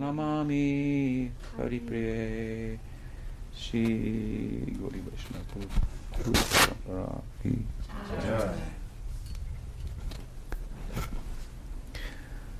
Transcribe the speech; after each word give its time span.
Pranamami 0.00 1.30
Shri 3.54 4.74
Gauri 4.80 5.02
Vaishnava 5.04 5.66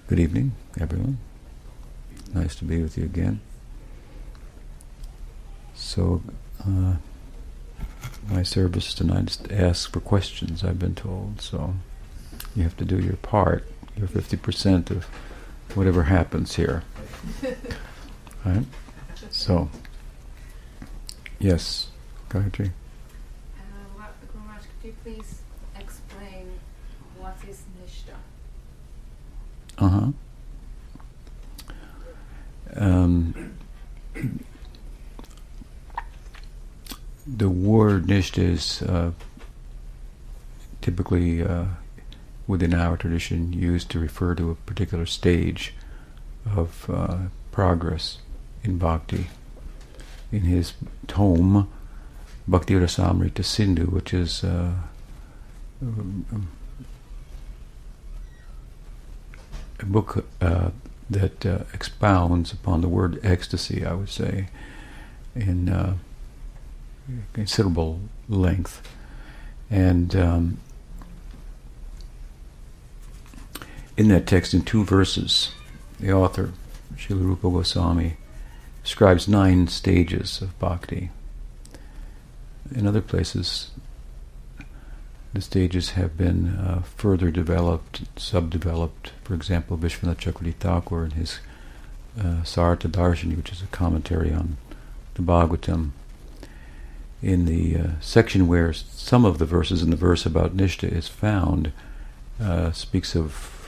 Good 0.06 0.18
evening, 0.18 0.52
everyone. 0.78 1.18
Nice 2.34 2.54
to 2.56 2.64
be 2.66 2.82
with 2.82 2.98
you 2.98 3.04
again. 3.04 3.40
So, 5.74 6.22
uh, 6.60 6.96
my 8.28 8.42
service 8.42 8.92
tonight 8.92 9.30
is 9.30 9.36
to 9.38 9.58
ask 9.58 9.90
for 9.90 10.00
questions, 10.00 10.62
I've 10.62 10.78
been 10.78 10.94
told. 10.94 11.40
So, 11.40 11.72
you 12.54 12.64
have 12.64 12.76
to 12.76 12.84
do 12.84 12.98
your 12.98 13.16
part, 13.16 13.66
your 13.96 14.08
50% 14.08 14.90
of 14.90 15.04
whatever 15.74 16.02
happens 16.02 16.56
here. 16.56 16.82
right? 18.44 18.64
So, 19.30 19.68
yes, 21.38 21.88
Gayatri. 22.28 22.70
Uh, 23.56 24.02
Guraj, 24.32 24.62
could 24.80 24.88
you 24.88 24.94
please 25.02 25.42
explain 25.78 26.50
what 27.18 27.36
is 27.48 27.62
Nistha? 27.82 28.14
Uh 29.78 29.88
huh. 29.88 30.12
Um, 32.76 33.54
the 37.26 37.48
word 37.48 38.06
Nistha 38.06 38.42
is 38.42 38.82
uh, 38.82 39.12
typically 40.80 41.42
uh, 41.42 41.64
within 42.46 42.74
our 42.74 42.96
tradition 42.96 43.52
used 43.52 43.90
to 43.90 43.98
refer 43.98 44.34
to 44.34 44.50
a 44.50 44.54
particular 44.54 45.06
stage 45.06 45.74
of 46.46 46.88
uh, 46.90 47.16
progress 47.52 48.18
in 48.62 48.78
bhakti. 48.78 49.28
In 50.32 50.42
his 50.42 50.74
tome, 51.06 51.68
Bhakti 52.46 52.74
Rasamrita 52.74 53.44
Sindhu, 53.44 53.86
which 53.86 54.14
is 54.14 54.42
uh, 54.44 54.72
a 59.80 59.84
book 59.84 60.24
uh, 60.40 60.70
that 61.08 61.46
uh, 61.46 61.58
expounds 61.72 62.52
upon 62.52 62.80
the 62.80 62.88
word 62.88 63.18
ecstasy, 63.22 63.84
I 63.84 63.94
would 63.94 64.08
say, 64.08 64.48
in 65.34 65.68
uh, 65.68 65.96
considerable 67.32 68.00
length. 68.28 68.82
And 69.70 70.14
um, 70.16 70.58
in 73.96 74.08
that 74.08 74.26
text, 74.26 74.54
in 74.54 74.62
two 74.62 74.84
verses, 74.84 75.52
the 76.00 76.12
author, 76.12 76.52
Srila 76.96 77.22
Rupa 77.22 77.50
Goswami, 77.50 78.16
describes 78.82 79.28
nine 79.28 79.68
stages 79.68 80.40
of 80.40 80.58
bhakti. 80.58 81.10
In 82.74 82.86
other 82.86 83.00
places, 83.00 83.70
the 85.32 85.40
stages 85.40 85.90
have 85.90 86.16
been 86.16 86.56
uh, 86.56 86.82
further 86.96 87.30
developed, 87.30 88.14
subdeveloped. 88.16 89.10
For 89.22 89.34
example, 89.34 89.76
Vishwanath 89.76 90.16
Chakravarti 90.16 90.54
Thakur 90.54 91.04
in 91.04 91.10
his 91.12 91.40
uh, 92.18 92.42
Sarartha 92.42 92.88
Darshini, 92.88 93.36
which 93.36 93.52
is 93.52 93.62
a 93.62 93.66
commentary 93.66 94.32
on 94.32 94.56
the 95.14 95.22
Bhagavatam, 95.22 95.90
in 97.22 97.44
the 97.44 97.76
uh, 97.76 97.88
section 98.00 98.48
where 98.48 98.72
some 98.72 99.24
of 99.24 99.38
the 99.38 99.44
verses 99.44 99.82
in 99.82 99.90
the 99.90 99.96
verse 99.96 100.24
about 100.24 100.56
Nistha 100.56 100.90
is 100.90 101.06
found, 101.06 101.72
uh, 102.40 102.72
speaks 102.72 103.14
of 103.14 103.59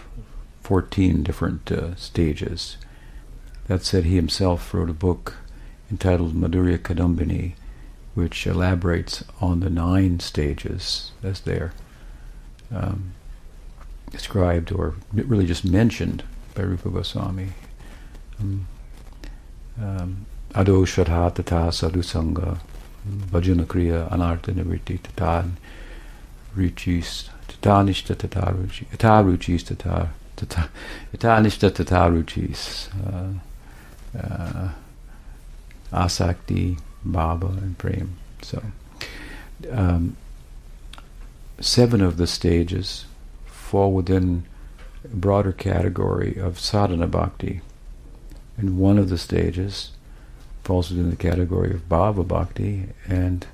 14 0.63 1.23
different 1.23 1.71
uh, 1.71 1.95
stages. 1.97 2.77
That 3.67 3.85
said, 3.85 4.05
he 4.05 4.17
himself 4.17 4.73
wrote 4.75 4.91
a 4.91 4.95
book 4.95 5.37
entitled 5.91 6.35
Madhurya 6.35 6.79
Kadambini, 6.79 7.53
which 8.15 8.47
elaborates 8.47 9.25
on 9.41 9.61
the 9.61 9.71
nine 9.71 10.21
stages 10.21 11.13
as 11.23 11.41
they're 11.41 11.73
um, 12.75 13.13
described 14.11 14.73
or 14.73 14.95
really 15.13 15.47
just 15.47 15.65
mentioned 15.65 16.23
by 16.55 16.63
Rupa 16.63 16.91
Goswami. 16.91 17.49
Um, 18.41 18.67
um, 19.81 20.27
Ado 20.55 20.85
Tata 20.85 21.73
Sadhu 21.73 22.03
Sangha 22.03 22.59
Bhajana 23.07 23.65
Kriya 23.65 24.11
Anartha 24.11 24.53
Nivritti 24.53 25.01
Tata 25.03 25.49
Ruchis 26.57 27.31
Tata 27.49 27.91
Nistha 27.91 28.17
Tata 28.17 28.53
Ruchis 28.53 28.91
Tata 28.91 29.25
Ruchis 29.25 29.67
Tata 29.67 30.11
Tata 30.47 30.71
Tata 31.19 32.11
Ruchis 32.11 32.89
uh, 33.07 34.19
uh, 34.19 34.69
Asakti 35.93 36.79
Bhava 37.07 37.57
and 37.59 37.77
Prem. 37.79 38.17
So, 38.43 38.63
um, 39.71 40.17
seven 41.61 42.01
of 42.01 42.17
the 42.17 42.27
stages 42.27 43.05
fall 43.47 43.93
within 43.93 44.45
a 45.05 45.09
broader 45.09 45.53
category 45.53 46.37
of 46.37 46.59
sadhana 46.59 47.07
bhakti, 47.07 47.61
and 48.57 48.79
one 48.79 48.99
of 48.99 49.09
the 49.09 49.19
stages 49.19 49.91
falls 50.65 50.91
within 50.91 51.11
the 51.11 51.17
category 51.17 51.73
of 51.73 51.89
bhava 51.89 52.27
bhakti, 52.27 52.89
and 53.07 53.47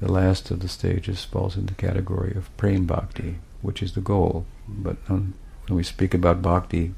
the 0.00 0.10
last 0.10 0.50
of 0.50 0.60
the 0.60 0.68
stages 0.68 1.24
falls 1.24 1.56
in 1.56 1.66
the 1.66 1.74
category 1.74 2.34
of 2.34 2.54
prem 2.56 2.86
bhakti, 2.86 3.36
which 3.62 3.82
is 3.82 3.92
the 3.92 4.00
goal. 4.00 4.44
But 4.68 4.96
when 5.66 5.76
we 5.76 5.82
speak 5.82 6.14
about 6.14 6.42
bhakti, 6.42 6.94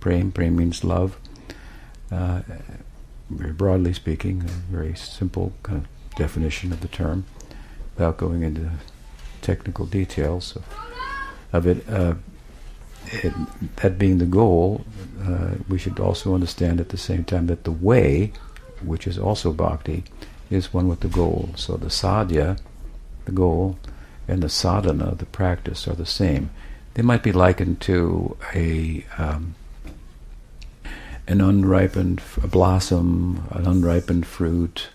prem, 0.00 0.32
prem 0.32 0.56
means 0.56 0.84
love. 0.84 1.16
Uh, 2.10 2.42
very 3.30 3.52
broadly 3.52 3.92
speaking, 3.94 4.42
a 4.42 4.72
very 4.72 4.94
simple 4.94 5.52
kind 5.62 5.78
of 5.78 6.16
definition 6.16 6.72
of 6.72 6.80
the 6.80 6.88
term, 6.88 7.24
without 7.94 8.18
going 8.18 8.42
into 8.42 8.70
technical 9.40 9.86
details 9.86 10.56
of, 10.56 10.64
of 11.52 11.66
it. 11.66 11.88
Uh, 11.88 12.14
it, 13.06 13.32
that 13.76 13.98
being 13.98 14.18
the 14.18 14.26
goal, 14.26 14.84
uh, 15.22 15.52
we 15.68 15.78
should 15.78 15.98
also 15.98 16.34
understand 16.34 16.80
at 16.80 16.90
the 16.90 16.96
same 16.96 17.24
time 17.24 17.46
that 17.46 17.64
the 17.64 17.72
way, 17.72 18.32
which 18.82 19.06
is 19.06 19.18
also 19.18 19.52
bhakti, 19.52 20.04
is 20.50 20.72
one 20.72 20.88
with 20.88 21.00
the 21.00 21.08
goal. 21.08 21.50
So 21.56 21.76
the 21.76 21.86
sadhya, 21.86 22.58
the 23.24 23.32
goal, 23.32 23.78
and 24.28 24.42
the 24.42 24.48
sadhana, 24.48 25.14
the 25.14 25.26
practice, 25.26 25.88
are 25.88 25.94
the 25.94 26.06
same. 26.06 26.50
They 26.94 27.02
might 27.02 27.22
be 27.22 27.32
likened 27.32 27.80
to 27.82 28.36
a 28.54 29.04
um, 29.16 29.54
an 31.26 31.40
unripened 31.40 32.20
blossom, 32.44 33.46
an 33.50 33.66
unripened 33.66 34.26
fruit, 34.26 34.88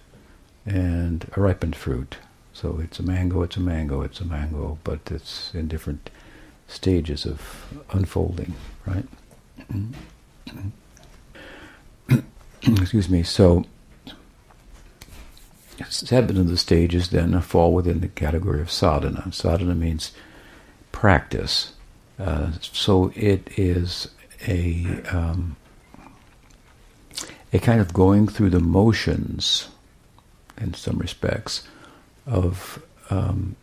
and 0.66 1.32
a 1.36 1.42
ripened 1.42 1.76
fruit. 1.76 2.18
So 2.54 2.80
it's 2.84 3.00
a 3.00 3.04
mango, 3.04 3.44
it's 3.44 3.58
a 3.58 3.62
mango, 3.62 4.02
it's 4.02 4.20
a 4.20 4.26
mango, 4.26 4.78
but 4.84 5.00
it's 5.10 5.54
in 5.54 5.68
different 5.68 6.10
stages 6.68 7.26
of 7.26 7.74
unfolding, 7.92 8.54
right? 8.86 9.06
Excuse 12.62 13.10
me. 13.10 13.24
So 13.24 13.66
seven 15.90 16.38
of 16.38 16.50
the 16.50 16.58
stages 16.58 17.10
then 17.10 17.40
fall 17.42 17.74
within 17.74 18.02
the 18.02 18.08
category 18.08 18.62
of 18.62 18.72
sadhana. 18.72 19.32
Sadhana 19.32 19.76
means 19.76 20.12
practice. 20.92 21.74
Uh, 22.20 22.52
so 22.62 23.12
it 23.16 23.48
is 23.58 24.10
a 24.48 24.86
um, 25.12 25.56
a 27.54 27.60
kind 27.60 27.80
of 27.80 27.94
going 27.94 28.28
through 28.28 28.50
the 28.50 28.60
motions, 28.60 29.70
in 30.60 30.74
some 30.74 30.98
respects, 30.98 31.64
of 32.26 32.84
um, 33.10 33.56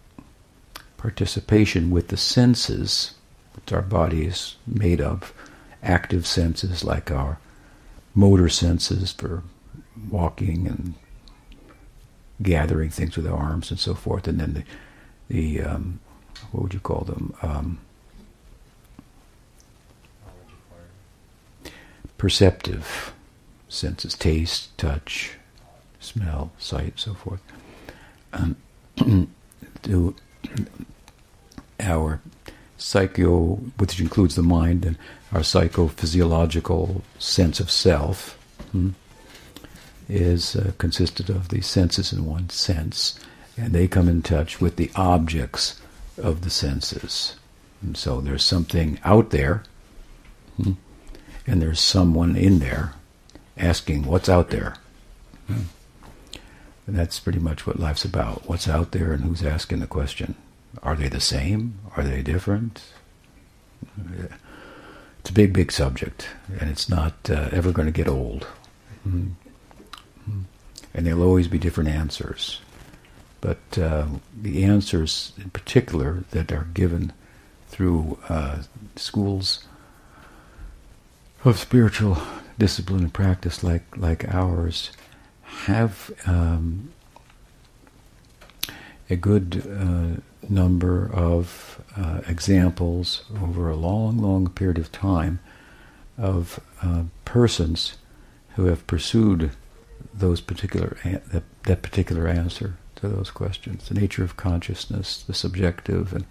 participation 0.96 1.90
with 1.90 2.08
the 2.08 2.16
senses, 2.16 3.14
which 3.54 3.72
our 3.72 3.82
body 3.82 4.24
is 4.24 4.56
made 4.66 5.00
of, 5.00 5.32
active 5.82 6.26
senses 6.26 6.82
like 6.82 7.10
our 7.10 7.38
motor 8.14 8.48
senses 8.48 9.12
for 9.12 9.42
walking 10.08 10.66
and 10.66 10.94
gathering 12.42 12.90
things 12.90 13.16
with 13.16 13.26
our 13.26 13.36
arms 13.36 13.70
and 13.70 13.78
so 13.78 13.94
forth, 13.94 14.26
and 14.26 14.40
then 14.40 14.54
the, 14.54 14.64
the 15.28 15.60
um, 15.62 16.00
what 16.50 16.62
would 16.62 16.74
you 16.74 16.80
call 16.80 17.04
them? 17.04 17.34
Perceptive 22.24 23.12
senses 23.68 24.14
taste, 24.14 24.74
touch, 24.78 25.32
smell, 26.00 26.50
sight, 26.58 26.94
so 26.96 27.12
forth. 27.12 27.42
Um, 28.32 28.56
to 29.82 30.14
our 31.78 32.22
psycho, 32.78 33.56
which 33.76 34.00
includes 34.00 34.36
the 34.36 34.42
mind, 34.42 34.86
and 34.86 34.96
our 35.32 35.42
psychophysiological 35.42 37.02
sense 37.18 37.60
of 37.60 37.70
self 37.70 38.38
hmm, 38.72 38.92
is 40.08 40.56
uh, 40.56 40.72
consisted 40.78 41.28
of 41.28 41.50
the 41.50 41.60
senses 41.60 42.10
in 42.10 42.24
one 42.24 42.48
sense, 42.48 43.20
and 43.58 43.74
they 43.74 43.86
come 43.86 44.08
in 44.08 44.22
touch 44.22 44.62
with 44.62 44.76
the 44.76 44.90
objects 44.96 45.78
of 46.16 46.40
the 46.40 46.48
senses. 46.48 47.36
And 47.82 47.98
so 47.98 48.22
there's 48.22 48.42
something 48.42 48.98
out 49.04 49.28
there, 49.28 49.62
hmm, 50.56 50.72
and 51.46 51.60
there's 51.60 51.80
someone 51.80 52.36
in 52.36 52.58
there 52.58 52.94
asking 53.56 54.04
what's 54.04 54.28
out 54.28 54.50
there. 54.50 54.76
Hmm. 55.46 55.62
And 56.86 56.96
that's 56.96 57.20
pretty 57.20 57.38
much 57.38 57.66
what 57.66 57.80
life's 57.80 58.04
about. 58.04 58.48
What's 58.48 58.68
out 58.68 58.92
there 58.92 59.12
and 59.12 59.24
who's 59.24 59.42
asking 59.42 59.80
the 59.80 59.86
question. 59.86 60.34
Are 60.82 60.96
they 60.96 61.08
the 61.08 61.20
same? 61.20 61.78
Are 61.96 62.02
they 62.02 62.22
different? 62.22 62.82
It's 65.20 65.30
a 65.30 65.32
big, 65.32 65.52
big 65.52 65.72
subject, 65.72 66.28
and 66.60 66.68
it's 66.68 66.88
not 66.88 67.14
uh, 67.30 67.48
ever 67.52 67.72
going 67.72 67.86
to 67.86 67.92
get 67.92 68.08
old. 68.08 68.46
Mm-hmm. 69.08 70.40
And 70.92 71.06
there'll 71.06 71.22
always 71.22 71.48
be 71.48 71.58
different 71.58 71.90
answers. 71.90 72.60
But 73.40 73.78
uh, 73.78 74.06
the 74.40 74.64
answers, 74.64 75.32
in 75.38 75.50
particular, 75.50 76.24
that 76.30 76.52
are 76.52 76.68
given 76.74 77.12
through 77.68 78.18
uh, 78.28 78.62
schools 78.96 79.66
of 81.44 81.58
spiritual 81.58 82.18
discipline 82.58 83.02
and 83.02 83.12
practice 83.12 83.62
like, 83.62 83.96
like 83.96 84.26
ours, 84.32 84.90
have 85.42 86.10
um, 86.26 86.92
a 89.10 89.16
good 89.16 89.62
uh, 89.68 90.20
number 90.48 91.10
of 91.12 91.82
uh, 91.96 92.20
examples 92.26 93.24
over 93.42 93.68
a 93.68 93.76
long, 93.76 94.18
long 94.18 94.48
period 94.48 94.78
of 94.78 94.90
time 94.90 95.38
of 96.16 96.60
uh, 96.82 97.02
persons 97.24 97.98
who 98.56 98.66
have 98.66 98.86
pursued 98.86 99.50
those 100.12 100.40
particular 100.40 100.96
that, 101.32 101.42
that 101.64 101.82
particular 101.82 102.28
answer 102.28 102.76
to 102.94 103.08
those 103.08 103.30
questions, 103.30 103.88
the 103.88 103.94
nature 103.94 104.22
of 104.22 104.36
consciousness, 104.36 105.22
the 105.24 105.34
subjective, 105.34 106.12
and 106.12 106.24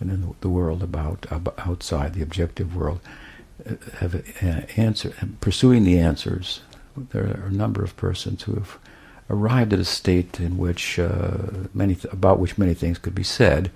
and 0.00 0.10
then 0.10 0.34
the 0.40 0.48
world 0.48 0.82
about, 0.82 1.26
outside 1.58 2.14
the 2.14 2.22
objective 2.22 2.74
world, 2.74 3.00
have 3.98 4.14
answer 4.76 5.14
pursuing 5.40 5.84
the 5.84 5.98
answers. 5.98 6.60
There 6.96 7.24
are 7.24 7.46
a 7.46 7.52
number 7.52 7.82
of 7.82 7.96
persons 7.96 8.42
who 8.42 8.54
have 8.54 8.78
arrived 9.30 9.72
at 9.72 9.78
a 9.78 9.84
state 9.84 10.38
in 10.38 10.58
which 10.58 10.98
uh, 10.98 11.38
many 11.72 11.94
th- 11.94 12.12
about 12.12 12.38
which 12.38 12.58
many 12.58 12.74
things 12.74 12.98
could 12.98 13.14
be 13.14 13.24
said. 13.24 13.70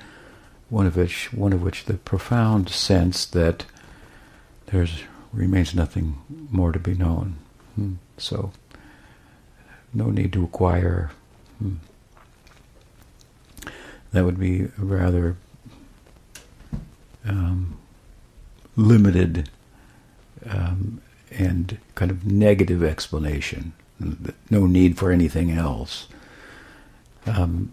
One 0.68 0.86
of 0.86 0.96
which, 0.96 1.32
one 1.32 1.52
of 1.52 1.62
which, 1.62 1.86
the 1.86 1.94
profound 1.94 2.68
sense 2.68 3.24
that 3.24 3.64
there 4.66 4.86
remains 5.32 5.74
nothing 5.74 6.18
more 6.50 6.72
to 6.72 6.78
be 6.78 6.94
known. 6.94 7.36
Hmm. 7.74 7.94
So, 8.18 8.52
no 9.94 10.10
need 10.10 10.32
to 10.34 10.44
acquire. 10.44 11.10
Hmm. 11.58 11.76
That 14.12 14.24
would 14.24 14.38
be 14.38 14.68
rather 14.76 15.36
um, 17.24 17.78
limited 18.76 19.48
um, 20.48 21.00
and 21.30 21.78
kind 21.94 22.10
of 22.10 22.26
negative 22.26 22.82
explanation 22.82 23.72
no 24.50 24.66
need 24.66 24.96
for 24.96 25.10
anything 25.10 25.50
else. 25.50 26.08
Um, 27.26 27.72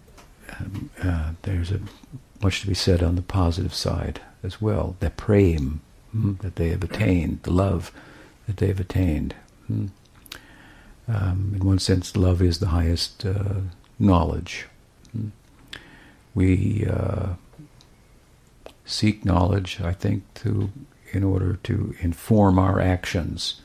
um, 0.59 0.89
uh, 1.01 1.31
there's 1.43 1.71
a, 1.71 1.79
much 2.41 2.61
to 2.61 2.67
be 2.67 2.73
said 2.73 3.03
on 3.03 3.15
the 3.15 3.21
positive 3.21 3.73
side 3.73 4.21
as 4.43 4.61
well. 4.61 4.95
The 4.99 5.09
prem 5.09 5.81
mm, 6.15 6.39
that 6.39 6.55
they 6.55 6.69
have 6.69 6.83
attained, 6.83 7.43
the 7.43 7.51
love 7.51 7.91
that 8.47 8.57
they 8.57 8.67
have 8.67 8.79
attained. 8.79 9.35
Mm. 9.71 9.89
Um, 11.07 11.53
in 11.55 11.65
one 11.65 11.79
sense, 11.79 12.15
love 12.15 12.41
is 12.41 12.59
the 12.59 12.67
highest 12.67 13.25
uh, 13.25 13.61
knowledge. 13.99 14.67
Mm. 15.15 15.31
We 16.33 16.87
uh, 16.89 17.33
seek 18.85 19.23
knowledge, 19.23 19.79
I 19.81 19.93
think, 19.93 20.23
to 20.35 20.71
in 21.11 21.23
order 21.23 21.57
to 21.63 21.95
inform 21.99 22.59
our 22.59 22.79
actions. 22.79 23.61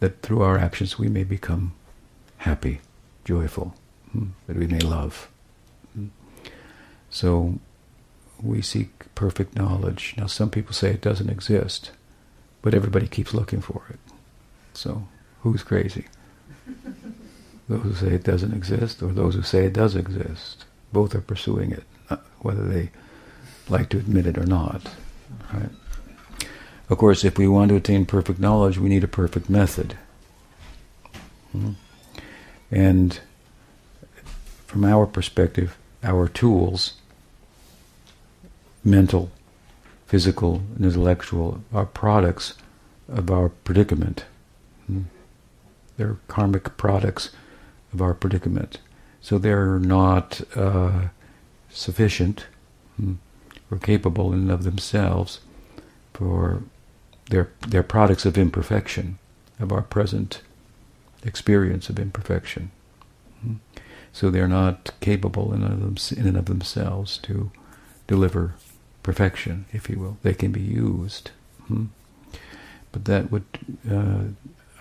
That 0.00 0.22
through 0.22 0.42
our 0.42 0.58
actions 0.58 0.98
we 0.98 1.08
may 1.08 1.24
become 1.24 1.74
happy, 2.38 2.80
joyful, 3.24 3.74
hmm, 4.10 4.28
that 4.46 4.56
we 4.56 4.66
may 4.66 4.80
love. 4.80 5.28
Hmm. 5.94 6.08
So 7.08 7.58
we 8.42 8.60
seek 8.60 9.14
perfect 9.14 9.56
knowledge. 9.56 10.14
Now, 10.18 10.26
some 10.26 10.50
people 10.50 10.72
say 10.72 10.90
it 10.90 11.00
doesn't 11.00 11.30
exist, 11.30 11.92
but 12.60 12.74
everybody 12.74 13.06
keeps 13.06 13.32
looking 13.32 13.60
for 13.60 13.82
it. 13.90 13.98
So, 14.74 15.06
who's 15.42 15.62
crazy? 15.62 16.06
those 17.68 17.82
who 17.82 17.94
say 17.94 18.14
it 18.14 18.24
doesn't 18.24 18.52
exist, 18.52 19.02
or 19.02 19.12
those 19.12 19.34
who 19.34 19.42
say 19.42 19.66
it 19.66 19.72
does 19.72 19.94
exist. 19.94 20.64
Both 20.92 21.14
are 21.14 21.20
pursuing 21.20 21.72
it, 21.72 21.84
uh, 22.10 22.16
whether 22.40 22.66
they 22.66 22.90
like 23.68 23.88
to 23.90 23.98
admit 23.98 24.26
it 24.26 24.36
or 24.36 24.46
not. 24.46 24.82
Right? 25.52 25.70
Of 26.92 26.98
course, 26.98 27.24
if 27.24 27.38
we 27.38 27.48
want 27.48 27.70
to 27.70 27.76
attain 27.76 28.04
perfect 28.04 28.38
knowledge, 28.38 28.76
we 28.76 28.90
need 28.90 29.02
a 29.02 29.08
perfect 29.08 29.48
method. 29.48 29.96
Hmm? 31.50 31.70
And 32.70 33.18
from 34.66 34.84
our 34.84 35.06
perspective, 35.06 35.78
our 36.02 36.28
tools, 36.28 36.92
mental, 38.84 39.30
physical, 40.06 40.56
and 40.76 40.84
intellectual, 40.84 41.64
are 41.72 41.86
products 41.86 42.56
of 43.08 43.30
our 43.30 43.48
predicament. 43.48 44.26
Hmm. 44.86 45.04
They're 45.96 46.18
karmic 46.28 46.76
products 46.76 47.30
of 47.94 48.02
our 48.02 48.12
predicament. 48.12 48.80
So 49.22 49.38
they're 49.38 49.78
not 49.78 50.42
uh, 50.54 51.08
sufficient 51.70 52.44
hmm, 52.98 53.14
or 53.70 53.78
capable 53.78 54.34
in 54.34 54.40
and 54.40 54.50
of 54.50 54.64
themselves 54.64 55.40
for 56.12 56.62
they're, 57.32 57.48
they're 57.66 57.82
products 57.82 58.26
of 58.26 58.36
imperfection 58.36 59.18
of 59.58 59.72
our 59.72 59.80
present 59.80 60.42
experience 61.24 61.88
of 61.88 61.98
imperfection. 61.98 62.70
Hmm. 63.40 63.54
So 64.12 64.30
they're 64.30 64.46
not 64.46 64.90
capable 65.00 65.54
in 65.54 65.62
and 65.62 66.36
of 66.36 66.44
themselves 66.44 67.16
to 67.18 67.50
deliver 68.06 68.54
perfection, 69.02 69.64
if 69.72 69.88
you 69.88 69.98
will. 69.98 70.18
They 70.22 70.34
can 70.34 70.52
be 70.52 70.60
used. 70.60 71.30
Hmm. 71.68 71.86
But 72.92 73.06
that 73.06 73.32
would, 73.32 73.46
uh, 73.90 74.24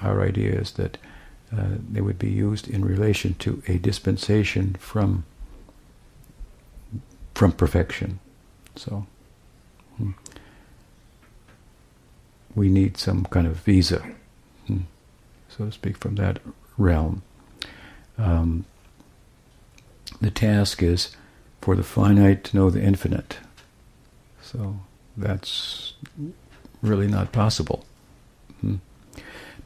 our 0.02 0.22
idea 0.22 0.52
is 0.52 0.72
that 0.74 0.98
uh, 1.58 1.78
they 1.90 2.02
would 2.02 2.20
be 2.20 2.30
used 2.30 2.68
in 2.68 2.84
relation 2.84 3.34
to 3.36 3.64
a 3.68 3.78
dispensation 3.78 4.76
from 4.78 5.24
from 7.34 7.54
perfection. 7.54 8.20
So 8.76 9.08
hmm. 9.98 10.12
We 12.56 12.70
need 12.70 12.98
some 12.98 13.26
kind 13.26 13.48
of 13.48 13.58
visa 13.58 14.04
so 15.58 15.66
to 15.66 15.72
speak, 15.72 15.98
from 15.98 16.16
that 16.16 16.40
realm. 16.78 17.22
Um, 18.18 18.66
the 20.20 20.32
task 20.32 20.82
is 20.82 21.16
for 21.62 21.76
the 21.76 21.84
finite 21.84 22.44
to 22.46 22.58
know 22.58 22.70
the 22.70 22.82
infinite. 22.82 23.38
So 24.42 24.80
that's 25.18 25.94
really 26.82 27.08
not 27.08 27.32
possible. 27.32 27.86
Hmm. 28.62 28.76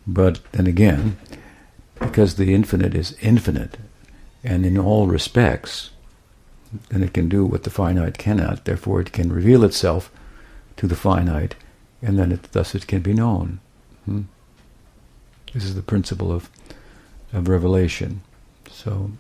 But 0.08 0.40
then 0.52 0.68
again, 0.68 1.18
because 2.00 2.36
the 2.36 2.54
infinite 2.54 2.96
is 2.96 3.18
infinite, 3.22 3.78
and 4.44 4.66
in 4.66 4.78
all 4.78 5.08
respects, 5.08 5.92
then 6.90 7.04
it 7.04 7.14
can 7.14 7.30
do 7.30 7.46
what 7.46 7.64
the 7.64 7.70
finite 7.70 8.18
cannot. 8.18 8.66
Therefore, 8.66 9.02
it 9.02 9.12
can 9.12 9.32
reveal 9.32 9.64
itself 9.64 10.12
to 10.78 10.88
the 10.88 10.96
finite, 10.96 11.56
and 12.06 12.20
then 12.20 12.32
it, 12.32 12.44
thus 12.52 12.76
it 12.76 12.86
can 12.86 13.02
be 13.02 13.14
known. 13.14 13.60
Hmm. 14.06 14.22
This 15.54 15.64
is 15.64 15.74
the 15.74 15.82
principle 15.82 16.32
of, 16.32 16.52
of 17.34 17.48
revelation. 17.48 18.22
So, 18.70 19.12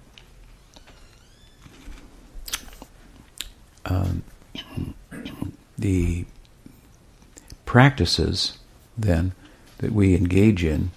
um, 3.85 4.23
the 5.77 6.25
practices 7.65 8.59
then 8.95 9.33
that 9.79 9.91
we 9.91 10.15
engage 10.15 10.63
in, 10.63 10.91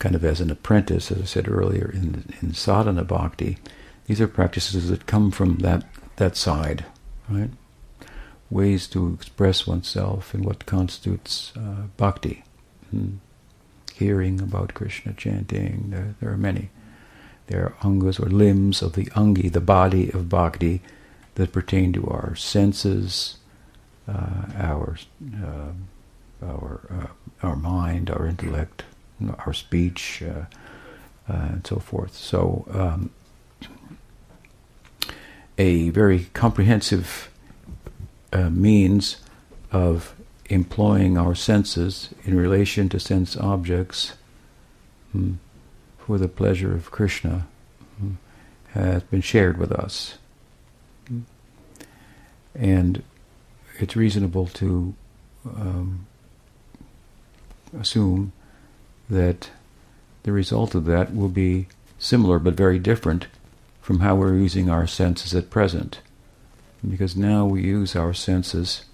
kind 0.00 0.16
of 0.16 0.24
as 0.24 0.40
an 0.40 0.50
apprentice, 0.50 1.12
as 1.12 1.22
I 1.22 1.24
said 1.26 1.48
earlier, 1.48 1.90
in, 1.94 2.34
in 2.42 2.54
sadhana 2.54 3.04
bhakti, 3.04 3.58
these 4.06 4.20
are 4.20 4.28
practices 4.28 4.88
that 4.88 5.06
come 5.06 5.30
from 5.30 5.58
that, 5.58 5.84
that 6.16 6.36
side, 6.36 6.84
right? 7.28 7.50
Ways 8.48 8.86
to 8.88 9.12
express 9.12 9.66
oneself 9.66 10.34
in 10.34 10.42
what 10.42 10.66
constitutes 10.66 11.52
uh, 11.56 11.86
bhakti. 11.96 12.44
Hmm 12.90 13.16
hearing 13.96 14.40
about 14.40 14.74
Krishna 14.74 15.14
chanting. 15.14 15.86
There, 15.88 16.14
there 16.20 16.30
are 16.30 16.36
many. 16.36 16.70
There 17.46 17.64
are 17.64 17.76
angas 17.82 18.20
or 18.20 18.28
limbs 18.28 18.82
of 18.82 18.92
the 18.92 19.06
angi, 19.06 19.50
the 19.50 19.60
body 19.60 20.10
of 20.10 20.28
bhakti, 20.28 20.82
that 21.36 21.52
pertain 21.52 21.92
to 21.94 22.06
our 22.06 22.34
senses, 22.34 23.38
uh, 24.08 24.46
our 24.56 24.98
uh, 25.42 25.72
our 26.44 26.80
uh, 26.90 27.46
our 27.46 27.56
mind, 27.56 28.10
our 28.10 28.26
intellect, 28.26 28.84
our 29.38 29.52
speech, 29.52 30.22
uh, 30.22 30.44
uh, 31.28 31.48
and 31.52 31.66
so 31.66 31.76
forth. 31.76 32.14
So, 32.14 32.66
um, 32.70 33.10
a 35.58 35.90
very 35.90 36.26
comprehensive 36.34 37.30
uh, 38.36 38.50
means 38.50 39.16
of 39.72 40.14
employing 40.46 41.16
our 41.16 41.34
senses 41.34 42.10
in 42.24 42.36
relation 42.36 42.88
to 42.90 43.00
sense 43.00 43.36
objects 43.36 44.12
hmm, 45.12 45.34
for 45.98 46.18
the 46.18 46.28
pleasure 46.28 46.74
of 46.74 46.90
Krishna 46.90 47.46
hmm, 47.98 48.12
has 48.72 49.02
been 49.04 49.22
shared 49.22 49.56
with 49.56 49.72
us. 49.72 50.18
Hmm. 51.08 51.20
And 52.54 53.02
it's 53.78 53.96
reasonable 53.96 54.46
to 54.46 54.94
um, 55.44 56.06
assume 57.78 58.32
that 59.08 59.50
the 60.24 60.32
result 60.32 60.74
of 60.74 60.84
that 60.84 61.14
will 61.14 61.28
be 61.28 61.68
similar 61.98 62.38
but 62.38 62.54
very 62.54 62.78
different 62.78 63.28
from 63.80 64.00
how 64.00 64.14
we're 64.14 64.36
using 64.36 64.68
our 64.68 64.86
senses 64.86 65.34
at 65.34 65.48
present. 65.48 66.00
Because 66.88 67.16
now 67.16 67.46
we 67.46 67.62
use 67.62 67.96
our 67.96 68.12
senses, 68.12 68.84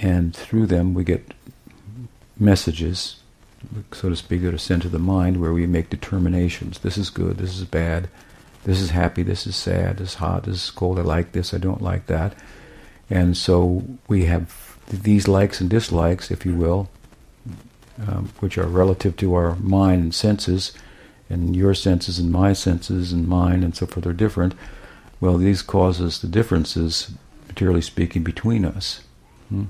and 0.00 0.34
through 0.34 0.66
them 0.66 0.94
we 0.94 1.04
get 1.04 1.34
messages, 2.38 3.20
so 3.92 4.08
to 4.08 4.16
speak, 4.16 4.42
that 4.42 4.54
are 4.54 4.58
sent 4.58 4.82
to 4.82 4.88
the 4.88 4.98
mind 4.98 5.40
where 5.40 5.52
we 5.52 5.66
make 5.66 5.90
determinations. 5.90 6.80
This 6.80 6.98
is 6.98 7.10
good, 7.10 7.38
this 7.38 7.56
is 7.58 7.64
bad, 7.64 8.08
this 8.64 8.80
is 8.80 8.90
happy, 8.90 9.22
this 9.22 9.46
is 9.46 9.54
sad, 9.54 9.98
this 9.98 10.10
is 10.10 10.14
hot, 10.14 10.44
this 10.44 10.64
is 10.64 10.70
cold, 10.70 10.98
I 10.98 11.02
like 11.02 11.32
this, 11.32 11.54
I 11.54 11.58
don't 11.58 11.82
like 11.82 12.06
that. 12.06 12.34
And 13.10 13.36
so 13.36 13.84
we 14.08 14.24
have 14.24 14.78
these 14.88 15.28
likes 15.28 15.60
and 15.60 15.68
dislikes, 15.68 16.30
if 16.30 16.46
you 16.46 16.54
will, 16.54 16.88
um, 18.08 18.32
which 18.40 18.56
are 18.58 18.66
relative 18.66 19.16
to 19.18 19.34
our 19.34 19.56
mind 19.56 20.02
and 20.02 20.14
senses, 20.14 20.72
and 21.28 21.54
your 21.54 21.74
senses 21.74 22.18
and 22.18 22.30
my 22.30 22.52
senses 22.52 23.12
and 23.12 23.28
mine 23.28 23.62
and 23.62 23.76
so 23.76 23.86
forth 23.86 24.06
are 24.06 24.12
different. 24.12 24.54
Well, 25.22 25.38
these 25.38 25.62
causes 25.62 26.20
the 26.20 26.26
differences, 26.26 27.12
materially 27.46 27.80
speaking, 27.80 28.24
between 28.24 28.64
us. 28.64 29.02
Hmm? 29.50 29.66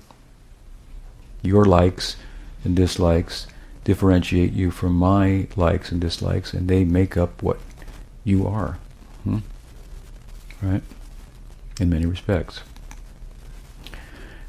Your 1.42 1.66
likes 1.66 2.16
and 2.64 2.74
dislikes 2.74 3.46
differentiate 3.84 4.54
you 4.54 4.70
from 4.70 4.94
my 4.94 5.48
likes 5.54 5.92
and 5.92 6.00
dislikes, 6.00 6.54
and 6.54 6.68
they 6.68 6.84
make 6.84 7.18
up 7.18 7.42
what 7.42 7.60
you 8.24 8.46
are. 8.46 8.78
Hmm? 9.24 9.40
Right? 10.62 10.82
In 11.78 11.90
many 11.90 12.06
respects. 12.06 12.60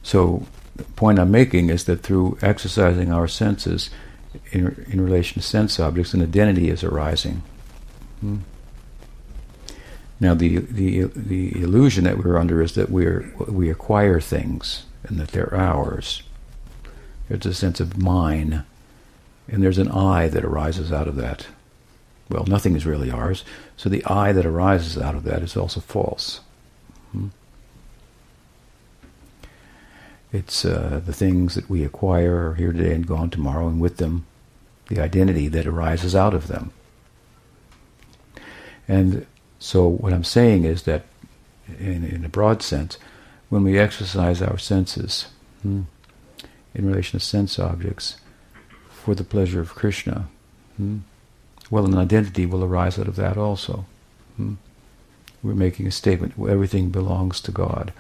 So, 0.04 0.48
the 0.74 0.86
point 0.86 1.20
I'm 1.20 1.32
making 1.32 1.70
is 1.70 1.84
that 1.84 2.00
through 2.00 2.38
exercising 2.42 3.12
our 3.12 3.28
senses 3.28 3.90
in, 4.54 4.86
in 4.90 5.02
relation 5.02 5.42
to 5.42 5.46
sense 5.46 5.82
objects, 5.82 6.14
an 6.14 6.22
identity 6.22 6.70
is 6.70 6.82
arising. 6.82 7.44
Hmm? 8.22 8.38
Now, 10.24 10.34
the, 10.34 10.60
the, 10.60 11.02
the 11.14 11.62
illusion 11.62 12.06
that 12.06 12.18
we're 12.18 12.38
under 12.38 12.62
is 12.62 12.76
that 12.76 12.90
we're, 12.90 13.30
we 13.46 13.70
acquire 13.70 14.22
things 14.22 14.86
and 15.04 15.20
that 15.20 15.32
they're 15.32 15.54
ours. 15.54 16.24
There's 17.28 17.46
a 17.46 17.54
sense 17.54 17.82
of 17.82 18.02
mine, 18.02 18.64
and 19.50 19.62
there's 19.62 19.80
an 19.80 19.92
I 19.92 20.30
that 20.30 20.46
arises 20.46 20.94
out 20.94 21.10
of 21.10 21.18
that. 21.18 21.48
Well, 22.30 22.46
nothing 22.46 22.78
is 22.78 22.86
really 22.86 23.12
ours, 23.12 23.44
so 23.76 23.90
the 23.90 24.06
I 24.06 24.32
that 24.32 24.46
arises 24.46 24.98
out 24.98 25.16
of 25.16 25.26
that 25.26 25.42
is 25.42 25.58
also 25.58 25.82
false. 25.82 26.40
Hmm? 27.12 27.28
It's 30.32 30.64
uh, 30.64 31.02
the 31.06 31.12
things 31.12 31.56
that 31.56 31.70
we 31.70 31.84
acquire 31.84 32.52
are 32.52 32.56
here 32.56 32.72
today 32.72 32.94
and 32.94 33.06
gone 33.06 33.30
tomorrow, 33.30 33.68
and 33.68 33.82
with 33.82 33.98
them, 33.98 34.26
the 34.88 35.02
identity 35.02 35.50
that 35.50 35.68
arises 35.68 36.16
out 36.16 36.34
of 36.34 36.48
them. 36.48 36.72
And 38.88 39.26
so, 39.64 39.88
what 39.88 40.12
I'm 40.12 40.26
saying 40.26 40.66
is 40.66 40.84
that, 40.84 41.06
in, 41.80 42.04
in 42.04 42.26
a 42.26 42.30
broad 42.30 42.62
sense, 42.62 42.98
when 43.48 43.64
we 43.64 43.80
exercise 43.80 44.42
our 44.42 44.58
senses 44.58 45.28
hmm, 45.62 45.84
in 46.76 46.86
relation 46.86 47.18
to 47.18 47.26
sense 47.26 47.58
objects 47.58 48.18
for 48.90 49.16
the 49.16 49.24
pleasure 49.24 49.62
of 49.62 49.74
Krishna, 49.74 50.28
hmm, 50.76 50.98
well, 51.72 51.86
an 51.86 51.98
identity 51.98 52.46
will 52.46 52.62
arise 52.62 53.00
out 53.00 53.08
of 53.08 53.16
that 53.16 53.38
also. 53.38 53.86
Hmm. 54.36 54.56
We're 55.42 55.56
making 55.56 55.88
a 55.88 55.92
statement: 55.92 56.34
everything 56.38 56.90
belongs 56.90 57.40
to 57.40 57.52
God, 57.54 57.94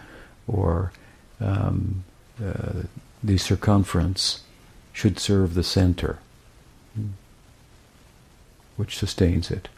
or 0.47 0.91
um, 1.39 2.03
uh, 2.43 2.81
the 3.23 3.37
circumference 3.37 4.43
should 4.91 5.17
serve 5.17 5.53
the 5.53 5.63
center, 5.63 6.19
hmm, 6.93 7.11
which 8.75 8.97
sustains 8.97 9.49
it. 9.49 9.69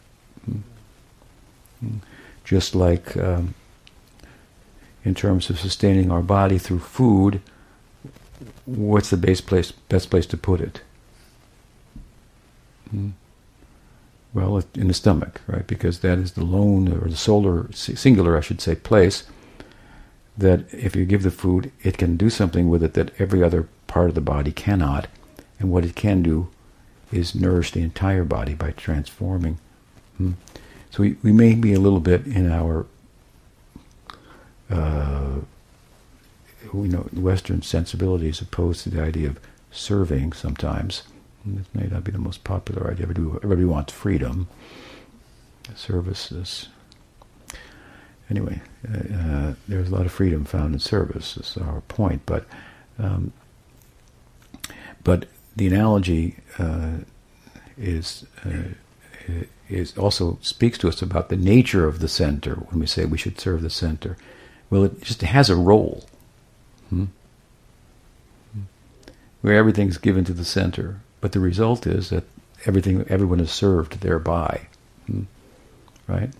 Hmm. 1.80 1.86
Hmm. 1.86 1.98
Just 2.44 2.74
like 2.74 3.16
um, 3.16 3.54
in 5.04 5.14
terms 5.14 5.50
of 5.50 5.58
sustaining 5.60 6.10
our 6.10 6.22
body 6.22 6.58
through 6.58 6.80
food, 6.80 7.40
what's 8.66 9.10
the 9.10 9.16
best 9.16 9.46
place, 9.46 9.72
best 9.72 10.10
place 10.10 10.26
to 10.26 10.36
put 10.36 10.60
it? 10.60 10.80
Well, 14.34 14.62
in 14.74 14.88
the 14.88 14.94
stomach, 14.94 15.40
right? 15.46 15.66
Because 15.66 16.00
that 16.00 16.18
is 16.18 16.32
the 16.32 16.44
lone 16.44 16.92
or 16.92 17.08
the 17.08 17.16
solar, 17.16 17.72
singular, 17.72 18.36
I 18.36 18.40
should 18.40 18.60
say, 18.60 18.74
place 18.74 19.24
that 20.36 20.72
if 20.74 20.94
you 20.94 21.06
give 21.06 21.22
the 21.22 21.30
food, 21.30 21.72
it 21.82 21.98
can 21.98 22.16
do 22.16 22.30
something 22.30 22.68
with 22.68 22.82
it 22.82 22.94
that 22.94 23.18
every 23.20 23.42
other 23.42 23.68
part 23.86 24.10
of 24.10 24.14
the 24.14 24.20
body 24.20 24.52
cannot. 24.52 25.08
And 25.58 25.70
what 25.70 25.84
it 25.84 25.96
can 25.96 26.22
do 26.22 26.48
is 27.12 27.34
nourish 27.34 27.72
the 27.72 27.82
entire 27.82 28.24
body 28.24 28.54
by 28.54 28.72
transforming. 28.72 29.58
Hmm. 30.18 30.32
So 30.96 31.02
we, 31.02 31.16
we 31.22 31.30
may 31.30 31.54
be 31.54 31.74
a 31.74 31.78
little 31.78 32.00
bit 32.00 32.26
in 32.26 32.50
our 32.50 32.86
uh, 34.70 35.40
you 36.72 36.88
know 36.88 37.06
Western 37.12 37.60
sensibilities 37.60 38.40
opposed 38.40 38.84
to 38.84 38.88
the 38.88 39.02
idea 39.02 39.28
of 39.28 39.38
serving 39.70 40.32
sometimes. 40.32 41.02
And 41.44 41.58
this 41.58 41.66
may 41.74 41.86
not 41.88 42.02
be 42.02 42.12
the 42.12 42.18
most 42.18 42.44
popular 42.44 42.90
idea. 42.90 43.04
Everybody 43.04 43.66
wants 43.66 43.92
freedom. 43.92 44.48
Services 45.74 46.68
anyway, 48.30 48.62
uh, 48.88 48.96
uh, 48.96 49.54
there's 49.68 49.90
a 49.90 49.94
lot 49.94 50.06
of 50.06 50.12
freedom 50.12 50.46
found 50.46 50.72
in 50.72 50.80
service. 50.80 51.34
That's 51.34 51.58
our 51.58 51.82
point. 51.82 52.22
But 52.24 52.46
um, 52.98 53.34
but 55.04 55.26
the 55.54 55.66
analogy 55.66 56.36
uh, 56.58 57.00
is 57.76 58.24
uh, 58.46 58.72
is 59.68 59.96
also 59.98 60.38
speaks 60.42 60.78
to 60.78 60.88
us 60.88 61.02
about 61.02 61.28
the 61.28 61.36
nature 61.36 61.86
of 61.86 62.00
the 62.00 62.08
center 62.08 62.54
when 62.54 62.80
we 62.80 62.86
say 62.86 63.04
we 63.04 63.18
should 63.18 63.40
serve 63.40 63.62
the 63.62 63.70
center. 63.70 64.16
Well, 64.70 64.84
it 64.84 65.02
just 65.02 65.22
has 65.22 65.50
a 65.50 65.56
role. 65.56 66.04
Hmm? 66.90 67.06
Where 69.42 69.56
everything's 69.56 69.98
given 69.98 70.24
to 70.24 70.32
the 70.32 70.44
center, 70.44 71.00
but 71.20 71.32
the 71.32 71.40
result 71.40 71.86
is 71.86 72.10
that 72.10 72.24
everything, 72.64 73.04
everyone 73.08 73.40
is 73.40 73.50
served 73.50 74.00
thereby, 74.00 74.66
hmm? 75.06 75.22
right? 76.06 76.30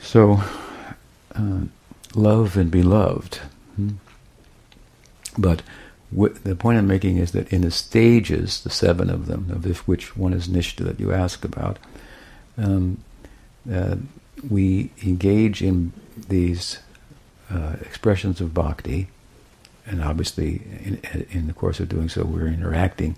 So, 0.00 0.40
uh, 1.34 1.60
love 2.14 2.56
and 2.56 2.70
be 2.70 2.82
loved. 2.82 3.36
Hmm? 3.76 3.92
But 5.36 5.62
the 6.12 6.56
point 6.56 6.78
I'm 6.78 6.86
making 6.86 7.16
is 7.18 7.32
that 7.32 7.52
in 7.52 7.62
the 7.62 7.70
stages, 7.70 8.62
the 8.62 8.70
seven 8.70 9.10
of 9.10 9.26
them, 9.26 9.50
of 9.50 9.64
which 9.88 10.16
one 10.16 10.32
is 10.32 10.48
Nistha 10.48 10.84
that 10.84 11.00
you 11.00 11.12
ask 11.12 11.44
about, 11.44 11.78
um, 12.56 12.98
uh, 13.70 13.96
we 14.48 14.90
engage 15.02 15.62
in 15.62 15.92
these 16.28 16.78
uh, 17.50 17.76
expressions 17.80 18.40
of 18.40 18.54
bhakti, 18.54 19.08
and 19.86 20.02
obviously, 20.02 20.62
in, 20.84 21.26
in, 21.30 21.46
the 21.46 21.52
course 21.52 21.78
of 21.78 21.88
doing 21.88 22.08
so, 22.08 22.24
we're 22.24 22.48
interacting 22.48 23.16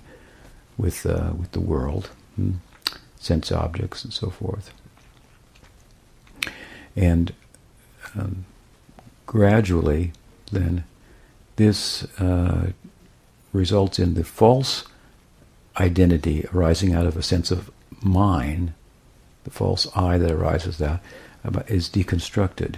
with 0.77 1.07
uh, 1.07 1.33
with 1.39 1.53
the 1.53 1.61
world, 1.61 2.11
hmm? 2.37 2.53
sense 3.19 3.51
objects, 3.51 4.05
and 4.05 4.13
so 4.13 4.29
forth. 4.29 4.71
And 6.95 7.33
um, 8.15 8.45
gradually, 9.27 10.13
then, 10.53 10.85
this 11.57 12.05
uh, 12.21 12.73
results 13.59 13.99
in 13.99 14.15
the 14.15 14.25
false 14.25 14.85
identity 15.79 16.47
arising 16.55 16.95
out 16.95 17.07
of 17.07 17.17
a 17.17 17.23
sense 17.23 17.51
of 17.51 17.71
mine, 18.03 18.75
the 19.45 19.51
false 19.51 19.87
I 19.95 20.17
that 20.19 20.31
arises 20.31 20.81
out, 20.81 21.01
is 21.67 21.89
deconstructed 21.89 22.77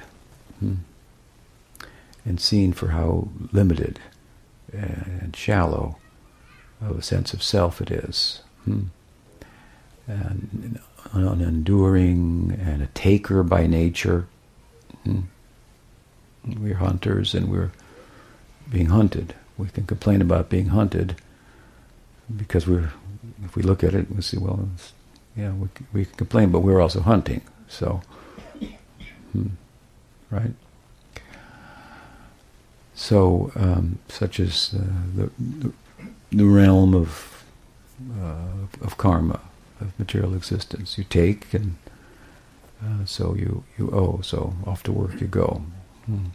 hmm, 0.58 0.74
and 2.24 2.40
seen 2.40 2.72
for 2.72 2.88
how 2.88 3.28
limited 3.52 4.00
and 4.72 5.34
shallow 5.34 5.96
of 6.80 6.98
a 6.98 7.02
sense 7.02 7.32
of 7.34 7.42
self 7.42 7.80
it 7.80 7.90
is. 7.90 8.42
Hmm. 8.64 8.84
And 10.06 10.80
an 11.12 11.40
enduring 11.40 12.58
and 12.60 12.82
a 12.82 12.86
taker 12.88 13.42
by 13.42 13.66
nature. 13.66 14.26
Hmm. 15.04 15.20
We're 16.44 16.74
hunters 16.74 17.34
and 17.34 17.48
we're 17.48 17.70
being 18.70 18.86
hunted. 18.86 19.34
We 19.60 19.68
can 19.68 19.86
complain 19.86 20.20
about 20.22 20.48
being 20.48 20.68
hunted 20.68 21.16
because 22.34 22.66
we're, 22.66 22.90
if 23.44 23.56
we 23.56 23.62
look 23.62 23.84
at 23.84 23.94
it, 23.94 24.10
we 24.10 24.22
see, 24.22 24.38
well, 24.38 24.68
yeah, 25.36 25.52
we, 25.52 25.68
we 25.92 26.04
can 26.04 26.14
complain, 26.16 26.50
but 26.50 26.60
we're 26.60 26.80
also 26.80 27.00
hunting. 27.00 27.42
So, 27.68 28.02
hmm, 29.32 29.48
right? 30.30 30.52
So, 32.94 33.52
um, 33.54 33.98
such 34.08 34.40
as 34.40 34.74
uh, 34.74 34.84
the, 35.16 35.30
the, 35.38 35.72
the 36.32 36.44
realm 36.44 36.94
of 36.94 37.44
uh, 38.20 38.66
of 38.80 38.96
karma, 38.96 39.40
of 39.80 39.98
material 39.98 40.34
existence. 40.34 40.98
You 40.98 41.04
take, 41.04 41.52
and 41.54 41.76
uh, 42.82 43.04
so 43.04 43.34
you 43.34 43.64
you 43.78 43.90
owe. 43.90 44.20
So 44.22 44.54
off 44.66 44.82
to 44.84 44.92
work 44.92 45.20
you 45.20 45.26
go. 45.26 45.62
Hmm. 46.06 46.26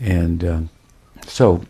And 0.00 0.44
uh, 0.44 0.60
so, 1.26 1.62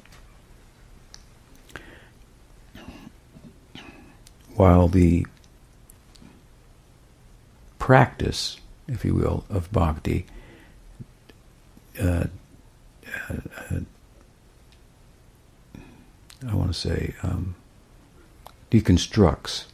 while 4.55 4.89
the 4.89 5.27
practice, 7.79 8.59
if 8.87 9.05
you 9.05 9.15
will, 9.15 9.45
of 9.49 9.73
bhakti 9.73 10.27
uh, 12.01 12.25
uh, 13.29 13.81
I 16.47 16.55
want 16.55 16.73
to 16.73 16.79
say, 16.79 17.15
um, 17.23 17.57
deconstructs 18.71 19.65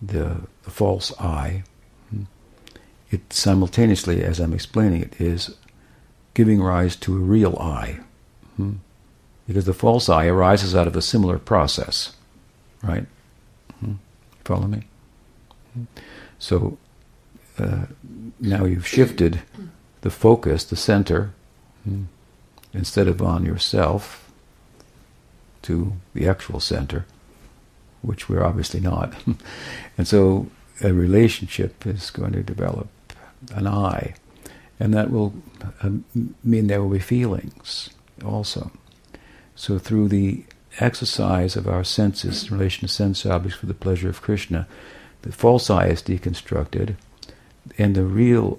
the, 0.00 0.42
the 0.62 0.70
false 0.70 1.12
I. 1.18 1.64
It 3.10 3.32
simultaneously, 3.32 4.22
as 4.22 4.40
I'm 4.40 4.52
explaining 4.52 5.02
it, 5.02 5.20
is 5.20 5.56
giving 6.34 6.62
rise 6.62 6.96
to 6.96 7.16
a 7.16 7.20
real 7.20 7.56
I. 7.58 8.00
Hmm? 8.56 8.74
Because 9.46 9.64
the 9.64 9.74
false 9.74 10.08
I 10.08 10.26
arises 10.26 10.74
out 10.74 10.86
of 10.86 10.96
a 10.96 11.02
similar 11.02 11.38
process, 11.38 12.14
right? 12.82 13.06
Hmm? 13.80 13.94
Follow 14.44 14.66
me? 14.66 14.82
Hmm? 15.74 15.84
So 16.38 16.78
uh, 17.58 17.86
now 18.40 18.64
you've 18.64 18.86
shifted 18.86 19.42
the 20.00 20.10
focus, 20.10 20.64
the 20.64 20.76
center, 20.76 21.32
instead 22.72 23.08
of 23.08 23.22
on 23.22 23.44
yourself 23.44 24.30
to 25.62 25.94
the 26.12 26.28
actual 26.28 26.60
center, 26.60 27.06
which 28.02 28.28
we're 28.28 28.44
obviously 28.44 28.80
not. 28.80 29.14
and 29.98 30.06
so 30.06 30.48
a 30.82 30.92
relationship 30.92 31.86
is 31.86 32.10
going 32.10 32.32
to 32.32 32.42
develop 32.42 32.88
an 33.52 33.66
I, 33.66 34.14
and 34.80 34.92
that 34.94 35.10
will 35.10 35.34
uh, 35.82 35.90
mean 36.42 36.66
there 36.66 36.82
will 36.82 36.90
be 36.90 36.98
feelings 36.98 37.90
also. 38.24 38.70
So 39.54 39.78
through 39.78 40.08
the 40.08 40.44
exercise 40.80 41.56
of 41.56 41.68
our 41.68 41.84
senses 41.84 42.48
in 42.48 42.56
relation 42.56 42.88
to 42.88 42.92
sense 42.92 43.24
objects 43.24 43.58
for 43.58 43.66
the 43.66 43.74
pleasure 43.74 44.08
of 44.08 44.22
Krishna, 44.22 44.66
the 45.22 45.32
false 45.32 45.70
I 45.70 45.86
is 45.86 46.02
deconstructed, 46.02 46.96
and 47.78 47.94
the 47.94 48.04
real 48.04 48.58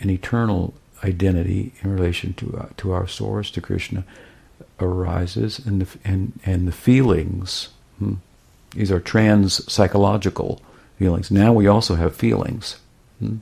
and 0.00 0.10
eternal 0.10 0.74
identity 1.04 1.72
in 1.82 1.94
relation 1.94 2.32
to 2.34 2.58
uh, 2.58 2.68
to 2.78 2.92
our 2.92 3.06
source, 3.06 3.50
to 3.52 3.60
Krishna, 3.60 4.04
arises, 4.80 5.58
and 5.58 5.82
the, 5.82 5.98
and 6.04 6.38
and 6.44 6.66
the 6.66 6.72
feelings. 6.72 7.68
Hmm, 7.98 8.14
these 8.72 8.90
are 8.90 9.00
trans 9.00 9.70
psychological 9.70 10.60
feelings. 10.98 11.30
Now 11.30 11.52
we 11.52 11.66
also 11.66 11.94
have 11.94 12.16
feelings, 12.16 12.78
hmm? 13.18 13.36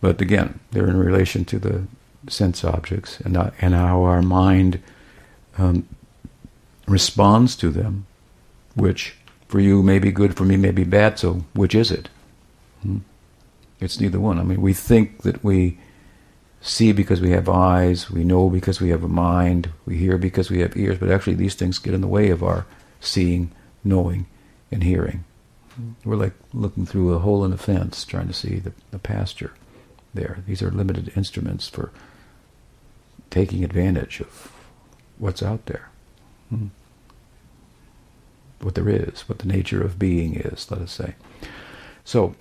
But 0.00 0.20
again, 0.20 0.60
they're 0.70 0.88
in 0.88 0.96
relation 0.96 1.44
to 1.46 1.58
the 1.58 1.86
sense 2.28 2.64
objects 2.64 3.20
and 3.20 3.36
uh, 3.36 3.50
and 3.60 3.74
how 3.74 4.02
our 4.02 4.22
mind 4.22 4.80
um, 5.56 5.88
responds 6.86 7.56
to 7.56 7.70
them, 7.70 8.06
which 8.74 9.16
for 9.48 9.60
you 9.60 9.82
may 9.82 9.98
be 9.98 10.12
good, 10.12 10.36
for 10.36 10.44
me 10.44 10.56
may 10.56 10.70
be 10.70 10.84
bad. 10.84 11.18
So 11.18 11.44
which 11.54 11.74
is 11.74 11.90
it? 11.90 12.08
Hmm? 12.82 12.98
It's 13.80 14.00
neither 14.00 14.20
one. 14.20 14.38
I 14.38 14.42
mean, 14.42 14.60
we 14.60 14.72
think 14.72 15.22
that 15.22 15.42
we 15.44 15.78
see 16.60 16.92
because 16.92 17.20
we 17.20 17.30
have 17.30 17.48
eyes, 17.48 18.10
we 18.10 18.24
know 18.24 18.50
because 18.50 18.80
we 18.80 18.90
have 18.90 19.04
a 19.04 19.08
mind, 19.08 19.70
we 19.86 19.96
hear 19.96 20.18
because 20.18 20.50
we 20.50 20.60
have 20.60 20.76
ears, 20.76 20.98
but 20.98 21.10
actually 21.10 21.34
these 21.34 21.54
things 21.54 21.78
get 21.78 21.94
in 21.94 22.00
the 22.00 22.08
way 22.08 22.30
of 22.30 22.42
our 22.42 22.66
seeing, 23.00 23.52
knowing, 23.84 24.26
and 24.72 24.82
hearing. 24.82 25.24
We're 26.04 26.16
like 26.16 26.32
looking 26.52 26.86
through 26.86 27.14
a 27.14 27.20
hole 27.20 27.44
in 27.44 27.52
a 27.52 27.56
fence 27.56 28.04
trying 28.04 28.26
to 28.26 28.34
see 28.34 28.56
the, 28.56 28.72
the 28.90 28.98
pasture 28.98 29.52
there. 30.14 30.42
These 30.46 30.62
are 30.62 30.70
limited 30.70 31.12
instruments 31.16 31.68
for 31.68 31.90
taking 33.30 33.64
advantage 33.64 34.20
of 34.20 34.52
what's 35.18 35.42
out 35.42 35.66
there. 35.66 35.88
Hmm. 36.48 36.68
What 38.60 38.74
there 38.74 38.88
is, 38.88 39.28
what 39.28 39.38
the 39.38 39.46
nature 39.46 39.82
of 39.82 39.98
being 39.98 40.34
is, 40.34 40.70
let 40.70 40.80
us 40.80 40.92
say. 40.92 41.14
So, 42.04 42.34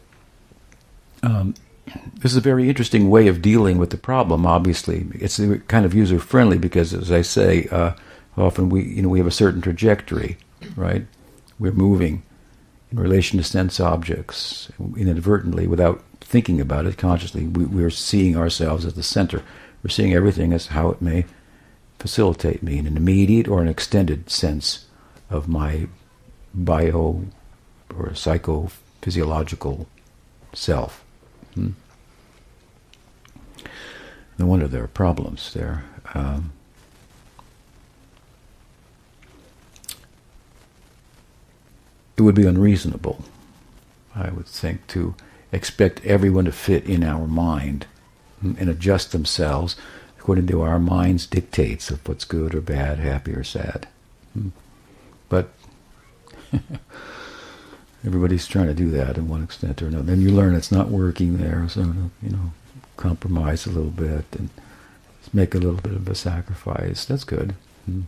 um, 1.21 1.53
this 2.15 2.31
is 2.31 2.37
a 2.37 2.41
very 2.41 2.69
interesting 2.69 3.09
way 3.09 3.27
of 3.27 3.41
dealing 3.41 3.77
with 3.77 3.91
the 3.91 3.97
problem. 3.97 4.45
Obviously, 4.45 5.07
it's 5.13 5.39
kind 5.67 5.85
of 5.85 5.93
user 5.93 6.19
friendly 6.19 6.57
because, 6.57 6.93
as 6.93 7.11
I 7.11 7.21
say, 7.21 7.67
uh, 7.71 7.93
often 8.35 8.69
we 8.69 8.83
you 8.83 9.01
know 9.01 9.09
we 9.09 9.19
have 9.19 9.27
a 9.27 9.31
certain 9.31 9.61
trajectory, 9.61 10.37
right? 10.75 11.05
We're 11.59 11.71
moving 11.71 12.23
in 12.91 12.99
relation 12.99 13.37
to 13.37 13.43
sense 13.43 13.79
objects 13.79 14.71
inadvertently, 14.95 15.67
without 15.67 16.01
thinking 16.21 16.61
about 16.61 16.85
it 16.85 16.97
consciously. 16.97 17.45
We, 17.47 17.65
we're 17.65 17.89
seeing 17.89 18.35
ourselves 18.37 18.85
as 18.85 18.93
the 18.93 19.03
center. 19.03 19.43
We're 19.83 19.89
seeing 19.89 20.13
everything 20.13 20.53
as 20.53 20.67
how 20.67 20.89
it 20.89 21.01
may 21.01 21.25
facilitate 21.99 22.61
me 22.63 22.77
in 22.77 22.87
an 22.87 22.97
immediate 22.97 23.47
or 23.47 23.61
an 23.61 23.67
extended 23.67 24.29
sense 24.29 24.85
of 25.29 25.47
my 25.47 25.87
bio 26.53 27.25
or 27.95 28.09
psychophysiological 28.09 29.85
self. 30.53 31.03
Hmm. 31.53 31.71
No 34.37 34.45
wonder 34.45 34.67
there 34.67 34.83
are 34.83 34.87
problems 34.87 35.53
there. 35.53 35.83
Um, 36.13 36.53
it 42.17 42.21
would 42.21 42.35
be 42.35 42.45
unreasonable, 42.45 43.23
I 44.15 44.29
would 44.31 44.47
think, 44.47 44.87
to 44.87 45.15
expect 45.51 46.05
everyone 46.05 46.45
to 46.45 46.51
fit 46.51 46.85
in 46.85 47.03
our 47.03 47.27
mind 47.27 47.85
and 48.41 48.69
adjust 48.69 49.11
themselves 49.11 49.75
according 50.19 50.47
to 50.47 50.61
our 50.61 50.79
mind's 50.79 51.25
dictates 51.25 51.89
of 51.89 52.05
what's 52.07 52.25
good 52.25 52.53
or 52.53 52.61
bad, 52.61 52.99
happy 52.99 53.31
or 53.31 53.43
sad. 53.43 53.87
Hmm. 54.33 54.49
But 55.29 55.49
everybody's 58.05 58.47
trying 58.47 58.67
to 58.67 58.73
do 58.73 58.89
that 58.91 59.17
in 59.17 59.29
one 59.29 59.43
extent 59.43 59.81
or 59.81 59.87
another. 59.87 60.03
Then 60.03 60.21
you 60.21 60.31
learn 60.31 60.55
it's 60.55 60.71
not 60.71 60.89
working 60.89 61.37
there, 61.37 61.67
so 61.69 61.81
you 62.21 62.29
know, 62.29 62.51
compromise 62.97 63.65
a 63.65 63.69
little 63.71 63.91
bit 63.91 64.25
and 64.37 64.49
make 65.33 65.55
a 65.55 65.59
little 65.59 65.79
bit 65.79 65.93
of 65.93 66.07
a 66.07 66.15
sacrifice. 66.15 67.05
That's 67.05 67.23
good. 67.23 67.55
Hmm. 67.85 68.01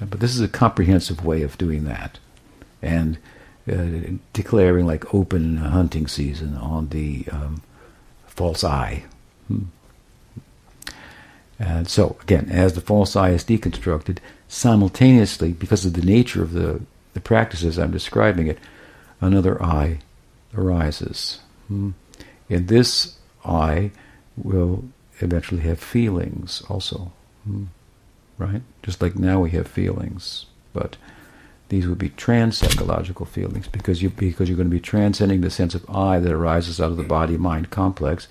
But 0.00 0.20
this 0.20 0.34
is 0.34 0.40
a 0.40 0.48
comprehensive 0.48 1.24
way 1.24 1.42
of 1.42 1.56
doing 1.56 1.84
that, 1.84 2.18
and 2.82 3.16
uh, 3.70 4.12
declaring 4.32 4.86
like 4.86 5.14
open 5.14 5.56
hunting 5.56 6.06
season 6.06 6.56
on 6.56 6.88
the 6.88 7.26
um, 7.30 7.62
false 8.26 8.64
eye. 8.64 9.04
Hmm. 9.48 9.64
And 11.58 11.88
so 11.88 12.16
again, 12.22 12.48
as 12.50 12.74
the 12.74 12.80
false 12.80 13.16
eye 13.16 13.30
is 13.30 13.44
deconstructed, 13.44 14.18
simultaneously, 14.48 15.52
because 15.52 15.84
of 15.84 15.94
the 15.94 16.02
nature 16.02 16.42
of 16.42 16.52
the 16.52 16.82
the 17.14 17.20
practices 17.20 17.78
I'm 17.78 17.92
describing 17.92 18.48
it, 18.48 18.58
another 19.20 19.62
eye 19.62 20.00
arises. 20.54 21.40
Hmm? 21.68 21.90
And 22.50 22.68
this 22.68 23.16
eye 23.44 23.92
will 24.36 24.84
eventually 25.20 25.62
have 25.62 25.78
feelings 25.78 26.62
also. 26.68 27.12
Hmm? 27.44 27.64
Right? 28.36 28.62
Just 28.82 29.00
like 29.00 29.16
now 29.16 29.40
we 29.40 29.50
have 29.50 29.68
feelings, 29.68 30.46
but 30.72 30.96
these 31.68 31.86
would 31.86 31.98
be 31.98 32.10
trans 32.10 32.58
psychological 32.58 33.26
feelings 33.26 33.68
because 33.68 34.02
you 34.02 34.10
because 34.10 34.48
you're 34.48 34.56
going 34.56 34.68
to 34.68 34.74
be 34.74 34.80
transcending 34.80 35.40
the 35.40 35.50
sense 35.50 35.74
of 35.74 35.88
I 35.88 36.18
that 36.20 36.32
arises 36.32 36.80
out 36.80 36.90
of 36.90 36.96
the 36.96 37.02
body 37.02 37.36
mind 37.36 37.70
complex 37.70 38.28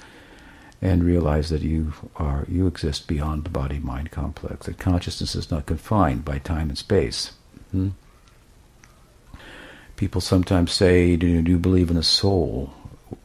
and 0.82 1.04
realize 1.04 1.50
that 1.50 1.62
you 1.62 1.93
are 2.15 2.46
you 2.48 2.67
exist 2.67 3.08
beyond 3.08 3.43
the 3.43 3.50
body 3.50 3.80
mind 3.80 4.12
complex, 4.12 4.65
that 4.65 4.80
consciousness 4.80 5.36
is 5.36 5.50
not 5.50 5.65
confined 5.65 6.24
by 6.24 6.38
time 6.39 6.69
and 6.69 6.78
space. 6.78 7.32
Hmm? 7.72 7.89
people 9.96 10.22
sometimes 10.22 10.72
say, 10.72 11.15
do, 11.15 11.41
do 11.41 11.52
you 11.52 11.58
believe 11.58 11.89
in 11.89 11.98
a 11.98 12.04
soul? 12.04 12.74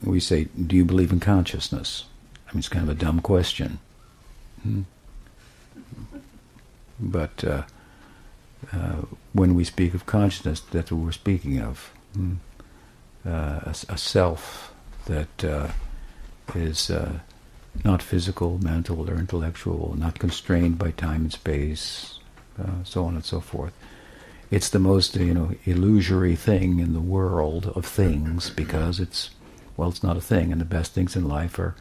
We 0.02 0.20
say, 0.20 0.44
do 0.44 0.76
you 0.76 0.84
believe 0.84 1.12
in 1.12 1.20
consciousness? 1.20 2.04
I 2.48 2.52
mean, 2.52 2.60
it's 2.60 2.68
kind 2.68 2.88
of 2.88 2.96
a 2.96 2.98
dumb 2.98 3.20
question. 3.20 3.78
Hmm? 4.62 4.82
But 7.00 7.44
uh, 7.44 7.62
uh, 8.72 9.02
when 9.32 9.54
we 9.54 9.64
speak 9.64 9.94
of 9.94 10.06
consciousness, 10.06 10.60
that 10.60 10.90
we're 10.90 11.12
speaking 11.12 11.60
of. 11.60 11.90
Hmm? 12.14 12.34
Uh, 13.26 13.60
a, 13.64 13.74
a, 13.90 13.98
self 13.98 14.72
that 15.06 15.44
uh, 15.44 15.68
is 16.54 16.90
uh, 16.90 17.18
not 17.84 18.02
physical, 18.02 18.58
mental, 18.62 19.10
or 19.10 19.16
intellectual, 19.16 19.94
not 19.98 20.18
constrained 20.18 20.78
by 20.78 20.92
time 20.92 21.22
and 21.22 21.32
space, 21.32 22.20
uh, 22.58 22.84
so 22.84 23.04
on 23.04 23.14
and 23.14 23.24
so 23.24 23.40
forth 23.40 23.72
it's 24.50 24.70
the 24.70 24.78
most 24.78 25.16
you 25.16 25.34
know 25.34 25.52
illusory 25.64 26.34
thing 26.34 26.78
in 26.78 26.92
the 26.92 27.00
world 27.00 27.66
of 27.74 27.84
things 27.84 28.50
because 28.50 28.98
it's 28.98 29.30
well 29.76 29.88
it's 29.88 30.02
not 30.02 30.16
a 30.16 30.20
thing 30.20 30.52
and 30.52 30.60
the 30.60 30.64
best 30.64 30.92
things 30.92 31.14
in 31.14 31.28
life 31.28 31.58
are 31.58 31.74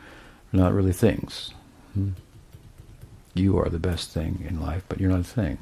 not 0.52 0.74
really 0.74 0.94
things 0.94 1.52
hmm? 1.94 2.10
you 3.34 3.58
are 3.58 3.70
the 3.70 3.80
best 3.80 4.10
thing 4.10 4.46
in 4.48 4.60
life 4.60 4.84
but 4.90 5.00
you're 5.00 5.12
not 5.12 5.22
a 5.22 5.24
thing 5.24 5.58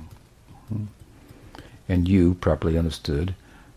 Hmm? 0.70 0.86
And 1.88 2.08
you, 2.08 2.34
properly 2.36 2.78
understood, 2.78 3.36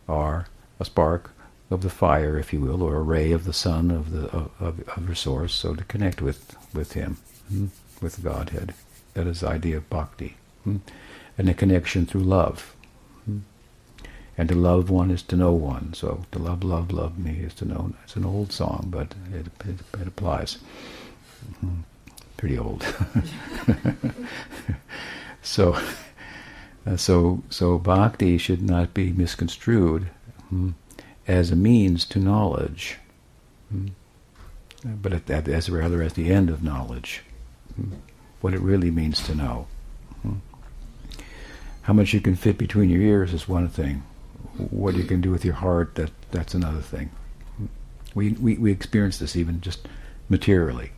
are 0.09 0.47
a 0.81 0.85
spark 0.85 1.31
of 1.71 1.83
the 1.83 1.91
fire, 1.91 2.39
if 2.39 2.53
you 2.53 2.61
will, 2.61 2.83
or 2.83 2.97
a 2.97 3.03
ray 3.03 3.33
of 3.33 3.45
the 3.45 3.53
sun 3.53 3.91
of 3.91 4.11
the 4.11 4.29
of, 4.31 4.51
of 4.61 5.07
your 5.07 5.15
source. 5.15 5.55
So 5.55 5.75
to 5.75 5.85
connect 5.85 6.23
with 6.23 6.57
with 6.73 6.93
Him, 6.93 7.19
hmm? 7.49 7.67
with 8.01 8.23
Godhead, 8.23 8.75
that 9.15 9.27
is 9.27 9.41
the 9.41 9.49
idea 9.49 9.77
of 9.77 9.91
bhakti, 9.91 10.37
hmm? 10.65 10.79
and 11.37 11.49
a 11.49 11.55
connection 11.55 12.07
through 12.07 12.23
love. 12.23 12.75
Hmm? 13.27 13.39
And 14.39 14.49
to 14.49 14.55
love 14.55 14.89
one 14.89 15.11
is 15.11 15.23
to 15.25 15.37
know 15.37 15.53
one. 15.53 15.95
So 15.95 16.25
to 16.31 16.39
love, 16.39 16.63
love, 16.63 16.93
love 16.93 17.19
me 17.19 17.41
is 17.41 17.55
to 17.55 17.65
know. 17.65 17.93
It's 18.05 18.15
an 18.15 18.25
old 18.25 18.53
song, 18.53 18.87
but 18.89 19.15
it, 19.35 19.47
it, 19.69 20.01
it 20.01 20.07
applies. 20.07 20.59
Pretty 22.37 22.57
old. 22.57 22.87
so, 25.43 25.77
uh, 26.89 26.97
so, 26.97 27.43
so 27.51 27.79
bhakti 27.79 28.39
should 28.39 28.63
not 28.63 28.95
be 28.95 29.13
misconstrued 29.13 30.09
mm, 30.53 30.75
as 31.27 31.51
a 31.51 31.57
means 31.57 32.05
to 32.07 32.19
knowledge, 32.19 32.97
mm, 33.73 33.91
but 34.85 35.13
at, 35.13 35.49
as 35.49 35.69
rather 35.69 36.03
at 36.03 36.15
the 36.15 36.31
end 36.31 36.49
of 36.49 36.63
knowledge, 36.63 37.23
mm, 37.81 37.97
what 38.41 38.55
it 38.55 38.61
really 38.61 38.91
means 38.91 39.23
to 39.23 39.35
know. 39.35 39.67
How 41.83 41.95
much 41.95 42.13
you 42.13 42.21
can 42.21 42.37
fit 42.37 42.59
between 42.59 42.91
your 42.91 43.01
ears 43.01 43.33
is 43.33 43.49
one 43.49 43.69
thing 43.71 44.03
what 44.59 44.95
you 44.95 45.05
can 45.05 45.21
do 45.21 45.31
with 45.31 45.45
your 45.45 45.55
heart, 45.55 45.95
that 45.95 46.11
that's 46.31 46.55
another 46.55 46.81
thing. 46.81 47.11
We, 48.15 48.33
we, 48.33 48.57
we 48.57 48.73
experience 48.73 49.19
this 49.19 49.37
even 49.37 49.61
just 49.61 49.87
materially. 50.29 50.91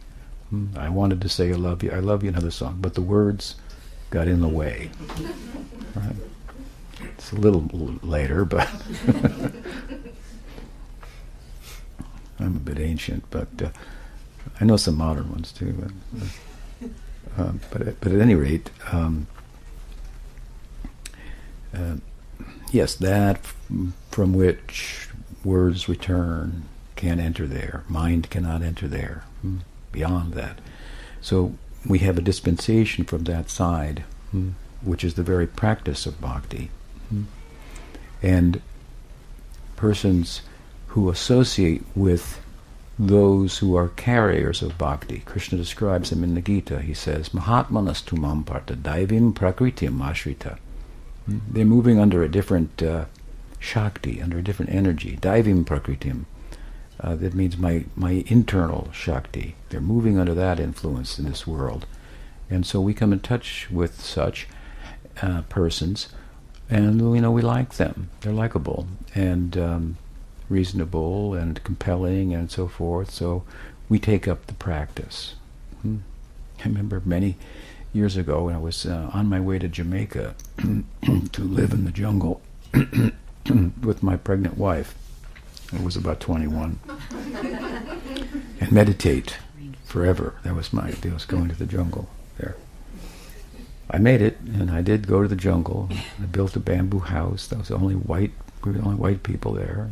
I 0.77 0.89
wanted 0.89 1.21
to 1.21 1.29
say 1.29 1.51
I 1.51 1.55
love 1.55 1.83
you, 1.83 1.93
I 1.93 2.01
love 2.01 2.25
you, 2.25 2.31
another 2.31 2.51
song, 2.51 2.79
but 2.81 2.95
the 2.95 3.03
words 3.03 3.55
got 4.11 4.29
in 4.29 4.41
the 4.41 4.49
way. 4.49 4.91
Right? 5.95 6.17
It's 7.01 7.33
a 7.33 7.37
little 7.37 7.63
later, 8.03 8.45
but 8.45 8.69
I'm 12.39 12.57
a 12.57 12.61
bit 12.61 12.79
ancient, 12.79 13.25
but 13.31 13.49
uh, 13.63 13.71
I 14.61 14.65
know 14.65 14.77
some 14.77 14.97
modern 14.97 15.31
ones 15.31 15.53
too. 15.53 15.91
But, 16.81 16.89
uh, 17.39 17.53
but, 17.71 18.01
but 18.01 18.13
at 18.13 18.21
any 18.21 18.35
rate, 18.35 18.71
um, 18.91 19.27
uh, 21.75 21.97
yes, 22.73 22.95
that 22.97 23.47
from 24.11 24.33
which 24.33 25.09
words 25.45 25.89
return 25.89 26.65
can't 26.97 27.21
enter 27.21 27.47
there. 27.47 27.85
Mind 27.89 28.29
cannot 28.31 28.63
enter 28.63 28.89
there. 28.89 29.25
Hmm, 29.43 29.59
beyond 29.93 30.35
that. 30.35 30.59
So 31.21 31.55
we 31.87 32.01
have 32.01 32.19
a 32.19 32.23
dispensation 32.23 33.05
from 33.05 33.25
that 33.25 33.51
side, 33.51 34.05
hmm, 34.31 34.51
which 34.83 35.05
is 35.05 35.15
the 35.15 35.23
very 35.23 35.47
practice 35.47 36.07
of 36.07 36.21
bhakti. 36.21 36.71
Hmm. 37.09 37.25
And 38.23 38.63
persons 39.77 40.43
who 40.89 41.09
associate 41.09 41.83
with 41.95 42.41
those 42.99 43.59
who 43.59 43.75
are 43.77 43.89
carriers 43.89 44.61
of 44.61 44.77
bhakti. 44.77 45.21
Krishna 45.25 45.57
describes 45.57 46.11
them 46.11 46.23
in 46.23 46.35
the 46.35 46.43
Gita. 46.43 46.83
He 46.83 46.93
says, 46.93 47.31
Mahatmanas 47.31 48.05
tumam 48.05 48.45
partha 48.45 48.75
daivim 48.75 49.33
prakritim 49.33 50.01
ashrita. 50.01 50.59
They're 51.27 51.65
moving 51.65 51.99
under 51.99 52.23
a 52.23 52.29
different 52.29 52.83
uh, 52.83 53.05
shakti, 53.59 54.21
under 54.21 54.39
a 54.39 54.43
different 54.43 54.73
energy. 54.73 55.17
Daivim 55.21 55.65
prakritim. 55.65 56.25
Uh, 57.03 57.17
that 57.17 57.35
means 57.35 57.57
my, 57.57 57.85
my 57.97 58.25
internal 58.27 58.91
shakti. 58.93 59.57
They're 59.71 59.81
moving 59.81 60.19
under 60.19 60.35
that 60.35 60.61
influence 60.61 61.19
in 61.19 61.25
this 61.25 61.47
world. 61.47 61.87
And 62.51 62.67
so 62.67 62.81
we 62.81 62.95
come 62.95 63.13
in 63.13 63.21
touch 63.21 63.69
with 63.71 64.01
such 64.01 64.47
uh, 65.23 65.43
persons, 65.43 66.09
and 66.69 67.11
we 67.11 67.21
know 67.21 67.31
we 67.31 67.43
like 67.43 67.75
them. 67.75 68.11
They're 68.21 68.33
likable 68.33 68.87
and 69.15 69.57
um, 69.57 69.97
reasonable 70.49 71.35
and 71.35 71.63
compelling 71.65 72.35
and 72.35 72.51
so 72.51 72.69
forth. 72.69 73.11
So 73.11 73.45
we 73.89 73.99
take 73.99 74.29
up 74.29 74.47
the 74.47 74.55
practice. 74.55 75.37
Hmm. 75.83 75.99
I 76.61 76.65
remember 76.65 77.01
many 77.05 77.37
years 77.93 78.17
ago 78.17 78.45
when 78.45 78.55
I 78.55 78.59
was 78.59 78.85
uh, 78.85 79.11
on 79.13 79.27
my 79.27 79.41
way 79.41 79.59
to 79.59 79.69
Jamaica 79.69 80.35
to 81.33 81.43
live 81.43 81.73
in 81.73 81.85
the 81.85 81.91
jungle 81.91 82.43
with 83.83 84.03
my 84.03 84.17
pregnant 84.17 84.59
wife. 84.59 84.95
I 85.79 85.83
was 85.83 85.97
about 85.97 86.21
21. 86.21 86.79
and 88.61 88.73
meditate 88.73 89.39
forever. 89.85 90.35
That 90.45 90.55
was 90.55 90.73
my 90.73 90.89
idea, 90.89 91.13
was 91.13 91.25
going 91.25 91.49
to 91.49 91.55
the 91.55 91.67
jungle 91.67 92.09
there. 92.39 92.57
I 93.91 93.99
made 93.99 94.23
it, 94.23 94.39
and 94.41 94.71
I 94.71 94.83
did 94.83 95.07
go 95.09 95.23
to 95.23 95.29
the 95.29 95.37
jungle. 95.37 95.89
I 95.91 96.27
built 96.27 96.55
a 96.57 96.61
bamboo 96.61 97.01
house. 97.01 97.47
That 97.49 97.59
was 97.59 97.69
the 97.69 97.75
only 97.75 97.95
white, 97.95 98.33
we 98.65 98.73
were 98.73 98.79
the 98.79 98.85
only 98.85 98.97
white 98.97 99.23
people 99.23 99.53
there. 99.53 99.91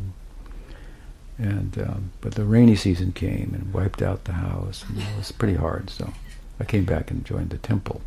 And, 1.37 1.77
um, 1.79 2.11
but 2.21 2.35
the 2.35 2.45
rainy 2.45 2.75
season 2.75 3.11
came 3.11 3.51
and 3.53 3.73
wiped 3.73 4.01
out 4.01 4.25
the 4.25 4.33
house. 4.33 4.85
And 4.87 4.99
it 4.99 5.17
was 5.17 5.31
pretty 5.31 5.55
hard. 5.55 5.89
So 5.89 6.13
I 6.59 6.65
came 6.65 6.85
back 6.85 7.11
and 7.11 7.25
joined 7.25 7.49
the 7.49 7.57
temple, 7.57 8.01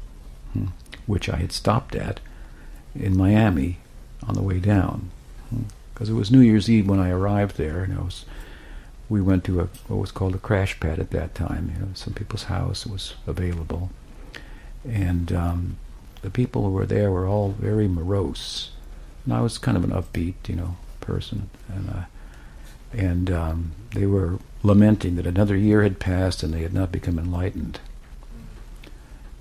hmm, 0.52 0.66
which 1.06 1.28
I 1.28 1.36
had 1.36 1.52
stopped 1.52 1.94
at 1.94 2.20
in 2.94 3.16
Miami 3.16 3.78
on 4.26 4.34
the 4.34 4.42
way 4.42 4.60
down, 4.60 5.10
because 6.02 6.10
it 6.10 6.18
was 6.18 6.32
New 6.32 6.40
Year's 6.40 6.68
Eve 6.68 6.88
when 6.88 6.98
I 6.98 7.10
arrived 7.10 7.56
there, 7.56 7.84
and 7.84 7.96
was, 7.96 8.24
we 9.08 9.20
went 9.20 9.44
to 9.44 9.60
a 9.60 9.68
what 9.86 10.00
was 10.00 10.10
called 10.10 10.34
a 10.34 10.38
crash 10.38 10.80
pad 10.80 10.98
at 10.98 11.12
that 11.12 11.32
time. 11.32 11.70
You 11.72 11.80
know, 11.80 11.88
some 11.94 12.12
people's 12.12 12.42
house 12.44 12.84
was 12.84 13.14
available, 13.24 13.88
and 14.84 15.32
um, 15.32 15.76
the 16.22 16.28
people 16.28 16.64
who 16.64 16.70
were 16.70 16.86
there 16.86 17.12
were 17.12 17.28
all 17.28 17.50
very 17.50 17.86
morose, 17.86 18.72
and 19.24 19.32
I 19.32 19.42
was 19.42 19.58
kind 19.58 19.76
of 19.76 19.84
an 19.84 19.92
upbeat, 19.92 20.48
you 20.48 20.56
know, 20.56 20.76
person, 20.98 21.50
and 21.72 21.88
uh, 21.88 22.04
and 22.92 23.30
um, 23.30 23.70
they 23.94 24.06
were 24.06 24.40
lamenting 24.64 25.14
that 25.14 25.26
another 25.28 25.54
year 25.54 25.84
had 25.84 26.00
passed 26.00 26.42
and 26.42 26.52
they 26.52 26.62
had 26.62 26.74
not 26.74 26.90
become 26.90 27.16
enlightened. 27.16 27.78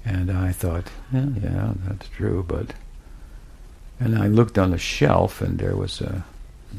And 0.05 0.31
I 0.31 0.51
thought, 0.51 0.91
yeah, 1.11 1.25
yeah, 1.41 1.73
that's 1.87 2.07
true, 2.09 2.45
but. 2.47 2.75
And 3.99 4.17
I 4.17 4.27
looked 4.27 4.57
on 4.57 4.71
the 4.71 4.79
shelf, 4.79 5.41
and 5.41 5.59
there 5.59 5.75
was 5.75 6.01
a 6.01 6.25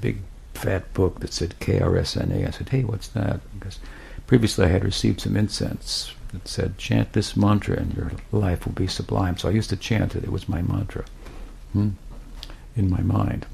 big 0.01 0.19
fat 0.55 0.93
book 0.95 1.21
that 1.21 1.33
said 1.33 1.55
KRSNA. 1.61 2.47
I 2.47 2.51
said, 2.51 2.69
hey, 2.69 2.85
what's 2.85 3.09
that? 3.09 3.41
Because 3.59 3.79
previously 4.27 4.67
I 4.67 4.69
had 4.69 4.85
received 4.85 5.21
some 5.21 5.37
incense 5.37 6.15
that 6.33 6.49
said, 6.49 6.79
chant 6.79 7.13
this 7.13 7.37
mantra 7.37 7.77
and 7.77 7.95
your 7.95 8.13
life 8.31 8.67
will 8.67 8.73
be 8.73 8.87
sublime. 8.87 9.37
So 9.37 9.49
I 9.49 9.53
used 9.53 9.71
to 9.71 9.77
chant 9.77 10.15
it. 10.15 10.25
It 10.25 10.33
was 10.33 10.49
my 10.49 10.63
mantra 10.63 11.05
hmm, 11.73 11.91
in 12.77 12.91
my 12.91 13.01
mind. 13.01 13.47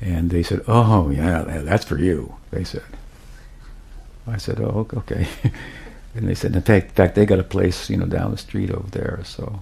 And 0.00 0.30
they 0.30 0.42
said, 0.42 0.62
oh, 0.66 1.10
yeah, 1.10 1.42
that's 1.42 1.84
for 1.84 1.98
you, 1.98 2.36
they 2.50 2.64
said. 2.64 2.82
I 4.26 4.38
said, 4.38 4.60
oh, 4.60 4.86
okay. 4.94 5.26
And 6.14 6.28
they 6.28 6.34
said, 6.34 6.56
in 6.56 6.62
fact, 6.62 6.88
in 6.88 6.94
fact, 6.94 7.14
they 7.14 7.24
got 7.24 7.38
a 7.38 7.44
place, 7.44 7.88
you 7.88 7.96
know, 7.96 8.06
down 8.06 8.32
the 8.32 8.36
street 8.36 8.70
over 8.70 8.88
there. 8.90 9.20
So, 9.24 9.60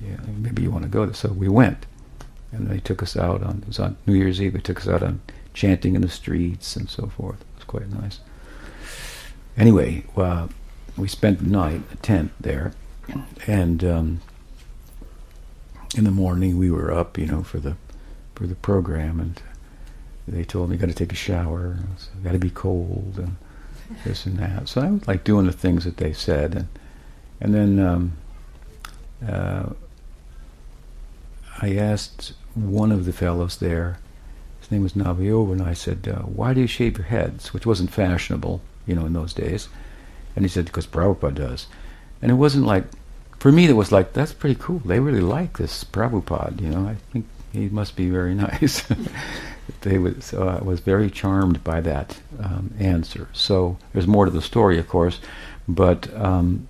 yeah, 0.00 0.16
maybe 0.36 0.62
you 0.62 0.70
want 0.70 0.84
to 0.84 0.88
go 0.88 1.04
there. 1.04 1.14
So 1.14 1.32
we 1.32 1.48
went, 1.48 1.86
and 2.52 2.68
they 2.68 2.78
took 2.78 3.02
us 3.02 3.16
out 3.16 3.42
on. 3.42 3.58
It 3.62 3.68
was 3.68 3.78
on 3.80 3.96
New 4.06 4.14
Year's 4.14 4.40
Eve. 4.40 4.52
They 4.52 4.60
took 4.60 4.80
us 4.80 4.88
out 4.88 5.02
on 5.02 5.20
chanting 5.54 5.94
in 5.94 6.02
the 6.02 6.08
streets 6.08 6.76
and 6.76 6.88
so 6.88 7.06
forth. 7.06 7.40
It 7.40 7.56
was 7.56 7.64
quite 7.64 7.88
nice. 7.90 8.20
Anyway, 9.56 10.04
well, 10.14 10.50
we 10.96 11.08
spent 11.08 11.38
the 11.38 11.46
night, 11.46 11.74
in 11.74 11.84
a 11.92 11.96
tent 11.96 12.32
there, 12.40 12.72
and 13.46 13.84
um, 13.84 14.20
in 15.96 16.04
the 16.04 16.10
morning 16.10 16.58
we 16.58 16.70
were 16.70 16.92
up, 16.92 17.18
you 17.18 17.26
know, 17.26 17.42
for 17.42 17.58
the 17.58 17.76
for 18.34 18.46
the 18.46 18.54
program, 18.54 19.20
and 19.20 19.42
they 20.26 20.44
told 20.44 20.70
me 20.70 20.76
got 20.76 20.88
to 20.88 20.94
take 20.94 21.12
a 21.12 21.16
shower. 21.16 21.78
Got 22.22 22.32
to 22.32 22.38
be 22.38 22.50
cold 22.50 23.14
and 23.18 23.36
this 24.04 24.24
and 24.24 24.38
that. 24.38 24.68
So 24.68 24.80
I 24.80 24.90
was 24.90 25.06
like 25.06 25.24
doing 25.24 25.46
the 25.46 25.52
things 25.52 25.84
that 25.84 25.98
they 25.98 26.12
said, 26.12 26.54
and 26.54 26.68
and 27.40 27.54
then 27.54 27.78
um, 27.78 28.12
uh, 29.26 29.70
I 31.60 31.76
asked 31.76 32.32
one 32.54 32.92
of 32.92 33.04
the 33.04 33.12
fellows 33.12 33.56
there. 33.56 33.98
His 34.60 34.70
name 34.70 34.82
was 34.82 34.94
Navayova, 34.94 35.52
and 35.52 35.62
I 35.62 35.74
said, 35.74 36.08
uh, 36.08 36.22
"Why 36.22 36.54
do 36.54 36.60
you 36.60 36.66
shave 36.66 36.98
your 36.98 37.06
heads?" 37.06 37.52
Which 37.52 37.66
wasn't 37.66 37.90
fashionable, 37.90 38.60
you 38.86 38.94
know, 38.94 39.06
in 39.06 39.12
those 39.12 39.32
days. 39.34 39.68
And 40.36 40.44
he 40.44 40.48
said, 40.48 40.66
"Because 40.66 40.86
Prabhupada 40.86 41.34
does." 41.34 41.66
And 42.20 42.30
it 42.30 42.36
wasn't 42.36 42.66
like, 42.66 42.84
for 43.38 43.50
me, 43.50 43.66
it 43.66 43.72
was 43.72 43.92
like, 43.92 44.12
"That's 44.12 44.32
pretty 44.32 44.56
cool. 44.58 44.80
They 44.84 45.00
really 45.00 45.20
like 45.20 45.58
this 45.58 45.84
Prabhupada." 45.84 46.60
You 46.60 46.70
know, 46.70 46.86
I 46.86 46.96
think 47.12 47.26
he 47.52 47.68
must 47.68 47.96
be 47.96 48.08
very 48.08 48.34
nice 48.46 48.84
they 49.82 49.98
was, 49.98 50.24
so 50.24 50.48
I 50.48 50.62
was 50.62 50.80
very 50.80 51.10
charmed 51.10 51.62
by 51.64 51.80
that 51.82 52.20
um, 52.40 52.72
answer. 52.78 53.28
So 53.32 53.78
there's 53.92 54.06
more 54.06 54.24
to 54.24 54.30
the 54.30 54.42
story, 54.42 54.78
of 54.78 54.88
course, 54.88 55.20
but 55.68 56.12
um, 56.16 56.68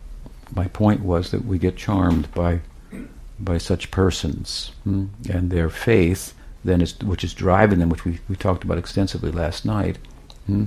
my 0.54 0.68
point 0.68 1.02
was 1.02 1.30
that 1.30 1.44
we 1.44 1.58
get 1.58 1.76
charmed 1.76 2.32
by 2.34 2.60
by 3.42 3.58
such 3.58 3.90
persons 3.90 4.72
hmm, 4.84 5.06
and 5.28 5.50
their 5.50 5.68
faith, 5.68 6.34
then 6.64 6.80
is 6.80 6.98
which 7.00 7.24
is 7.24 7.34
driving 7.34 7.80
them, 7.80 7.88
which 7.88 8.04
we, 8.04 8.20
we 8.28 8.36
talked 8.36 8.64
about 8.64 8.78
extensively 8.78 9.32
last 9.32 9.64
night, 9.64 9.98
hmm, 10.46 10.66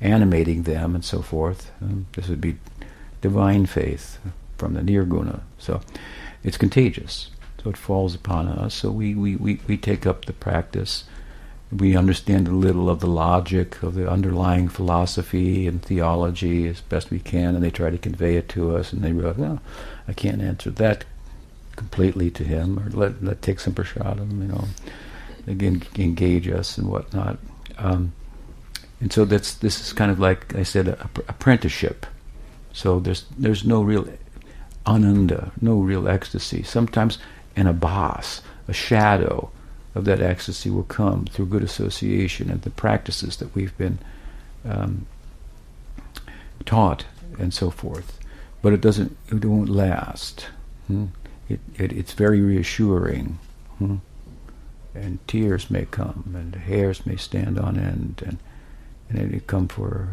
animating 0.00 0.62
them 0.62 0.94
and 0.94 1.04
so 1.04 1.20
forth. 1.20 1.70
Um, 1.82 2.06
this 2.12 2.28
would 2.28 2.40
be 2.40 2.56
divine 3.20 3.66
faith 3.66 4.18
from 4.56 4.74
the 4.74 4.80
nirguna. 4.80 5.40
So 5.58 5.80
it's 6.42 6.56
contagious. 6.56 7.30
So 7.62 7.70
it 7.70 7.76
falls 7.76 8.14
upon 8.14 8.48
us. 8.48 8.74
So 8.74 8.90
we, 8.90 9.14
we, 9.14 9.36
we, 9.36 9.60
we 9.66 9.76
take 9.76 10.06
up 10.06 10.24
the 10.24 10.32
practice. 10.32 11.04
We 11.72 11.96
understand 11.96 12.46
a 12.46 12.52
little 12.52 12.88
of 12.88 13.00
the 13.00 13.08
logic 13.08 13.82
of 13.82 13.94
the 13.94 14.08
underlying 14.08 14.68
philosophy 14.68 15.66
and 15.66 15.82
theology 15.82 16.68
as 16.68 16.80
best 16.80 17.10
we 17.10 17.18
can, 17.18 17.54
and 17.54 17.64
they 17.64 17.72
try 17.72 17.90
to 17.90 17.98
convey 17.98 18.36
it 18.36 18.48
to 18.50 18.76
us, 18.76 18.92
and 18.92 19.02
they 19.02 19.12
realize, 19.12 19.36
no, 19.36 19.60
I 20.06 20.12
can't 20.12 20.40
answer 20.40 20.70
that 20.70 21.04
completely 21.76 22.30
to 22.32 22.44
him, 22.44 22.78
or 22.78 22.90
let 22.90 23.22
let 23.22 23.42
take 23.42 23.60
some 23.60 23.74
prasadam, 23.74 24.40
you 24.40 24.48
know, 24.48 24.64
again 25.46 25.82
engage 25.96 26.48
us 26.48 26.78
and 26.78 26.88
whatnot. 26.88 27.38
Um, 27.78 28.12
and 29.00 29.12
so 29.12 29.24
that's 29.24 29.54
this 29.54 29.80
is 29.80 29.92
kind 29.92 30.10
of 30.10 30.18
like 30.18 30.54
I 30.54 30.62
said, 30.62 30.88
a, 30.88 31.02
a 31.02 31.20
apprenticeship. 31.28 32.06
So 32.72 33.00
there's 33.00 33.24
there's 33.38 33.64
no 33.64 33.82
real 33.82 34.08
ananda, 34.86 35.52
no 35.60 35.78
real 35.78 36.08
ecstasy. 36.08 36.62
Sometimes 36.62 37.18
an 37.56 37.66
abhas, 37.66 38.40
a 38.68 38.72
shadow 38.72 39.50
of 39.94 40.04
that 40.04 40.20
ecstasy 40.20 40.70
will 40.70 40.84
come 40.84 41.24
through 41.24 41.46
good 41.46 41.62
association 41.62 42.50
and 42.50 42.62
the 42.62 42.70
practices 42.70 43.38
that 43.38 43.54
we've 43.54 43.76
been 43.78 43.98
um, 44.64 45.06
taught 46.66 47.06
and 47.38 47.54
so 47.54 47.70
forth. 47.70 48.18
But 48.62 48.72
it 48.72 48.80
doesn't, 48.80 49.16
it 49.30 49.44
won't 49.44 49.68
last. 49.68 50.48
Hmm? 50.86 51.06
It, 51.48 51.60
it, 51.78 51.92
it's 51.92 52.12
very 52.12 52.40
reassuring. 52.40 53.38
Hmm? 53.78 53.96
And 54.94 55.18
tears 55.28 55.70
may 55.70 55.84
come, 55.84 56.32
and 56.34 56.54
hairs 56.54 57.04
may 57.04 57.16
stand 57.16 57.58
on 57.58 57.78
end, 57.78 58.22
and 58.24 58.38
and 59.08 59.34
it 59.34 59.46
come 59.46 59.68
for 59.68 60.08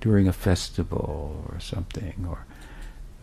during 0.00 0.28
a 0.28 0.32
festival 0.32 1.44
or 1.48 1.60
something, 1.60 2.26
or 2.28 2.46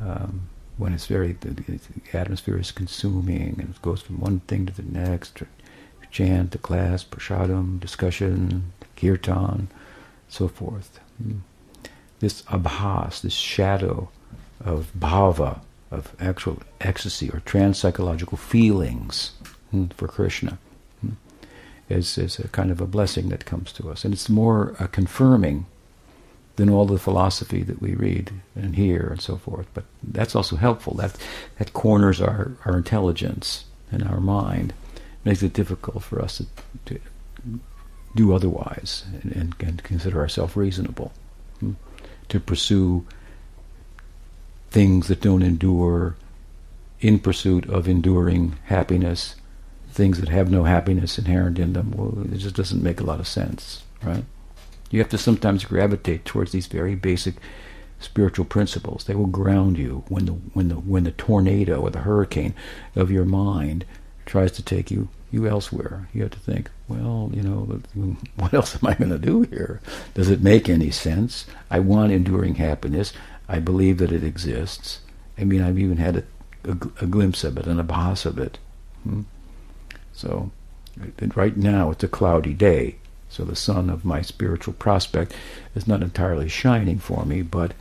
um, 0.01 0.49
when 0.77 0.93
it's 0.93 1.07
very 1.07 1.33
the, 1.33 1.49
the, 1.49 1.79
atmosphere 2.13 2.59
is 2.59 2.71
consuming 2.71 3.55
and 3.59 3.69
it 3.69 3.81
goes 3.81 4.01
from 4.01 4.19
one 4.19 4.41
thing 4.41 4.65
to 4.65 4.73
the 4.73 4.83
next 4.83 5.41
chant, 6.11 6.51
the 6.51 6.57
class, 6.57 7.03
prasadam, 7.03 7.79
discussion, 7.79 8.73
kirtan, 8.95 9.67
so 10.29 10.47
forth. 10.47 10.99
Hmm. 11.21 11.39
This 12.19 12.41
abhas, 12.43 13.21
this 13.21 13.33
shadow 13.33 14.09
of 14.63 14.91
bhava, 14.97 15.59
of 15.99 16.15
actual 16.19 16.59
ecstasy 16.81 17.29
or 17.29 17.41
trans-psychological 17.41 18.37
feelings 18.37 19.31
hmm, 19.71 19.85
for 19.87 20.07
Krishna, 20.07 20.57
hmm, 21.01 21.13
is, 21.89 22.17
is 22.17 22.39
a 22.39 22.47
kind 22.49 22.71
of 22.71 22.81
a 22.81 22.87
blessing 22.87 23.29
that 23.29 23.45
comes 23.45 23.71
to 23.73 23.89
us. 23.89 24.05
And 24.05 24.13
it's 24.13 24.29
more 24.29 24.75
uh, 24.79 24.87
confirming 24.87 25.65
than 26.55 26.69
all 26.69 26.85
the 26.85 26.97
philosophy 26.97 27.63
that 27.63 27.81
we 27.81 27.95
read 27.95 28.31
and 28.55 28.75
hear 28.75 29.07
and 29.11 29.21
so 29.21 29.37
forth. 29.37 29.67
But 29.73 29.83
that's 30.03 30.35
also 30.35 30.55
helpful. 30.55 30.93
That, 30.95 31.15
that 31.57 31.73
corners 31.73 32.21
our, 32.21 32.51
our 32.65 32.77
intelligence 32.77 33.65
and 33.91 34.03
our 34.03 34.19
mind 34.19 34.73
makes 35.23 35.43
it 35.43 35.53
difficult 35.53 36.03
for 36.03 36.21
us 36.21 36.37
to, 36.37 36.45
to 36.85 36.99
do 38.15 38.33
otherwise 38.33 39.03
and, 39.21 39.31
and, 39.33 39.55
and, 39.59 39.83
consider 39.83 40.19
ourselves 40.19 40.55
reasonable, 40.55 41.11
hmm? 41.59 41.73
to 42.29 42.39
pursue 42.39 43.05
things 44.75 45.07
that 45.07 45.21
don't 45.21 45.41
endure 45.41 46.17
in 46.99 47.17
pursuit 47.17 47.65
of 47.69 47.87
enduring 47.87 48.57
happiness, 48.65 49.35
things 49.89 50.19
that 50.19 50.27
have 50.27 50.51
no 50.51 50.65
happiness 50.65 51.17
inherent 51.17 51.57
in 51.57 51.71
them. 51.71 51.93
Well, 51.95 52.25
it 52.25 52.39
just 52.39 52.57
doesn't 52.57 52.83
make 52.83 52.99
a 52.99 53.05
lot 53.05 53.21
of 53.21 53.27
sense, 53.27 53.83
right? 54.03 54.25
You 54.91 54.99
have 54.99 55.07
to 55.11 55.17
sometimes 55.17 55.63
gravitate 55.63 56.25
towards 56.25 56.51
these 56.51 56.67
very 56.67 56.93
basic 56.93 57.35
spiritual 58.01 58.43
principles. 58.43 59.05
They 59.05 59.15
will 59.15 59.27
ground 59.27 59.77
you 59.77 60.03
when 60.09 60.25
the 60.25 60.33
when 60.33 60.67
the 60.67 60.75
when 60.75 61.05
the 61.05 61.11
tornado 61.11 61.79
or 61.79 61.89
the 61.89 61.99
hurricane 61.99 62.53
of 62.97 63.09
your 63.09 63.23
mind 63.23 63.85
tries 64.25 64.51
to 64.53 64.61
take 64.61 64.91
you 64.91 65.07
you 65.31 65.47
elsewhere. 65.47 66.09
You 66.13 66.23
have 66.23 66.31
to 66.31 66.39
think, 66.39 66.69
well, 66.89 67.29
you 67.33 67.41
know, 67.41 67.79
what 68.35 68.53
else 68.53 68.75
am 68.75 68.89
I 68.89 68.93
going 68.95 69.11
to 69.11 69.17
do 69.17 69.43
here? 69.43 69.79
Does 70.15 70.29
it 70.29 70.41
make 70.41 70.67
any 70.67 70.91
sense? 70.91 71.45
I 71.71 71.79
want 71.79 72.11
enduring 72.11 72.55
happiness. 72.55 73.13
I 73.47 73.59
believe 73.59 73.97
that 73.99 74.11
it 74.11 74.23
exists. 74.23 74.99
I 75.37 75.43
mean, 75.43 75.61
I've 75.61 75.79
even 75.79 75.97
had 75.97 76.17
a, 76.17 76.23
a, 76.63 76.71
a 77.01 77.07
glimpse 77.07 77.43
of 77.43 77.57
it, 77.57 77.67
an 77.67 77.77
abhas 77.79 78.25
of 78.25 78.39
it. 78.39 78.57
Hmm? 79.03 79.21
So, 80.13 80.51
right 81.35 81.57
now 81.57 81.91
it's 81.91 82.03
a 82.03 82.07
cloudy 82.07 82.53
day, 82.53 82.95
so 83.29 83.43
the 83.43 83.55
sun 83.55 83.89
of 83.89 84.05
my 84.05 84.21
spiritual 84.21 84.73
prospect 84.73 85.33
is 85.75 85.87
not 85.87 86.01
entirely 86.01 86.47
shining 86.47 86.99
for 86.99 87.25
me. 87.25 87.41
But 87.41 87.73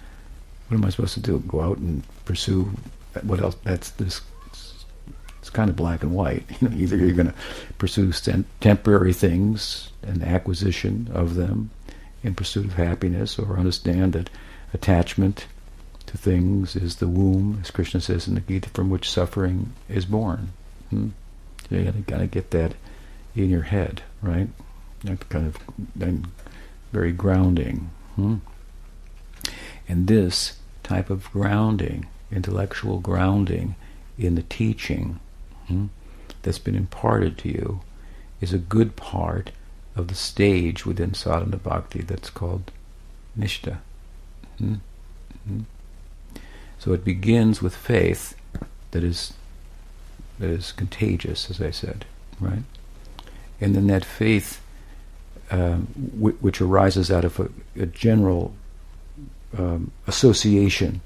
what 0.69 0.77
am 0.77 0.85
I 0.85 0.91
supposed 0.91 1.15
to 1.15 1.21
do? 1.21 1.39
Go 1.47 1.61
out 1.61 1.79
and 1.79 2.03
pursue 2.25 2.71
what 3.23 3.41
else? 3.41 3.57
That's 3.63 3.91
this 3.91 4.21
it's 5.39 5.51
kind 5.51 5.69
of 5.69 5.77
black 5.77 6.03
and 6.03 6.13
white. 6.13 6.45
You 6.61 6.69
know, 6.69 6.77
either 6.77 6.97
you're 6.97 7.13
going 7.13 7.29
to 7.29 7.35
pursue 7.79 8.13
temporary 8.61 9.13
things 9.13 9.91
and 10.03 10.23
acquisition 10.23 11.11
of 11.13 11.35
them 11.35 11.71
in 12.23 12.35
pursuit 12.35 12.65
of 12.65 12.75
happiness, 12.75 13.39
or 13.39 13.59
understand 13.59 14.15
that 14.15 14.31
attachment 14.73 15.47
to 16.15 16.19
things 16.19 16.77
is 16.77 16.97
the 16.97 17.09
womb, 17.09 17.59
as 17.61 17.73
Krishna 17.73 18.01
says 18.01 18.29
in 18.29 18.35
the 18.37 18.41
Gita, 18.41 18.69
from 18.71 18.89
which 18.89 19.11
suffering 19.11 19.73
is 19.89 20.05
born. 20.05 20.53
Hmm? 20.91 21.09
You 21.71 21.93
got 22.07 22.19
to 22.19 22.27
get 22.27 22.51
that 22.53 22.75
in 23.35 23.51
your 23.51 23.63
head, 23.63 24.03
right? 24.23 24.49
That's 25.03 25.25
kind 25.25 25.47
of 25.47 25.59
very 26.93 27.11
grounding. 27.11 27.91
Hmm? 28.15 28.37
And 29.89 30.07
this 30.07 30.59
type 30.85 31.11
of 31.11 31.31
grounding, 31.33 32.07
intellectual 32.31 33.01
grounding 33.01 33.75
in 34.17 34.37
the 34.37 34.43
teaching, 34.43 35.19
hmm, 35.67 35.87
that's 36.43 36.61
been 36.61 36.77
imparted 36.77 37.39
to 37.39 37.49
you 37.49 37.81
is 38.41 38.53
a 38.53 38.59
good 38.59 38.95
part 38.95 39.51
of 39.97 40.09
the 40.09 40.15
stage 40.15 40.87
within 40.87 41.13
sadhana 41.15 41.57
bhakti 41.57 42.03
that's 42.03 42.31
called 42.31 42.71
nistha. 43.37 43.79
Hmm? 44.59 44.75
So 46.85 46.93
it 46.93 47.03
begins 47.03 47.63
with 47.63 47.75
faith 47.75 48.37
that 48.91 49.03
is 49.03 49.33
that 50.39 50.51
is 50.51 50.71
contagious, 50.71 51.49
as 51.49 51.59
I 51.59 51.71
said, 51.71 52.05
right? 52.39 52.63
And 53.59 53.75
then 53.75 53.87
that 53.87 54.05
faith, 54.05 54.61
um, 55.51 55.89
w- 56.19 56.37
which 56.43 56.61
arises 56.61 57.11
out 57.11 57.25
of 57.25 57.41
a, 57.41 57.49
a 57.81 57.87
general 57.87 58.53
um, 59.57 59.93
association 60.07 61.01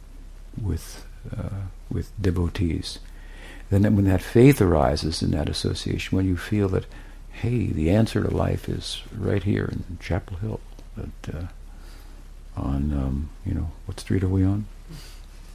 with 0.60 1.06
uh, 1.30 1.68
with 1.88 2.10
devotees, 2.20 2.98
then 3.70 3.82
when 3.94 4.06
that 4.06 4.20
faith 4.20 4.60
arises 4.60 5.22
in 5.22 5.30
that 5.30 5.48
association, 5.48 6.16
when 6.16 6.26
you 6.26 6.36
feel 6.36 6.68
that, 6.70 6.86
hey, 7.30 7.66
the 7.66 7.90
answer 7.90 8.24
to 8.24 8.34
life 8.34 8.68
is 8.68 9.02
right 9.16 9.44
here 9.44 9.66
in 9.70 9.98
Chapel 10.00 10.38
Hill, 10.38 10.60
that, 10.96 11.36
uh, 11.36 11.46
on, 12.56 12.92
um, 12.92 13.30
you 13.46 13.54
know, 13.54 13.70
what 13.86 14.00
street 14.00 14.24
are 14.24 14.28
we 14.28 14.44
on? 14.44 14.66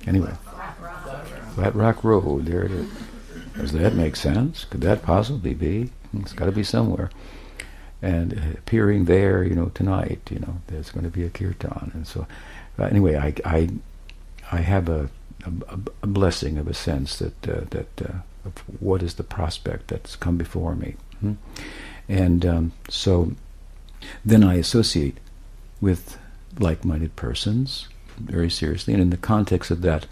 Anyway, 0.06 0.34
Flat 1.56 1.76
Rock, 1.76 2.04
Road, 2.04 2.46
there 2.46 2.64
it 2.64 2.72
is. 2.72 2.90
Does 3.56 3.72
that 3.74 3.94
make 3.94 4.16
sense? 4.16 4.66
Could 4.66 4.82
that 4.82 5.04
possibly 5.04 5.54
be? 5.54 5.92
It's 6.20 6.34
got 6.34 6.46
to 6.46 6.52
be 6.52 6.64
somewhere. 6.64 7.10
And 8.02 8.34
appearing 8.58 9.06
there, 9.06 9.44
you 9.44 9.56
know, 9.56 9.68
tonight, 9.68 10.20
you 10.30 10.40
know, 10.40 10.58
there's 10.68 10.92
going 10.92 11.06
to 11.06 11.10
be 11.10 11.24
a 11.24 11.30
kirtan. 11.30 11.92
And 11.94 12.06
so, 12.06 12.28
uh, 12.78 12.84
anyway, 12.84 13.16
I, 13.16 13.34
I, 13.46 13.70
I 14.52 14.58
have 14.58 14.90
a 14.90 15.10
a, 15.46 15.80
a 16.04 16.08
blessing 16.08 16.58
of 16.58 16.68
a 16.68 16.74
sense 16.74 17.18
that 17.20 17.48
uh, 17.48 17.62
that 17.72 18.02
uh, 18.02 18.14
of 18.46 18.58
what 18.80 19.04
is 19.04 19.16
the 19.16 19.24
prospect 19.24 19.88
that's 19.88 20.16
come 20.16 20.38
before 20.38 20.76
me, 20.76 20.96
hmm? 21.20 21.34
and 22.08 22.46
um, 22.46 22.72
so 22.90 23.34
then 24.26 24.44
I 24.44 24.56
associate 24.56 25.18
with 25.82 26.18
like-minded 26.60 27.16
persons 27.16 27.88
very 28.16 28.50
seriously, 28.50 28.94
and 28.94 29.02
in 29.02 29.10
the 29.10 29.18
context 29.18 29.72
of 29.72 29.82
that 29.82 30.06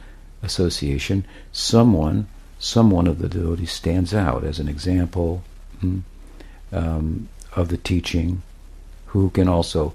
association, 0.44 1.26
someone 1.52 2.28
someone 2.62 3.08
of 3.08 3.18
the 3.18 3.28
devotees 3.28 3.72
stands 3.72 4.14
out 4.14 4.44
as 4.44 4.60
an 4.60 4.68
example 4.68 5.44
hmm, 5.80 6.00
um, 6.72 7.28
of 7.56 7.70
the 7.70 7.78
teaching, 7.78 8.44
who 9.08 9.32
can 9.32 9.48
also 9.48 9.94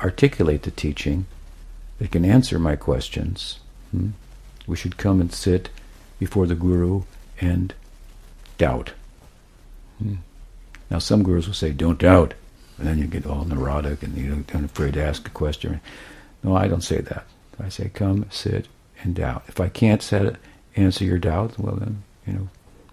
articulate 0.00 0.64
the 0.64 0.70
teaching, 0.72 1.24
that 1.98 2.10
can 2.10 2.24
answer 2.24 2.58
my 2.58 2.74
questions. 2.74 3.60
Hmm, 3.92 4.10
we 4.66 4.76
should 4.76 4.96
come 4.96 5.20
and 5.20 5.32
sit 5.32 5.70
before 6.18 6.46
the 6.46 6.56
guru 6.56 7.02
and 7.40 7.72
doubt. 8.58 8.92
Hmm. 9.98 10.16
Now, 10.90 10.98
some 10.98 11.22
gurus 11.22 11.46
will 11.46 11.54
say, 11.54 11.70
"Don't 11.70 12.00
doubt," 12.00 12.34
and 12.78 12.86
then 12.86 12.98
you 12.98 13.06
get 13.06 13.26
all 13.26 13.44
neurotic 13.44 14.02
and 14.02 14.16
you 14.16 14.32
are 14.32 14.60
not 14.60 14.70
afraid 14.70 14.94
to 14.94 15.04
ask 15.04 15.26
a 15.26 15.30
question. 15.30 15.80
No, 16.42 16.56
I 16.56 16.68
don't 16.68 16.82
say 16.82 17.00
that. 17.00 17.24
I 17.58 17.68
say, 17.68 17.90
"Come, 17.92 18.26
sit, 18.30 18.68
and 19.02 19.14
doubt." 19.14 19.44
If 19.48 19.60
I 19.60 19.68
can't 19.68 20.02
set, 20.02 20.36
answer 20.76 21.04
your 21.04 21.18
doubt, 21.18 21.58
well 21.58 21.76
then, 21.76 22.02
you 22.26 22.32
know, 22.34 22.48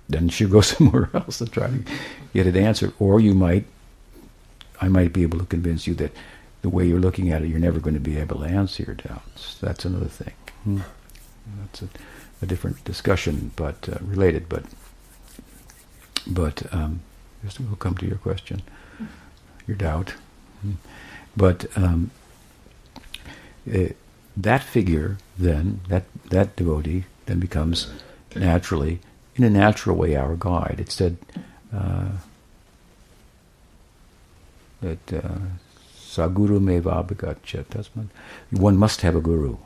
then 0.10 0.30
you 0.34 0.48
go 0.48 0.62
somewhere 0.74 1.10
else 1.14 1.42
and 1.42 1.52
try 1.52 1.68
to 1.68 1.84
get 2.34 2.48
it 2.48 2.56
answered. 2.56 2.94
Or 3.00 3.20
you 3.20 3.34
might, 3.34 3.66
I 4.82 4.88
might 4.88 5.14
be 5.14 5.24
able 5.24 5.40
to 5.40 5.46
convince 5.46 5.86
you 5.88 5.94
that 5.96 6.12
the 6.62 6.70
way 6.70 6.88
you're 6.88 7.00
looking 7.00 7.30
at 7.32 7.42
it, 7.42 7.50
you're 7.50 7.60
never 7.60 7.80
going 7.80 7.94
to 7.94 8.00
be 8.00 8.18
able 8.18 8.40
to 8.40 8.46
answer 8.46 8.84
your 8.84 8.96
doubts. 8.96 9.60
That's 9.60 9.86
another 9.86 10.08
thing. 10.08 10.34
Hmm. 10.64 10.80
That's 11.60 11.82
a, 11.82 11.90
a 12.42 12.46
different 12.46 12.84
discussion, 12.86 13.52
but 13.56 13.88
uh, 13.90 13.98
related. 14.02 14.48
But 14.48 14.64
but 16.26 16.74
um, 16.74 17.02
we'll 17.60 17.76
come 17.76 17.96
to 17.96 18.06
your 18.06 18.18
question, 18.18 18.62
your 19.68 19.76
doubt. 19.76 20.14
But 21.36 21.66
um, 21.76 22.12
eh, 23.72 23.90
that 24.36 24.64
figure 24.64 25.18
then, 25.38 25.82
that, 25.90 26.06
that 26.30 26.56
devotee 26.56 27.06
then 27.26 27.40
becomes 27.40 27.92
naturally, 28.36 29.00
in 29.36 29.44
a 29.44 29.50
natural 29.50 29.96
way, 29.96 30.16
our 30.16 30.36
guide. 30.36 30.78
It 30.80 30.92
said 30.92 31.18
uh, 31.74 32.10
that 34.82 35.14
uh, 35.14 35.40
saguru 35.96 36.60
mevabhagachat. 36.60 37.68
That's 37.70 37.96
one. 37.96 38.10
One 38.52 38.78
must 38.78 39.02
have 39.02 39.16
a 39.16 39.22
guru. 39.22 39.58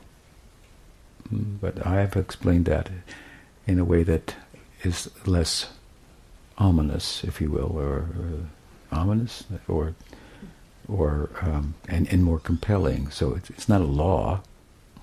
Mm, 1.34 1.60
but 1.60 1.86
I 1.86 1.96
have 1.96 2.16
explained 2.16 2.66
that 2.66 2.90
in 3.66 3.80
a 3.80 3.86
way 3.86 4.04
that 4.04 4.36
is 4.84 5.10
less 5.26 5.70
ominous, 6.58 7.24
if 7.24 7.42
you 7.42 7.52
will, 7.52 7.78
or, 7.78 7.96
or 7.96 8.48
ominous, 8.92 9.44
or 9.68 9.94
or 10.88 11.30
um, 11.41 11.76
and, 11.88 12.08
and 12.12 12.23
more 12.23 12.39
compelling. 12.39 13.10
So 13.10 13.34
it's, 13.34 13.50
it's 13.50 13.69
not 13.69 13.82
a 13.82 13.86
law, 13.86 14.41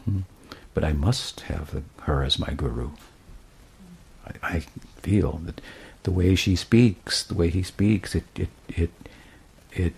hmm, 0.04 0.20
but 0.72 0.84
I 0.84 0.92
must 0.92 1.40
have 1.40 1.82
her 2.02 2.22
as 2.22 2.38
my 2.38 2.52
guru. 2.52 2.90
I, 4.26 4.56
I, 4.56 4.64
feel 5.02 5.42
that 5.44 5.60
the 6.04 6.10
way 6.10 6.34
she 6.34 6.56
speaks, 6.56 7.22
the 7.22 7.34
way 7.34 7.50
he 7.50 7.62
speaks, 7.62 8.14
it 8.14 8.24
it 8.34 8.48
it 8.70 8.90
it 9.72 9.92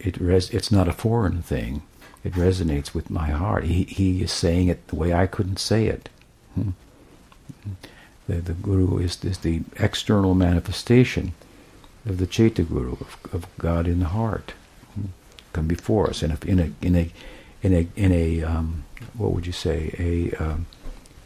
it 0.00 0.20
res- 0.20 0.50
it's 0.50 0.72
not 0.72 0.88
a 0.88 0.92
foreign 0.92 1.42
thing. 1.42 1.82
It 2.24 2.32
resonates 2.32 2.92
with 2.92 3.08
my 3.08 3.30
heart. 3.30 3.64
He 3.64 3.84
he 3.84 4.20
is 4.22 4.32
saying 4.32 4.66
it 4.66 4.88
the 4.88 4.96
way 4.96 5.14
I 5.14 5.28
couldn't 5.28 5.60
say 5.60 5.86
it. 5.86 6.08
Hmm. 6.54 6.70
The, 8.26 8.36
the 8.36 8.54
guru 8.54 8.98
is, 8.98 9.24
is 9.24 9.38
the 9.38 9.62
external 9.78 10.34
manifestation 10.34 11.32
of 12.04 12.18
the 12.18 12.26
Chaitya 12.26 12.64
Guru, 12.64 12.92
of, 12.92 13.16
of 13.32 13.46
God 13.58 13.86
in 13.86 14.00
the 14.00 14.06
heart. 14.06 14.54
Come 15.56 15.66
before 15.66 16.08
us 16.10 16.22
in 16.22 16.30
a 16.30 16.38
in 16.46 16.58
a 16.58 16.70
in 16.82 16.94
a 16.94 17.10
in 17.62 17.72
a, 17.72 17.88
in 17.96 18.12
a 18.12 18.42
um, 18.42 18.84
what 19.16 19.32
would 19.32 19.46
you 19.46 19.52
say 19.52 19.78
a 19.98 20.10
um, 20.42 20.66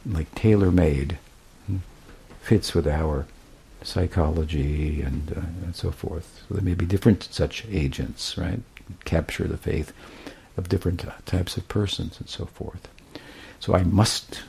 like 0.06 0.32
tailor 0.34 0.70
made 0.70 1.18
hmm, 1.66 1.78
fits 2.40 2.74
with 2.74 2.86
our 2.86 3.26
psychology 3.82 5.02
and 5.02 5.32
uh, 5.36 5.64
and 5.64 5.74
so 5.74 5.90
forth. 5.90 6.44
So 6.48 6.54
there 6.54 6.64
may 6.64 6.74
be 6.74 6.86
different 6.86 7.28
such 7.30 7.66
agents, 7.70 8.38
right? 8.38 8.60
Capture 9.04 9.48
the 9.48 9.56
faith 9.56 9.92
of 10.56 10.68
different 10.68 11.04
types 11.26 11.56
of 11.56 11.66
persons 11.68 12.20
and 12.20 12.28
so 12.28 12.46
forth. 12.46 12.88
So 13.58 13.74
I 13.74 13.82
must 13.82 14.42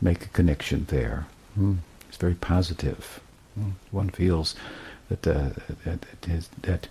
make 0.00 0.24
a 0.26 0.28
connection 0.28 0.86
there. 0.88 1.26
Mm. 1.58 1.78
It's 2.08 2.16
very 2.16 2.34
positive. 2.34 3.20
Mm. 3.58 3.72
One 3.90 4.10
feels 4.10 4.54
that, 5.08 5.26
uh, 5.26 5.50
that, 5.84 6.00
that, 6.22 6.48
that 6.62 6.88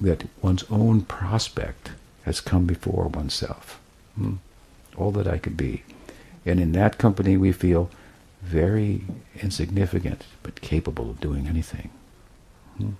one's 0.00 0.64
own 0.70 1.02
prospect 1.02 1.90
has 2.24 2.40
come 2.40 2.66
before 2.66 3.08
oneself. 3.08 3.80
Mm. 4.18 4.38
All 4.96 5.10
that 5.12 5.26
I 5.26 5.38
could 5.38 5.56
be. 5.56 5.82
And 6.46 6.60
in 6.60 6.72
that 6.72 6.98
company 6.98 7.36
we 7.36 7.52
feel 7.52 7.90
very 8.42 9.04
insignificant, 9.40 10.24
but 10.42 10.60
capable 10.60 11.10
of 11.10 11.20
doing 11.20 11.46
anything. 11.46 11.90
Hmm. 12.76 12.90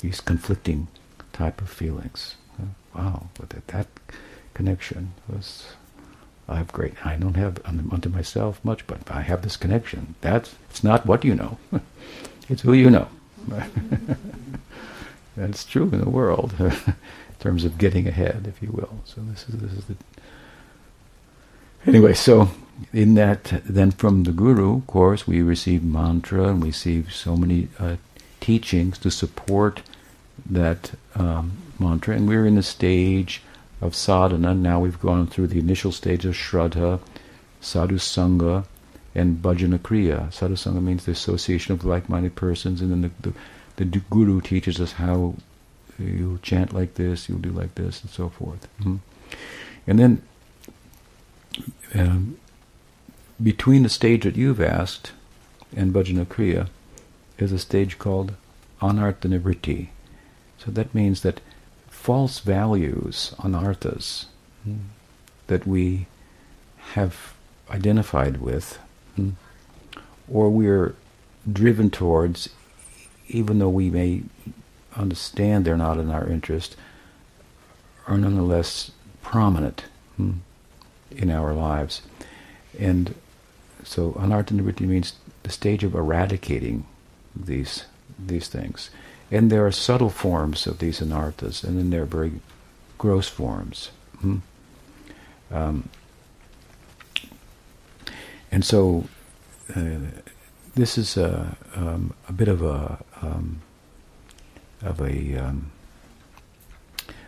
These 0.00 0.20
conflicting 0.20 0.88
type 1.32 1.60
of 1.60 1.68
feelings. 1.70 2.34
Wow, 2.94 3.28
but 3.38 3.50
that, 3.50 3.66
that 3.68 3.86
connection 4.54 5.14
was 5.28 5.66
I 6.48 6.56
have 6.56 6.72
great. 6.72 6.94
I 7.04 7.16
don't 7.16 7.36
have 7.36 7.60
unto 7.64 8.08
myself 8.08 8.64
much, 8.64 8.86
but 8.86 9.10
I 9.10 9.22
have 9.22 9.42
this 9.42 9.56
connection. 9.56 10.14
That's 10.20 10.54
it's 10.70 10.84
not 10.84 11.06
what 11.06 11.24
you 11.24 11.34
know; 11.34 11.58
it's 12.48 12.62
who 12.62 12.72
you 12.72 12.90
know. 12.90 13.08
That's 15.36 15.64
true 15.64 15.90
in 15.92 16.00
the 16.00 16.10
world, 16.10 16.54
in 16.58 16.94
terms 17.40 17.64
of 17.64 17.78
getting 17.78 18.06
ahead, 18.06 18.46
if 18.48 18.62
you 18.62 18.70
will. 18.70 19.00
So 19.04 19.20
this 19.20 19.48
is 19.48 19.56
this 19.58 19.72
is 19.72 19.84
the. 19.86 19.96
Anyway, 21.86 22.14
so 22.14 22.50
in 22.92 23.14
that, 23.14 23.62
then 23.64 23.90
from 23.90 24.24
the 24.24 24.32
guru, 24.32 24.76
of 24.76 24.86
course, 24.86 25.26
we 25.26 25.42
receive 25.42 25.82
mantra 25.82 26.48
and 26.48 26.62
we 26.62 26.68
receive 26.68 27.12
so 27.12 27.36
many 27.36 27.68
uh, 27.78 27.96
teachings 28.40 28.98
to 28.98 29.10
support 29.10 29.82
that 30.48 30.92
um, 31.14 31.58
mantra, 31.78 32.14
and 32.14 32.28
we're 32.28 32.46
in 32.46 32.54
the 32.54 32.62
stage 32.62 33.42
of 33.80 33.94
sadhana. 33.94 34.54
Now 34.54 34.80
we've 34.80 35.00
gone 35.00 35.26
through 35.26 35.48
the 35.48 35.58
initial 35.58 35.92
stage 35.92 36.24
of 36.24 36.34
shraddha, 36.34 37.00
sadhu 37.60 37.98
sangha, 37.98 38.64
and 39.14 39.42
bhajana 39.42 39.78
kriya. 39.78 40.32
Sadhu 40.32 40.54
sangha 40.54 40.82
means 40.82 41.04
the 41.04 41.12
association 41.12 41.74
of 41.74 41.84
like-minded 41.84 42.34
persons, 42.34 42.80
and 42.80 42.90
then 42.90 43.02
the, 43.02 43.30
the, 43.30 43.36
the 43.76 43.84
guru 43.84 44.40
teaches 44.40 44.80
us 44.80 44.92
how 44.92 45.34
you'll 45.98 46.38
chant 46.38 46.72
like 46.72 46.94
this, 46.94 47.28
you'll 47.28 47.38
do 47.38 47.50
like 47.50 47.74
this, 47.74 48.02
and 48.02 48.10
so 48.10 48.28
forth. 48.28 48.68
Mm-hmm. 48.80 48.96
And 49.86 49.98
then 49.98 50.22
um, 51.94 52.38
between 53.42 53.82
the 53.82 53.88
stage 53.88 54.24
that 54.24 54.36
you've 54.36 54.60
asked 54.60 55.12
and 55.76 55.92
bhajana 55.92 56.24
kriya 56.26 56.68
is 57.38 57.52
a 57.52 57.58
stage 57.58 57.98
called 57.98 58.34
anartha 58.80 59.28
nivritti. 59.28 59.88
So 60.58 60.70
that 60.70 60.94
means 60.94 61.22
that 61.22 61.40
false 61.88 62.38
values, 62.38 63.34
anarthas, 63.38 64.26
mm. 64.66 64.78
that 65.46 65.66
we 65.66 66.06
have 66.92 67.34
identified 67.70 68.38
with, 68.38 68.78
mm, 69.18 69.32
or 70.30 70.48
we're 70.50 70.94
driven 71.50 71.90
towards, 71.90 72.48
even 73.28 73.58
though 73.58 73.68
we 73.68 73.90
may 73.90 74.22
understand 74.96 75.64
they're 75.64 75.76
not 75.76 75.98
in 75.98 76.10
our 76.10 76.26
interest, 76.26 76.76
are 78.06 78.18
nonetheless 78.18 78.90
prominent 79.22 79.84
mm, 80.20 80.34
in 81.10 81.30
our 81.30 81.52
lives. 81.52 82.02
And 82.78 83.14
so 83.82 84.12
anartha 84.12 84.80
means 84.80 85.14
the 85.42 85.50
stage 85.50 85.84
of 85.84 85.94
eradicating 85.94 86.86
these 87.34 87.84
these 88.18 88.48
things. 88.48 88.90
And 89.30 89.50
there 89.50 89.66
are 89.66 89.72
subtle 89.72 90.10
forms 90.10 90.66
of 90.66 90.78
these 90.78 91.00
anarthas, 91.00 91.64
and 91.64 91.78
then 91.78 91.90
there 91.90 92.02
are 92.02 92.06
very 92.06 92.32
gross 92.98 93.28
forms. 93.28 93.90
Hmm? 94.20 94.38
Um, 95.50 95.88
and 98.52 98.64
so 98.64 99.08
uh, 99.74 99.98
this 100.74 100.98
is 100.98 101.16
a, 101.16 101.56
um, 101.74 102.14
a 102.28 102.32
bit 102.32 102.48
of 102.48 102.62
a 102.62 102.98
um, 103.24 103.60
of 104.82 105.00
a 105.00 105.36
um, 105.36 105.70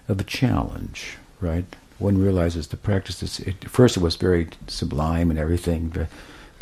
of 0.09 0.21
a 0.21 0.25
challenge, 0.25 1.17
right? 1.41 1.65
One 1.99 2.19
realizes 2.19 2.69
the 2.69 2.77
practice 2.77 3.23
is. 3.23 3.41
It, 3.41 3.69
first, 3.69 3.97
it 3.97 4.03
was 4.03 4.17
very 4.17 4.49
sublime 4.67 5.31
and 5.31 5.39
everything. 5.39 5.89
But 5.89 6.09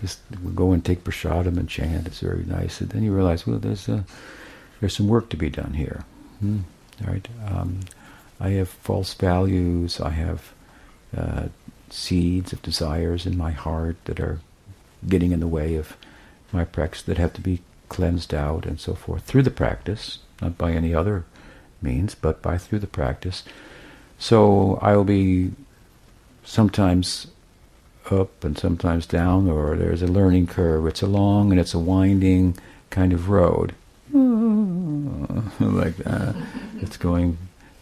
just 0.00 0.20
go 0.54 0.72
and 0.72 0.84
take 0.84 1.04
prasadam 1.04 1.58
and 1.58 1.68
chant. 1.68 2.06
It's 2.06 2.20
very 2.20 2.44
nice. 2.44 2.80
And 2.80 2.90
then 2.90 3.02
you 3.02 3.12
realize, 3.12 3.46
well, 3.46 3.58
there's 3.58 3.88
a 3.88 4.04
there's 4.80 4.96
some 4.96 5.08
work 5.08 5.28
to 5.30 5.36
be 5.36 5.50
done 5.50 5.74
here. 5.74 6.04
Hmm. 6.40 6.60
Right? 7.04 7.26
Um, 7.46 7.80
I 8.40 8.50
have 8.50 8.68
false 8.68 9.14
values. 9.14 10.00
I 10.00 10.10
have 10.10 10.52
uh, 11.16 11.48
seeds 11.90 12.52
of 12.52 12.62
desires 12.62 13.26
in 13.26 13.36
my 13.36 13.50
heart 13.50 13.96
that 14.04 14.20
are 14.20 14.40
getting 15.08 15.32
in 15.32 15.40
the 15.40 15.48
way 15.48 15.76
of 15.76 15.96
my 16.52 16.64
practice 16.64 17.02
that 17.02 17.18
have 17.18 17.32
to 17.34 17.40
be 17.40 17.60
cleansed 17.94 18.34
out 18.34 18.66
and 18.66 18.80
so 18.80 18.92
forth 18.92 19.22
through 19.22 19.44
the 19.44 19.52
practice, 19.52 20.18
not 20.42 20.58
by 20.58 20.72
any 20.72 20.92
other 20.92 21.24
means, 21.80 22.16
but 22.16 22.42
by 22.42 22.58
through 22.58 22.80
the 22.80 22.88
practice. 22.88 23.44
So 24.18 24.80
I 24.82 24.96
will 24.96 25.04
be 25.04 25.52
sometimes 26.44 27.28
up 28.10 28.42
and 28.42 28.58
sometimes 28.58 29.06
down, 29.06 29.48
or 29.48 29.76
there's 29.76 30.02
a 30.02 30.08
learning 30.08 30.48
curve. 30.48 30.88
It's 30.88 31.02
a 31.02 31.06
long 31.06 31.52
and 31.52 31.60
it's 31.60 31.72
a 31.72 31.78
winding 31.78 32.58
kind 32.90 33.12
of 33.12 33.28
road. 33.28 33.76
like 34.12 35.96
that. 35.98 36.34
It's 36.80 36.96
going, 36.96 37.38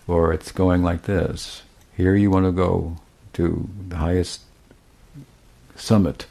or 0.06 0.30
it's 0.34 0.52
going 0.52 0.82
like 0.82 1.04
this. 1.04 1.62
Here 1.96 2.14
you 2.14 2.30
want 2.30 2.44
to 2.44 2.52
go 2.52 2.98
to 3.32 3.66
the 3.88 3.96
highest 3.96 4.42
summit 5.74 6.26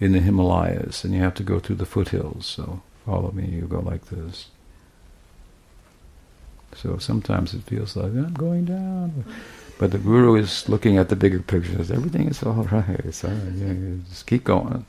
in 0.00 0.10
the 0.10 0.18
Himalayas, 0.18 1.04
and 1.04 1.14
you 1.14 1.20
have 1.20 1.34
to 1.34 1.44
go 1.44 1.60
through 1.60 1.76
the 1.76 1.86
foothills. 1.86 2.46
So 2.46 2.82
follow 3.04 3.30
me. 3.32 3.46
You 3.46 3.62
go 3.62 3.80
like 3.80 4.06
this. 4.06 4.48
So 6.74 6.98
sometimes 6.98 7.54
it 7.54 7.62
feels 7.64 7.96
like 7.96 8.06
I'm 8.06 8.32
going 8.32 8.64
down, 8.64 9.24
but 9.78 9.90
the 9.90 9.98
guru 9.98 10.36
is 10.36 10.68
looking 10.68 10.96
at 10.96 11.10
the 11.10 11.16
bigger 11.16 11.40
picture. 11.40 11.76
Says 11.76 11.90
everything 11.90 12.28
is 12.28 12.42
all 12.42 12.64
right. 12.72 13.00
It's 13.04 13.24
all 13.24 13.30
right. 13.30 13.52
Yeah, 13.54 13.74
just 14.08 14.26
keep 14.26 14.44
going. 14.44 14.86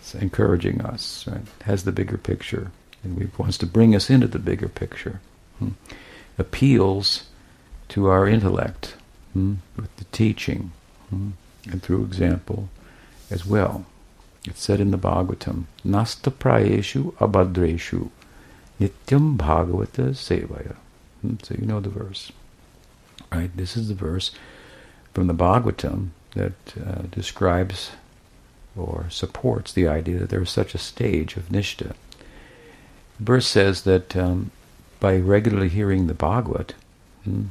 it's 0.00 0.14
encouraging 0.14 0.82
us. 0.82 1.26
Right? 1.26 1.40
Has 1.62 1.84
the 1.84 1.92
bigger 1.92 2.18
picture 2.18 2.70
and 3.02 3.30
wants 3.38 3.58
to 3.58 3.66
bring 3.66 3.94
us 3.94 4.10
into 4.10 4.26
the 4.26 4.38
bigger 4.38 4.68
picture. 4.68 5.20
Hmm. 5.58 5.70
Appeals 6.38 7.24
to 7.88 8.06
our 8.06 8.26
intellect 8.26 8.94
hmm, 9.32 9.54
with 9.76 9.94
the 9.96 10.04
teaching 10.12 10.72
hmm, 11.08 11.30
and 11.70 11.82
through 11.82 12.04
example 12.04 12.68
as 13.30 13.46
well. 13.46 13.86
It's 14.50 14.62
said 14.62 14.80
in 14.80 14.90
the 14.90 14.98
Bhagavatam, 14.98 15.66
Nasta 15.84 16.28
prayeshu 16.28 17.14
abhadreshu 17.14 18.10
nityam 18.80 19.36
bhagavata 19.36 20.10
sevaya. 20.10 20.74
Hmm, 21.20 21.34
so 21.40 21.54
you 21.56 21.66
know 21.66 21.78
the 21.78 21.88
verse. 21.88 22.32
Right? 23.30 23.56
This 23.56 23.76
is 23.76 23.86
the 23.86 23.94
verse 23.94 24.32
from 25.14 25.28
the 25.28 25.34
Bhagavatam 25.34 26.08
that 26.34 26.52
uh, 26.76 27.02
describes 27.12 27.92
or 28.76 29.06
supports 29.08 29.72
the 29.72 29.86
idea 29.86 30.18
that 30.18 30.30
there 30.30 30.42
is 30.42 30.50
such 30.50 30.74
a 30.74 30.78
stage 30.78 31.36
of 31.36 31.48
nistha. 31.50 31.94
The 33.18 33.24
verse 33.24 33.46
says 33.46 33.82
that 33.82 34.16
um, 34.16 34.50
by 34.98 35.16
regularly 35.18 35.68
hearing 35.68 36.08
the 36.08 36.14
Bhagavat, 36.14 36.74
hmm, 37.22 37.44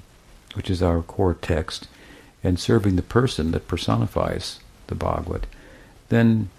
which 0.53 0.69
is 0.69 0.83
our 0.83 1.01
core 1.01 1.33
text, 1.33 1.87
and 2.43 2.59
serving 2.59 2.97
the 2.97 3.01
person 3.01 3.51
that 3.51 3.69
personifies 3.69 4.59
the 4.87 4.95
Bhagavat, 4.95 5.45
then 6.09 6.49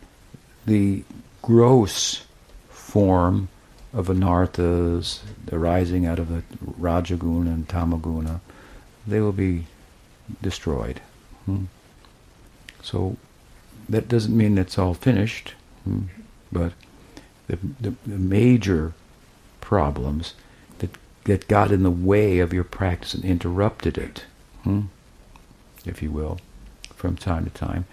the 0.71 1.03
gross 1.43 2.23
form 2.69 3.49
of 3.93 4.07
anarthas 4.07 5.19
arising 5.51 6.07
out 6.07 6.21
of 6.21 6.29
the 6.29 6.45
rajaguna 6.79 7.49
and 7.49 7.67
tamaguna, 7.67 8.41
they 9.05 9.21
will 9.21 9.33
be 9.33 9.67
destroyed. 10.41 11.01
Hmm. 11.45 11.65
So 12.85 13.17
that 13.89 14.07
doesn't 14.07 14.37
mean 14.37 14.59
it's 14.59 14.79
all 14.79 14.95
finished, 14.95 15.55
hmm. 15.83 16.03
but 16.53 16.73
the, 17.49 17.59
the, 17.81 17.95
the, 18.07 18.19
major 18.19 18.93
problems 19.61 20.35
that, 20.79 20.91
that 21.25 21.49
got 21.49 21.73
in 21.73 21.83
the 21.83 21.91
way 21.91 22.39
of 22.39 22.53
your 22.53 22.63
practice 22.63 23.13
and 23.13 23.25
interrupted 23.25 23.99
it, 23.99 24.25
hmm, 24.63 24.83
if 25.85 26.01
you 26.01 26.13
will, 26.13 26.39
from 26.95 27.17
time 27.17 27.43
to 27.43 27.51
time, 27.51 27.87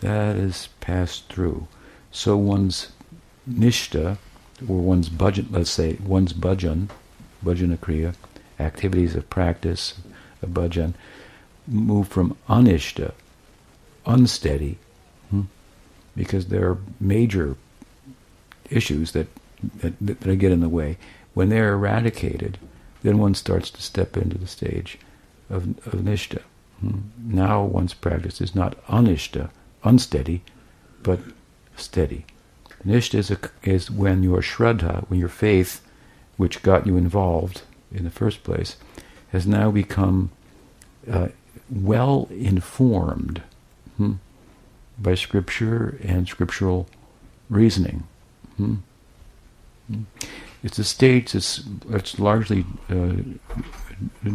that 0.00 0.34
is 0.34 0.70
passed 0.80 1.28
through. 1.28 1.68
So 2.10 2.36
one's 2.36 2.92
nistha, 3.48 4.18
or 4.68 4.80
one's 4.80 5.08
bhajan, 5.08 5.46
let's 5.50 5.70
say 5.70 5.98
one's 6.04 6.32
bhajan, 6.32 6.88
bhajana 7.44 7.78
kriya, 7.78 8.14
activities 8.58 9.14
of 9.14 9.28
practice, 9.28 9.94
of 10.42 10.50
bhajan, 10.50 10.94
move 11.66 12.08
from 12.08 12.36
anistha, 12.48 13.12
unsteady, 14.06 14.78
hmm, 15.30 15.42
because 16.16 16.46
there 16.46 16.70
are 16.70 16.78
major 17.00 17.56
issues 18.70 19.12
that, 19.12 19.26
that, 19.80 19.94
that 20.00 20.36
get 20.36 20.52
in 20.52 20.60
the 20.60 20.68
way. 20.68 20.96
When 21.34 21.50
they're 21.50 21.74
eradicated, 21.74 22.58
then 23.02 23.18
one 23.18 23.34
starts 23.34 23.70
to 23.70 23.82
step 23.82 24.16
into 24.16 24.38
the 24.38 24.46
stage 24.46 24.98
of, 25.50 25.68
of 25.86 26.00
nistha. 26.00 26.42
Hmm. 26.80 26.98
Now 27.18 27.62
one's 27.62 27.94
practice 27.94 28.40
is 28.40 28.54
not 28.54 28.84
anistha, 28.86 29.50
unsteady, 29.84 30.42
but 31.02 31.20
steady. 31.76 32.24
Nistha 32.84 33.14
is, 33.18 33.30
a, 33.30 33.38
is 33.62 33.90
when 33.90 34.22
your 34.22 34.40
shraddha, 34.40 35.08
when 35.08 35.18
your 35.18 35.28
faith, 35.28 35.84
which 36.36 36.62
got 36.62 36.86
you 36.86 36.96
involved 36.96 37.62
in 37.92 38.04
the 38.04 38.10
first 38.10 38.44
place, 38.44 38.76
has 39.32 39.46
now 39.46 39.70
become 39.70 40.30
uh, 41.10 41.28
well 41.70 42.28
informed 42.30 43.42
hmm, 43.96 44.14
by 44.98 45.14
scripture 45.14 45.98
and 46.02 46.28
scriptural 46.28 46.86
reasoning. 47.50 48.04
Hmm. 48.56 48.76
It's 50.62 50.78
a 50.78 50.84
stage 50.84 51.32
that's, 51.32 51.62
that's 51.86 52.18
largely 52.18 52.64
uh, 52.88 53.16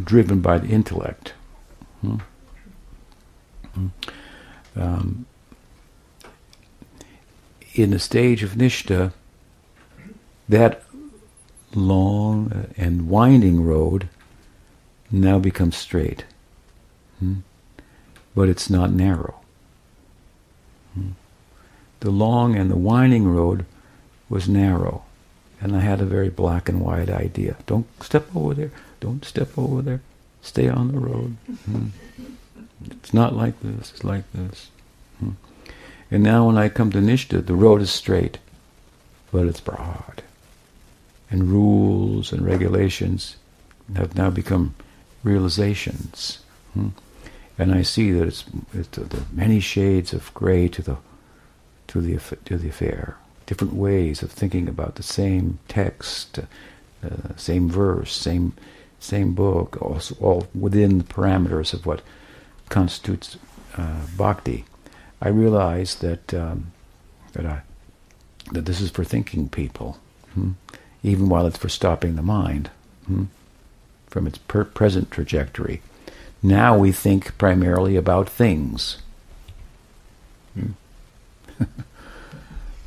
driven 0.03 0.41
by 0.41 0.59
the 0.59 0.67
intellect. 0.67 1.33
Hmm. 2.01 2.17
hmm. 3.73 3.87
Um, 4.75 5.25
in 7.73 7.91
the 7.91 7.99
stage 7.99 8.43
of 8.43 8.51
nistha, 8.51 9.13
that 10.49 10.83
long 11.73 12.67
and 12.77 13.07
winding 13.09 13.63
road 13.63 14.09
now 15.09 15.39
becomes 15.39 15.77
straight. 15.77 16.25
Hmm? 17.19 17.39
But 18.35 18.49
it's 18.49 18.69
not 18.69 18.91
narrow. 18.91 19.41
Hmm? 20.93 21.11
The 21.99 22.11
long 22.11 22.55
and 22.55 22.69
the 22.69 22.77
winding 22.77 23.27
road 23.27 23.65
was 24.29 24.49
narrow. 24.49 25.03
And 25.59 25.75
I 25.75 25.81
had 25.81 26.01
a 26.01 26.05
very 26.05 26.29
black 26.29 26.67
and 26.67 26.81
white 26.81 27.09
idea. 27.09 27.57
Don't 27.67 27.85
step 28.03 28.35
over 28.35 28.53
there. 28.53 28.71
Don't 28.99 29.23
step 29.23 29.57
over 29.57 29.81
there. 29.81 30.01
Stay 30.41 30.67
on 30.67 30.91
the 30.91 30.99
road. 30.99 31.37
Hmm? 31.65 31.87
It's 32.89 33.13
not 33.13 33.35
like 33.35 33.61
this. 33.61 33.91
It's 33.91 34.03
like 34.03 34.23
this. 34.33 34.71
And 36.11 36.23
now 36.23 36.47
when 36.47 36.57
I 36.57 36.67
come 36.67 36.91
to 36.91 36.99
Nistha, 36.99 37.43
the 37.43 37.55
road 37.55 37.81
is 37.81 37.89
straight, 37.89 38.37
but 39.31 39.47
it's 39.47 39.61
broad. 39.61 40.21
And 41.29 41.49
rules 41.49 42.33
and 42.33 42.45
regulations 42.45 43.37
have 43.95 44.15
now 44.15 44.29
become 44.29 44.75
realizations. 45.23 46.39
Hmm? 46.73 46.89
And 47.57 47.73
I 47.73 47.83
see 47.83 48.11
that 48.11 48.27
it's, 48.27 48.43
it's 48.73 48.89
the 48.89 49.23
many 49.31 49.61
shades 49.61 50.13
of 50.13 50.33
gray 50.33 50.67
to 50.67 50.81
the 50.81 50.97
to 51.87 52.01
the 52.01 52.19
to 52.45 52.57
the 52.57 52.69
affair, 52.69 53.17
different 53.45 53.73
ways 53.73 54.23
of 54.23 54.31
thinking 54.31 54.69
about 54.69 54.95
the 54.95 55.03
same 55.03 55.59
text, 55.67 56.39
uh, 56.39 57.35
same 57.35 57.69
verse, 57.69 58.15
same 58.15 58.53
same 58.99 59.33
book, 59.33 59.81
also 59.81 60.15
all 60.21 60.47
within 60.55 60.97
the 60.99 61.03
parameters 61.03 61.73
of 61.73 61.85
what 61.85 62.01
constitutes 62.69 63.37
uh, 63.77 64.05
bhakti. 64.17 64.65
I 65.21 65.29
realized 65.29 66.01
that 66.01 66.33
um, 66.33 66.71
that 67.33 67.45
I 67.45 67.61
that 68.51 68.65
this 68.65 68.81
is 68.81 68.89
for 68.89 69.03
thinking 69.03 69.47
people, 69.49 69.99
hmm? 70.33 70.51
even 71.03 71.29
while 71.29 71.45
it's 71.45 71.57
for 71.57 71.69
stopping 71.69 72.15
the 72.15 72.21
mind 72.21 72.69
hmm? 73.05 73.25
from 74.07 74.27
its 74.27 74.39
per- 74.39 74.65
present 74.65 75.11
trajectory. 75.11 75.81
Now 76.43 76.75
we 76.75 76.91
think 76.91 77.37
primarily 77.37 77.95
about 77.95 78.27
things. 78.27 78.97
Hmm? 80.55 80.71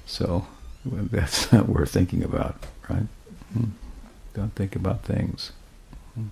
so 0.06 0.46
that's 0.84 1.44
what 1.52 1.68
we're 1.68 1.86
thinking 1.86 2.24
about, 2.24 2.56
right? 2.90 3.06
Hmm. 3.52 3.70
Don't 4.34 4.54
think 4.56 4.74
about 4.74 5.04
things. 5.04 5.52
Hmm. 6.14 6.26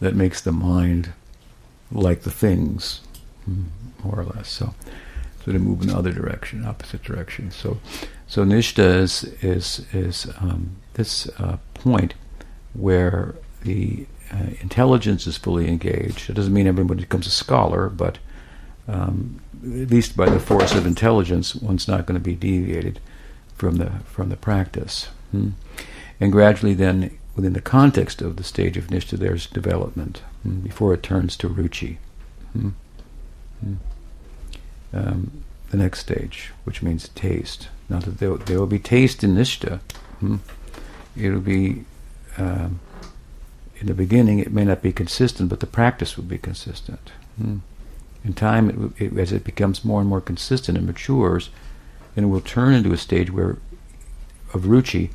That 0.00 0.16
makes 0.16 0.40
the 0.40 0.52
mind 0.52 1.12
like 1.92 2.22
the 2.22 2.30
things 2.32 3.00
more 4.02 4.20
or 4.20 4.24
less. 4.24 4.48
So, 4.48 4.74
so 5.44 5.52
to 5.52 5.58
move 5.58 5.82
in 5.82 5.88
the 5.88 5.96
other 5.96 6.12
direction, 6.12 6.64
opposite 6.64 7.02
direction. 7.02 7.50
So, 7.50 7.78
so 8.26 8.44
nistha 8.44 9.00
is 9.02 9.24
is 9.42 9.86
is 9.92 10.26
um, 10.40 10.76
this 10.94 11.28
uh, 11.38 11.58
point 11.74 12.14
where 12.72 13.34
the 13.62 14.06
uh, 14.32 14.50
intelligence 14.60 15.26
is 15.26 15.36
fully 15.36 15.68
engaged. 15.68 16.30
It 16.30 16.34
doesn't 16.34 16.52
mean 16.52 16.66
everybody 16.66 17.00
becomes 17.00 17.26
a 17.26 17.30
scholar, 17.30 17.88
but 17.88 18.18
um, 18.88 19.40
at 19.62 19.90
least 19.90 20.16
by 20.16 20.28
the 20.28 20.40
force 20.40 20.74
of 20.74 20.86
intelligence, 20.86 21.54
one's 21.54 21.88
not 21.88 22.06
going 22.06 22.18
to 22.18 22.24
be 22.24 22.34
deviated 22.34 23.00
from 23.56 23.76
the 23.76 23.90
from 24.04 24.28
the 24.28 24.36
practice. 24.36 25.08
Hmm? 25.30 25.50
And 26.20 26.32
gradually, 26.32 26.74
then, 26.74 27.18
within 27.34 27.54
the 27.54 27.60
context 27.60 28.22
of 28.22 28.36
the 28.36 28.44
stage 28.44 28.76
of 28.76 28.88
nistha, 28.88 29.18
there's 29.18 29.46
development 29.46 30.22
hmm? 30.42 30.60
before 30.60 30.94
it 30.94 31.02
turns 31.02 31.36
to 31.38 31.48
ruchi. 31.48 31.96
Hmm? 32.52 32.70
Hmm. 33.64 33.74
Um, 34.92 35.44
the 35.70 35.76
next 35.82 36.00
stage, 36.00 36.52
which 36.64 36.82
means 36.82 37.08
taste. 37.08 37.68
Now 37.88 37.98
that 37.98 38.18
there, 38.18 38.36
there 38.36 38.60
will 38.60 38.66
be 38.66 38.78
taste 38.78 39.24
in 39.24 39.34
nistha. 39.34 39.80
Hmm? 40.20 40.36
It'll 41.16 41.40
be 41.40 41.84
um, 42.38 42.80
in 43.80 43.86
the 43.86 43.94
beginning. 43.94 44.38
It 44.38 44.52
may 44.52 44.64
not 44.64 44.82
be 44.82 44.92
consistent, 44.92 45.48
but 45.48 45.60
the 45.60 45.66
practice 45.66 46.16
will 46.16 46.24
be 46.24 46.38
consistent. 46.38 47.10
Hmm? 47.36 47.58
In 48.24 48.34
time, 48.34 48.94
it, 48.96 49.06
it, 49.06 49.18
as 49.18 49.32
it 49.32 49.44
becomes 49.44 49.84
more 49.84 50.00
and 50.00 50.08
more 50.08 50.20
consistent 50.20 50.78
and 50.78 50.86
matures, 50.86 51.50
then 52.14 52.24
it 52.24 52.28
will 52.28 52.40
turn 52.40 52.72
into 52.72 52.92
a 52.92 52.96
stage 52.96 53.32
where 53.32 53.58
of 54.52 54.62
ruchi, 54.62 55.10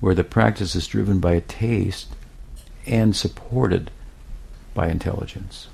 where 0.00 0.14
the 0.14 0.24
practice 0.24 0.74
is 0.74 0.88
driven 0.88 1.20
by 1.20 1.34
a 1.34 1.40
taste 1.40 2.08
and 2.86 3.14
supported 3.14 3.90
by 4.74 4.88
intelligence. 4.88 5.68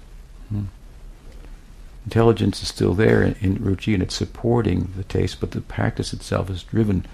Intelligence 2.06 2.62
is 2.62 2.68
still 2.68 2.94
there 2.94 3.22
in, 3.22 3.34
in 3.40 3.56
ruchi 3.58 3.92
and 3.92 4.02
it's 4.02 4.14
supporting 4.14 4.92
the 4.96 5.04
taste, 5.04 5.40
but 5.40 5.50
the 5.50 5.60
practice 5.60 6.12
itself 6.12 6.48
is 6.48 6.62
driven 6.62 7.04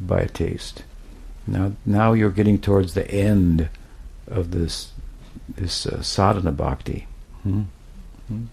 by 0.00 0.20
a 0.20 0.28
taste. 0.28 0.82
Now, 1.46 1.72
now 1.84 2.14
you're 2.14 2.30
getting 2.30 2.58
towards 2.58 2.94
the 2.94 3.08
end 3.10 3.68
of 4.26 4.50
this 4.50 4.92
this 5.48 5.84
uh, 5.84 6.00
sadhana 6.00 6.52
bhakti, 6.52 7.06
hmm? 7.42 7.62
Hmm? 8.28 8.44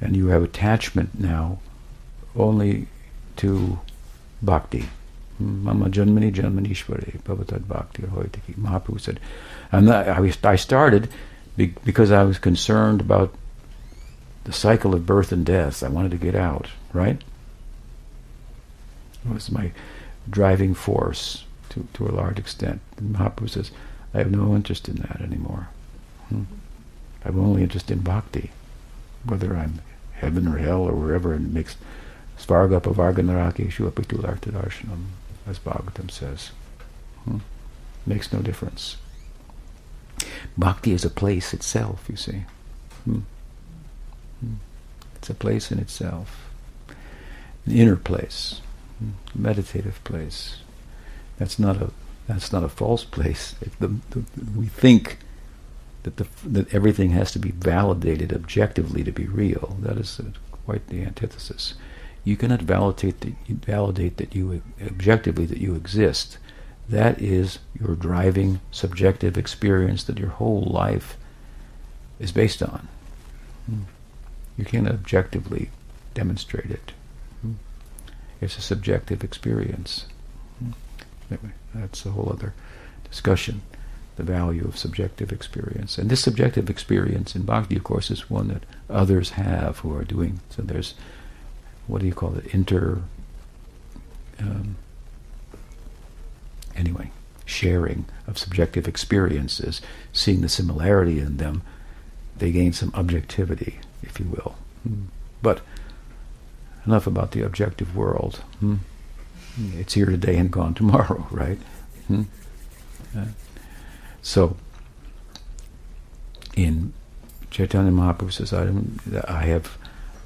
and 0.00 0.16
you 0.16 0.28
have 0.28 0.42
attachment 0.42 1.18
now 1.18 1.60
only 2.34 2.88
to 3.36 3.78
bhakti. 4.40 4.88
Mama 5.38 5.88
janmani 5.88 6.32
janmanishwari 6.32 7.20
bhavatad 7.22 7.66
bhakti 7.68 8.02
hoitaki. 8.02 8.54
Mahaprabhu 8.54 9.00
said, 9.00 9.20
and 9.70 9.90
I, 9.90 10.32
I 10.44 10.56
started 10.56 11.08
because 11.56 12.10
I 12.10 12.24
was 12.24 12.38
concerned 12.38 13.00
about 13.00 13.34
the 14.44 14.52
cycle 14.52 14.94
of 14.94 15.06
birth 15.06 15.32
and 15.32 15.46
death. 15.46 15.82
I 15.82 15.88
wanted 15.88 16.10
to 16.12 16.16
get 16.16 16.34
out, 16.34 16.68
right? 16.92 17.22
It 19.24 19.32
was 19.32 19.50
my 19.50 19.72
driving 20.28 20.74
force 20.74 21.44
to, 21.70 21.86
to 21.94 22.06
a 22.06 22.10
large 22.10 22.38
extent. 22.38 22.80
And 22.96 23.14
Mahaprabhu 23.14 23.50
says, 23.50 23.70
I 24.14 24.18
have 24.18 24.30
no 24.30 24.54
interest 24.54 24.88
in 24.88 24.96
that 24.96 25.20
anymore. 25.20 25.68
Hmm? 26.28 26.42
I'm 27.24 27.38
only 27.38 27.62
interested 27.62 27.96
in 27.96 28.02
bhakti, 28.02 28.50
whether 29.24 29.56
I'm 29.56 29.80
heaven 30.14 30.48
or 30.48 30.58
hell 30.58 30.82
or 30.82 30.92
wherever, 30.92 31.32
and 31.32 31.54
makes 31.54 31.76
svarga 32.38 32.80
pavarga 32.80 33.22
narakeshu 33.24 33.90
apitularta 33.90 34.50
darshanam, 34.50 35.06
as 35.46 35.58
Bhagavatam 35.58 36.10
says. 36.10 36.50
Hmm? 37.24 37.38
Makes 38.06 38.32
no 38.32 38.40
difference. 38.40 38.96
Bhakti 40.58 40.92
is 40.92 41.04
a 41.04 41.10
place 41.10 41.54
itself, 41.54 42.06
you 42.08 42.16
see. 42.16 42.42
Hmm. 43.04 43.20
It's 45.16 45.30
a 45.30 45.34
place 45.34 45.70
in 45.70 45.78
itself. 45.78 46.50
An 47.66 47.72
inner 47.72 47.96
place. 47.96 48.60
Hmm. 48.98 49.10
Meditative 49.34 50.02
place. 50.04 50.56
That's 51.38 51.58
not 51.58 51.76
a 51.76 51.90
that's 52.26 52.52
not 52.52 52.64
a 52.64 52.68
false 52.68 53.04
place. 53.04 53.54
The, 53.80 53.88
the, 54.10 54.24
we 54.56 54.66
think 54.66 55.18
that 56.04 56.16
the, 56.16 56.26
that 56.44 56.72
everything 56.74 57.10
has 57.10 57.32
to 57.32 57.38
be 57.38 57.50
validated 57.50 58.32
objectively 58.32 59.04
to 59.04 59.12
be 59.12 59.26
real. 59.26 59.76
That 59.80 59.96
is 59.96 60.20
uh, 60.20 60.24
quite 60.64 60.86
the 60.88 61.02
antithesis. 61.02 61.74
You 62.24 62.36
cannot 62.36 62.62
validate 62.62 63.20
that 63.20 63.34
you 63.46 63.56
validate 63.56 64.16
that 64.18 64.34
you 64.34 64.62
objectively 64.84 65.46
that 65.46 65.58
you 65.58 65.74
exist. 65.74 66.38
That 66.88 67.20
is 67.20 67.58
your 67.78 67.94
driving 67.94 68.60
subjective 68.70 69.38
experience 69.38 70.04
that 70.04 70.18
your 70.18 70.30
whole 70.30 70.62
life 70.62 71.16
is 72.18 72.32
based 72.32 72.62
on. 72.62 72.88
Hmm. 73.66 73.82
You 74.62 74.66
can't 74.66 74.86
objectively 74.88 75.70
demonstrate 76.14 76.70
it. 76.70 76.92
It's 78.40 78.56
a 78.56 78.60
subjective 78.60 79.24
experience. 79.24 80.06
That's 81.74 82.06
a 82.06 82.10
whole 82.10 82.30
other 82.32 82.54
discussion, 83.10 83.62
the 84.14 84.22
value 84.22 84.64
of 84.64 84.78
subjective 84.78 85.32
experience. 85.32 85.98
And 85.98 86.08
this 86.08 86.20
subjective 86.20 86.70
experience 86.70 87.34
in 87.34 87.42
bhakti, 87.42 87.74
of 87.74 87.82
course, 87.82 88.08
is 88.08 88.30
one 88.30 88.46
that 88.48 88.62
others 88.88 89.30
have 89.30 89.78
who 89.78 89.96
are 89.96 90.04
doing. 90.04 90.38
So 90.50 90.62
there's, 90.62 90.94
what 91.88 92.00
do 92.00 92.06
you 92.06 92.14
call 92.14 92.36
it, 92.36 92.46
inter. 92.54 93.02
Um, 94.38 94.76
anyway, 96.76 97.10
sharing 97.46 98.04
of 98.28 98.38
subjective 98.38 98.86
experiences, 98.86 99.80
seeing 100.12 100.40
the 100.40 100.48
similarity 100.48 101.18
in 101.18 101.38
them, 101.38 101.62
they 102.38 102.52
gain 102.52 102.72
some 102.72 102.92
objectivity, 102.94 103.80
if 104.02 104.18
you 104.20 104.26
will. 104.26 104.54
Hmm. 104.82 105.04
But 105.42 105.60
enough 106.86 107.06
about 107.06 107.32
the 107.32 107.42
objective 107.42 107.96
world. 107.96 108.36
Hmm? 108.60 108.76
It's 109.76 109.94
here 109.94 110.06
today 110.06 110.36
and 110.36 110.50
gone 110.50 110.74
tomorrow, 110.74 111.26
right? 111.30 111.58
Hmm? 112.08 112.22
Uh, 113.16 113.26
so, 114.22 114.56
in 116.56 116.92
Chaitanya 117.50 117.90
Mahaprabhu 117.90 118.32
says, 118.32 118.52
I, 118.52 118.64
have 119.44 119.76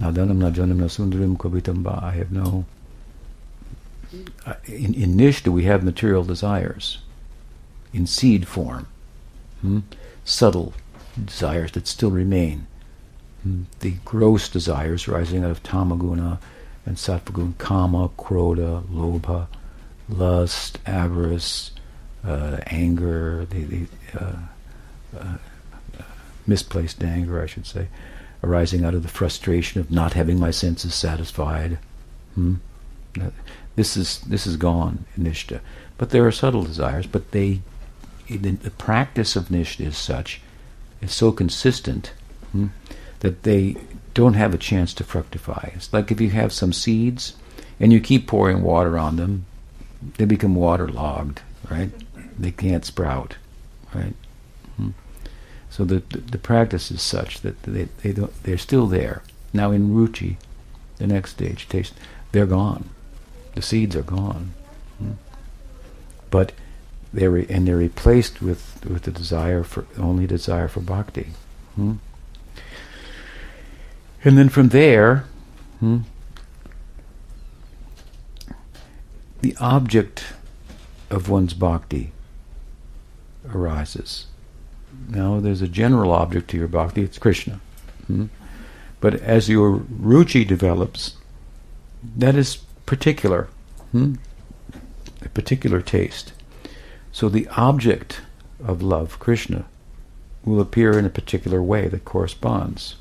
nadanam 0.01 0.39
najanam 0.39 0.79
nasundarim 0.79 1.37
kobitamba, 1.37 2.03
I 2.03 2.13
have 2.13 2.31
no 2.31 2.67
in, 4.67 4.95
in 4.95 5.17
Nistha 5.17 5.49
we 5.49 5.65
have 5.65 5.83
material 5.83 6.25
desires 6.25 6.99
in 7.93 8.07
seed 8.07 8.47
form, 8.47 8.87
subtle 10.25 10.75
desires 11.23 11.73
that 11.73 11.87
still 11.87 12.11
remain. 12.11 12.67
The 13.81 13.93
gross 14.05 14.49
desires 14.49 15.09
rising 15.09 15.45
out 15.45 15.51
of 15.51 15.63
tamaguna 15.63 16.39
and 16.85 16.97
sattvaguna, 16.97 17.59
kama, 17.59 18.09
krodha, 18.11 18.83
lobha, 18.85 19.47
lust, 20.09 20.79
avarice, 20.87 21.73
uh, 22.25 22.59
anger, 22.67 23.47
the, 23.51 23.65
the 23.65 23.87
uh, 24.19 24.37
uh, 25.19 25.37
misplaced 26.47 27.03
anger, 27.03 27.43
I 27.43 27.47
should 27.47 27.67
say, 27.67 27.89
arising 28.43 28.85
out 28.85 28.95
of 28.95 29.03
the 29.03 29.09
frustration 29.09 29.81
of 29.81 29.91
not 29.91 30.15
having 30.15 30.39
my 30.39 30.51
senses 30.51 30.95
satisfied. 30.95 31.79
Hmm? 32.35 32.55
This 33.77 33.97
is 33.97 34.21
this 34.21 34.47
is 34.47 34.57
gone 34.57 35.05
in 35.17 35.25
Nistha. 35.25 35.61
But 35.99 36.11
there 36.11 36.27
are 36.27 36.33
subtle 36.33 36.65
desires, 36.65 37.07
but 37.07 37.33
they 37.33 37.61
the, 38.29 38.51
the 38.51 38.71
practice 38.71 39.37
of 39.37 39.49
Nistha 39.49 39.87
is 39.87 39.97
such, 39.97 40.41
is 41.01 41.13
so 41.13 41.33
consistent 41.33 42.13
hmm, 42.53 42.67
that 43.21 43.43
they 43.43 43.77
don't 44.15 44.35
have 44.35 44.55
a 44.55 44.59
chance 44.59 44.95
to 44.95 45.05
fructify. 45.05 45.71
It's 45.75 45.93
like 45.93 46.11
if 46.11 46.21
you 46.21 46.31
have 46.31 46.53
some 46.53 46.73
seeds 46.73 47.35
and 47.79 47.93
you 47.93 48.01
keep 48.01 48.27
pouring 48.27 48.63
water 48.63 48.99
on 48.99 49.17
them, 49.17 49.47
they 50.17 50.25
become 50.25 50.55
waterlogged, 50.55 51.43
right? 51.71 51.91
They 52.39 52.51
can't 52.51 52.85
sprout, 52.85 53.37
right? 53.95 54.15
Hmm. 54.77 54.91
So 55.71 55.85
the, 55.85 56.03
the, 56.11 56.19
the 56.19 56.39
practice 56.39 56.91
is 56.91 57.03
such 57.03 57.41
that 57.41 57.63
they 57.63 57.89
they 58.03 58.13
don't 58.13 58.43
they're 58.43 58.59
still 58.59 58.87
there. 58.87 59.23
Now 59.53 59.71
in 59.71 59.91
ruchi, 59.91 60.37
the 60.99 61.07
next 61.07 61.33
stage 61.33 61.69
taste, 61.69 61.95
they're 62.33 62.47
gone. 62.47 62.91
The 63.55 63.63
seeds 63.63 63.97
are 63.97 64.03
gone. 64.03 64.53
Hmm? 64.99 65.13
But 66.31 66.53
they're 67.13 67.31
re- 67.31 67.47
and 67.49 67.67
they're 67.67 67.77
replaced 67.77 68.43
with, 68.43 68.85
with 68.85 69.03
the 69.03 69.11
desire 69.11 69.63
for 69.63 69.87
only 69.99 70.27
desire 70.27 70.69
for 70.69 70.81
bhakti. 70.81 71.29
Hmm? 71.75 71.95
And 74.27 74.37
then 74.37 74.49
from 74.49 74.71
there, 74.71 75.25
hmm, 75.79 75.99
the 79.41 79.55
object 79.61 80.25
of 81.11 81.29
one's 81.29 81.55
bhakti 81.55 82.11
arises. 83.49 84.27
Now, 85.09 85.39
there's 85.39 85.63
a 85.63 85.69
general 85.69 86.11
object 86.11 86.51
to 86.51 86.57
your 86.57 86.67
bhakti, 86.67 87.03
it's 87.03 87.19
Krishna. 87.19 87.61
Hmm? 88.09 88.27
But 89.01 89.15
as 89.15 89.49
your 89.49 89.79
ruchi 89.79 90.45
develops, 90.45 91.15
that 92.17 92.35
is 92.35 92.57
particular, 92.85 93.49
hmm? 93.93 94.17
a 95.23 95.29
particular 95.29 95.81
taste. 95.81 96.33
So 97.13 97.29
the 97.29 97.47
object 97.57 98.23
of 98.65 98.83
love, 98.83 99.21
Krishna, 99.21 99.67
will 100.45 100.61
appear 100.61 100.99
in 100.99 101.05
a 101.05 101.11
particular 101.11 101.63
way 101.63 101.87
that 101.87 102.05
corresponds. 102.05 102.97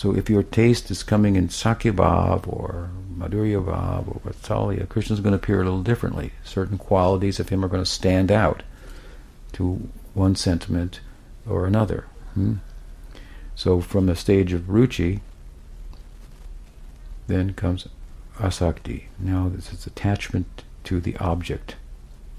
So 0.00 0.16
if 0.16 0.30
your 0.30 0.42
taste 0.42 0.90
is 0.90 1.02
coming 1.02 1.36
in 1.36 1.48
Sakhya 1.48 1.92
Bhav 1.92 2.48
or 2.50 2.88
Madhurya 3.18 3.62
Bhav 3.62 4.08
or 4.08 4.20
Vatsalya, 4.24 4.88
Krishna 4.88 5.12
is 5.12 5.20
going 5.20 5.32
to 5.32 5.36
appear 5.36 5.60
a 5.60 5.64
little 5.64 5.82
differently. 5.82 6.32
Certain 6.42 6.78
qualities 6.78 7.38
of 7.38 7.50
him 7.50 7.62
are 7.62 7.68
going 7.68 7.84
to 7.84 7.90
stand 7.90 8.32
out 8.32 8.62
to 9.52 9.90
one 10.14 10.36
sentiment 10.36 11.00
or 11.46 11.66
another. 11.66 12.06
Hmm? 12.32 12.54
So 13.54 13.82
from 13.82 14.06
the 14.06 14.16
stage 14.16 14.54
of 14.54 14.62
Ruchi, 14.62 15.20
then 17.26 17.52
comes 17.52 17.86
asakti. 18.38 19.08
Now 19.18 19.50
this 19.54 19.70
is 19.70 19.86
attachment 19.86 20.64
to 20.84 20.98
the 20.98 21.14
object. 21.18 21.76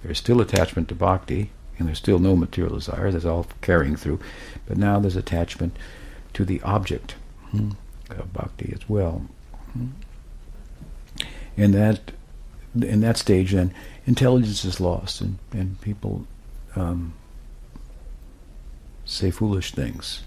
There's 0.02 0.18
still 0.18 0.42
attachment 0.42 0.88
to 0.88 0.96
bhakti, 0.96 1.52
and 1.78 1.88
there's 1.88 2.00
still 2.00 2.18
no 2.18 2.36
material 2.36 2.74
desire. 2.74 3.12
That's 3.12 3.24
all 3.24 3.46
carrying 3.62 3.98
through. 3.98 4.20
But 4.66 4.78
now 4.78 5.00
there's 5.00 5.16
attachment 5.16 5.78
to 6.34 6.44
the 6.44 6.60
object 6.64 7.14
of 8.10 8.34
bhakti 8.34 8.72
as 8.74 8.88
well. 8.90 9.26
Hmm. 9.74 9.88
And 11.58 11.74
that, 11.74 12.12
in 12.76 13.02
that 13.02 13.18
stage, 13.18 13.52
then 13.52 13.74
intelligence 14.06 14.64
is 14.66 14.80
lost, 14.80 15.22
and, 15.22 15.38
and 15.52 15.80
people 15.82 16.26
um, 16.76 17.14
say 19.06 19.32
foolish 19.32 19.74
things. 19.74 20.24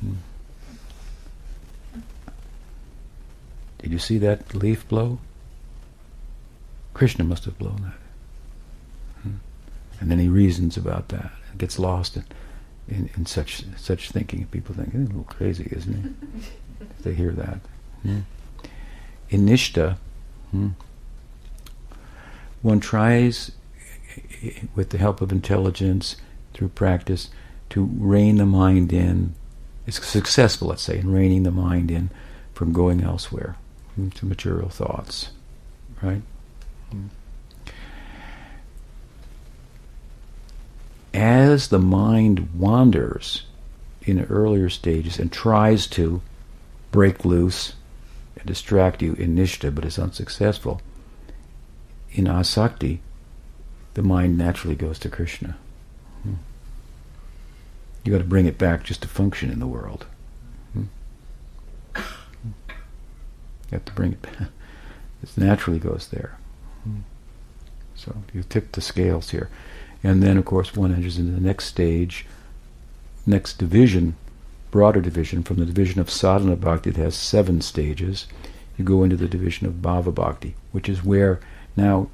Hmm. 0.00 0.14
Did 3.78 3.92
you 3.92 3.98
see 3.98 4.18
that 4.18 4.54
leaf 4.54 4.86
blow? 4.88 5.18
Krishna 6.94 7.24
must 7.24 7.44
have 7.44 7.58
blown 7.58 7.82
that. 7.82 7.94
And 10.00 10.10
then 10.10 10.18
he 10.18 10.28
reasons 10.28 10.76
about 10.76 11.08
that 11.08 11.32
and 11.50 11.58
gets 11.58 11.78
lost 11.78 12.16
in, 12.16 12.24
in, 12.88 13.10
in 13.16 13.26
such 13.26 13.64
such 13.76 14.10
thinking. 14.10 14.46
People 14.46 14.74
think, 14.74 14.92
he's 14.92 15.02
a 15.02 15.04
little 15.04 15.24
crazy, 15.24 15.68
isn't 15.70 15.94
he? 15.94 16.46
if 16.80 17.02
they 17.02 17.14
hear 17.14 17.32
that. 17.32 17.58
Hmm. 18.02 18.20
In 19.30 19.46
Nistha, 19.46 19.96
hmm, 20.50 20.68
one 22.62 22.80
tries, 22.80 23.52
with 24.74 24.90
the 24.90 24.98
help 24.98 25.20
of 25.20 25.30
intelligence, 25.32 26.16
through 26.54 26.68
practice, 26.68 27.30
to 27.70 27.88
rein 27.98 28.36
the 28.36 28.46
mind 28.46 28.92
in. 28.92 29.34
It's 29.86 30.04
successful, 30.06 30.68
let's 30.68 30.82
say, 30.82 30.98
in 30.98 31.12
reining 31.12 31.44
the 31.44 31.50
mind 31.50 31.90
in 31.90 32.10
from 32.52 32.72
going 32.72 33.02
elsewhere 33.02 33.56
to 34.14 34.26
material 34.26 34.68
thoughts, 34.68 35.30
right? 36.02 36.22
As 41.14 41.68
the 41.68 41.78
mind 41.78 42.54
wanders 42.54 43.44
in 44.02 44.24
earlier 44.24 44.68
stages 44.68 45.18
and 45.18 45.30
tries 45.30 45.86
to 45.88 46.22
break 46.90 47.24
loose 47.24 47.74
and 48.36 48.46
distract 48.46 49.02
you 49.02 49.14
in 49.14 49.34
nistha, 49.34 49.74
but 49.74 49.84
is 49.84 49.98
unsuccessful. 49.98 50.80
In 52.12 52.24
asakti, 52.24 53.00
the 53.94 54.02
mind 54.02 54.38
naturally 54.38 54.76
goes 54.76 54.98
to 55.00 55.08
Krishna. 55.08 55.56
Hmm. 56.22 56.34
You 58.04 58.12
got 58.12 58.18
to 58.18 58.24
bring 58.24 58.46
it 58.46 58.58
back 58.58 58.84
just 58.84 59.02
to 59.02 59.08
function 59.08 59.50
in 59.50 59.58
the 59.58 59.66
world. 59.66 60.06
Hmm. 60.72 60.84
You 61.94 62.02
have 63.72 63.84
to 63.84 63.92
bring 63.92 64.12
it 64.12 64.22
back. 64.22 64.34
It 65.20 65.36
naturally 65.36 65.80
goes 65.80 66.06
there. 66.12 66.38
Hmm. 66.84 67.00
So 67.96 68.14
you 68.32 68.44
tip 68.44 68.70
the 68.70 68.80
scales 68.80 69.30
here. 69.30 69.50
And 70.02 70.22
then, 70.22 70.36
of 70.36 70.44
course, 70.44 70.76
one 70.76 70.94
enters 70.94 71.18
into 71.18 71.32
the 71.32 71.40
next 71.40 71.66
stage, 71.66 72.26
next 73.26 73.58
division, 73.58 74.16
broader 74.70 75.00
division, 75.00 75.42
from 75.42 75.56
the 75.56 75.66
division 75.66 76.00
of 76.00 76.10
sadhana 76.10 76.56
bhakti 76.56 76.90
that 76.90 77.02
has 77.02 77.14
seven 77.16 77.60
stages. 77.60 78.26
You 78.76 78.84
go 78.84 79.02
into 79.02 79.16
the 79.16 79.28
division 79.28 79.66
of 79.66 79.74
bhava 79.74 80.14
bhakti, 80.14 80.54
which 80.72 80.88
is 80.88 81.04
where 81.04 81.40
now 81.76 82.08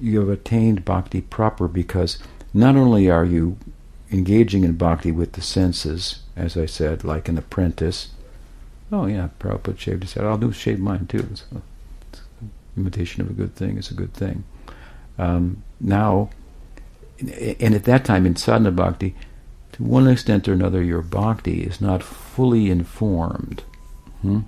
you 0.00 0.20
have 0.20 0.28
attained 0.28 0.84
bhakti 0.84 1.20
proper 1.20 1.68
because 1.68 2.18
not 2.54 2.76
only 2.76 3.10
are 3.10 3.24
you 3.24 3.58
engaging 4.10 4.64
in 4.64 4.72
bhakti 4.72 5.12
with 5.12 5.32
the 5.32 5.42
senses, 5.42 6.20
as 6.36 6.56
I 6.56 6.66
said, 6.66 7.04
like 7.04 7.28
an 7.28 7.38
apprentice. 7.38 8.10
Oh 8.92 9.06
yeah, 9.06 9.30
Prabhupada 9.40 9.78
shaved 9.78 10.02
his 10.04 10.12
head. 10.14 10.24
I'll 10.24 10.38
do 10.38 10.52
shave 10.52 10.78
mine 10.78 11.06
too. 11.06 11.28
Imitation 12.76 13.22
of 13.22 13.30
a 13.30 13.34
good 13.34 13.54
thing 13.54 13.78
is 13.78 13.90
a 13.90 13.94
good 13.94 14.14
thing. 14.14 14.44
Um, 15.18 15.62
now, 15.80 16.30
and 17.18 17.74
at 17.74 17.84
that 17.84 18.04
time 18.04 18.26
in 18.26 18.36
sadhana 18.36 18.70
bhakti, 18.70 19.14
to 19.72 19.82
one 19.82 20.08
extent 20.08 20.48
or 20.48 20.52
another, 20.52 20.82
your 20.82 21.02
bhakti 21.02 21.62
is 21.62 21.80
not 21.80 22.02
fully 22.02 22.70
informed. 22.70 23.62
Hmm? 24.22 24.40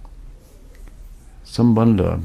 Sambandha 1.45 2.25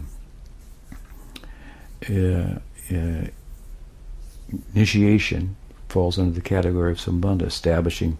uh, 2.09 2.59
uh, 2.93 3.27
initiation 4.75 5.55
falls 5.89 6.19
under 6.19 6.31
the 6.31 6.41
category 6.41 6.91
of 6.91 6.97
sambandha, 6.97 7.43
establishing 7.43 8.17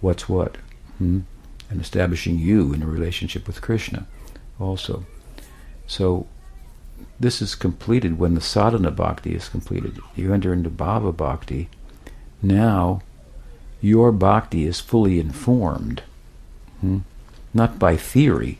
what's 0.00 0.28
what, 0.28 0.56
hmm? 0.98 1.20
and 1.68 1.80
establishing 1.80 2.38
you 2.38 2.72
in 2.72 2.82
a 2.82 2.86
relationship 2.86 3.46
with 3.46 3.60
Krishna 3.62 4.06
also. 4.58 5.04
So 5.86 6.26
this 7.20 7.40
is 7.40 7.54
completed 7.54 8.18
when 8.18 8.34
the 8.34 8.40
sadhana 8.40 8.90
bhakti 8.90 9.34
is 9.34 9.48
completed. 9.48 9.98
You 10.16 10.32
enter 10.32 10.52
into 10.52 10.70
bhava 10.70 11.14
bhakti. 11.16 11.68
Now 12.42 13.02
your 13.80 14.10
bhakti 14.10 14.66
is 14.66 14.80
fully 14.80 15.20
informed, 15.20 16.02
hmm? 16.80 16.98
not 17.54 17.78
by 17.78 17.96
theory. 17.96 18.58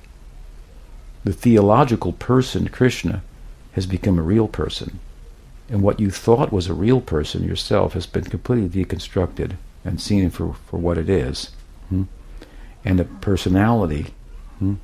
The 1.24 1.32
theological 1.32 2.12
person, 2.12 2.68
Krishna, 2.68 3.22
has 3.72 3.86
become 3.86 4.18
a 4.18 4.22
real 4.22 4.48
person 4.48 5.00
and 5.70 5.82
what 5.82 6.00
you 6.00 6.10
thought 6.10 6.52
was 6.52 6.66
a 6.66 6.74
real 6.74 7.00
person 7.00 7.44
yourself 7.44 7.92
has 7.92 8.04
been 8.04 8.24
completely 8.24 8.84
deconstructed 8.84 9.56
and 9.84 10.00
seen 10.00 10.28
for, 10.28 10.54
for 10.66 10.78
what 10.78 10.98
it 10.98 11.08
is. 11.08 11.50
Hmm? 11.88 12.02
And 12.84 12.98
a 12.98 13.04
personality 13.04 14.08
hmm, 14.58 14.74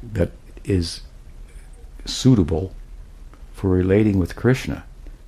that 0.00 0.30
is 0.64 1.00
suitable 2.12 2.74
for 3.52 3.68
relating 3.68 4.18
with 4.18 4.36
Krishna, 4.36 4.84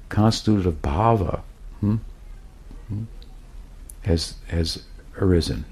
constituted 0.08 0.66
of 0.66 0.82
bhava, 0.82 1.40
hmm, 1.80 1.96
hmm, 2.88 3.04
has, 4.04 4.34
has 4.48 4.82
arisen. 5.18 5.64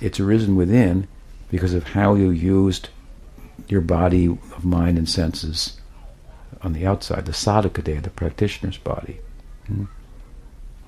It's 0.00 0.20
arisen 0.20 0.56
within 0.56 1.08
because 1.50 1.74
of 1.74 1.88
how 1.88 2.14
you 2.14 2.30
used 2.30 2.88
your 3.68 3.80
body 3.80 4.26
of 4.26 4.64
mind 4.64 4.98
and 4.98 5.08
senses 5.08 5.78
on 6.62 6.72
the 6.72 6.86
outside, 6.86 7.26
the 7.26 7.32
sadhaka 7.32 7.82
deha, 7.82 8.02
the 8.02 8.10
practitioner's 8.10 8.78
body. 8.78 9.20
Hmm? 9.66 9.84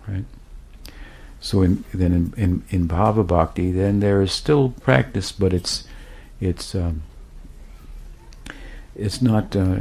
Right? 0.06 0.24
So 1.40 1.62
in, 1.62 1.84
then 1.92 2.12
in, 2.12 2.34
in, 2.36 2.62
in 2.70 2.88
bhava 2.88 3.26
bhakti, 3.26 3.72
then 3.72 4.00
there 4.00 4.20
is 4.22 4.32
still 4.32 4.70
practice, 4.80 5.32
but 5.32 5.52
it's 5.52 5.84
it's 6.40 6.74
um, 6.74 7.02
it's 8.94 9.22
not. 9.22 9.54
Uh, 9.56 9.80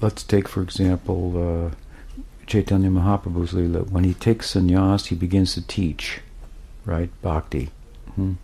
let's 0.00 0.22
take 0.22 0.48
for 0.48 0.62
example 0.62 1.70
uh, 1.70 1.74
Chaitanya 2.46 2.90
Mahaprabhu's 2.90 3.52
lila. 3.52 3.84
When 3.84 4.04
he 4.04 4.14
takes 4.14 4.54
sannyas, 4.54 5.06
he 5.06 5.14
begins 5.14 5.54
to 5.54 5.66
teach, 5.66 6.20
right? 6.84 7.10
Bhakti, 7.22 7.70
hmm? 8.14 8.34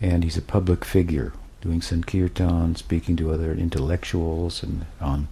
and 0.00 0.24
he's 0.24 0.36
a 0.36 0.42
public 0.42 0.84
figure 0.84 1.32
doing 1.60 1.80
sankirtan, 1.80 2.76
speaking 2.76 3.16
to 3.16 3.32
other 3.32 3.52
intellectuals, 3.52 4.62
and 4.62 4.84
on 5.00 5.28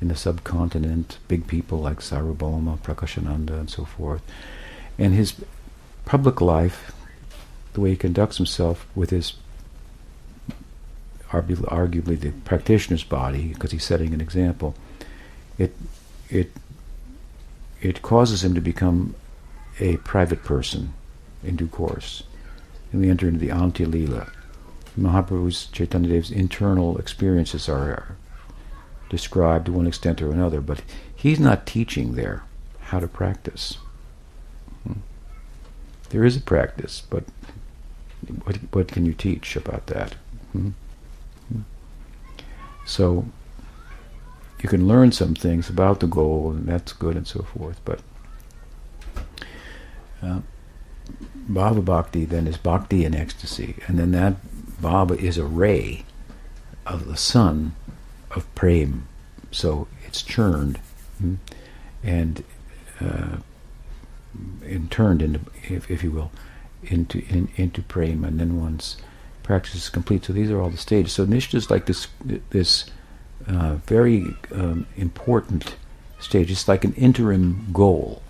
in 0.00 0.08
the 0.08 0.16
subcontinent, 0.16 1.18
big 1.28 1.46
people 1.46 1.78
like 1.78 1.98
Sarvabhauma, 1.98 2.78
Prakashananda, 2.78 3.58
and 3.58 3.68
so 3.68 3.84
forth. 3.84 4.22
And 4.98 5.14
his 5.14 5.34
public 6.04 6.40
life, 6.40 6.92
the 7.74 7.80
way 7.80 7.90
he 7.90 7.96
conducts 7.96 8.38
himself 8.38 8.86
with 8.94 9.10
his 9.10 9.34
arguably 11.30 12.18
the 12.18 12.32
practitioner's 12.44 13.04
body, 13.04 13.48
because 13.48 13.70
he's 13.72 13.84
setting 13.84 14.12
an 14.12 14.20
example, 14.20 14.74
it 15.58 15.74
it 16.28 16.52
it 17.80 18.02
causes 18.02 18.44
him 18.44 18.54
to 18.54 18.60
become 18.60 19.14
a 19.78 19.96
private 19.98 20.44
person 20.44 20.92
in 21.42 21.56
due 21.56 21.68
course. 21.68 22.22
And 22.92 23.00
we 23.00 23.08
enter 23.08 23.28
into 23.28 23.40
the 23.40 23.48
Antya 23.48 23.90
Lila. 23.90 24.30
Mahaprabhu's 24.98 25.66
Chaitanya 25.66 26.10
Dev's 26.10 26.30
internal 26.30 26.98
experiences 26.98 27.68
are 27.68 28.16
described 29.08 29.66
to 29.66 29.72
one 29.72 29.86
extent 29.86 30.20
or 30.20 30.32
another, 30.32 30.60
but 30.60 30.82
he's 31.14 31.40
not 31.40 31.66
teaching 31.66 32.14
there 32.14 32.42
how 32.80 32.98
to 32.98 33.06
practice. 33.06 33.78
Hmm. 34.84 35.00
There 36.10 36.24
is 36.24 36.36
a 36.36 36.40
practice, 36.40 37.02
but 37.08 37.24
what, 38.44 38.56
what 38.72 38.88
can 38.88 39.06
you 39.06 39.14
teach 39.14 39.56
about 39.56 39.86
that? 39.86 40.16
Hmm. 40.52 40.70
So 42.90 43.24
you 44.60 44.68
can 44.68 44.88
learn 44.88 45.12
some 45.12 45.36
things 45.36 45.70
about 45.70 46.00
the 46.00 46.08
goal, 46.08 46.50
and 46.50 46.66
that's 46.66 46.92
good 46.92 47.16
and 47.16 47.26
so 47.26 47.42
forth, 47.42 47.80
but 47.84 48.00
uh, 50.20 50.40
Bhava 51.48 51.84
Bhakti 51.84 52.24
then 52.24 52.48
is 52.48 52.56
Bhakti 52.56 53.04
in 53.04 53.14
ecstasy, 53.14 53.76
and 53.86 53.96
then 53.96 54.10
that 54.10 54.34
Bhava 54.82 55.16
is 55.16 55.38
a 55.38 55.44
ray 55.44 56.04
of 56.84 57.06
the 57.06 57.16
sun 57.16 57.76
of 58.32 58.52
prem. 58.56 59.06
So 59.52 59.86
it's 60.04 60.22
churned 60.22 60.78
hmm, 61.18 61.36
and 62.02 62.42
uh, 63.00 63.36
and 64.64 64.90
turned 64.90 65.22
into, 65.22 65.40
if, 65.62 65.88
if 65.88 66.02
you 66.02 66.10
will, 66.10 66.32
into 66.82 67.24
in, 67.28 67.50
into 67.54 67.82
prem, 67.82 68.24
and 68.24 68.40
then 68.40 68.60
once 68.60 68.96
practice 69.50 69.74
is 69.74 69.88
complete. 69.88 70.24
So 70.24 70.32
these 70.32 70.48
are 70.52 70.60
all 70.60 70.70
the 70.70 70.76
stages. 70.76 71.12
So 71.12 71.26
nistha 71.26 71.56
is 71.56 71.72
like 71.72 71.86
this 71.86 72.06
this 72.50 72.84
uh, 73.48 73.74
very 73.84 74.36
um, 74.54 74.86
important 74.96 75.74
stage. 76.20 76.52
It's 76.52 76.68
like 76.68 76.84
an 76.84 76.94
interim 76.94 77.66
goal. 77.72 78.22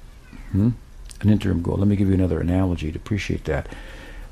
Hmm? 0.52 0.70
An 1.20 1.28
interim 1.28 1.60
goal. 1.60 1.76
Let 1.76 1.88
me 1.88 1.96
give 1.96 2.08
you 2.08 2.14
another 2.14 2.40
analogy 2.40 2.90
to 2.90 2.96
appreciate 2.96 3.44
that. 3.44 3.68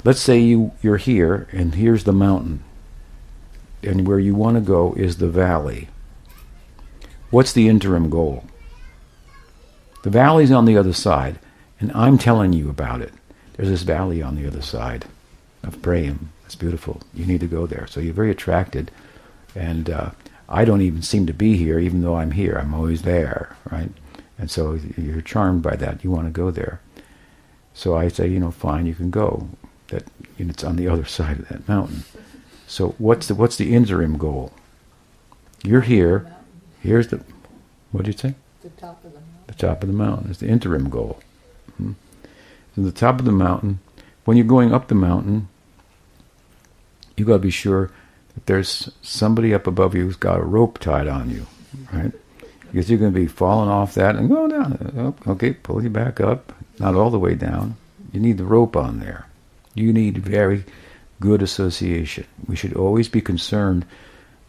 Let's 0.03 0.21
say 0.21 0.39
you 0.39 0.73
you're 0.81 0.97
here, 0.97 1.47
and 1.53 1.75
here's 1.75 2.05
the 2.05 2.15
mountain, 2.15 2.65
and 3.83 4.09
where 4.09 4.19
you 4.19 4.35
want 4.35 4.57
to 4.57 4.63
go 4.63 4.95
is 4.95 5.19
the 5.19 5.29
valley. 5.29 5.89
What's 7.29 7.53
the 7.53 7.69
interim 7.69 8.09
goal? 8.09 8.45
The 10.05 10.11
valley's 10.11 10.53
on 10.53 10.65
the 10.65 10.79
other 10.79 10.95
side, 10.95 11.39
and 11.81 11.93
I'm 11.93 12.17
telling 12.17 12.55
you 12.55 12.71
about 12.71 13.03
it. 13.03 13.13
There's 13.53 13.69
this 13.69 13.83
valley 13.83 14.23
on 14.23 14.37
the 14.37 14.47
other 14.47 14.63
side 14.63 15.05
of 15.63 15.83
Prem. 15.83 16.31
It's 16.49 16.55
beautiful. 16.55 17.03
You 17.13 17.27
need 17.27 17.41
to 17.41 17.47
go 17.47 17.67
there. 17.67 17.87
So 17.87 18.01
you're 18.01 18.15
very 18.15 18.31
attracted, 18.31 18.91
and 19.55 19.91
uh, 19.91 20.13
I 20.49 20.65
don't 20.65 20.81
even 20.81 21.03
seem 21.03 21.27
to 21.27 21.35
be 21.35 21.59
here, 21.59 21.79
even 21.79 22.01
though 22.01 22.15
I'm 22.17 22.31
here. 22.31 22.55
I'm 22.59 22.73
always 22.73 23.03
there, 23.03 23.55
right? 23.71 23.91
And 24.39 24.51
so 24.51 24.81
you're 24.97 25.21
charmed 25.21 25.61
by 25.61 25.77
that. 25.77 26.03
You 26.03 26.11
want 26.11 26.27
to 26.27 26.31
go 26.31 26.51
there. 26.51 26.81
So 27.75 27.99
I 27.99 28.09
say, 28.09 28.29
you 28.29 28.41
know, 28.41 28.51
fine, 28.51 28.87
you 28.87 28.95
can 28.95 29.11
go. 29.11 29.51
That 29.89 30.05
you 30.39 30.49
it's 30.49 30.65
on 30.65 30.77
the 30.77 30.89
other 30.93 31.05
side 31.05 31.39
of 31.39 31.49
that 31.49 31.69
mountain. 31.69 32.05
So 32.67 32.95
what's 32.97 33.29
the 33.29 33.35
what's 33.35 33.57
the 33.57 33.75
interim 33.75 34.17
goal? 34.17 34.55
You're 35.63 35.83
here. 35.83 36.35
Here's 36.81 37.09
the, 37.09 37.23
what 37.93 38.07
did 38.07 38.15
you 38.15 38.31
say? 38.31 38.35
The 38.63 38.71
top 38.71 39.05
of 39.05 39.13
the 39.13 39.21
mountain. 39.21 39.45
The 39.49 39.55
top 39.55 39.83
of 39.83 39.89
the 39.89 39.95
mountain 39.95 40.31
is 40.31 40.39
the 40.39 40.49
interim 40.49 40.89
goal. 40.89 41.21
Hmm. 41.77 41.93
So 42.75 42.81
the 42.81 42.91
top 42.91 43.19
of 43.19 43.27
the 43.27 43.33
mountain, 43.33 43.81
when 44.25 44.39
you're 44.39 44.47
going 44.47 44.73
up 44.73 44.89
the 44.89 44.95
mountain, 44.95 45.49
you 47.19 47.25
got 47.25 47.35
to 47.35 47.39
be 47.39 47.51
sure 47.51 47.91
that 48.35 48.47
there's 48.47 48.91
somebody 49.03 49.53
up 49.55 49.67
above 49.67 49.95
you 49.95 50.05
who's 50.05 50.17
got 50.17 50.41
a 50.41 50.45
rope 50.45 50.79
tied 50.79 51.09
on 51.09 51.31
you, 51.31 51.47
right? 51.93 52.13
Because 52.71 52.89
you're 52.91 52.99
going 52.99 53.13
to 53.13 53.19
be 53.19 53.27
falling 53.27 53.71
off 53.71 53.95
that 53.95 54.17
and 54.17 54.29
going 54.29 54.51
down. 54.51 55.15
Okay, 55.27 55.53
pull 55.53 55.83
you 55.83 55.91
back 55.91 56.21
up, 56.21 56.53
not 56.79 56.95
all 56.95 57.11
the 57.11 57.19
way 57.19 57.35
down. 57.35 57.77
You 58.13 58.21
need 58.21 58.39
the 58.39 58.45
rope 58.45 58.77
on 58.77 59.01
there. 59.01 59.27
You 59.75 59.93
need 59.93 60.19
very 60.19 60.65
good 61.21 61.43
association. 61.43 62.27
We 62.47 62.57
should 62.57 62.75
always 62.75 63.09
be 63.09 63.21
concerned 63.21 63.85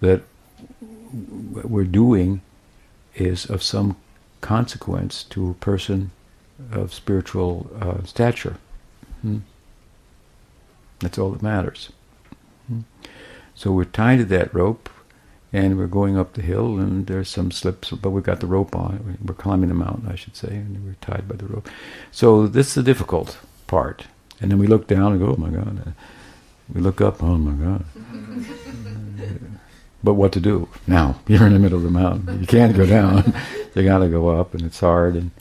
that 0.01 0.21
what 1.51 1.69
we're 1.69 1.83
doing 1.83 2.41
is 3.15 3.49
of 3.49 3.63
some 3.63 3.97
consequence 4.41 5.23
to 5.23 5.49
a 5.49 5.55
person 5.55 6.11
of 6.71 6.93
spiritual 6.93 7.69
uh, 7.81 8.03
stature. 8.05 8.57
Hmm? 9.21 9.39
That's 10.99 11.17
all 11.17 11.31
that 11.31 11.41
matters. 11.41 11.91
So 13.59 13.73
we're 13.73 13.83
tied 13.83 14.19
to 14.19 14.25
that 14.25 14.53
rope, 14.53 14.89
and 15.51 15.77
we're 15.77 15.87
going 15.87 16.17
up 16.17 16.31
the 16.31 16.41
hill, 16.41 16.79
and 16.79 17.07
there's 17.07 17.27
some 17.27 17.51
slips, 17.51 17.91
but 17.91 18.11
we've 18.11 18.23
got 18.23 18.39
the 18.39 18.47
rope 18.47 18.73
on. 18.73 19.17
We're 19.21 19.33
climbing 19.33 19.67
the 19.67 19.75
mountain, 19.75 20.07
I 20.09 20.15
should 20.15 20.37
say, 20.37 20.47
and 20.47 20.85
we're 20.85 20.95
tied 21.01 21.27
by 21.27 21.35
the 21.35 21.45
rope. 21.45 21.67
So 22.09 22.47
this 22.47 22.69
is 22.69 22.75
the 22.75 22.83
difficult 22.83 23.37
part. 23.67 24.05
And 24.39 24.49
then 24.49 24.59
we 24.59 24.67
look 24.67 24.87
down 24.87 25.11
and 25.11 25.19
go, 25.19 25.33
oh 25.33 25.35
my 25.35 25.49
God. 25.49 25.93
We 26.73 26.79
look 26.79 27.01
up, 27.01 27.21
oh 27.21 27.37
my 27.37 27.51
God. 27.65 27.83
but 30.05 30.13
what 30.13 30.31
to 30.31 30.39
do 30.39 30.69
now? 30.87 31.19
You're 31.27 31.45
in 31.45 31.51
the 31.51 31.59
middle 31.59 31.79
of 31.79 31.83
the 31.83 31.91
mountain. 31.91 32.39
You 32.39 32.47
can't 32.47 32.77
go 32.77 32.85
down. 32.85 33.33
you 33.75 33.83
got 33.83 33.99
to 33.99 34.07
go 34.07 34.29
up, 34.29 34.53
and 34.53 34.63
it's 34.63 34.79
hard, 34.79 35.17
and 35.17 35.31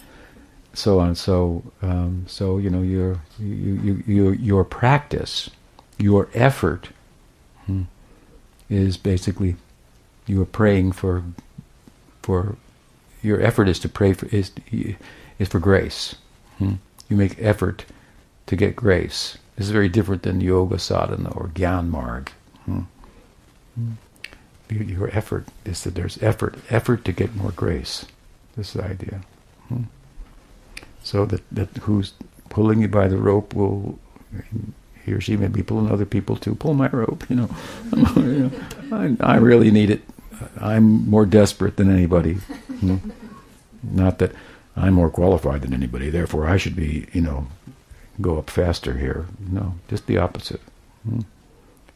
so 0.75 0.99
on. 0.99 1.15
So, 1.15 1.63
um, 1.83 2.25
so 2.27 2.59
you 2.59 2.69
know, 2.69 2.83
your 2.83 3.21
you, 3.39 3.47
you, 3.47 4.03
your 4.09 4.35
your 4.35 4.65
practice, 4.65 5.51
your 5.99 6.29
effort, 6.35 6.89
is 8.69 8.97
basically 8.97 9.57
you 10.27 10.41
are 10.43 10.47
praying 10.47 10.93
for 10.93 11.25
for 12.23 12.57
your 13.23 13.41
effort 13.41 13.69
is 13.69 13.79
to 13.81 13.89
pray 13.89 14.13
for 14.13 14.27
is 14.27 14.53
is 15.39 15.49
for 15.49 15.59
grace. 15.59 16.15
Hmm? 16.59 16.75
You 17.09 17.17
make 17.17 17.41
effort 17.41 17.85
to 18.47 18.57
get 18.57 18.77
grace. 18.77 19.39
This 19.57 19.67
is 19.67 19.73
very 19.73 19.89
different 19.89 20.23
than 20.23 20.41
yoga 20.41 20.79
sadhana 20.79 21.31
or 21.31 21.49
gyan 21.49 21.89
marg. 21.89 22.31
Hmm? 22.65 22.83
Hmm. 23.75 23.93
Your 24.71 25.09
effort 25.17 25.47
is 25.65 25.83
that 25.85 25.95
there's 25.95 26.23
effort, 26.23 26.57
effort 26.69 27.05
to 27.07 27.13
get 27.13 27.35
more 27.35 27.53
grace. 27.53 28.05
This 28.57 28.69
is 28.69 28.73
the 28.75 28.85
idea. 28.85 29.23
Hmm? 29.69 29.85
So 31.03 31.25
that, 31.27 31.43
that 31.51 31.69
who's 31.79 32.13
pulling 32.51 32.83
you 32.83 32.89
by 32.89 33.09
the 33.09 33.17
rope 33.17 33.55
will 33.55 33.99
he 35.09 35.15
or 35.15 35.21
she 35.21 35.37
may 35.37 35.49
be 35.49 35.63
pulling 35.63 35.91
other 35.91 36.05
people 36.05 36.37
to 36.37 36.55
pull 36.55 36.75
my 36.75 36.89
rope. 36.91 37.25
You 37.29 37.37
know, 37.37 37.51
you 38.17 38.51
know 38.91 39.17
I, 39.21 39.35
I, 39.35 39.37
really 39.37 39.71
need 39.71 39.91
it. 39.91 40.03
I'm 40.61 41.09
more 41.09 41.27
desperate 41.27 41.77
than 41.77 41.91
anybody. 41.91 42.35
Hmm? 42.35 42.97
Not 43.83 44.19
that 44.19 44.33
I'm 44.77 44.95
more 44.95 45.11
qualified 45.11 45.63
than 45.63 45.73
anybody. 45.73 46.11
Therefore, 46.11 46.47
I 46.47 46.57
should 46.57 46.77
be, 46.77 47.07
you 47.13 47.23
know, 47.23 47.47
go 48.21 48.39
up 48.39 48.51
faster 48.51 48.99
here. 48.99 49.27
No, 49.51 49.75
just 49.89 50.07
the 50.07 50.19
opposite. 50.19 50.61
Hmm? 51.09 51.21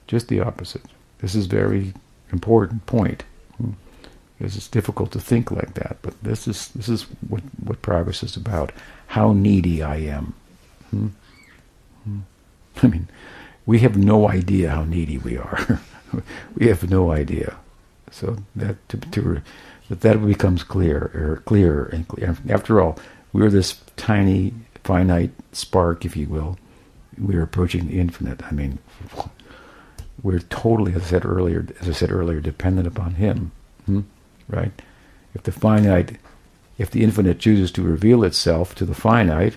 Just 0.06 0.28
the 0.28 0.40
opposite. 0.40 0.82
This 1.18 1.34
is 1.34 1.46
very 1.46 1.92
important 2.32 2.86
point. 2.86 3.24
Hmm? 3.58 3.72
Because 4.38 4.56
it's 4.56 4.68
difficult 4.68 5.12
to 5.12 5.20
think 5.20 5.50
like 5.50 5.74
that, 5.74 5.98
but 6.02 6.20
this 6.22 6.48
is 6.48 6.68
this 6.68 6.88
is 6.88 7.02
what 7.28 7.42
what 7.62 7.82
progress 7.82 8.22
is 8.22 8.36
about. 8.36 8.72
How 9.08 9.32
needy 9.32 9.82
I 9.82 9.96
am. 9.96 10.34
Hmm? 10.90 11.08
I 12.82 12.86
mean, 12.86 13.08
we 13.66 13.80
have 13.80 13.96
no 13.96 14.28
idea 14.28 14.70
how 14.70 14.84
needy 14.84 15.18
we 15.18 15.36
are. 15.36 15.80
we 16.54 16.68
have 16.68 16.88
no 16.88 17.10
idea. 17.10 17.56
So 18.10 18.36
that 18.56 18.88
to, 18.90 18.96
to 18.98 19.42
that 19.88 20.00
that 20.00 20.24
becomes 20.24 20.62
clear 20.62 21.10
or 21.14 21.42
clearer 21.44 21.84
and 21.86 22.06
clear. 22.06 22.36
After 22.48 22.80
all, 22.80 22.98
we're 23.32 23.50
this 23.50 23.80
tiny 23.96 24.54
finite 24.84 25.30
spark, 25.52 26.04
if 26.04 26.16
you 26.16 26.28
will. 26.28 26.58
We're 27.18 27.42
approaching 27.42 27.88
the 27.88 27.98
infinite. 27.98 28.42
I 28.44 28.52
mean, 28.52 28.78
we're 30.22 30.40
totally, 30.40 30.94
as 30.94 31.02
I 31.02 31.06
said 31.06 31.24
earlier, 31.24 31.66
as 31.80 31.88
I 31.88 31.92
said 31.92 32.10
earlier, 32.10 32.40
dependent 32.40 32.86
upon 32.86 33.14
Him, 33.14 33.52
hmm? 33.86 34.00
right? 34.48 34.72
If 35.34 35.42
the 35.44 35.52
finite, 35.52 36.18
if 36.78 36.90
the 36.90 37.02
infinite 37.02 37.38
chooses 37.38 37.70
to 37.72 37.82
reveal 37.82 38.24
itself 38.24 38.74
to 38.76 38.84
the 38.84 38.94
finite 38.94 39.56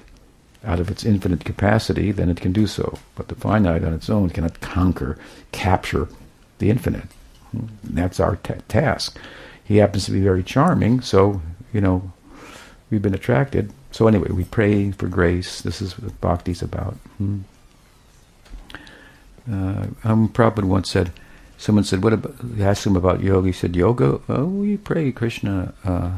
out 0.66 0.80
of 0.80 0.89
its 0.89 1.05
infinite 1.05 1.45
capacity, 1.45 2.11
then 2.11 2.30
it 2.30 2.41
can 2.41 2.51
do 2.51 2.68
so. 2.68 2.97
But 3.16 3.28
the 3.28 3.36
finite 3.36 3.84
on 3.84 3.93
its 3.93 4.09
own 4.09 4.30
cannot 4.30 4.61
conquer, 4.61 5.18
capture 5.51 6.07
the 6.59 6.70
infinite. 6.70 7.07
Hmm? 7.51 7.68
That's 7.84 8.20
our 8.20 8.38
task. 8.68 9.18
He 9.63 9.78
happens 9.78 10.05
to 10.05 10.11
be 10.11 10.22
very 10.22 10.43
charming, 10.43 11.01
so 11.01 11.41
you 11.74 11.82
know 11.82 12.11
we've 12.89 13.01
been 13.01 13.16
attracted. 13.16 13.72
So 13.91 14.07
anyway, 14.07 14.30
we 14.30 14.43
pray 14.43 14.91
for 14.91 15.07
grace. 15.07 15.61
This 15.61 15.82
is 15.82 15.97
what 15.97 16.20
bhakti's 16.22 16.61
about. 16.61 16.93
Hmm. 17.18 17.39
Uh, 19.51 19.88
um, 20.03 20.30
Prabhupada 20.30 20.63
once 20.63 20.89
said, 20.89 21.11
someone 21.57 21.84
said, 21.84 22.03
"What 22.03 22.13
about?" 22.13 22.36
Asked 22.59 22.86
him 22.86 22.95
about 22.95 23.22
yoga. 23.22 23.47
He 23.47 23.53
said, 23.53 23.76
"Yoga? 23.76 24.20
Oh, 24.30 24.45
we 24.45 24.78
pray 24.78 25.11
Krishna. 25.11 25.74
Uh, 25.84 26.11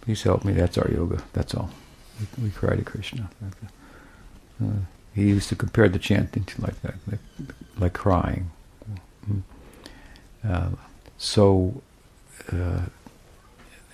please 0.00 0.22
help 0.22 0.44
me. 0.44 0.52
That's 0.52 0.78
our 0.78 0.90
yoga. 0.90 1.22
That's 1.32 1.54
all. 1.54 1.70
We, 2.20 2.44
we 2.44 2.50
cry 2.50 2.76
to 2.76 2.82
Krishna." 2.82 3.30
Uh, 4.62 4.66
he 5.14 5.28
used 5.28 5.48
to 5.48 5.56
compare 5.56 5.88
the 5.88 5.98
chanting 5.98 6.44
to 6.44 6.60
like 6.60 6.80
that, 6.82 6.94
like, 7.10 7.20
like 7.78 7.92
crying. 7.92 8.50
Hmm. 9.26 9.38
Uh, 10.46 10.70
so 11.18 11.82
uh, 12.52 12.82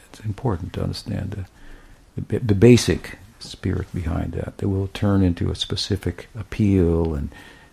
it's 0.09 0.21
important 0.21 0.73
to 0.75 0.83
understand 0.83 1.47
the, 2.17 2.39
the 2.39 2.55
basic 2.55 3.19
spirit 3.39 3.93
behind 3.95 4.33
that 4.33 4.59
that 4.59 4.69
will 4.69 4.89
turn 4.89 5.23
into 5.23 5.51
a 5.51 5.55
specific 5.55 6.29
appeal 6.39 7.15
and 7.15 7.31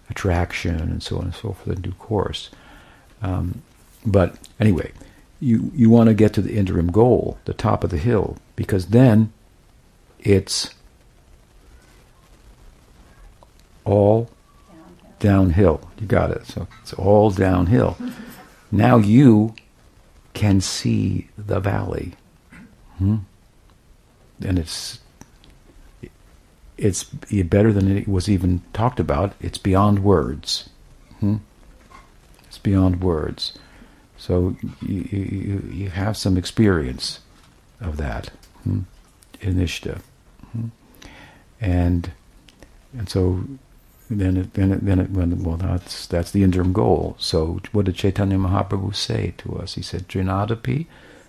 attraction 0.09 0.79
and 0.79 1.03
so 1.03 1.17
on 1.17 1.25
and 1.25 1.35
so 1.35 1.53
forth 1.53 1.67
in 1.67 1.81
due 1.81 1.91
course. 1.93 2.49
Um, 3.21 3.61
but 4.05 4.37
anyway, 4.59 4.91
you 5.39 5.71
you 5.75 5.89
want 5.89 6.07
to 6.07 6.13
get 6.13 6.33
to 6.33 6.41
the 6.41 6.55
interim 6.55 6.91
goal, 6.91 7.37
the 7.45 7.53
top 7.53 7.83
of 7.83 7.89
the 7.89 7.97
hill, 7.97 8.37
because 8.55 8.87
then 8.87 9.31
it's 10.27 10.73
all 13.85 14.29
downhill. 15.19 15.81
You 15.99 16.07
got 16.07 16.31
it. 16.31 16.45
So 16.45 16.67
it's 16.81 16.93
all 16.93 17.31
downhill. 17.31 17.97
now 18.71 18.97
you 18.97 19.55
can 20.33 20.61
see 20.61 21.29
the 21.37 21.59
valley. 21.59 22.13
Hmm? 22.97 23.17
and 24.43 24.59
it's 24.59 24.99
it's 26.77 27.05
better 27.05 27.73
than 27.73 27.97
it 27.97 28.07
was 28.07 28.29
even 28.29 28.61
talked 28.71 28.99
about. 28.99 29.33
It's 29.39 29.57
beyond 29.57 30.03
words. 30.03 30.69
Hmm? 31.19 31.37
It's 32.45 32.59
beyond 32.59 33.01
words. 33.01 33.57
So 34.15 34.55
you, 34.81 35.01
you, 35.11 35.69
you, 35.71 35.89
have 35.89 36.17
some 36.17 36.37
experience 36.37 37.19
of 37.81 37.97
that 37.97 38.29
hmm? 38.63 38.81
Hmm? 40.51 40.67
and 41.59 42.11
and 42.97 43.09
so 43.09 43.43
then 44.09 44.37
it, 44.37 44.53
then 44.53 44.71
it, 44.71 44.83
then 44.83 44.99
it, 44.99 45.09
well 45.39 45.57
that's 45.57 46.07
that's 46.07 46.31
the 46.31 46.43
interim 46.43 46.73
goal. 46.73 47.15
So 47.19 47.59
what 47.71 47.85
did 47.85 47.95
Chaitanya 47.95 48.37
Mahaprabhu 48.37 48.95
say 48.95 49.33
to 49.39 49.57
us? 49.57 49.75
He 49.75 49.81
said, 49.81 50.07
"Trinadapi 50.07 50.85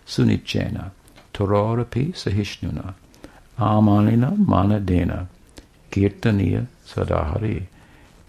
sunichena." 0.06 0.92
Tarorapi 1.38 2.12
Sahishnuna 2.12 2.94
Amanina 3.58 4.36
Manadena 4.36 5.28
Kirtaniya 5.90 6.66
Sadahari. 6.84 7.66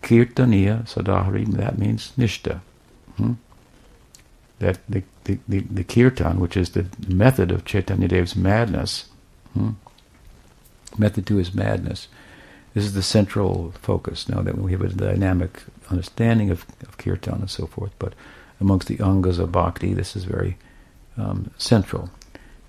Kirtaniya 0.04 0.88
Sadahari, 0.88 1.46
that 1.54 1.78
means 1.78 2.14
Nistha. 2.18 2.62
Hmm? 3.18 3.34
That 4.60 4.80
the, 4.88 5.04
the, 5.24 5.40
the, 5.48 5.60
the, 5.60 5.84
kirtan, 5.84 6.40
which 6.40 6.56
is 6.56 6.72
the 6.72 6.86
method 7.08 7.52
of 7.52 7.66
Chaitanya 7.66 8.10
Dev's 8.10 8.36
madness, 8.36 9.06
hmm? 9.54 9.72
Method 10.98 11.26
to 11.28 11.36
his 11.36 11.54
madness, 11.54 12.08
this 12.74 12.84
is 12.84 12.94
the 12.94 13.04
central 13.04 13.74
focus. 13.82 14.30
Now 14.30 14.42
that 14.42 14.58
we 14.58 14.72
have 14.72 14.82
a 14.82 14.90
dynamic 14.90 15.64
understanding 15.90 16.50
of, 16.50 16.66
of 16.82 16.98
kirtan 16.98 17.42
and 17.42 17.50
so 17.50 17.68
forth, 17.68 17.92
but 18.00 18.14
amongst 18.60 18.88
the 18.88 18.98
angas 18.98 19.40
of 19.40 19.52
bhakti, 19.52 19.94
this 19.94 20.16
is 20.16 20.26
very 20.26 20.58
um, 21.18 21.52
central. 21.58 22.10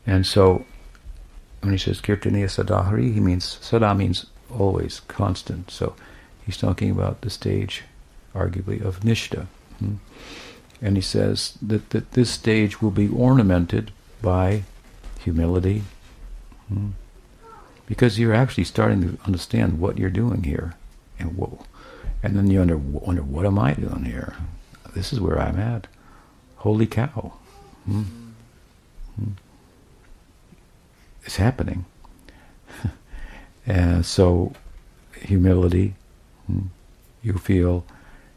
And 0.06 0.26
so 0.26 0.64
when 1.60 1.72
he 1.72 1.78
says 1.78 2.00
Kirtaniya 2.00 2.46
Sadahari, 2.46 3.12
he 3.12 3.20
means 3.20 3.58
Sada 3.60 3.94
means 3.94 4.26
always, 4.50 5.00
constant. 5.00 5.70
So 5.70 5.94
he's 6.44 6.56
talking 6.56 6.90
about 6.90 7.20
the 7.20 7.30
stage, 7.30 7.84
arguably, 8.34 8.82
of 8.82 9.00
Nistha. 9.00 9.46
Hmm? 9.78 9.96
And 10.82 10.96
he 10.96 11.02
says 11.02 11.58
that, 11.60 11.90
that 11.90 12.12
this 12.12 12.30
stage 12.30 12.80
will 12.80 12.90
be 12.90 13.08
ornamented 13.08 13.92
by 14.22 14.62
humility. 15.22 15.82
Hmm? 16.68 16.90
Because 17.90 18.18
you're 18.18 18.32
actually 18.32 18.64
starting 18.64 19.02
to 19.02 19.18
understand 19.26 19.80
what 19.80 19.98
you're 19.98 20.10
doing 20.22 20.44
here. 20.44 20.74
And 21.18 21.36
whoa. 21.36 21.66
And 22.22 22.36
then 22.36 22.48
you 22.48 22.60
wonder, 22.60 22.76
what 23.22 23.44
am 23.44 23.58
I 23.58 23.74
doing 23.74 24.04
here? 24.04 24.36
This 24.94 25.12
is 25.12 25.20
where 25.20 25.38
I'm 25.38 25.58
at. 25.58 25.88
Holy 26.56 26.86
cow. 26.86 27.34
Hmm? 27.84 28.02
hmm 29.16 29.32
is 31.24 31.36
happening. 31.36 31.84
and 33.66 34.04
so, 34.06 34.52
humility, 35.14 35.94
hmm, 36.46 36.66
you 37.22 37.34
feel 37.34 37.84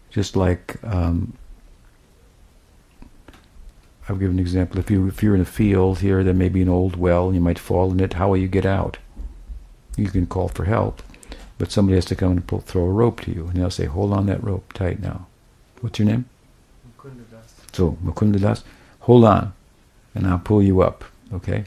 Just 0.10 0.36
like 0.36 0.84
um, 0.84 1.34
I'll 4.08 4.16
give 4.16 4.30
an 4.32 4.40
example. 4.40 4.80
If 4.80 4.92
you 4.92 5.08
if 5.08 5.24
you're 5.24 5.36
in 5.36 5.42
a 5.42 5.46
field 5.46 6.00
here, 6.00 6.24
there 6.24 6.34
may 6.34 6.50
be 6.50 6.62
an 6.62 6.70
old 6.70 6.96
well, 6.96 7.28
and 7.28 7.36
you 7.36 7.42
might 7.42 7.58
fall 7.58 7.92
in 7.92 8.00
it. 8.00 8.14
How 8.14 8.30
will 8.30 8.38
you 8.38 8.48
get 8.48 8.66
out? 8.66 8.98
You 9.96 10.08
can 10.08 10.28
call 10.28 10.48
for 10.48 10.66
help, 10.66 11.02
but 11.58 11.72
somebody 11.72 11.96
has 11.96 12.06
to 12.06 12.16
come 12.16 12.32
and 12.32 12.48
pull, 12.48 12.60
throw 12.60 12.84
a 12.84 12.90
rope 12.90 13.22
to 13.22 13.32
you, 13.32 13.48
and 13.48 13.54
they'll 13.54 13.70
say, 13.70 13.86
"Hold 13.86 14.14
on 14.14 14.26
that 14.28 14.44
rope 14.44 14.72
tight 14.74 15.00
now." 15.00 15.28
What's 15.82 16.00
your 16.00 16.08
name? 16.08 16.26
So 17.74 17.98
Mukundadas, 18.04 18.64
hold 19.02 19.26
on, 19.26 19.54
and 20.16 20.28
I'll 20.28 20.40
pull 20.40 20.62
you 20.62 20.82
up. 20.82 21.04
Okay. 21.34 21.66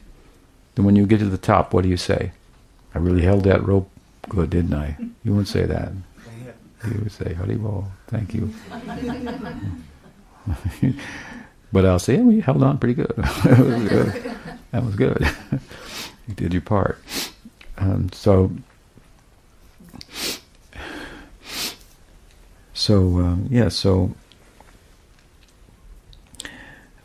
Then 0.75 0.85
when 0.85 0.97
you 0.97 1.07
get 1.07 1.19
to 1.19 1.29
the 1.29 1.39
top, 1.39 1.75
what 1.75 1.83
do 1.83 1.89
you 1.89 1.97
say? 1.97 2.33
I 2.95 2.99
really 2.99 3.23
held 3.23 3.45
that 3.45 3.67
rope 3.67 3.91
good, 4.29 4.51
didn't 4.51 4.75
I? 4.75 4.97
You 5.25 5.33
wouldn't 5.33 5.49
say 5.49 5.65
that. 5.65 5.93
You 6.85 7.01
would 7.03 7.13
say, 7.13 7.35
Haribol, 7.35 7.87
thank 8.07 8.35
you. 8.35 8.53
but 11.73 11.85
I'll 11.85 11.99
say, 11.99 12.19
oh, 12.19 12.31
you 12.31 12.43
held 12.43 12.63
on 12.63 12.79
pretty 12.79 12.95
good. 12.95 13.13
that 13.17 13.59
was 13.59 13.89
good. 13.89 14.37
That 14.71 14.85
was 14.85 14.95
good. 14.95 15.29
you 16.29 16.35
did 16.35 16.53
your 16.53 16.63
part. 16.63 16.99
Um, 17.79 18.11
so, 18.13 18.51
so 22.75 22.97
um, 22.97 23.49
yeah, 23.51 23.69
so 23.69 24.15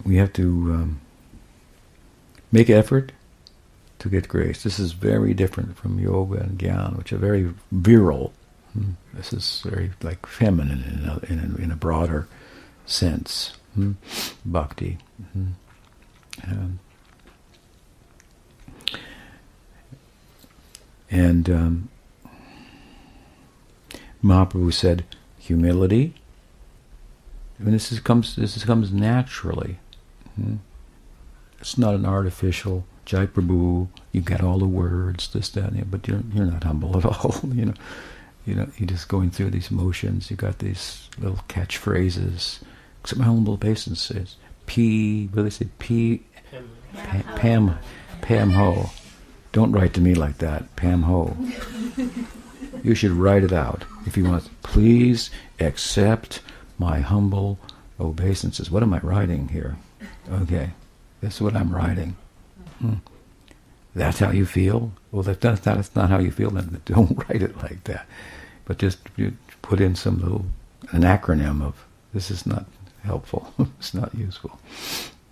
we 0.06 0.18
have 0.18 0.34
to 0.34 0.44
um, 0.44 1.02
make 2.52 2.70
effort 2.70 3.12
to 4.00 4.10
get 4.10 4.28
grace. 4.28 4.64
This 4.64 4.80
is 4.80 4.94
very 4.94 5.34
different 5.34 5.78
from 5.78 6.00
yoga 6.00 6.40
and 6.40 6.58
gyan, 6.58 6.98
which 6.98 7.14
are 7.14 7.18
very 7.18 7.54
virile. 7.72 8.34
Hmm. 8.74 8.92
This 9.14 9.34
is 9.34 9.62
very 9.66 9.92
like 10.02 10.26
feminine 10.26 10.84
in 10.84 11.10
a, 11.10 11.20
in 11.32 11.56
a, 11.56 11.64
in 11.64 11.72
a 11.72 11.76
broader 11.76 12.28
sense. 12.86 13.54
Hmm. 13.76 13.94
Bhakti. 14.46 14.98
Hmm. 15.34 15.48
Um, 16.48 16.80
and 21.12 21.50
um, 21.50 21.90
Mahaprabhu 24.24 24.74
said, 24.74 25.06
humility. 25.38 26.14
And 27.60 27.74
this 27.74 27.92
is, 27.92 28.00
comes 28.00 28.36
this 28.36 28.56
is, 28.58 28.64
comes 28.64 28.92
naturally. 28.92 29.78
Hmm. 30.36 30.56
It's 31.60 31.78
not 31.78 31.94
an 31.94 32.06
artificial 32.06 32.86
Jai 33.06 33.28
Prabhu. 33.28 33.88
You 34.12 34.22
get 34.22 34.42
all 34.42 34.58
the 34.58 34.66
words, 34.66 35.28
this, 35.32 35.50
that, 35.50 35.66
and 35.66 35.80
that, 35.80 35.92
but 35.92 36.08
you're 36.08 36.24
you're 36.34 36.46
not 36.46 36.64
humble 36.64 36.98
at 36.98 37.06
all. 37.06 37.36
you 37.54 37.66
know, 37.66 37.74
you 38.46 38.56
know, 38.56 38.68
you're 38.78 38.88
just 38.88 39.08
going 39.08 39.30
through 39.30 39.52
these 39.52 39.70
motions. 39.70 40.32
You 40.32 40.38
got 40.38 40.60
these 40.60 41.08
little 41.20 41.44
catchphrases. 41.48 42.62
Except 43.02 43.20
my 43.20 43.26
humble 43.26 43.54
obeisance 43.54 44.02
says 44.02 44.38
P. 44.66 45.28
What 45.28 45.38
do 45.38 45.44
they 45.44 45.50
say? 45.50 45.68
P. 45.78 46.24
Him. 46.50 46.70
Pa- 46.94 47.36
Pam. 47.36 47.78
Pam 48.22 48.52
Ho. 48.52 48.90
Don't 49.52 49.72
write 49.72 49.94
to 49.96 50.02
me 50.02 50.16
like 50.16 50.38
that, 50.38 50.76
Pam 50.76 51.04
Ho. 51.04 51.36
You 52.84 52.96
should 52.96 53.12
write 53.12 53.44
it 53.44 53.52
out 53.52 53.84
if 54.06 54.16
you 54.18 54.26
want. 54.26 54.50
Please 54.64 55.30
accept 55.60 56.42
my 56.80 57.00
humble 57.00 57.60
obeisances. 58.00 58.72
What 58.72 58.84
am 58.84 58.94
I 58.94 59.00
writing 59.00 59.50
here? 59.50 59.78
Okay, 60.32 60.72
this 61.22 61.36
is 61.36 61.42
what 61.42 61.56
I'm 61.56 61.74
writing. 61.74 62.16
Hmm. 62.80 62.96
That's 63.94 64.20
how 64.20 64.32
you 64.32 64.46
feel? 64.46 64.92
Well, 65.12 65.24
that's 65.24 65.44
not, 65.44 65.62
that's 65.62 65.96
not 65.96 66.10
how 66.10 66.20
you 66.20 66.32
feel, 66.32 66.50
then 66.50 66.82
don't 66.86 67.18
write 67.30 67.42
it 67.42 67.58
like 67.58 67.84
that. 67.86 68.08
But 68.66 68.78
just 68.78 69.00
put 69.62 69.82
in 69.82 69.96
some 69.96 70.20
little, 70.20 70.46
an 70.92 71.02
acronym 71.02 71.62
of, 71.62 71.86
this 72.14 72.32
is 72.32 72.46
not 72.46 72.66
helpful, 73.04 73.54
it's 73.80 73.94
not 73.94 74.16
useful. 74.16 74.60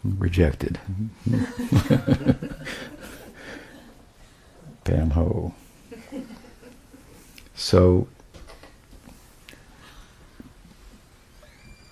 Rejected. 0.03 0.80
Pam 4.89 5.11
ho. 5.11 5.53
So, 7.53 8.07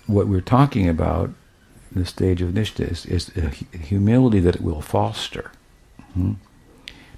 what 0.07 0.27
we're 0.27 0.41
talking 0.41 0.87
about 0.89 1.29
in 1.93 2.01
the 2.01 2.07
stage 2.07 2.41
of 2.41 2.51
Nistha 2.53 2.89
is, 2.89 3.05
is 3.05 3.31
humility 3.71 4.39
that 4.39 4.55
it 4.55 4.61
will 4.61 4.81
foster 4.81 5.51
hmm, 6.13 6.33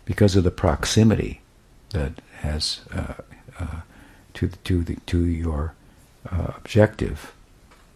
because 0.05 0.36
of 0.36 0.43
the 0.43 0.51
proximity 0.51 1.41
that 1.91 2.13
has 2.39 2.82
uh, 2.93 3.13
uh, 3.59 3.82
to, 4.34 4.47
the, 4.47 4.57
to, 4.57 4.84
the, 4.84 4.95
to 5.05 5.25
your 5.25 5.75
uh, 6.30 6.53
objective 6.57 7.34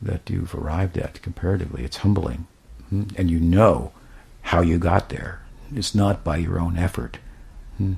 that 0.01 0.29
you've 0.29 0.55
arrived 0.55 0.97
at 0.97 1.21
comparatively. 1.21 1.83
It's 1.83 1.97
humbling. 1.97 2.47
hmm, 2.89 3.03
And 3.17 3.29
you 3.29 3.39
know 3.39 3.91
how 4.43 4.61
you 4.61 4.77
got 4.77 5.09
there. 5.09 5.41
It's 5.75 5.95
not 5.95 6.23
by 6.23 6.37
your 6.37 6.59
own 6.59 6.77
effort. 6.77 7.17
Hmm. 7.77 7.93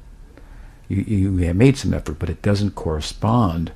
You, 0.87 1.01
you 1.01 1.37
have 1.37 1.55
made 1.55 1.77
some 1.77 1.93
effort, 1.93 2.19
but 2.19 2.29
it 2.29 2.41
doesn't 2.41 2.75
correspond 2.75 3.71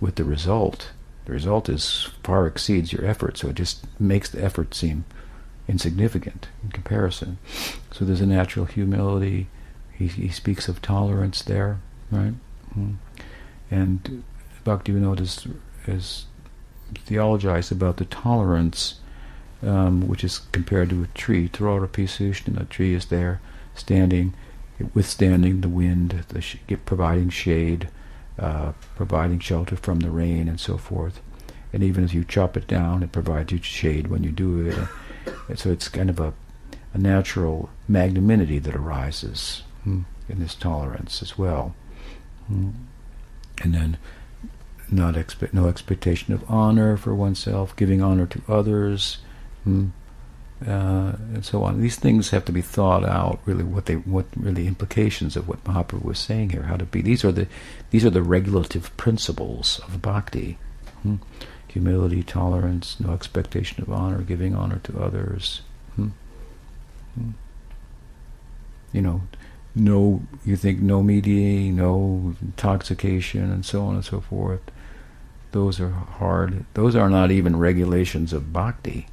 with 0.00 0.14
the 0.16 0.24
result. 0.24 0.92
The 1.26 1.32
result 1.32 1.68
is 1.68 2.10
far 2.22 2.46
exceeds 2.46 2.92
your 2.92 3.04
effort, 3.04 3.38
so 3.38 3.48
it 3.48 3.56
just 3.56 3.86
makes 4.00 4.30
the 4.30 4.42
effort 4.42 4.74
seem 4.74 5.04
insignificant 5.68 6.48
in 6.62 6.70
comparison. 6.70 7.38
So 7.92 8.04
there's 8.04 8.20
a 8.20 8.26
natural 8.26 8.66
humility. 8.66 9.48
He, 9.92 10.06
he 10.06 10.28
speaks 10.28 10.68
of 10.68 10.82
tolerance 10.82 11.42
there, 11.42 11.80
right? 12.10 12.34
Mm. 12.76 12.96
And 13.70 14.24
Bhaktivinoda 14.64 15.20
is, 15.20 15.46
is 15.86 16.26
theologized 17.06 17.72
about 17.72 17.96
the 17.96 18.04
tolerance, 18.04 19.00
um, 19.62 20.06
which 20.06 20.24
is 20.24 20.40
compared 20.52 20.90
to 20.90 21.02
a 21.02 21.06
tree. 21.08 21.48
Tarara 21.48 21.88
Pisushna, 21.88 22.60
a 22.60 22.64
tree 22.64 22.94
is 22.94 23.06
there, 23.06 23.40
standing, 23.74 24.34
withstanding 24.92 25.60
the 25.60 25.68
wind, 25.68 26.24
the 26.28 26.40
sh- 26.40 26.56
providing 26.84 27.30
shade, 27.30 27.88
uh, 28.38 28.72
providing 28.96 29.38
shelter 29.38 29.76
from 29.76 30.00
the 30.00 30.10
rain 30.10 30.48
and 30.48 30.58
so 30.60 30.76
forth. 30.76 31.20
And 31.72 31.82
even 31.82 32.04
as 32.04 32.14
you 32.14 32.24
chop 32.24 32.56
it 32.56 32.66
down, 32.66 33.02
it 33.02 33.12
provides 33.12 33.52
you 33.52 33.60
shade 33.62 34.06
when 34.08 34.22
you 34.22 34.30
do 34.30 34.66
it. 34.66 34.78
And 35.48 35.58
so 35.58 35.70
it's 35.70 35.88
kind 35.88 36.10
of 36.10 36.20
a, 36.20 36.32
a 36.92 36.98
natural 36.98 37.70
magnanimity 37.88 38.58
that 38.60 38.76
arises 38.76 39.62
hmm, 39.82 40.02
in 40.28 40.38
this 40.38 40.54
tolerance 40.54 41.22
as 41.22 41.36
well. 41.36 41.74
Hmm. 42.46 42.70
And 43.62 43.74
then 43.74 43.98
not 44.90 45.16
expect 45.16 45.54
no 45.54 45.66
expectation 45.68 46.34
of 46.34 46.48
honor 46.48 46.96
for 46.96 47.14
oneself, 47.14 47.74
giving 47.76 48.02
honor 48.02 48.26
to 48.26 48.42
others, 48.48 49.18
hmm, 49.64 49.88
uh, 50.66 51.16
and 51.34 51.44
so 51.44 51.62
on. 51.62 51.80
These 51.80 51.96
things 51.96 52.30
have 52.30 52.44
to 52.46 52.52
be 52.52 52.62
thought 52.62 53.04
out. 53.04 53.40
Really, 53.44 53.64
what 53.64 53.86
they 53.86 53.94
what 53.94 54.26
really 54.36 54.66
implications 54.66 55.36
of 55.36 55.48
what 55.48 55.62
Mahaprabhu 55.64 56.04
was 56.04 56.18
saying 56.18 56.50
here. 56.50 56.62
How 56.62 56.76
to 56.76 56.84
be. 56.84 57.02
These 57.02 57.24
are 57.24 57.32
the 57.32 57.46
these 57.90 58.04
are 58.04 58.10
the 58.10 58.22
regulative 58.22 58.96
principles 58.96 59.80
of 59.86 60.00
bhakti. 60.00 60.58
Hmm? 61.02 61.16
Humility, 61.68 62.22
tolerance, 62.22 63.00
no 63.00 63.12
expectation 63.12 63.82
of 63.82 63.92
honor, 63.92 64.22
giving 64.22 64.54
honor 64.54 64.80
to 64.84 65.02
others. 65.02 65.62
Hmm? 65.96 66.08
Hmm. 67.14 67.30
You 68.92 69.02
know, 69.02 69.22
no. 69.74 70.22
You 70.44 70.56
think 70.56 70.80
no 70.80 71.02
mediating, 71.02 71.76
no 71.76 72.36
intoxication, 72.40 73.50
and 73.50 73.66
so 73.66 73.84
on 73.84 73.96
and 73.96 74.04
so 74.04 74.20
forth. 74.20 74.62
Those 75.50 75.78
are 75.78 75.90
hard. 75.90 76.64
Those 76.74 76.96
are 76.96 77.10
not 77.10 77.30
even 77.30 77.56
regulations 77.56 78.32
of 78.32 78.52
bhakti. 78.52 79.08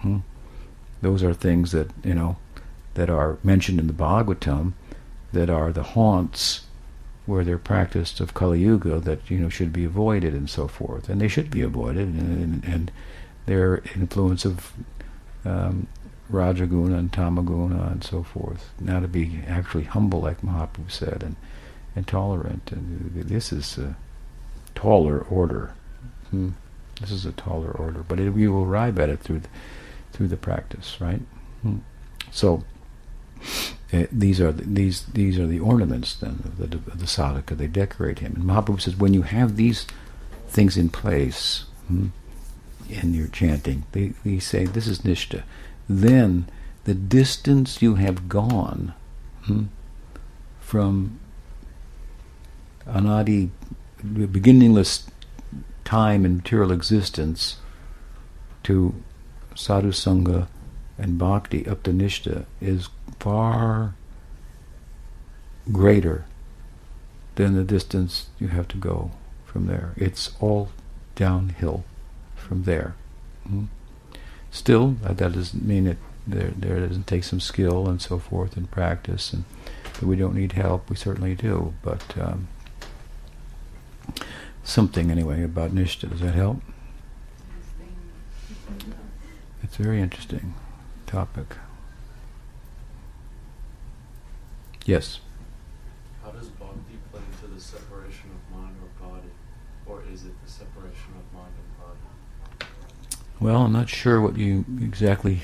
Hmm? 0.00 0.18
Those 1.02 1.22
are 1.22 1.34
things 1.34 1.72
that 1.72 1.90
you 2.04 2.14
know 2.14 2.36
that 2.94 3.10
are 3.10 3.38
mentioned 3.44 3.78
in 3.78 3.86
the 3.86 3.92
Bhagavatam, 3.92 4.72
that 5.32 5.50
are 5.50 5.72
the 5.72 5.82
haunts 5.82 6.62
where 7.26 7.44
they're 7.44 7.58
practiced 7.58 8.20
of 8.20 8.34
Kali 8.34 8.60
Yuga 8.60 9.00
that 9.00 9.30
you 9.30 9.38
know 9.38 9.48
should 9.48 9.72
be 9.72 9.84
avoided 9.84 10.34
and 10.34 10.48
so 10.48 10.68
forth, 10.68 11.08
and 11.08 11.20
they 11.20 11.28
should 11.28 11.50
be 11.50 11.62
avoided, 11.62 12.08
and, 12.08 12.42
and, 12.42 12.64
and 12.64 12.92
their 13.46 13.82
influence 13.94 14.44
of 14.44 14.72
um, 15.44 15.86
Rajaguna 16.30 16.98
and 16.98 17.12
Tamaguna 17.12 17.92
and 17.92 18.02
so 18.02 18.22
forth. 18.22 18.70
Now 18.80 19.00
to 19.00 19.08
be 19.08 19.40
actually 19.46 19.84
humble, 19.84 20.20
like 20.20 20.40
Mahaprabhu 20.40 20.90
said, 20.90 21.22
and 21.22 21.36
and 21.94 22.06
tolerant, 22.06 22.70
and 22.72 23.10
this 23.14 23.52
is 23.52 23.78
a 23.78 23.96
taller 24.74 25.18
order. 25.18 25.72
Hmm. 26.30 26.50
This 27.00 27.10
is 27.10 27.26
a 27.26 27.32
taller 27.32 27.70
order, 27.70 28.04
but 28.06 28.20
it, 28.20 28.30
we 28.30 28.48
will 28.48 28.64
arrive 28.64 28.98
at 28.98 29.08
it 29.08 29.20
through 29.20 29.40
the, 29.40 29.48
through 30.16 30.28
the 30.28 30.36
practice, 30.36 30.98
right? 30.98 31.20
Hmm. 31.60 31.78
So 32.30 32.64
uh, 33.92 34.04
these 34.10 34.40
are 34.40 34.50
the, 34.50 34.64
these 34.64 35.04
these 35.06 35.38
are 35.38 35.46
the 35.46 35.60
ornaments 35.60 36.16
then 36.16 36.40
of 36.44 36.56
the, 36.58 36.76
of 36.76 36.98
the 36.98 37.06
sadhaka. 37.06 37.56
They 37.56 37.66
decorate 37.66 38.20
him. 38.20 38.34
And 38.34 38.44
Mahaprabhu 38.44 38.80
says 38.80 38.96
when 38.96 39.12
you 39.12 39.22
have 39.22 39.56
these 39.56 39.86
things 40.48 40.78
in 40.78 40.88
place 40.88 41.66
hmm, 41.88 42.08
in 42.88 43.12
your 43.12 43.28
chanting, 43.28 43.84
they, 43.92 44.14
they 44.24 44.38
say 44.38 44.64
this 44.64 44.86
is 44.86 45.00
nistha. 45.00 45.42
Then 45.88 46.48
the 46.84 46.94
distance 46.94 47.82
you 47.82 47.96
have 47.96 48.28
gone 48.28 48.94
hmm, 49.44 49.64
from 50.60 51.20
anadi, 52.86 53.50
beginningless 54.02 55.06
time 55.84 56.24
and 56.24 56.38
material 56.38 56.72
existence 56.72 57.58
to 58.62 58.94
sadhu 59.56 59.90
sangha 59.90 60.46
and 60.98 61.18
bhakti 61.18 61.66
up 61.66 61.82
to 61.82 61.90
nistha 61.90 62.44
is 62.60 62.88
far 63.18 63.94
greater 65.72 66.24
than 67.34 67.54
the 67.54 67.64
distance 67.64 68.28
you 68.38 68.48
have 68.48 68.68
to 68.68 68.76
go 68.76 69.10
from 69.44 69.66
there. 69.66 69.92
It's 69.96 70.32
all 70.40 70.70
downhill 71.14 71.84
from 72.34 72.64
there. 72.64 72.94
Mm-hmm. 73.46 73.64
Still, 74.50 74.96
uh, 75.04 75.12
that 75.14 75.32
doesn't 75.32 75.64
mean 75.64 75.86
it 75.86 75.98
there, 76.26 76.52
there 76.56 76.80
doesn't 76.86 77.06
take 77.06 77.24
some 77.24 77.40
skill 77.40 77.88
and 77.88 78.02
so 78.02 78.18
forth 78.18 78.56
and 78.56 78.70
practice, 78.70 79.32
and 79.32 79.44
that 79.94 80.02
we 80.02 80.16
don't 80.16 80.34
need 80.34 80.52
help. 80.52 80.90
We 80.90 80.96
certainly 80.96 81.34
do, 81.34 81.74
but 81.82 82.02
um, 82.18 82.48
something 84.64 85.10
anyway 85.10 85.42
about 85.42 85.72
Nistha. 85.72 86.10
Does 86.10 86.20
that 86.20 86.34
help? 86.34 86.60
It's 89.62 89.78
a 89.78 89.82
very 89.82 90.00
interesting 90.00 90.54
topic. 91.06 91.56
Yes. 94.84 95.20
How 96.22 96.30
does 96.30 96.48
bhakti 96.48 96.98
play 97.10 97.20
into 97.32 97.52
the 97.52 97.60
separation 97.60 98.30
of 98.30 98.56
mind 98.56 98.76
or 98.80 99.08
body, 99.08 99.28
or 99.86 100.02
is 100.12 100.24
it 100.24 100.32
the 100.44 100.50
separation 100.50 101.12
of 101.18 101.36
mind 101.36 101.52
and 101.58 101.78
body? 101.78 102.70
Well, 103.40 103.62
I'm 103.62 103.72
not 103.72 103.88
sure 103.88 104.20
what 104.20 104.36
you 104.36 104.64
exactly 104.80 105.40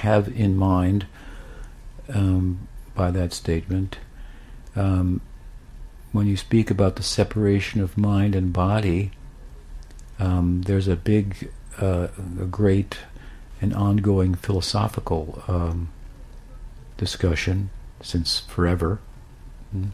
have 0.00 0.28
in 0.28 0.56
mind 0.56 1.06
um, 2.08 2.68
by 2.94 3.10
that 3.10 3.32
statement. 3.32 3.98
Um, 4.74 5.20
when 6.12 6.26
you 6.26 6.36
speak 6.36 6.70
about 6.70 6.96
the 6.96 7.02
separation 7.02 7.80
of 7.80 7.98
mind 7.98 8.34
and 8.34 8.52
body, 8.52 9.12
um, 10.18 10.62
there's 10.62 10.88
a 10.88 10.96
big, 10.96 11.50
uh, 11.80 12.08
a 12.40 12.44
great, 12.44 12.98
and 13.60 13.74
ongoing 13.74 14.34
philosophical 14.34 15.42
um, 15.48 15.88
discussion 16.96 17.70
since 18.00 18.40
forever 18.40 18.98
mm, 19.74 19.90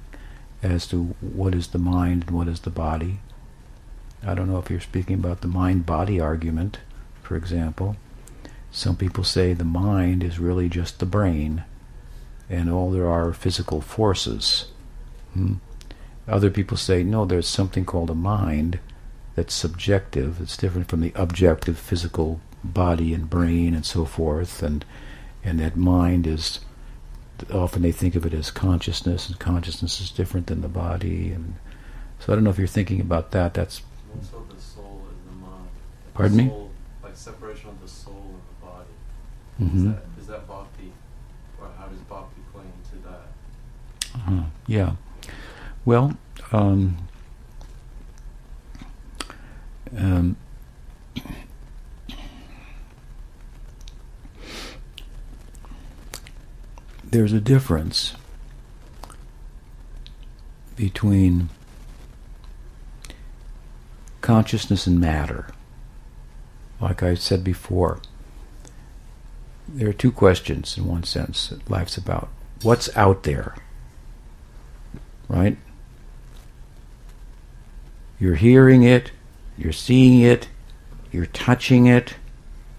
as 0.62 0.86
to 0.86 1.14
what 1.20 1.54
is 1.54 1.68
the 1.68 1.78
mind 1.78 2.24
and 2.26 2.36
what 2.36 2.48
is 2.48 2.60
the 2.60 2.70
body. 2.70 3.20
I 4.26 4.34
don't 4.34 4.50
know 4.50 4.58
if 4.58 4.70
you're 4.70 4.80
speaking 4.80 5.16
about 5.16 5.40
the 5.40 5.48
mind 5.48 5.86
body 5.86 6.20
argument, 6.20 6.78
for 7.22 7.36
example. 7.36 7.96
Some 8.70 8.96
people 8.96 9.24
say 9.24 9.52
the 9.52 9.64
mind 9.64 10.24
is 10.24 10.38
really 10.38 10.68
just 10.68 10.98
the 10.98 11.06
brain, 11.06 11.64
and 12.48 12.70
all 12.70 12.90
there 12.90 13.08
are 13.08 13.32
physical 13.32 13.80
forces. 13.80 14.66
Hmm? 15.34 15.54
Other 16.26 16.50
people 16.50 16.76
say, 16.76 17.02
no, 17.02 17.24
there's 17.24 17.46
something 17.46 17.84
called 17.84 18.10
a 18.10 18.14
mind 18.14 18.78
that's 19.34 19.54
subjective. 19.54 20.40
It's 20.40 20.56
different 20.56 20.88
from 20.88 21.02
the 21.02 21.12
objective 21.14 21.78
physical 21.78 22.40
body 22.64 23.12
and 23.14 23.28
brain 23.30 23.74
and 23.74 23.84
so 23.86 24.04
forth, 24.04 24.62
and 24.62 24.84
and 25.44 25.60
that 25.60 25.76
mind 25.76 26.26
is 26.26 26.60
often 27.52 27.82
they 27.82 27.92
think 27.92 28.14
of 28.14 28.24
it 28.24 28.32
as 28.32 28.50
consciousness, 28.50 29.28
and 29.28 29.38
consciousness 29.38 30.00
is 30.00 30.10
different 30.10 30.46
than 30.46 30.62
the 30.62 30.68
body, 30.68 31.30
and 31.30 31.54
so 32.20 32.32
I 32.32 32.36
don't 32.36 32.44
know 32.44 32.50
if 32.50 32.58
you're 32.58 32.66
thinking 32.66 33.00
about 33.00 33.30
that. 33.32 33.54
That's 33.54 33.82
Also, 34.16 34.44
the 34.54 34.60
soul 34.60 35.02
and 35.08 35.42
the 35.42 35.46
mind. 35.46 35.68
Like 36.06 36.14
Pardon 36.14 36.36
the 36.38 36.42
me? 36.44 36.52
Like 37.02 37.16
separation 37.16 37.68
of 37.68 37.80
the 37.82 37.88
soul 37.88 38.34
and 38.34 38.40
the 38.48 38.66
body. 38.66 38.94
mhm. 39.60 39.76
Is, 39.76 39.84
that, 39.94 40.04
is 40.20 40.26
that 40.28 40.48
bhakti, 40.48 40.92
or 41.60 41.68
how 41.78 41.86
does 41.86 41.98
bhakti 42.00 42.40
play 42.52 42.62
into 42.62 43.06
that? 43.08 43.26
Uh-huh. 44.14 44.44
Yeah. 44.66 44.92
Well, 45.84 46.16
um, 46.52 46.96
um, 49.96 50.36
there's 57.14 57.32
a 57.32 57.40
difference 57.40 58.14
between 60.74 61.48
consciousness 64.20 64.88
and 64.88 65.00
matter. 65.00 65.46
Like 66.80 67.04
I 67.04 67.14
said 67.14 67.44
before, 67.44 68.00
there 69.68 69.88
are 69.88 69.92
two 69.92 70.10
questions 70.10 70.76
in 70.76 70.86
one 70.86 71.04
sense 71.04 71.50
that 71.50 71.70
life's 71.70 71.96
about. 71.96 72.30
What's 72.62 72.94
out 72.96 73.22
there? 73.22 73.54
Right? 75.28 75.56
You're 78.18 78.34
hearing 78.34 78.82
it, 78.82 79.12
you're 79.56 79.72
seeing 79.72 80.20
it, 80.20 80.48
you're 81.12 81.26
touching 81.26 81.86
it, 81.86 82.16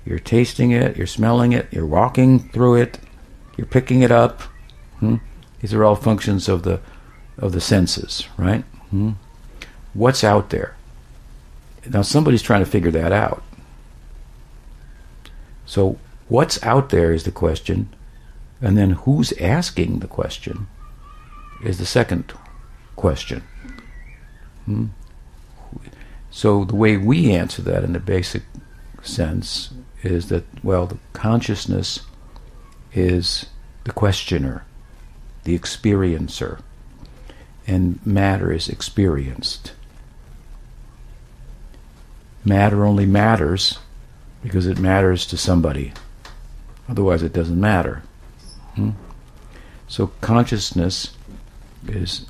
you're 0.03 0.19
tasting 0.19 0.71
it, 0.71 0.97
you're 0.97 1.07
smelling 1.07 1.53
it, 1.53 1.67
you're 1.71 1.85
walking 1.85 2.49
through 2.49 2.75
it, 2.75 2.99
you're 3.57 3.67
picking 3.67 4.01
it 4.01 4.11
up. 4.11 4.41
Hmm? 4.99 5.17
These 5.59 5.73
are 5.73 5.83
all 5.83 5.95
functions 5.95 6.47
of 6.47 6.63
the 6.63 6.79
of 7.37 7.51
the 7.51 7.61
senses, 7.61 8.27
right? 8.37 8.63
Hmm? 8.89 9.11
What's 9.93 10.23
out 10.23 10.49
there? 10.49 10.75
Now 11.89 12.01
somebody's 12.01 12.41
trying 12.41 12.63
to 12.63 12.69
figure 12.69 12.91
that 12.91 13.11
out. 13.11 13.43
So 15.65 15.97
what's 16.27 16.61
out 16.63 16.89
there 16.89 17.11
is 17.11 17.23
the 17.23 17.31
question, 17.31 17.89
and 18.61 18.77
then 18.77 18.91
who's 18.91 19.33
asking 19.33 19.99
the 19.99 20.07
question 20.07 20.67
is 21.63 21.77
the 21.77 21.85
second 21.85 22.33
question. 22.95 23.43
Hmm? 24.65 24.87
So 26.29 26.65
the 26.65 26.75
way 26.75 26.97
we 26.97 27.31
answer 27.31 27.61
that 27.61 27.83
in 27.83 27.93
the 27.93 27.99
basic 27.99 28.43
sense 29.01 29.73
is 30.03 30.29
that 30.29 30.43
well, 30.63 30.85
the 30.85 30.97
consciousness 31.13 32.01
is 32.95 33.45
the 33.83 33.91
questioner, 33.91 34.65
the 35.43 35.57
experiencer, 35.57 36.61
and 37.67 38.03
matter 38.05 38.51
is 38.51 38.69
experienced. 38.69 39.73
Matter 42.43 42.85
only 42.85 43.05
matters 43.05 43.79
because 44.41 44.65
it 44.65 44.79
matters 44.79 45.25
to 45.27 45.37
somebody. 45.37 45.91
Otherwise, 46.87 47.23
it 47.23 47.33
doesn't 47.33 47.59
matter. 47.59 48.03
Hmm? 48.75 48.91
So, 49.87 50.07
consciousness 50.21 51.15
is 51.87 52.25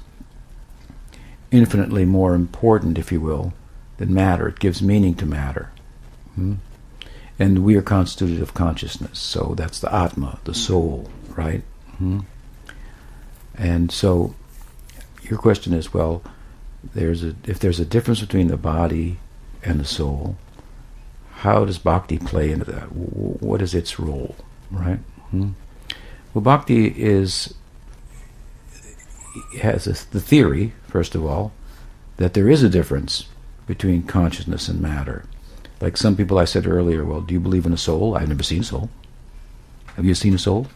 infinitely 1.51 2.05
more 2.05 2.33
important, 2.33 2.97
if 2.97 3.11
you 3.11 3.21
will, 3.21 3.53
than 3.97 4.13
matter. 4.13 4.47
It 4.47 4.59
gives 4.59 4.81
meaning 4.81 5.15
to 5.15 5.25
matter. 5.25 5.71
Hmm? 6.35 6.55
And 7.37 7.65
we 7.65 7.75
are 7.75 7.81
constituted 7.81 8.41
of 8.41 8.53
consciousness, 8.53 9.19
so 9.19 9.53
that's 9.57 9.79
the 9.79 9.93
Atma, 9.93 10.39
the 10.45 10.53
soul, 10.53 11.09
right? 11.35 11.63
Hmm? 11.97 12.21
And 13.57 13.91
so, 13.91 14.35
your 15.21 15.37
question 15.37 15.73
is, 15.73 15.93
well, 15.93 16.23
there's 16.93 17.23
a 17.23 17.35
if 17.45 17.59
there's 17.59 17.79
a 17.79 17.85
difference 17.85 18.21
between 18.21 18.47
the 18.47 18.57
body 18.57 19.19
and 19.63 19.79
the 19.79 19.85
soul, 19.85 20.37
how 21.37 21.65
does 21.65 21.77
bhakti 21.77 22.17
play 22.17 22.51
into 22.51 22.65
that? 22.65 22.91
What 22.93 23.61
is 23.61 23.73
its 23.73 23.99
role, 23.99 24.35
right? 24.71 24.99
Hmm? 25.31 25.51
Well, 26.33 26.41
bhakti 26.41 26.87
is 26.87 27.53
has 29.61 29.87
a, 29.87 30.11
the 30.11 30.21
theory, 30.21 30.73
first 30.87 31.15
of 31.15 31.25
all, 31.25 31.51
that 32.17 32.33
there 32.33 32.49
is 32.49 32.63
a 32.63 32.69
difference 32.69 33.27
between 33.67 34.03
consciousness 34.03 34.67
and 34.67 34.79
matter. 34.81 35.25
Like 35.81 35.97
some 35.97 36.15
people 36.15 36.37
I 36.37 36.45
said 36.45 36.67
earlier, 36.67 37.03
well, 37.03 37.21
do 37.21 37.33
you 37.33 37.39
believe 37.39 37.65
in 37.65 37.73
a 37.73 37.77
soul? 37.77 38.15
I've 38.15 38.29
never 38.29 38.43
seen 38.43 38.61
a 38.61 38.63
soul. 38.63 38.89
Have 39.95 40.05
you 40.05 40.15
seen 40.15 40.33
a 40.33 40.39
soul? 40.39 40.67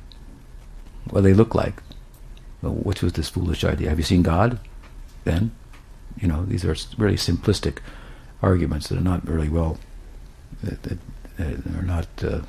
What 1.09 1.21
do 1.21 1.27
they 1.27 1.33
look 1.33 1.55
like? 1.55 1.81
Well, 2.61 2.73
which 2.73 3.01
was 3.01 3.13
this 3.13 3.29
foolish 3.29 3.63
idea? 3.63 3.89
Have 3.89 3.99
you 3.99 4.03
seen 4.03 4.21
God? 4.21 4.59
Then, 5.23 5.51
you 6.17 6.27
know, 6.27 6.45
these 6.45 6.65
are 6.65 6.75
really 6.97 7.15
simplistic 7.15 7.79
arguments 8.41 8.89
that 8.89 8.97
are 8.97 9.01
not 9.01 9.27
really 9.27 9.49
well. 9.49 9.77
That, 10.63 10.83
that, 10.83 10.97
that 11.37 11.75
are 11.75 11.81
not. 11.81 12.07
Uh, 12.21 12.41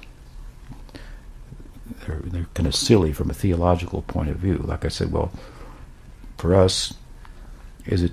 they're, 2.06 2.20
they're 2.24 2.46
kind 2.54 2.66
of 2.66 2.74
silly 2.74 3.12
from 3.12 3.30
a 3.30 3.34
theological 3.34 4.02
point 4.02 4.30
of 4.30 4.36
view. 4.36 4.58
Like 4.58 4.84
I 4.84 4.88
said, 4.88 5.12
well, 5.12 5.32
for 6.38 6.54
us, 6.54 6.94
is 7.86 8.02
it? 8.02 8.12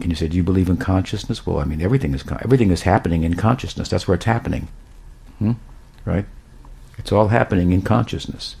Can 0.00 0.10
you 0.10 0.16
say, 0.16 0.28
do 0.28 0.36
you 0.36 0.42
believe 0.42 0.68
in 0.68 0.76
consciousness? 0.76 1.46
Well, 1.46 1.60
I 1.60 1.64
mean, 1.64 1.80
everything 1.80 2.14
is 2.14 2.24
everything 2.42 2.70
is 2.70 2.82
happening 2.82 3.24
in 3.24 3.34
consciousness. 3.34 3.88
That's 3.88 4.06
where 4.06 4.16
it's 4.16 4.26
happening, 4.26 4.68
hmm? 5.38 5.52
right? 6.04 6.26
It's 6.98 7.12
all 7.12 7.28
happening 7.28 7.72
in 7.72 7.82
consciousness. 7.82 8.56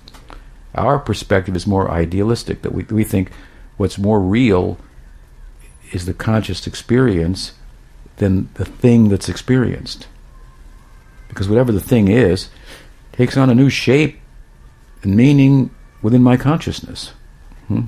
Our 0.74 0.98
perspective 0.98 1.54
is 1.54 1.66
more 1.66 1.90
idealistic. 1.90 2.62
That 2.62 2.72
we 2.72 2.84
we 2.84 3.04
think 3.04 3.30
what's 3.76 3.98
more 3.98 4.20
real 4.20 4.78
is 5.92 6.06
the 6.06 6.14
conscious 6.14 6.66
experience 6.66 7.52
than 8.16 8.48
the 8.54 8.64
thing 8.64 9.08
that's 9.08 9.28
experienced. 9.28 10.06
Because 11.28 11.48
whatever 11.48 11.72
the 11.72 11.80
thing 11.80 12.08
is, 12.08 12.48
takes 13.12 13.36
on 13.36 13.50
a 13.50 13.54
new 13.54 13.70
shape 13.70 14.18
and 15.02 15.16
meaning 15.16 15.70
within 16.02 16.22
my 16.22 16.36
consciousness. 16.36 17.12
Hmm? 17.68 17.86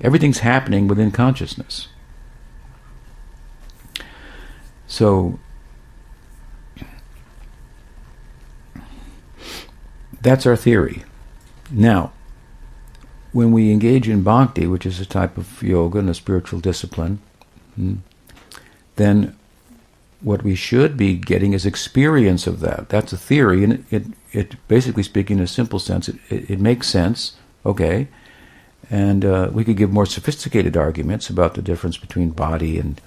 Everything's 0.00 0.40
happening 0.40 0.88
within 0.88 1.10
consciousness. 1.10 1.88
So 4.90 5.38
that's 10.20 10.44
our 10.46 10.56
theory. 10.56 11.04
Now, 11.70 12.12
when 13.30 13.52
we 13.52 13.70
engage 13.70 14.08
in 14.08 14.24
bhakti, 14.24 14.66
which 14.66 14.84
is 14.84 14.98
a 14.98 15.06
type 15.06 15.38
of 15.38 15.62
yoga 15.62 16.00
and 16.00 16.10
a 16.10 16.14
spiritual 16.14 16.58
discipline, 16.58 17.20
hmm, 17.76 17.94
then 18.96 19.36
what 20.20 20.42
we 20.42 20.56
should 20.56 20.96
be 20.96 21.14
getting 21.14 21.52
is 21.52 21.64
experience 21.64 22.48
of 22.48 22.58
that. 22.58 22.88
That's 22.88 23.12
a 23.12 23.16
theory, 23.16 23.62
and 23.62 23.84
it, 23.92 24.06
it, 24.32 24.56
basically 24.66 25.04
speaking 25.04 25.38
in 25.38 25.44
a 25.44 25.46
simple 25.46 25.78
sense, 25.78 26.08
it, 26.08 26.16
it, 26.28 26.50
it 26.50 26.60
makes 26.60 26.88
sense, 26.88 27.36
okay? 27.64 28.08
And 28.90 29.24
uh, 29.24 29.50
we 29.52 29.62
could 29.62 29.76
give 29.76 29.92
more 29.92 30.04
sophisticated 30.04 30.76
arguments 30.76 31.30
about 31.30 31.54
the 31.54 31.62
difference 31.62 31.96
between 31.96 32.30
body 32.30 32.76
and, 32.76 33.00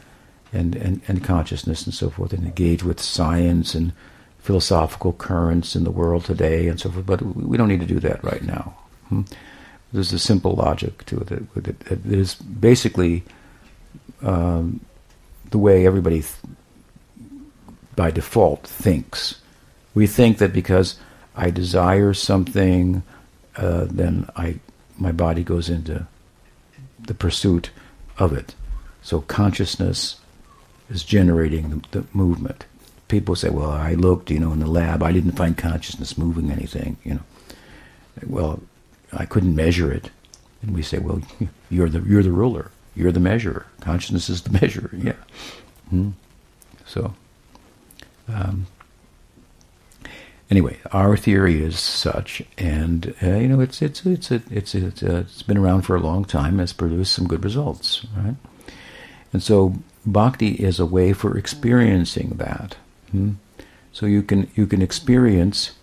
and, 0.53 0.75
and, 0.75 1.01
and 1.07 1.23
consciousness 1.23 1.85
and 1.85 1.93
so 1.93 2.09
forth, 2.09 2.33
and 2.33 2.45
engage 2.45 2.83
with 2.83 3.01
science 3.01 3.73
and 3.75 3.91
philosophical 4.39 5.13
currents 5.13 5.75
in 5.75 5.85
the 5.85 5.91
world 5.91 6.25
today 6.25 6.67
and 6.67 6.79
so 6.79 6.91
forth, 6.91 7.05
but 7.05 7.21
we 7.21 7.57
don't 7.57 7.69
need 7.69 7.79
to 7.79 7.85
do 7.85 7.99
that 7.99 8.21
right 8.23 8.43
now. 8.43 8.75
Hmm? 9.07 9.21
There's 9.93 10.11
a 10.11 10.19
simple 10.19 10.53
logic 10.53 11.05
to 11.05 11.19
it. 11.19 11.31
It, 11.31 11.91
it, 11.91 12.05
is 12.05 12.35
basically 12.35 13.23
um, 14.21 14.81
the 15.51 15.57
way 15.57 15.85
everybody, 15.85 16.21
th- 16.21 16.33
by 17.95 18.11
default, 18.11 18.67
thinks. 18.67 19.39
We 19.93 20.07
think 20.07 20.39
that 20.39 20.51
because 20.51 20.99
I 21.35 21.49
desire 21.51 22.13
something, 22.13 23.03
uh, 23.55 23.85
then 23.89 24.27
I 24.35 24.59
my 24.97 25.11
body 25.11 25.43
goes 25.43 25.69
into 25.69 26.05
the 26.99 27.13
pursuit 27.13 27.69
of 28.17 28.33
it. 28.33 28.55
So 29.01 29.21
consciousness 29.21 30.17
is 30.93 31.03
generating 31.03 31.69
the, 31.69 31.99
the, 31.99 32.07
movement. 32.13 32.65
People 33.07 33.35
say, 33.35 33.49
"Well, 33.49 33.69
I 33.69 33.93
looked, 33.93 34.31
you 34.31 34.39
know, 34.39 34.53
in 34.53 34.59
the 34.59 34.67
lab. 34.67 35.03
I 35.03 35.11
didn't 35.11 35.33
find 35.33 35.57
consciousness 35.57 36.17
moving 36.17 36.51
anything." 36.51 36.97
You 37.03 37.15
know, 37.15 37.21
well, 38.27 38.61
I 39.11 39.25
couldn't 39.25 39.55
measure 39.55 39.91
it. 39.91 40.09
And 40.61 40.73
we 40.73 40.81
say, 40.81 40.99
"Well, 40.99 41.21
you're 41.69 41.89
the 41.89 42.01
you're 42.01 42.23
the 42.23 42.31
ruler. 42.31 42.71
You're 42.95 43.11
the 43.11 43.19
measurer. 43.19 43.65
Consciousness 43.81 44.29
is 44.29 44.43
the 44.43 44.51
measurer." 44.61 44.91
Yeah. 44.93 45.15
Hmm? 45.89 46.11
So. 46.85 47.13
Um, 48.29 48.67
anyway, 50.49 50.77
our 50.91 51.17
theory 51.17 51.63
is 51.63 51.79
such, 51.79 52.43
and 52.57 53.15
uh, 53.21 53.35
you 53.35 53.47
know, 53.47 53.59
it's 53.59 53.81
it's 53.81 54.05
it's 54.05 54.31
a, 54.31 54.41
it's 54.49 54.75
it's, 54.75 55.03
uh, 55.03 55.23
it's 55.25 55.41
been 55.41 55.57
around 55.57 55.81
for 55.81 55.95
a 55.95 55.99
long 55.99 56.23
time. 56.25 56.59
Has 56.59 56.73
produced 56.73 57.13
some 57.13 57.27
good 57.27 57.43
results, 57.43 58.05
right? 58.15 58.35
And 59.33 59.41
so, 59.41 59.73
bhakti 60.05 60.53
is 60.53 60.79
a 60.79 60.85
way 60.85 61.13
for 61.13 61.37
experiencing 61.37 62.35
that. 62.37 62.75
Hmm? 63.11 63.33
So 63.91 64.05
you 64.05 64.23
can 64.23 64.49
you 64.55 64.65
can 64.65 64.81
experience 64.81 65.73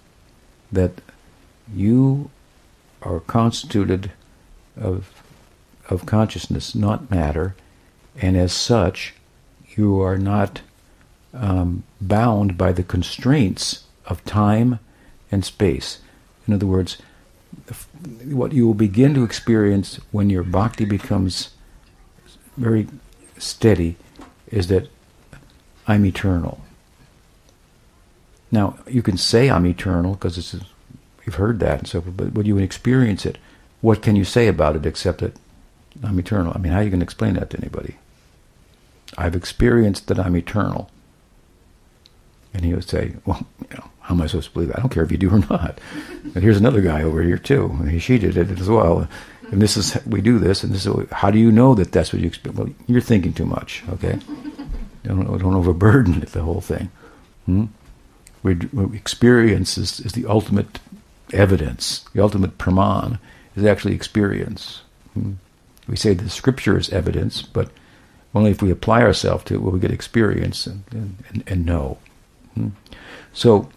that 0.73 1.01
you 1.73 2.31
are 3.03 3.21
constituted 3.21 4.12
of 4.79 5.23
of 5.89 6.07
consciousness, 6.07 6.75
not 6.75 7.11
matter, 7.11 7.55
and 8.21 8.37
as 8.37 8.53
such, 8.53 9.14
you 9.77 10.01
are 10.01 10.18
not 10.18 10.61
um, 11.33 11.85
bound 12.01 12.57
by 12.57 12.73
the 12.73 12.83
constraints 12.83 13.85
of 14.07 14.25
time 14.25 14.79
and 15.31 15.45
space. 15.45 16.01
In 16.47 16.55
other 16.55 16.66
words, 16.66 16.99
what 18.25 18.53
you 18.53 18.66
will 18.66 18.75
begin 18.75 19.14
to 19.14 19.25
experience 19.25 20.01
when 20.11 20.31
your 20.31 20.43
bhakti 20.43 20.85
becomes 20.85 21.51
very 22.57 22.89
steady 23.39 23.97
is 24.51 24.68
that 24.68 24.88
I'm 25.86 26.05
eternal. 26.05 26.61
Now, 28.51 28.78
you 28.88 29.03
can 29.03 29.16
say 29.16 29.48
I'm 29.48 29.66
eternal 29.66 30.14
because 30.14 30.55
you've 31.24 31.34
heard 31.36 31.61
that 31.61 31.78
and 31.80 31.88
so 31.88 32.01
forth, 32.01 32.16
but 32.16 32.32
when 32.32 32.46
you 32.46 32.59
experience 32.59 33.24
it, 33.24 33.38
what 33.80 34.03
can 34.03 34.16
you 34.16 34.24
say 34.24 34.48
about 34.48 34.76
it 34.76 34.84
except 34.84 35.20
that 35.20 35.34
I'm 36.03 36.18
eternal? 36.18 36.53
I 36.55 36.59
mean, 36.59 36.72
how 36.72 36.80
are 36.80 36.82
you 36.82 36.90
going 36.90 37.01
to 37.01 37.05
explain 37.05 37.34
that 37.34 37.51
to 37.51 37.59
anybody? 37.59 37.96
I've 39.16 39.36
experienced 39.36 40.09
that 40.09 40.18
I'm 40.18 40.36
eternal. 40.36 40.90
And 42.53 42.64
he 42.64 42.74
would 42.74 42.88
say, 42.88 43.14
Well, 43.24 43.46
you 43.61 43.76
know, 43.76 43.90
how 44.01 44.14
am 44.14 44.22
I 44.22 44.26
supposed 44.26 44.48
to 44.48 44.55
believe 44.55 44.68
that? 44.68 44.78
I 44.78 44.80
don't 44.80 44.90
care 44.90 45.05
if 45.05 45.12
you 45.12 45.18
do 45.18 45.30
or 45.30 45.38
not. 45.51 45.78
And 46.22 46.42
here's 46.42 46.57
another 46.57 46.80
guy 46.80 47.03
over 47.03 47.22
here 47.22 47.38
too. 47.38 47.76
And 47.80 48.03
she 48.03 48.18
did 48.18 48.36
it 48.36 48.51
as 48.59 48.68
well. 48.68 49.09
And 49.51 49.61
this 49.61 49.76
is 49.76 49.98
we 50.07 50.20
do 50.20 50.38
this, 50.38 50.62
and 50.62 50.72
this 50.72 50.86
is 50.86 51.11
how 51.11 51.30
do 51.30 51.38
you 51.38 51.51
know 51.51 51.74
that 51.74 51.92
that's 51.92 52.12
what 52.12 52.22
you 52.22 52.28
expect? 52.28 52.55
Well, 52.55 52.68
you're 52.86 53.01
thinking 53.01 53.32
too 53.32 53.46
much. 53.46 53.82
Okay, 53.90 54.18
don't 55.05 55.26
don't 55.38 55.55
overburden 55.55 56.20
the 56.20 56.42
whole 56.42 56.61
thing. 56.61 56.90
Hmm? 57.46 57.66
We, 58.42 58.57
experience 58.94 59.76
is, 59.76 60.01
is 60.01 60.12
the 60.12 60.26
ultimate 60.26 60.80
evidence. 61.32 62.05
The 62.14 62.22
ultimate 62.22 62.59
praman 62.59 63.18
is 63.55 63.64
actually 63.64 63.94
experience. 63.94 64.82
Hmm? 65.14 65.32
We 65.86 65.96
say 65.96 66.14
the 66.14 66.30
scripture 66.30 66.78
is 66.78 66.88
evidence, 66.90 67.42
but 67.42 67.70
only 68.34 68.51
if 68.51 68.62
we 68.62 68.70
apply 68.70 69.03
ourselves 69.03 69.44
to 69.44 69.55
it 69.55 69.62
will 69.62 69.72
we 69.72 69.80
get 69.80 69.90
experience 69.90 70.66
and, 70.66 70.84
and, 70.92 71.44
and 71.46 71.66
know. 71.66 71.98
Hmm? 72.55 72.68
So, 73.32 73.68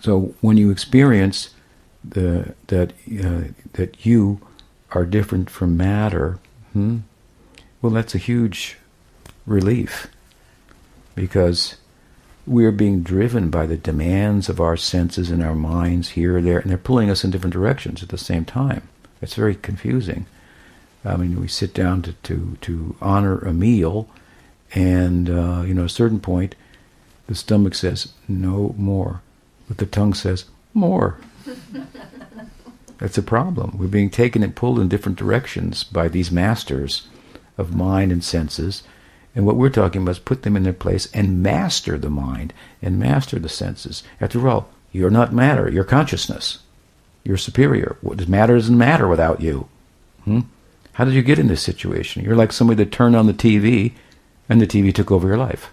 so 0.00 0.34
when 0.40 0.56
you 0.56 0.70
experience 0.70 1.50
the, 2.04 2.54
that 2.68 2.92
uh, 3.24 3.52
that 3.74 4.04
you 4.04 4.40
are 4.92 5.04
different 5.04 5.48
from 5.48 5.76
matter, 5.76 6.38
hmm, 6.72 6.98
well, 7.80 7.92
that's 7.92 8.14
a 8.14 8.18
huge 8.18 8.76
relief 9.46 10.08
because 11.14 11.76
we 12.46 12.64
are 12.64 12.72
being 12.72 13.02
driven 13.02 13.50
by 13.50 13.66
the 13.66 13.76
demands 13.76 14.48
of 14.48 14.60
our 14.60 14.76
senses 14.76 15.30
and 15.30 15.42
our 15.42 15.54
minds 15.54 16.10
here 16.10 16.38
or 16.38 16.42
there, 16.42 16.58
and 16.58 16.70
they're 16.70 16.78
pulling 16.78 17.10
us 17.10 17.24
in 17.24 17.30
different 17.30 17.52
directions 17.52 18.02
at 18.02 18.08
the 18.08 18.18
same 18.18 18.44
time. 18.44 18.88
It's 19.20 19.34
very 19.34 19.54
confusing. 19.54 20.26
I 21.04 21.16
mean, 21.16 21.40
we 21.40 21.48
sit 21.48 21.74
down 21.74 22.02
to, 22.02 22.12
to, 22.12 22.56
to 22.60 22.96
honor 23.00 23.38
a 23.38 23.52
meal, 23.52 24.08
and 24.74 25.28
uh, 25.28 25.62
you 25.66 25.74
know, 25.74 25.82
at 25.82 25.86
a 25.86 25.94
certain 25.94 26.20
point, 26.20 26.54
the 27.26 27.34
stomach 27.34 27.74
says 27.74 28.12
no 28.28 28.74
more, 28.76 29.22
but 29.68 29.78
the 29.78 29.86
tongue 29.86 30.14
says 30.14 30.44
more. 30.74 31.18
That's 32.98 33.18
a 33.18 33.22
problem. 33.22 33.78
We're 33.78 33.88
being 33.88 34.10
taken 34.10 34.42
and 34.42 34.54
pulled 34.54 34.78
in 34.78 34.88
different 34.88 35.18
directions 35.18 35.82
by 35.82 36.08
these 36.08 36.30
masters 36.30 37.08
of 37.58 37.74
mind 37.74 38.12
and 38.12 38.22
senses. 38.22 38.82
And 39.34 39.46
what 39.46 39.56
we're 39.56 39.70
talking 39.70 40.02
about 40.02 40.12
is 40.12 40.18
put 40.18 40.42
them 40.42 40.56
in 40.56 40.62
their 40.62 40.72
place 40.72 41.08
and 41.12 41.42
master 41.42 41.98
the 41.98 42.10
mind 42.10 42.52
and 42.80 42.98
master 42.98 43.38
the 43.38 43.48
senses. 43.48 44.02
After 44.20 44.48
all, 44.48 44.68
you're 44.92 45.10
not 45.10 45.32
matter, 45.32 45.68
you're 45.68 45.84
consciousness. 45.84 46.60
You're 47.24 47.36
superior. 47.36 47.96
What 48.02 48.18
does 48.18 48.28
matter 48.28 48.54
doesn't 48.54 48.76
matter 48.76 49.08
without 49.08 49.40
you. 49.40 49.68
Hmm? 50.24 50.40
How 50.94 51.04
did 51.04 51.14
you 51.14 51.22
get 51.22 51.38
in 51.38 51.48
this 51.48 51.62
situation? 51.62 52.22
You're 52.22 52.36
like 52.36 52.52
somebody 52.52 52.84
that 52.84 52.92
turned 52.92 53.16
on 53.16 53.26
the 53.26 53.32
TV 53.32 53.92
and 54.48 54.60
the 54.60 54.66
TV 54.66 54.94
took 54.94 55.10
over 55.10 55.26
your 55.26 55.38
life. 55.38 55.72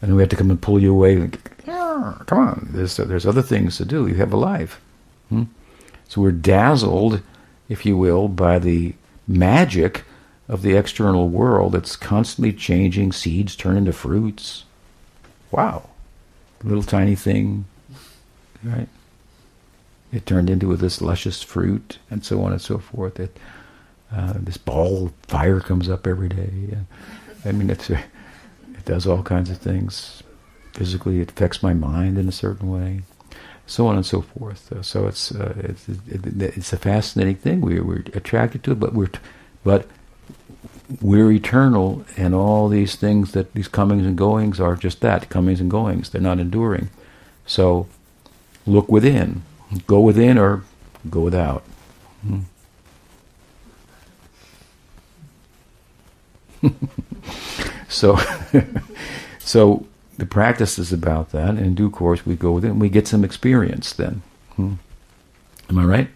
And 0.00 0.16
we 0.16 0.22
had 0.22 0.30
to 0.30 0.36
come 0.36 0.50
and 0.50 0.60
pull 0.60 0.80
you 0.80 0.92
away. 0.92 1.30
Come 2.26 2.38
on, 2.38 2.68
there's, 2.72 2.96
there's 2.96 3.26
other 3.26 3.42
things 3.42 3.76
to 3.76 3.84
do. 3.84 4.06
You 4.06 4.14
have 4.16 4.32
a 4.32 4.36
life. 4.36 4.80
Hmm? 5.28 5.44
So 6.08 6.20
we're 6.20 6.32
dazzled, 6.32 7.22
if 7.68 7.86
you 7.86 7.96
will, 7.96 8.28
by 8.28 8.58
the 8.58 8.94
magic 9.26 10.04
of 10.48 10.62
the 10.62 10.76
external 10.76 11.28
world 11.28 11.72
that's 11.72 11.96
constantly 11.96 12.52
changing. 12.52 13.12
Seeds 13.12 13.56
turn 13.56 13.76
into 13.76 13.92
fruits. 13.92 14.64
Wow. 15.50 15.88
Little 16.62 16.82
tiny 16.82 17.14
thing, 17.14 17.64
right? 18.62 18.88
It 20.12 20.26
turned 20.26 20.50
into 20.50 20.76
this 20.76 21.00
luscious 21.00 21.42
fruit, 21.42 21.98
and 22.10 22.24
so 22.24 22.42
on 22.42 22.52
and 22.52 22.60
so 22.60 22.78
forth. 22.78 23.18
It, 23.18 23.38
uh, 24.14 24.34
this 24.36 24.58
ball 24.58 25.06
of 25.06 25.12
fire 25.26 25.60
comes 25.60 25.88
up 25.88 26.06
every 26.06 26.28
day. 26.28 26.76
I 27.44 27.52
mean, 27.52 27.70
it's, 27.70 27.88
it 27.88 28.04
does 28.84 29.06
all 29.06 29.22
kinds 29.22 29.48
of 29.48 29.58
things. 29.58 30.22
Physically, 30.74 31.20
it 31.20 31.30
affects 31.30 31.62
my 31.62 31.74
mind 31.74 32.18
in 32.18 32.28
a 32.28 32.32
certain 32.32 32.70
way 32.70 33.02
so 33.66 33.86
on 33.86 33.96
and 33.96 34.04
so 34.04 34.20
forth. 34.20 34.70
Uh, 34.72 34.82
so 34.82 35.06
it's 35.06 35.32
uh, 35.32 35.54
it's, 35.56 35.88
it, 35.88 36.42
it's 36.42 36.72
a 36.72 36.76
fascinating 36.76 37.36
thing. 37.36 37.60
We, 37.60 37.80
we're 37.80 38.04
attracted 38.14 38.62
to 38.64 38.72
it, 38.72 38.80
but 38.80 38.92
we're 38.92 39.10
but 39.64 39.86
we're 41.00 41.30
eternal, 41.32 42.04
and 42.16 42.34
all 42.34 42.68
these 42.68 42.96
things 42.96 43.32
that 43.32 43.54
these 43.54 43.68
comings 43.68 44.04
and 44.06 44.16
goings 44.16 44.60
are 44.60 44.76
just 44.76 45.00
that 45.00 45.28
comings 45.28 45.60
and 45.60 45.70
goings. 45.70 46.10
They're 46.10 46.20
not 46.20 46.38
enduring. 46.38 46.90
So 47.46 47.86
look 48.66 48.88
within, 48.88 49.42
go 49.86 50.00
within, 50.00 50.38
or 50.38 50.64
go 51.08 51.20
without. 51.20 51.64
Hmm. 52.22 52.40
so, 57.88 58.18
so 59.38 59.86
the 60.18 60.26
practice 60.26 60.78
is 60.78 60.92
about 60.92 61.30
that, 61.30 61.50
and 61.50 61.60
in 61.60 61.74
due 61.74 61.90
course 61.90 62.26
we 62.26 62.36
go 62.36 62.52
with 62.52 62.64
it 62.64 62.70
and 62.70 62.80
we 62.80 62.88
get 62.88 63.08
some 63.08 63.24
experience 63.24 63.92
then. 63.92 64.22
Hmm. 64.56 64.74
Am 65.68 65.78
I 65.78 65.84
right? 65.84 66.08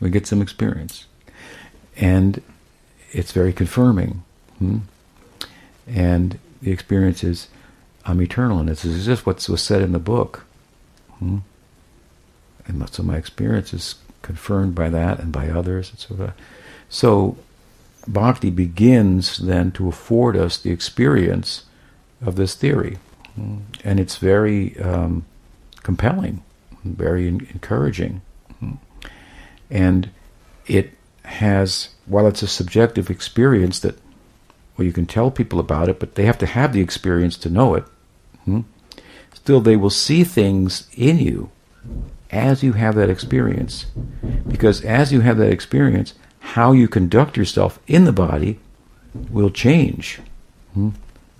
We 0.00 0.10
get 0.10 0.26
some 0.26 0.42
experience. 0.42 1.06
And 1.96 2.42
it's 3.12 3.32
very 3.32 3.52
confirming. 3.52 4.22
Hmm? 4.58 4.78
And 5.86 6.38
the 6.62 6.72
experience 6.72 7.22
is 7.22 7.48
I'm 8.04 8.22
eternal, 8.22 8.58
and 8.58 8.68
this 8.68 8.84
is 8.84 9.04
just 9.04 9.26
what 9.26 9.46
was 9.48 9.62
said 9.62 9.82
in 9.82 9.92
the 9.92 9.98
book. 9.98 10.44
Hmm? 11.18 11.38
And 12.66 12.88
so 12.90 13.02
my 13.02 13.16
experience 13.16 13.72
is 13.74 13.96
confirmed 14.22 14.74
by 14.74 14.90
that 14.90 15.18
and 15.18 15.32
by 15.32 15.48
others, 15.48 15.90
and 15.90 15.98
so 15.98 16.32
So 16.88 17.36
bhakti 18.08 18.50
begins 18.50 19.38
then 19.38 19.72
to 19.72 19.88
afford 19.88 20.36
us 20.36 20.58
the 20.58 20.70
experience 20.70 21.64
of 22.24 22.36
this 22.36 22.54
theory? 22.54 22.98
And 23.36 24.00
it's 24.00 24.16
very 24.16 24.78
um, 24.80 25.24
compelling, 25.82 26.42
very 26.84 27.28
encouraging, 27.28 28.22
hmm? 28.58 28.74
and 29.70 30.10
it 30.66 30.92
has 31.24 31.90
while 32.06 32.26
it's 32.26 32.42
a 32.42 32.48
subjective 32.48 33.10
experience 33.10 33.80
that 33.80 33.98
well 34.76 34.86
you 34.86 34.92
can 34.92 35.06
tell 35.06 35.30
people 35.30 35.58
about 35.58 35.88
it, 35.88 35.98
but 35.98 36.14
they 36.14 36.24
have 36.24 36.38
to 36.38 36.46
have 36.46 36.72
the 36.72 36.80
experience 36.80 37.36
to 37.38 37.50
know 37.50 37.74
it. 37.74 37.84
Hmm? 38.44 38.60
Still, 39.34 39.60
they 39.60 39.76
will 39.76 39.90
see 39.90 40.24
things 40.24 40.88
in 40.96 41.18
you 41.18 41.50
as 42.30 42.62
you 42.62 42.72
have 42.72 42.94
that 42.96 43.10
experience. 43.10 43.86
Because 44.48 44.84
as 44.84 45.12
you 45.12 45.20
have 45.20 45.38
that 45.38 45.52
experience, 45.52 46.14
how 46.40 46.72
you 46.72 46.88
conduct 46.88 47.36
yourself 47.36 47.78
in 47.86 48.04
the 48.04 48.12
body 48.12 48.58
will 49.30 49.50
change 49.50 50.20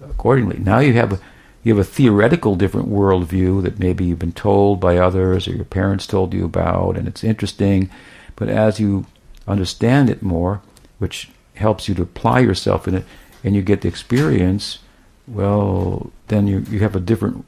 accordingly. 0.02 0.58
Now 0.58 0.78
you 0.78 0.92
have 0.94 1.20
you 1.66 1.76
have 1.76 1.84
a 1.84 1.90
theoretical 1.90 2.54
different 2.54 2.88
worldview 2.88 3.60
that 3.60 3.80
maybe 3.80 4.04
you've 4.04 4.20
been 4.20 4.30
told 4.30 4.78
by 4.78 4.96
others 4.96 5.48
or 5.48 5.52
your 5.52 5.64
parents 5.64 6.06
told 6.06 6.32
you 6.32 6.44
about, 6.44 6.96
and 6.96 7.08
it's 7.08 7.24
interesting. 7.24 7.90
But 8.36 8.48
as 8.48 8.78
you 8.78 9.06
understand 9.48 10.08
it 10.08 10.22
more, 10.22 10.62
which 11.00 11.28
helps 11.56 11.88
you 11.88 11.94
to 11.96 12.02
apply 12.02 12.38
yourself 12.38 12.86
in 12.86 12.94
it, 12.94 13.04
and 13.42 13.56
you 13.56 13.62
get 13.62 13.80
the 13.80 13.88
experience, 13.88 14.78
well, 15.26 16.12
then 16.28 16.46
you, 16.46 16.60
you 16.70 16.78
have 16.78 16.94
a 16.94 17.00
different 17.00 17.44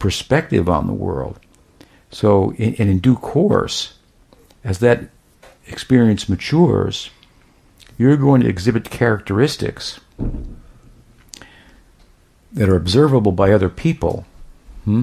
perspective 0.00 0.68
on 0.68 0.88
the 0.88 0.92
world. 0.92 1.38
So, 2.10 2.54
and 2.58 2.74
in 2.76 2.98
due 2.98 3.14
course, 3.14 3.94
as 4.64 4.80
that 4.80 5.10
experience 5.68 6.28
matures, 6.28 7.10
you're 7.98 8.16
going 8.16 8.40
to 8.40 8.48
exhibit 8.48 8.90
characteristics 8.90 10.00
that 12.54 12.68
are 12.68 12.76
observable 12.76 13.32
by 13.32 13.52
other 13.52 13.68
people 13.68 14.24
hmm, 14.84 15.02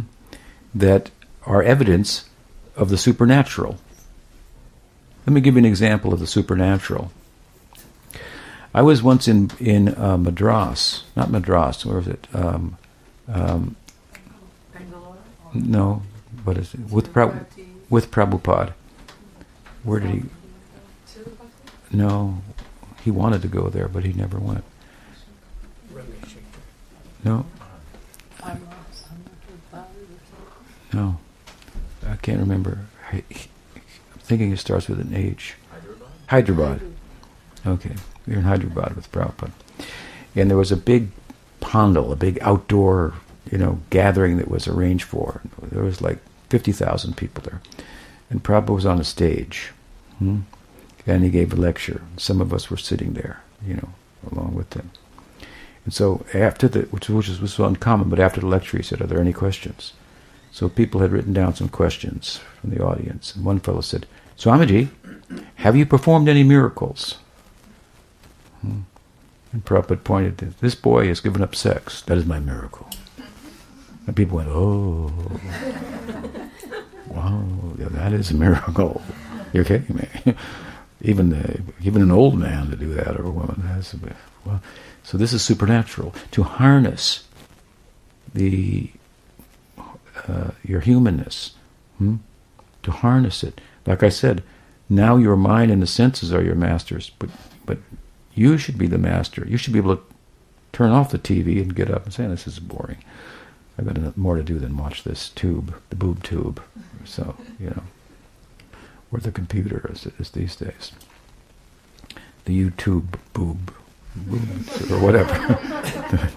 that 0.73 1.11
are 1.45 1.61
evidence 1.61 2.25
of 2.75 2.89
the 2.89 2.97
supernatural. 2.97 3.77
Let 5.27 5.33
me 5.33 5.41
give 5.41 5.55
you 5.55 5.59
an 5.59 5.65
example 5.65 6.13
of 6.13 6.19
the 6.19 6.27
supernatural. 6.27 7.11
I 8.73 8.81
was 8.81 9.03
once 9.03 9.27
in 9.27 9.51
in 9.59 9.93
uh, 9.95 10.17
Madras, 10.17 11.03
not 11.15 11.29
Madras. 11.29 11.85
Where 11.85 11.97
was 11.97 12.07
it? 12.07 12.27
Um, 12.33 12.77
um, 13.27 13.75
no, 15.53 16.03
what 16.45 16.57
is 16.57 16.73
it? 16.73 16.79
With 16.89 17.11
Pra- 17.11 17.45
with 17.89 18.09
Prabhupada. 18.11 18.73
Where 19.83 19.99
did 19.99 20.09
he? 20.11 20.23
No, 21.91 22.41
he 23.03 23.11
wanted 23.11 23.41
to 23.41 23.47
go 23.49 23.67
there, 23.67 23.89
but 23.89 24.05
he 24.05 24.13
never 24.13 24.39
went. 24.39 24.63
No. 27.23 27.45
No, 30.93 31.17
I 32.05 32.15
can't 32.17 32.39
remember. 32.39 32.79
I'm 33.11 33.23
thinking 34.19 34.51
it 34.51 34.59
starts 34.59 34.87
with 34.89 34.99
an 34.99 35.15
H. 35.15 35.55
Hyderabad. 35.69 36.07
Hyderabad. 36.27 36.81
Okay. 37.65 37.95
We 38.27 38.33
were 38.33 38.39
in 38.39 38.45
Hyderabad 38.45 38.95
with 38.95 39.11
Prabhupada. 39.11 39.51
And 40.35 40.49
there 40.49 40.57
was 40.57 40.71
a 40.71 40.77
big 40.77 41.09
pandal, 41.59 42.11
a 42.11 42.15
big 42.15 42.39
outdoor, 42.41 43.13
you 43.49 43.57
know, 43.57 43.79
gathering 43.89 44.37
that 44.37 44.49
was 44.49 44.67
arranged 44.67 45.05
for. 45.05 45.41
There 45.61 45.83
was 45.83 46.01
like 46.01 46.19
50,000 46.49 47.15
people 47.15 47.43
there. 47.43 47.61
And 48.29 48.43
Prabhupada 48.43 48.75
was 48.75 48.85
on 48.85 48.99
a 48.99 49.05
stage. 49.05 49.71
Hmm? 50.19 50.41
And 51.07 51.23
he 51.23 51.29
gave 51.29 51.53
a 51.53 51.55
lecture. 51.55 52.01
Some 52.17 52.41
of 52.41 52.53
us 52.53 52.69
were 52.69 52.77
sitting 52.77 53.13
there, 53.13 53.41
you 53.65 53.75
know, 53.75 53.89
along 54.31 54.55
with 54.55 54.73
him. 54.73 54.91
And 55.85 55.93
so 55.93 56.25
after 56.33 56.67
the, 56.67 56.81
which, 56.83 57.09
which 57.09 57.27
was, 57.27 57.59
uncommon, 57.59 58.09
but 58.09 58.19
after 58.19 58.41
the 58.41 58.47
lecture 58.47 58.77
he 58.77 58.83
said, 58.83 59.01
are 59.01 59.07
there 59.07 59.19
any 59.19 59.33
questions? 59.33 59.93
So 60.51 60.69
people 60.69 61.01
had 61.01 61.11
written 61.11 61.33
down 61.33 61.55
some 61.55 61.69
questions 61.69 62.39
from 62.59 62.71
the 62.71 62.83
audience. 62.83 63.35
And 63.35 63.45
one 63.45 63.59
fellow 63.59 63.81
said, 63.81 64.05
Swamiji, 64.37 64.89
have 65.55 65.75
you 65.75 65.85
performed 65.85 66.27
any 66.27 66.43
miracles? 66.43 67.17
Hmm. 68.61 68.81
And 69.53 69.65
Prabhupada 69.65 70.03
pointed 70.03 70.37
to 70.39 70.45
this 70.61 70.75
boy 70.75 71.07
has 71.07 71.19
given 71.19 71.41
up 71.41 71.55
sex. 71.55 72.01
That 72.03 72.17
is 72.17 72.25
my 72.25 72.39
miracle. 72.39 72.89
And 74.07 74.15
people 74.15 74.37
went, 74.37 74.49
oh, 74.49 75.11
wow, 77.07 77.43
that 77.77 78.13
is 78.13 78.31
a 78.31 78.35
miracle. 78.35 79.01
You're 79.53 79.65
kidding 79.65 79.95
me. 79.95 80.35
even 81.01 81.29
the, 81.29 81.61
even 81.83 82.01
an 82.01 82.11
old 82.11 82.37
man 82.37 82.69
to 82.69 82.75
do 82.75 82.93
that 82.93 83.19
or 83.19 83.25
a 83.25 83.31
woman 83.31 83.61
has. 83.61 83.95
Well, 84.45 84.61
so 85.03 85.17
this 85.17 85.33
is 85.33 85.41
supernatural 85.43 86.13
to 86.31 86.43
harness 86.43 87.27
the 88.33 88.91
uh, 90.27 90.51
your 90.63 90.81
humanness, 90.81 91.53
hmm? 91.97 92.17
to 92.83 92.91
harness 92.91 93.43
it. 93.43 93.59
Like 93.85 94.03
I 94.03 94.09
said, 94.09 94.43
now 94.89 95.17
your 95.17 95.35
mind 95.35 95.71
and 95.71 95.81
the 95.81 95.87
senses 95.87 96.33
are 96.33 96.43
your 96.43 96.55
masters, 96.55 97.11
but 97.19 97.29
but 97.65 97.79
you 98.33 98.57
should 98.57 98.77
be 98.77 98.87
the 98.87 98.97
master. 98.97 99.45
You 99.47 99.57
should 99.57 99.73
be 99.73 99.79
able 99.79 99.97
to 99.97 100.03
turn 100.71 100.91
off 100.91 101.11
the 101.11 101.19
TV 101.19 101.61
and 101.61 101.75
get 101.75 101.91
up 101.91 102.05
and 102.05 102.13
say, 102.13 102.27
"This 102.27 102.47
is 102.47 102.59
boring. 102.59 103.03
I've 103.77 103.85
got 103.85 104.17
more 104.17 104.37
to 104.37 104.43
do 104.43 104.59
than 104.59 104.77
watch 104.77 105.03
this 105.03 105.29
tube, 105.29 105.75
the 105.89 105.95
boob 105.95 106.23
tube." 106.23 106.61
So 107.03 107.35
you 107.59 107.71
know, 107.71 107.83
or 109.11 109.19
the 109.19 109.31
computer 109.31 109.89
as 109.91 110.05
it 110.05 110.13
is 110.19 110.29
these 110.29 110.55
days. 110.55 110.91
The 112.45 112.57
YouTube 112.57 113.19
boob, 113.33 113.67
boob 113.67 113.73
or 114.89 114.99
whatever, 114.99 115.33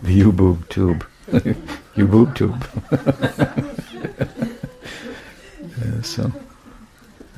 the, 0.03 0.13
U 0.13 0.33
boob 0.33 0.69
tube, 0.69 1.05
U 1.97 2.07
boob 2.07 2.35
tube. 2.37 2.65
so, 6.03 6.33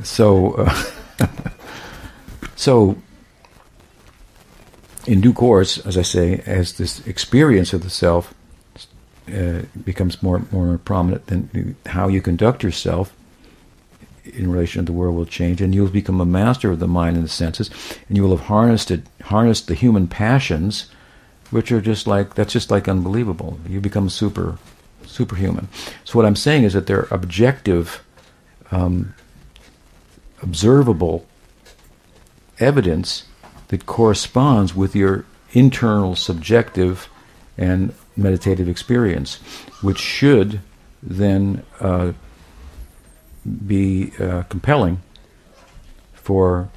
so, 0.02 0.52
uh, 0.52 0.82
so 2.56 2.96
in 5.06 5.20
due 5.20 5.32
course, 5.32 5.78
as 5.78 5.96
I 5.96 6.02
say, 6.02 6.42
as 6.46 6.74
this 6.74 7.06
experience 7.06 7.72
of 7.72 7.82
the 7.82 7.90
self 7.90 8.34
uh, 9.32 9.62
becomes 9.84 10.22
more 10.22 10.42
more 10.52 10.78
prominent, 10.78 11.26
then 11.28 11.76
how 11.86 12.08
you 12.08 12.20
conduct 12.20 12.62
yourself 12.62 13.15
in 14.36 14.50
relation 14.50 14.80
to 14.80 14.86
the 14.86 14.96
world 14.96 15.16
will 15.16 15.26
change, 15.26 15.60
and 15.60 15.74
you'll 15.74 15.88
become 15.88 16.20
a 16.20 16.26
master 16.26 16.70
of 16.70 16.78
the 16.78 16.86
mind 16.86 17.16
and 17.16 17.24
the 17.24 17.28
senses, 17.28 17.70
and 18.08 18.16
you 18.16 18.22
will 18.22 18.36
have 18.36 18.46
harnessed 18.46 18.90
it, 18.90 19.02
harnessed 19.22 19.66
the 19.66 19.74
human 19.74 20.06
passions, 20.06 20.90
which 21.50 21.72
are 21.72 21.80
just 21.80 22.06
like 22.06 22.34
that's 22.34 22.52
just 22.52 22.70
like 22.70 22.88
unbelievable. 22.88 23.58
You 23.68 23.80
become 23.80 24.08
super 24.08 24.58
superhuman. 25.04 25.68
So 26.04 26.18
what 26.18 26.26
I'm 26.26 26.36
saying 26.36 26.64
is 26.64 26.72
that 26.74 26.86
they're 26.86 27.08
objective, 27.10 28.04
um, 28.70 29.14
observable 30.42 31.26
evidence 32.58 33.24
that 33.68 33.86
corresponds 33.86 34.74
with 34.74 34.94
your 34.94 35.24
internal 35.52 36.16
subjective 36.16 37.08
and 37.56 37.94
meditative 38.16 38.68
experience, 38.68 39.36
which 39.82 39.98
should 39.98 40.60
then 41.02 41.62
uh, 41.80 42.12
be 43.66 44.12
uh, 44.18 44.42
compelling 44.48 45.00
for 46.14 46.68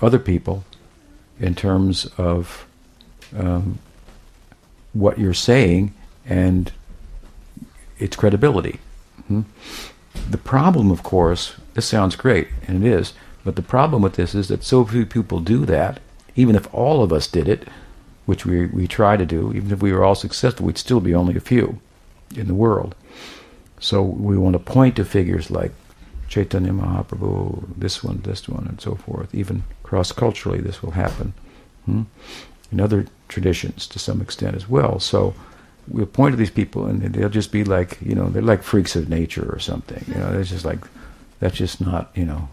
other 0.00 0.18
people 0.18 0.64
in 1.38 1.54
terms 1.54 2.06
of 2.18 2.66
um, 3.36 3.78
what 4.92 5.18
you're 5.18 5.34
saying 5.34 5.94
and 6.24 6.72
its 7.98 8.16
credibility. 8.16 8.80
Hmm? 9.28 9.42
The 10.30 10.38
problem, 10.38 10.90
of 10.90 11.02
course, 11.02 11.54
this 11.74 11.86
sounds 11.86 12.16
great, 12.16 12.48
and 12.66 12.84
it 12.84 12.90
is, 12.90 13.12
but 13.44 13.56
the 13.56 13.62
problem 13.62 14.02
with 14.02 14.14
this 14.14 14.34
is 14.34 14.48
that 14.48 14.64
so 14.64 14.84
few 14.84 15.06
people 15.06 15.40
do 15.40 15.64
that. 15.66 16.00
Even 16.34 16.56
if 16.56 16.72
all 16.74 17.02
of 17.02 17.12
us 17.12 17.28
did 17.28 17.48
it, 17.48 17.68
which 18.26 18.44
we, 18.44 18.66
we 18.66 18.86
try 18.86 19.16
to 19.16 19.24
do, 19.24 19.52
even 19.54 19.70
if 19.70 19.80
we 19.80 19.92
were 19.92 20.04
all 20.04 20.14
successful, 20.14 20.66
we'd 20.66 20.76
still 20.76 21.00
be 21.00 21.14
only 21.14 21.36
a 21.36 21.40
few 21.40 21.80
in 22.34 22.46
the 22.48 22.54
world. 22.54 22.94
So 23.80 24.02
we 24.02 24.36
want 24.36 24.54
to 24.54 24.58
point 24.58 24.96
to 24.96 25.04
figures 25.04 25.50
like 25.50 25.72
Chaitanya 26.28 26.72
Mahaprabhu, 26.72 27.64
this 27.76 28.02
one, 28.02 28.20
this 28.24 28.48
one, 28.48 28.66
and 28.66 28.80
so 28.80 28.94
forth. 28.94 29.34
Even 29.34 29.62
cross 29.82 30.12
culturally, 30.12 30.60
this 30.60 30.82
will 30.82 30.92
happen. 30.92 31.34
Hmm? 31.84 32.02
In 32.72 32.80
other 32.80 33.06
traditions, 33.28 33.86
to 33.88 33.98
some 33.98 34.20
extent 34.20 34.56
as 34.56 34.68
well. 34.68 34.98
So 34.98 35.34
we'll 35.88 36.06
point 36.06 36.32
to 36.32 36.36
these 36.36 36.50
people, 36.50 36.86
and 36.86 37.00
they'll 37.02 37.28
just 37.28 37.52
be 37.52 37.64
like, 37.64 37.98
you 38.02 38.14
know, 38.14 38.28
they're 38.28 38.42
like 38.42 38.62
freaks 38.62 38.96
of 38.96 39.08
nature 39.08 39.48
or 39.52 39.60
something. 39.60 40.04
You 40.08 40.20
know, 40.20 40.32
they're 40.32 40.42
just 40.42 40.64
like, 40.64 40.80
that's 41.38 41.56
just 41.56 41.80
not, 41.80 42.10
you 42.14 42.24
know, 42.24 42.48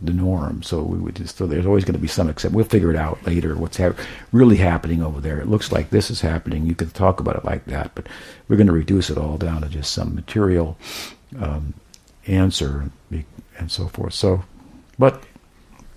the 0.00 0.12
norm. 0.12 0.62
So 0.62 0.82
we 0.82 0.98
would 0.98 1.16
just, 1.16 1.38
so 1.38 1.46
there's 1.46 1.66
always 1.66 1.84
going 1.84 1.94
to 1.94 2.00
be 2.00 2.08
some 2.08 2.28
except 2.28 2.54
we'll 2.54 2.64
figure 2.64 2.90
it 2.90 2.96
out 2.96 3.24
later 3.26 3.56
what's 3.56 3.78
hap- 3.78 3.98
really 4.32 4.56
happening 4.56 5.02
over 5.02 5.20
there. 5.20 5.40
It 5.40 5.48
looks 5.48 5.72
like 5.72 5.90
this 5.90 6.10
is 6.10 6.20
happening. 6.20 6.66
You 6.66 6.74
can 6.74 6.90
talk 6.90 7.20
about 7.20 7.36
it 7.36 7.44
like 7.44 7.64
that, 7.66 7.92
but 7.94 8.06
we're 8.48 8.56
going 8.56 8.66
to 8.66 8.72
reduce 8.72 9.10
it 9.10 9.18
all 9.18 9.38
down 9.38 9.62
to 9.62 9.68
just 9.68 9.92
some 9.92 10.14
material 10.14 10.76
um, 11.38 11.74
answer 12.26 12.90
and 13.58 13.70
so 13.70 13.88
forth. 13.88 14.12
So, 14.12 14.44
but 14.98 15.22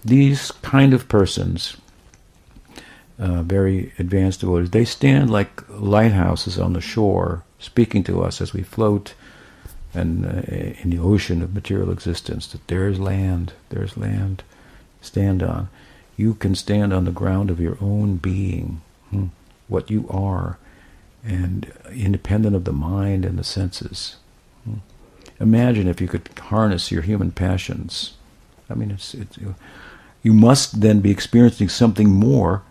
these 0.03 0.51
kind 0.51 0.93
of 0.93 1.09
persons, 1.09 1.75
uh, 3.17 3.43
very 3.43 3.91
advanced 3.99 4.39
devotees, 4.39 4.69
they 4.71 4.85
stand 4.85 5.29
like 5.29 5.67
lighthouses 5.69 6.57
on 6.57 6.73
the 6.73 6.81
shore, 6.81 7.43
speaking 7.59 8.03
to 8.05 8.23
us 8.23 8.39
as 8.39 8.53
we 8.53 8.63
float 8.63 9.13
and 9.93 10.25
uh, 10.25 10.41
in 10.81 10.89
the 10.91 10.99
ocean 10.99 11.41
of 11.41 11.53
material 11.53 11.91
existence 11.91 12.47
that 12.47 12.67
there 12.67 12.87
is 12.87 12.99
land, 12.99 13.53
there's 13.69 13.97
land, 13.97 14.43
stand 15.01 15.41
on. 15.41 15.69
You 16.17 16.35
can 16.35 16.55
stand 16.55 16.93
on 16.93 17.05
the 17.05 17.11
ground 17.11 17.49
of 17.49 17.59
your 17.59 17.77
own 17.81 18.17
being, 18.17 18.81
hmm, 19.09 19.27
what 19.67 19.89
you 19.89 20.07
are, 20.09 20.57
and 21.23 21.71
independent 21.91 22.55
of 22.55 22.65
the 22.65 22.73
mind 22.73 23.25
and 23.25 23.37
the 23.39 23.43
senses. 23.43 24.17
Hmm. 24.63 24.75
Imagine 25.39 25.87
if 25.87 26.01
you 26.01 26.07
could 26.07 26.29
harness 26.37 26.91
your 26.91 27.01
human 27.01 27.31
passions. 27.31 28.13
I 28.69 28.75
mean, 28.75 28.91
it's, 28.91 29.13
it's 29.13 29.37
you 30.21 30.33
must 30.33 30.81
then 30.81 30.99
be 30.99 31.11
experiencing 31.11 31.69
something 31.69 32.09
more 32.09 32.63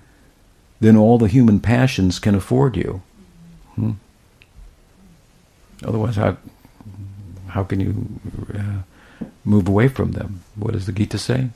than 0.80 0.96
all 0.96 1.18
the 1.18 1.28
human 1.28 1.60
passions 1.60 2.18
can 2.18 2.34
afford 2.34 2.76
you. 2.76 3.02
Hmm. 3.74 3.92
Otherwise, 5.82 6.16
how 6.16 6.36
how 7.48 7.64
can 7.64 7.80
you 7.80 8.06
uh, 8.54 8.82
move 9.44 9.68
away 9.68 9.88
from 9.88 10.12
them? 10.12 10.42
What 10.54 10.72
does 10.72 10.86
the 10.86 10.92
Gita 10.92 11.18
say? 11.18 11.50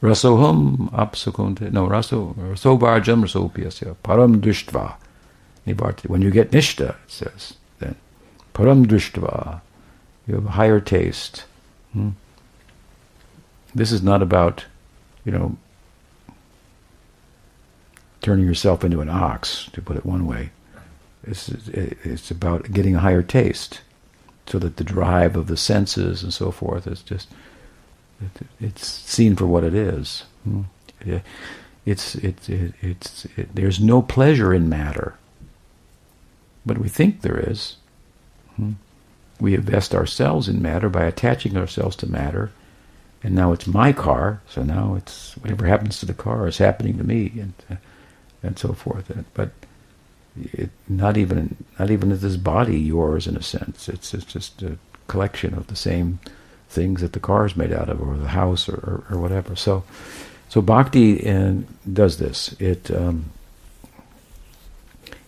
Rasoham 0.00 0.90
apsakunte. 0.90 1.70
No, 1.72 1.86
raso 1.86 2.34
rasobharjam 2.34 3.22
rasopyasya 3.22 3.96
param 4.02 4.40
drishtva. 4.40 4.96
When 6.08 6.22
you 6.22 6.30
get 6.32 6.50
nistha, 6.50 6.90
it 6.90 7.10
says 7.10 7.54
then 7.78 7.94
param 8.52 8.84
drishtva, 8.84 9.60
you 10.26 10.34
have 10.34 10.46
a 10.46 10.50
higher 10.50 10.80
taste. 10.80 11.44
Hmm? 11.92 12.10
This 13.74 13.92
is 13.92 14.02
not 14.02 14.22
about, 14.22 14.64
you 15.24 15.30
know, 15.30 15.56
turning 18.20 18.44
yourself 18.44 18.84
into 18.84 19.00
an 19.00 19.08
ox, 19.08 19.70
to 19.72 19.80
put 19.80 19.96
it 19.96 20.04
one 20.04 20.26
way. 20.26 20.50
It's, 21.24 21.48
it's 21.48 22.30
about 22.30 22.72
getting 22.72 22.96
a 22.96 23.00
higher 23.00 23.22
taste 23.22 23.80
so 24.52 24.58
that 24.58 24.76
the 24.76 24.84
drive 24.84 25.34
of 25.34 25.46
the 25.46 25.56
senses 25.56 26.22
and 26.22 26.34
so 26.34 26.50
forth 26.50 26.86
is 26.86 27.00
just 27.02 27.26
it, 28.20 28.46
it's 28.60 28.86
seen 28.86 29.34
for 29.34 29.46
what 29.46 29.64
it 29.64 29.74
is. 29.74 30.24
Hmm. 30.44 30.64
It's 31.86 32.14
it, 32.16 32.50
it, 32.50 32.74
it's 32.82 33.24
it, 33.38 33.54
there's 33.54 33.80
no 33.80 34.02
pleasure 34.02 34.52
in 34.52 34.68
matter, 34.68 35.14
but 36.66 36.76
we 36.76 36.90
think 36.90 37.22
there 37.22 37.40
is. 37.40 37.76
Hmm. 38.56 38.72
We 39.40 39.54
invest 39.54 39.94
ourselves 39.94 40.50
in 40.50 40.60
matter 40.60 40.90
by 40.90 41.06
attaching 41.06 41.56
ourselves 41.56 41.96
to 41.96 42.06
matter, 42.06 42.52
and 43.22 43.34
now 43.34 43.52
it's 43.54 43.66
my 43.66 43.94
car. 43.94 44.42
So 44.46 44.62
now 44.62 44.96
it's 44.96 45.32
whatever 45.38 45.64
happens 45.64 45.98
to 46.00 46.06
the 46.06 46.12
car 46.12 46.46
is 46.46 46.58
happening 46.58 46.98
to 46.98 47.04
me, 47.04 47.32
and 47.40 47.78
and 48.42 48.58
so 48.58 48.74
forth. 48.74 49.10
But 49.32 49.52
it, 50.36 50.70
not 50.88 51.16
even 51.16 51.56
not 51.78 51.90
even 51.90 52.08
this 52.18 52.36
body 52.36 52.78
yours 52.78 53.26
in 53.26 53.36
a 53.36 53.42
sense. 53.42 53.88
It's 53.88 54.14
it's 54.14 54.24
just 54.24 54.62
a 54.62 54.78
collection 55.08 55.54
of 55.54 55.66
the 55.66 55.76
same 55.76 56.18
things 56.68 57.02
that 57.02 57.12
the 57.12 57.20
car 57.20 57.44
is 57.44 57.56
made 57.56 57.72
out 57.72 57.88
of, 57.88 58.00
or 58.00 58.16
the 58.16 58.28
house, 58.28 58.68
or, 58.68 58.74
or, 58.76 59.04
or 59.10 59.20
whatever. 59.20 59.54
So, 59.54 59.84
so 60.48 60.62
bhakti 60.62 61.24
and 61.24 61.66
does 61.92 62.18
this. 62.18 62.54
It 62.58 62.90
um, 62.90 63.26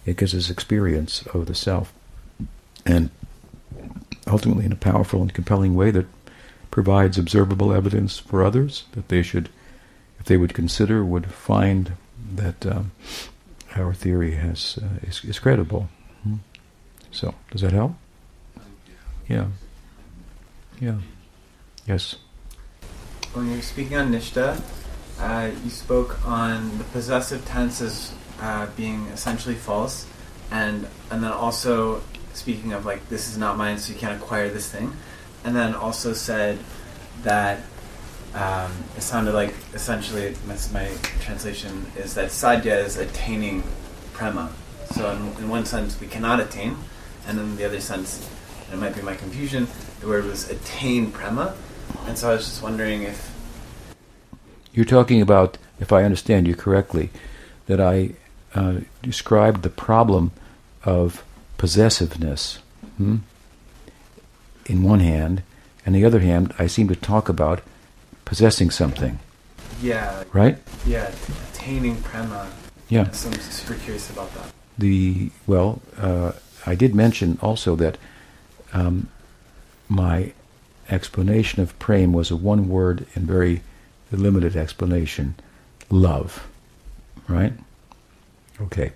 it 0.07 0.17
gives 0.17 0.35
us 0.35 0.51
experience 0.51 1.27
of 1.35 1.47
the 1.47 1.55
self, 1.55 1.93
and 2.85 3.11
ultimately 4.27 4.65
in 4.65 4.73
a 4.73 4.77
powerful 4.77 5.21
and 5.21 5.33
compelling 5.33 5.75
way 5.75 5.91
that 5.91 6.07
provides 6.71 7.19
observable 7.19 7.73
evidence 7.73 8.19
for 8.19 8.43
others 8.43 8.85
that 8.93 9.09
they 9.09 9.23
should, 9.23 9.49
if 10.19 10.27
they 10.27 10.37
would 10.37 10.55
consider, 10.55 11.05
would 11.05 11.31
find 11.31 11.93
that 12.35 12.67
um, 12.67 12.91
our 13.77 13.95
theory 13.95 14.33
has 14.33 14.79
uh, 14.83 15.07
is, 15.07 15.25
is, 15.25 15.39
credible. 15.39 15.89
Hmm? 16.23 16.37
So, 17.11 17.35
does 17.51 17.63
that 17.63 17.73
help? 17.73 17.93
Yeah. 19.29 19.47
Yeah. 20.81 20.99
Yes. 21.87 22.17
When 23.33 23.51
you 23.51 23.57
were 23.57 23.63
speaking 23.63 23.97
on 23.97 24.13
Nistha, 24.13 24.61
uh, 25.19 25.51
you 25.65 25.71
spoke 25.71 26.25
on 26.27 26.79
the 26.79 26.85
possessive 26.85 27.45
tenses 27.45 28.13
uh, 28.41 28.67
being 28.77 29.07
essentially 29.07 29.55
false, 29.55 30.07
and 30.51 30.87
and 31.11 31.23
then 31.23 31.33
also 31.33 32.03
speaking 32.33 32.73
of 32.73 32.85
like 32.85 33.09
this 33.09 33.29
is 33.29 33.39
not 33.39 33.57
mine, 33.57 33.79
so 33.79 33.93
you 33.93 33.99
can't 33.99 34.21
acquire 34.21 34.49
this 34.49 34.71
thing, 34.71 34.97
and 35.45 35.55
then 35.55 35.75
also 35.75 36.13
said 36.13 36.59
that 37.23 37.61
um, 38.35 38.73
it 38.97 39.03
sounded 39.03 39.33
like 39.33 39.55
essentially 39.75 40.35
my, 40.47 40.91
translation 41.21 41.87
is 41.97 42.15
that 42.15 42.31
sadhya 42.31 42.85
is 42.85 42.97
attaining 42.97 43.63
prema. 44.13 44.51
So 44.91 45.11
in, 45.11 45.45
in, 45.45 45.49
one 45.49 45.65
sense 45.65 46.01
we 46.01 46.07
cannot 46.07 46.41
attain, 46.41 46.77
and 47.27 47.39
in 47.39 47.57
the 47.57 47.65
other 47.65 47.81
sense, 47.81 48.29
it 48.73 48.77
might 48.77 48.95
be 48.95 49.03
my 49.03 49.15
confusion, 49.15 49.69
the 50.01 50.09
word 50.09 50.25
was 50.25 50.51
attain 50.51 51.13
prema, 51.13 51.55
and 52.07 52.19
so 52.19 52.31
I 52.31 52.35
was 52.35 52.47
just 52.47 52.63
wondering 52.63 53.03
if 53.03 53.31
you're 54.73 54.85
talking 54.85 55.23
about, 55.23 55.57
if 55.79 55.93
I 55.93 56.03
understand 56.03 56.49
you 56.49 56.57
correctly, 56.57 57.11
that 57.67 57.81
I 57.81 58.11
uh, 58.55 58.81
described 59.03 59.63
the 59.63 59.71
problem 59.71 60.33
of 60.85 61.25
possessiveness. 61.57 62.59
Hmm? 62.97 63.19
In 64.67 64.83
one 64.83 65.01
hand, 65.01 65.43
and 65.87 65.95
the 65.95 66.05
other 66.05 66.21
hand, 66.21 66.53
I 66.59 66.67
seem 66.67 66.89
to 66.89 66.97
talk 66.97 67.29
about 67.29 67.61
possessing 68.25 68.71
something. 68.71 69.19
Yeah. 69.83 70.25
Right? 70.33 70.59
Yeah, 70.87 71.13
attaining 71.53 72.03
prema. 72.03 72.51
Yeah. 72.89 73.11
So 73.11 73.31
I'm 73.31 73.39
super 73.41 73.79
curious 73.81 74.11
about 74.11 74.33
that. 74.35 74.53
The 74.79 75.31
well, 75.47 75.81
uh, 75.99 76.33
I 76.67 76.75
did 76.75 76.95
mention 76.95 77.39
also 77.43 77.77
that 77.77 77.99
um, 78.73 79.09
my 79.89 80.33
explanation 80.89 81.63
of 81.63 81.79
prem 81.79 82.13
was 82.13 82.31
a 82.31 82.37
one-word 82.37 83.07
and 83.15 83.27
very 83.27 83.63
limited 84.11 84.57
explanation: 84.57 85.35
love. 85.91 86.47
Right? 87.29 87.53
Okay. 88.61 88.93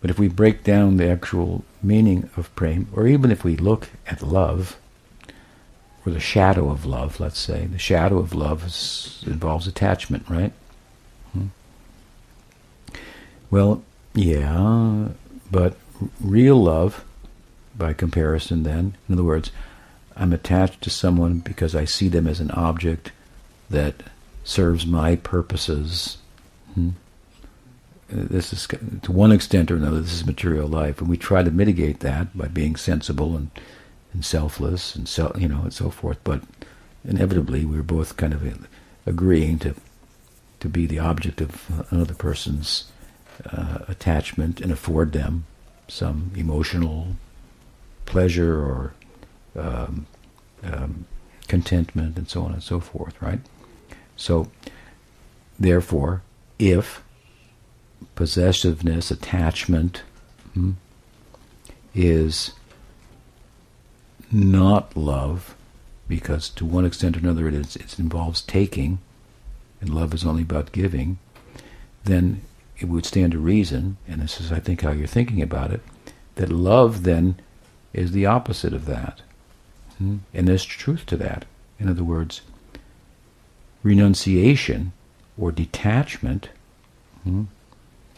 But 0.00 0.10
if 0.10 0.18
we 0.18 0.28
break 0.28 0.64
down 0.64 0.96
the 0.96 1.08
actual 1.08 1.64
meaning 1.82 2.28
of 2.36 2.54
prem, 2.56 2.88
or 2.92 3.06
even 3.06 3.30
if 3.30 3.44
we 3.44 3.56
look 3.56 3.88
at 4.06 4.20
love, 4.20 4.76
or 6.04 6.12
the 6.12 6.20
shadow 6.20 6.70
of 6.70 6.84
love, 6.84 7.20
let's 7.20 7.38
say. 7.38 7.66
The 7.66 7.78
shadow 7.78 8.18
of 8.18 8.34
love 8.34 8.66
is, 8.66 9.22
involves 9.26 9.66
attachment, 9.66 10.28
right? 10.28 10.52
Hmm. 11.32 11.46
Well, 13.50 13.82
yeah, 14.14 15.08
but 15.50 15.76
real 16.20 16.62
love, 16.62 17.04
by 17.76 17.92
comparison, 17.92 18.64
then, 18.64 18.96
in 19.08 19.14
other 19.14 19.24
words, 19.24 19.50
I'm 20.16 20.32
attached 20.32 20.82
to 20.82 20.90
someone 20.90 21.38
because 21.38 21.74
I 21.74 21.84
see 21.84 22.08
them 22.08 22.26
as 22.26 22.40
an 22.40 22.50
object 22.50 23.12
that 23.70 24.02
serves 24.44 24.86
my 24.86 25.16
purposes. 25.16 26.18
Hmm. 26.74 26.90
This 28.08 28.52
is, 28.52 28.66
to 29.02 29.12
one 29.12 29.32
extent 29.32 29.70
or 29.70 29.76
another, 29.76 30.00
this 30.00 30.12
is 30.12 30.26
material 30.26 30.68
life, 30.68 31.00
and 31.00 31.08
we 31.08 31.16
try 31.16 31.42
to 31.42 31.50
mitigate 31.50 32.00
that 32.00 32.36
by 32.36 32.48
being 32.48 32.76
sensible 32.76 33.36
and 33.36 33.50
and 34.12 34.24
selfless 34.24 34.94
and 34.94 35.08
so 35.08 35.32
you 35.38 35.48
know 35.48 35.62
and 35.62 35.72
so 35.72 35.90
forth. 35.90 36.18
But 36.24 36.42
inevitably, 37.04 37.64
we 37.64 37.76
were 37.76 37.82
both 37.82 38.16
kind 38.16 38.32
of 38.32 38.66
agreeing 39.06 39.58
to 39.60 39.74
to 40.60 40.68
be 40.68 40.86
the 40.86 40.98
object 40.98 41.40
of 41.40 41.86
another 41.90 42.14
person's 42.14 42.84
uh, 43.50 43.78
attachment 43.88 44.60
and 44.60 44.70
afford 44.70 45.12
them 45.12 45.44
some 45.88 46.30
emotional 46.36 47.16
pleasure 48.06 48.60
or 48.60 48.94
um, 49.56 50.06
um, 50.62 51.04
contentment 51.48 52.16
and 52.16 52.28
so 52.28 52.42
on 52.42 52.52
and 52.52 52.62
so 52.62 52.80
forth. 52.80 53.20
Right. 53.20 53.40
So, 54.16 54.50
therefore, 55.58 56.22
if 56.58 57.02
possessiveness, 58.14 59.10
attachment, 59.10 60.02
hmm, 60.54 60.72
is 61.94 62.52
not 64.32 64.96
love, 64.96 65.54
because 66.08 66.48
to 66.50 66.64
one 66.64 66.84
extent 66.84 67.16
or 67.16 67.20
another 67.20 67.48
it, 67.48 67.54
is, 67.54 67.76
it 67.76 67.98
involves 67.98 68.40
taking, 68.40 68.98
and 69.80 69.94
love 69.94 70.14
is 70.14 70.24
only 70.24 70.42
about 70.42 70.72
giving, 70.72 71.18
then 72.04 72.42
it 72.78 72.86
would 72.86 73.06
stand 73.06 73.32
to 73.32 73.38
reason, 73.38 73.96
and 74.08 74.20
this 74.20 74.40
is, 74.40 74.50
I 74.50 74.58
think, 74.58 74.80
how 74.80 74.90
you're 74.90 75.06
thinking 75.06 75.42
about 75.42 75.70
it, 75.70 75.80
that 76.36 76.50
love 76.50 77.02
then 77.04 77.36
is 77.92 78.12
the 78.12 78.26
opposite 78.26 78.72
of 78.72 78.86
that. 78.86 79.20
Hmm? 79.98 80.18
And 80.32 80.48
there's 80.48 80.64
truth 80.64 81.06
to 81.06 81.16
that. 81.18 81.44
In 81.78 81.88
other 81.88 82.04
words, 82.04 82.40
renunciation 83.82 84.92
or 85.36 85.52
detachment 85.52 86.48
hmm, 87.24 87.44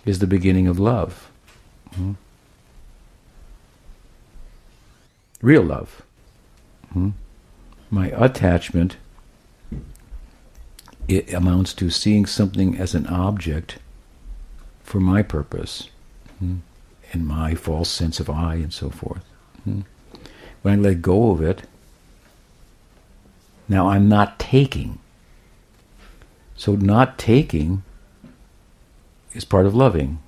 is 0.05 0.19
the 0.19 0.27
beginning 0.27 0.67
of 0.67 0.79
love. 0.79 1.31
Hmm. 1.95 2.13
Real 5.41 5.63
love. 5.63 6.04
My 7.91 8.09
attachment 8.09 8.97
it 11.09 11.33
amounts 11.33 11.75
to 11.75 11.91
seeing 11.91 12.27
something 12.27 12.77
as 12.79 12.95
an 12.95 13.07
object 13.07 13.79
for 14.83 15.01
my 15.01 15.23
purpose 15.23 15.91
hmm, 16.39 16.57
and 17.13 17.27
my 17.27 17.55
false 17.55 17.91
sense 17.91 18.21
of 18.21 18.31
I 18.31 18.55
and 18.57 18.73
so 18.73 18.91
forth. 18.91 19.25
Hmm. 19.65 19.81
When 20.63 20.79
I 20.79 20.83
let 20.83 21.03
go 21.03 21.31
of 21.31 21.43
it, 21.43 21.63
now 23.69 23.89
I'm 23.89 24.09
not 24.09 24.39
taking. 24.39 24.99
So 26.57 26.75
not 26.75 27.19
taking 27.19 27.83
is 29.33 29.45
part 29.45 29.67
of 29.67 29.75
loving, 29.75 30.21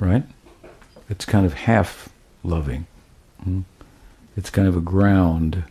right? 0.00 0.24
It's 1.08 1.24
kind 1.24 1.46
of 1.46 1.54
half 1.54 2.10
loving. 2.42 2.86
Hmm? 3.42 3.62
It's 4.36 4.50
kind 4.50 4.68
of 4.68 4.76
a 4.76 4.80
ground 4.80 5.64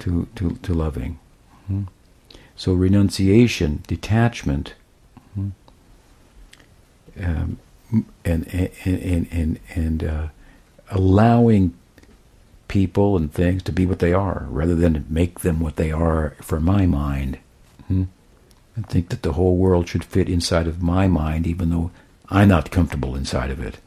to 0.00 0.28
to, 0.36 0.50
to 0.62 0.74
loving. 0.74 1.18
Hmm? 1.66 1.84
So 2.56 2.74
renunciation, 2.74 3.82
detachment, 3.86 4.74
hmm? 5.34 5.50
um, 7.20 7.58
and 8.24 8.46
and 8.54 8.70
and 8.84 9.28
and, 9.30 9.60
and 9.74 10.04
uh, 10.04 10.28
allowing 10.90 11.74
people 12.68 13.16
and 13.16 13.32
things 13.32 13.62
to 13.62 13.72
be 13.72 13.86
what 13.86 13.98
they 13.98 14.12
are, 14.12 14.46
rather 14.48 14.74
than 14.74 15.04
make 15.08 15.40
them 15.40 15.60
what 15.60 15.76
they 15.76 15.90
are 15.92 16.36
for 16.40 16.60
my 16.60 16.86
mind. 16.86 17.38
Hmm? 17.88 18.04
And 18.74 18.88
think 18.88 19.10
that 19.10 19.22
the 19.22 19.32
whole 19.32 19.56
world 19.56 19.88
should 19.88 20.04
fit 20.04 20.28
inside 20.28 20.66
of 20.66 20.82
my 20.82 21.06
mind, 21.06 21.46
even 21.46 21.70
though 21.70 21.90
I'm 22.30 22.48
not 22.48 22.70
comfortable 22.70 23.14
inside 23.14 23.50
of 23.50 23.60
it. 23.60 23.78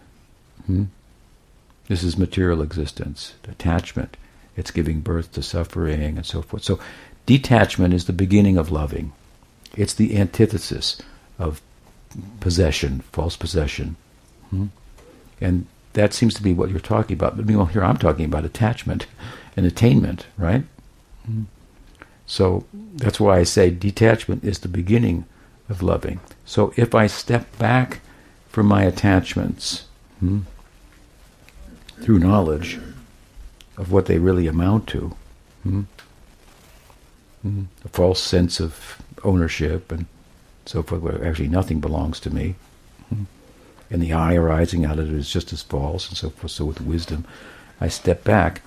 This 1.88 2.03
is 2.03 2.18
material 2.18 2.62
existence, 2.62 3.36
attachment. 3.48 4.18
It's 4.57 4.72
giving 4.72 5.02
birth 5.02 5.32
to 5.34 5.44
suffering 5.44 6.18
and 6.18 6.26
so 6.26 6.41
forth. 6.41 6.64
So, 6.64 6.80
detachment 7.26 7.94
is 7.94 8.06
the 8.06 8.14
beginning 8.14 8.57
of 8.57 8.72
loving. 8.72 9.14
It's 9.76 9.94
the 9.94 10.18
antithesis 10.18 11.02
of 11.38 11.62
possession, 12.40 13.02
false 13.12 13.36
possession. 13.36 13.98
Hmm? 14.49 14.68
And 15.41 15.68
that 15.94 16.14
seems 16.14 16.34
to 16.36 16.44
be 16.44 16.53
what 16.53 16.70
you're 16.70 16.80
talking 16.80 17.16
about. 17.16 17.36
But 17.36 17.45
meanwhile, 17.45 17.68
here 17.68 17.84
I'm 17.84 17.98
talking 17.98 18.26
about 18.26 18.45
attachment 18.45 19.07
and 19.56 19.66
attainment, 19.66 20.26
right? 20.38 20.64
Hmm. 21.26 21.44
So 22.26 22.66
that's 22.95 23.20
why 23.20 23.38
I 23.38 23.44
say 23.44 23.70
detachment 23.70 24.44
is 24.44 24.60
the 24.60 24.68
beginning 24.68 25.26
of 25.70 25.84
loving. 25.84 26.20
So 26.45 26.74
if 26.76 26.95
I 26.95 27.07
step 27.07 27.57
back 27.57 28.02
from 28.49 28.66
my 28.68 28.84
attachments 28.84 29.86
hmm, 30.20 30.41
through 32.01 32.19
knowledge 32.19 32.80
of 33.77 33.91
what 33.91 34.05
they 34.05 34.19
really 34.19 34.47
amount 34.47 34.88
to, 34.88 35.15
hmm, 35.63 35.81
hmm, 37.41 37.63
a 37.84 37.88
false 37.89 38.22
sense 38.22 38.59
of 38.59 39.01
ownership 39.23 39.91
and 39.91 40.05
so 40.65 40.81
forth, 40.81 41.01
where 41.01 41.26
actually 41.26 41.47
nothing 41.47 41.80
belongs 41.80 42.19
to 42.19 42.30
me, 42.30 42.55
hmm, 43.09 43.23
and 43.89 44.01
the 44.01 44.13
I 44.13 44.35
arising 44.35 44.85
out 44.85 44.99
of 44.99 45.09
it 45.09 45.15
is 45.15 45.30
just 45.30 45.53
as 45.53 45.61
false 45.61 46.07
and 46.07 46.17
so 46.17 46.30
forth. 46.30 46.51
So 46.51 46.65
with 46.65 46.81
wisdom, 46.81 47.26
I 47.80 47.88
step 47.88 48.23
back, 48.23 48.61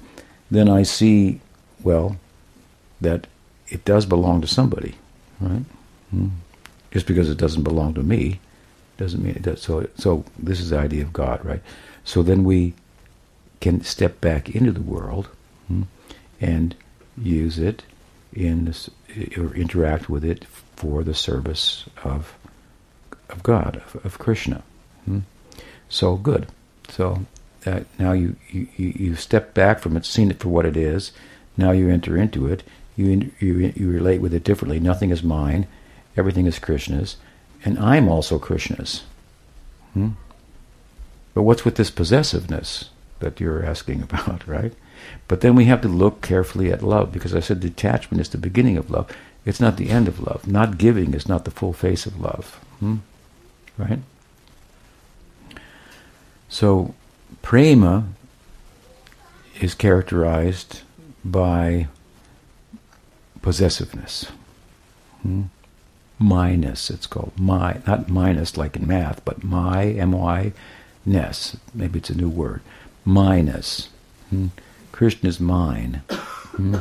then 0.50 0.68
I 0.68 0.82
see, 0.82 1.40
well, 1.82 2.16
that 3.00 3.26
it 3.68 3.84
does 3.84 4.06
belong 4.06 4.40
to 4.40 4.46
somebody, 4.46 4.94
right? 5.40 5.64
Hmm. 6.10 6.28
Just 6.90 7.06
because 7.06 7.28
it 7.28 7.38
doesn't 7.38 7.64
belong 7.64 7.94
to 7.94 8.02
me 8.02 8.40
doesn't 8.96 9.22
mean 9.22 9.36
it 9.36 9.42
does. 9.42 9.60
So, 9.60 9.88
so 9.96 10.24
this 10.38 10.60
is 10.60 10.70
the 10.70 10.78
idea 10.78 11.02
of 11.02 11.12
God, 11.12 11.44
right? 11.44 11.62
So 12.04 12.22
then 12.22 12.44
we 12.44 12.74
can 13.60 13.82
step 13.82 14.20
back 14.20 14.48
into 14.48 14.72
the 14.72 14.82
world 14.82 15.28
hmm, 15.66 15.82
and 16.40 16.74
use 17.16 17.58
it 17.58 17.82
in 18.32 18.66
this, 18.66 18.90
or 19.36 19.54
interact 19.54 20.08
with 20.08 20.24
it 20.24 20.44
for 20.76 21.02
the 21.02 21.14
service 21.14 21.84
of 22.04 22.34
of 23.30 23.42
God, 23.42 23.76
of, 23.76 24.04
of 24.06 24.18
Krishna. 24.18 24.62
Hmm. 25.04 25.20
So 25.88 26.16
good. 26.16 26.46
So 26.88 27.26
that 27.62 27.86
now 27.98 28.12
you, 28.12 28.36
you 28.50 28.68
you 28.76 29.14
step 29.16 29.54
back 29.54 29.80
from 29.80 29.96
it, 29.96 30.06
seen 30.06 30.30
it 30.30 30.40
for 30.40 30.48
what 30.48 30.66
it 30.66 30.76
is. 30.76 31.12
Now 31.56 31.72
you 31.72 31.88
enter 31.88 32.16
into 32.16 32.46
it 32.46 32.62
you, 32.98 33.30
you, 33.38 33.72
you 33.76 33.90
relate 33.90 34.20
with 34.20 34.34
it 34.34 34.42
differently. 34.42 34.80
Nothing 34.80 35.10
is 35.10 35.22
mine, 35.22 35.68
everything 36.16 36.46
is 36.46 36.58
Krishna's, 36.58 37.16
and 37.64 37.78
I'm 37.78 38.08
also 38.08 38.40
Krishna's. 38.40 39.04
Hmm? 39.94 40.10
But 41.32 41.42
what's 41.42 41.64
with 41.64 41.76
this 41.76 41.92
possessiveness 41.92 42.90
that 43.20 43.40
you're 43.40 43.64
asking 43.64 44.02
about, 44.10 44.46
right? 44.46 44.72
But 45.26 45.40
then 45.40 45.54
we 45.54 45.66
have 45.66 45.80
to 45.82 45.88
look 45.88 46.22
carefully 46.22 46.72
at 46.72 46.82
love, 46.82 47.12
because 47.12 47.34
I 47.34 47.40
said 47.40 47.60
detachment 47.60 48.20
is 48.20 48.28
the 48.28 48.38
beginning 48.38 48.76
of 48.76 48.90
love. 48.90 49.10
It's 49.44 49.60
not 49.60 49.76
the 49.76 49.90
end 49.90 50.08
of 50.08 50.20
love. 50.20 50.46
Not 50.46 50.78
giving 50.78 51.14
is 51.14 51.28
not 51.28 51.44
the 51.44 51.50
full 51.50 51.72
face 51.72 52.04
of 52.04 52.20
love. 52.20 52.60
Hmm? 52.80 52.96
Right? 53.76 54.00
So, 56.48 56.94
prema 57.42 58.08
is 59.60 59.74
characterized 59.74 60.82
by 61.24 61.88
possessiveness. 63.42 64.26
Hmm? 65.22 65.44
Myness, 66.20 66.90
it's 66.90 67.06
called. 67.06 67.32
My, 67.38 67.80
not 67.86 68.08
minus 68.08 68.56
like 68.56 68.76
in 68.76 68.86
math, 68.86 69.24
but 69.24 69.44
my, 69.44 69.84
M-Y, 69.84 70.52
ness. 71.06 71.56
Maybe 71.72 72.00
it's 72.00 72.10
a 72.10 72.16
new 72.16 72.28
word. 72.28 72.60
Myness. 73.08 73.88
Hmm? 74.28 74.48
Krishna 74.92 75.28
is 75.30 75.40
mine. 75.40 76.02
Hmm? 76.10 76.74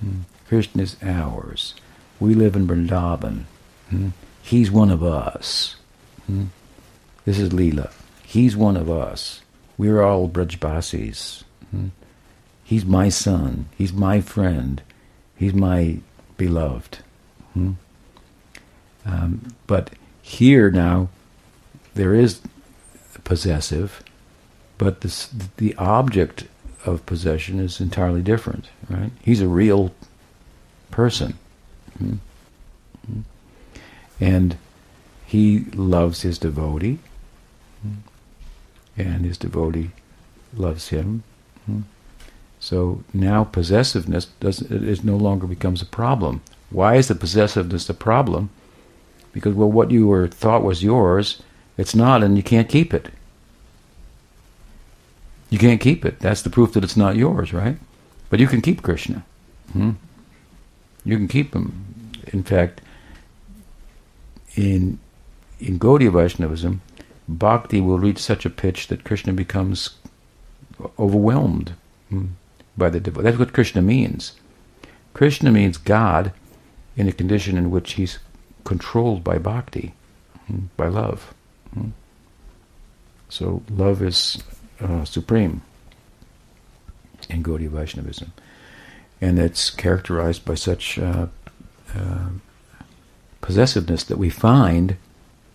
Hmm? 0.00 0.20
Krishna 0.48 0.82
is 0.82 0.96
ours. 1.02 1.74
We 2.18 2.34
live 2.34 2.56
in 2.56 2.66
Vrindavan. 2.66 3.44
Hmm? 3.90 4.08
He's 4.42 4.70
one 4.70 4.90
of 4.90 5.02
us. 5.02 5.76
Hmm? 6.26 6.46
This 7.24 7.38
is 7.38 7.50
Leela. 7.50 7.92
He's 8.24 8.56
one 8.56 8.76
of 8.76 8.90
us. 8.90 9.42
We're 9.78 10.02
all 10.02 10.28
Brajbasis. 10.28 11.44
Hmm? 11.70 11.88
He's 12.64 12.84
my 12.84 13.08
son. 13.08 13.68
He's 13.78 13.92
my 13.92 14.20
friend. 14.20 14.82
He's 15.36 15.54
my 15.54 15.98
beloved. 16.36 16.98
Um, 19.04 19.54
but 19.66 19.90
here 20.22 20.70
now, 20.70 21.08
there 21.94 22.14
is 22.14 22.40
possessive, 23.24 24.02
but 24.82 25.02
this, 25.02 25.28
the 25.58 25.74
object 25.76 26.44
of 26.84 27.06
possession 27.06 27.60
is 27.60 27.80
entirely 27.80 28.20
different, 28.20 28.68
right? 28.90 29.12
He's 29.22 29.40
a 29.40 29.46
real 29.46 29.94
person. 30.90 31.38
Hmm? 31.98 32.14
Hmm? 33.06 33.20
And 34.20 34.56
he 35.24 35.66
loves 35.74 36.22
his 36.22 36.36
devotee, 36.36 36.98
hmm? 37.82 37.94
and 38.96 39.24
his 39.24 39.38
devotee 39.38 39.90
loves 40.54 40.88
him. 40.88 41.22
So 42.58 43.02
now 43.12 43.44
possessiveness 43.44 44.26
doesn't 44.38 44.70
it 44.70 45.04
no 45.04 45.16
longer 45.16 45.46
becomes 45.46 45.82
a 45.82 45.86
problem. 45.86 46.42
Why 46.70 46.94
is 46.94 47.08
the 47.08 47.14
possessiveness 47.14 47.88
a 47.88 47.94
problem? 47.94 48.50
Because 49.32 49.54
well, 49.54 49.70
what 49.70 49.90
you 49.90 50.06
were 50.06 50.28
thought 50.28 50.62
was 50.62 50.82
yours, 50.82 51.42
it's 51.76 51.94
not, 51.94 52.22
and 52.22 52.36
you 52.36 52.42
can't 52.42 52.68
keep 52.68 52.92
it. 52.94 53.10
You 55.52 55.58
can't 55.58 55.80
keep 55.80 56.04
it. 56.04 56.18
That's 56.18 56.42
the 56.42 56.50
proof 56.50 56.72
that 56.72 56.84
it's 56.84 56.96
not 56.96 57.16
yours, 57.16 57.52
right? 57.52 57.76
But 58.30 58.40
you 58.40 58.46
can 58.46 58.62
keep 58.62 58.82
Krishna. 58.82 59.24
Hmm? 59.72 59.92
You 61.04 61.16
can 61.16 61.28
keep 61.28 61.54
him. 61.54 61.84
In 62.32 62.42
fact, 62.42 62.80
in 64.56 64.98
in 65.60 65.78
Gaudiya 65.78 66.12
Vaishnavism, 66.12 66.80
bhakti 67.28 67.80
will 67.80 67.98
reach 67.98 68.18
such 68.18 68.44
a 68.44 68.50
pitch 68.50 68.88
that 68.88 69.04
Krishna 69.04 69.32
becomes 69.32 69.90
overwhelmed. 70.98 71.74
Hmm 72.08 72.26
by 72.76 72.90
the 72.90 73.00
devotee. 73.00 73.24
That's 73.24 73.38
what 73.38 73.52
Krishna 73.52 73.82
means. 73.82 74.32
Krishna 75.14 75.50
means 75.50 75.76
God 75.76 76.32
in 76.96 77.08
a 77.08 77.12
condition 77.12 77.56
in 77.56 77.70
which 77.70 77.94
he's 77.94 78.18
controlled 78.64 79.24
by 79.24 79.38
bhakti, 79.38 79.94
hmm, 80.46 80.66
by 80.76 80.88
love. 80.88 81.34
Hmm. 81.74 81.90
So 83.28 83.62
love 83.70 84.02
is 84.02 84.42
uh, 84.82 85.04
supreme 85.04 85.62
in 87.28 87.42
Gaudiya 87.42 87.68
Vaishnavism. 87.68 88.32
And 89.20 89.38
it's 89.38 89.70
characterized 89.70 90.44
by 90.44 90.54
such 90.54 90.98
uh, 90.98 91.26
uh, 91.94 92.28
possessiveness 93.40 94.04
that 94.04 94.18
we 94.18 94.30
find, 94.30 94.96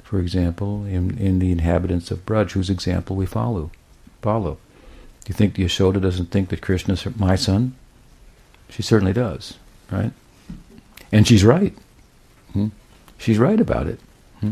for 0.04 0.20
example, 0.20 0.86
in, 0.86 1.18
in 1.18 1.40
the 1.40 1.52
inhabitants 1.52 2.12
of 2.12 2.26
Braj, 2.26 2.52
whose 2.52 2.70
example 2.70 3.16
we 3.16 3.26
follow. 3.26 3.72
Follow. 4.22 4.58
Do 5.26 5.32
you 5.32 5.36
think 5.36 5.56
Yashoda 5.56 6.02
doesn't 6.02 6.32
think 6.32 6.49
that 6.49 6.62
Krishna 6.62 6.94
is 6.94 7.06
my 7.18 7.36
son? 7.36 7.76
She 8.70 8.82
certainly 8.82 9.14
does, 9.14 9.56
right? 9.91 10.12
And 11.12 11.28
she's 11.28 11.44
right. 11.44 11.74
Hmm? 12.54 12.68
She's 13.18 13.38
right 13.38 13.60
about 13.60 13.88
it. 13.88 13.99
Hmm? 14.40 14.52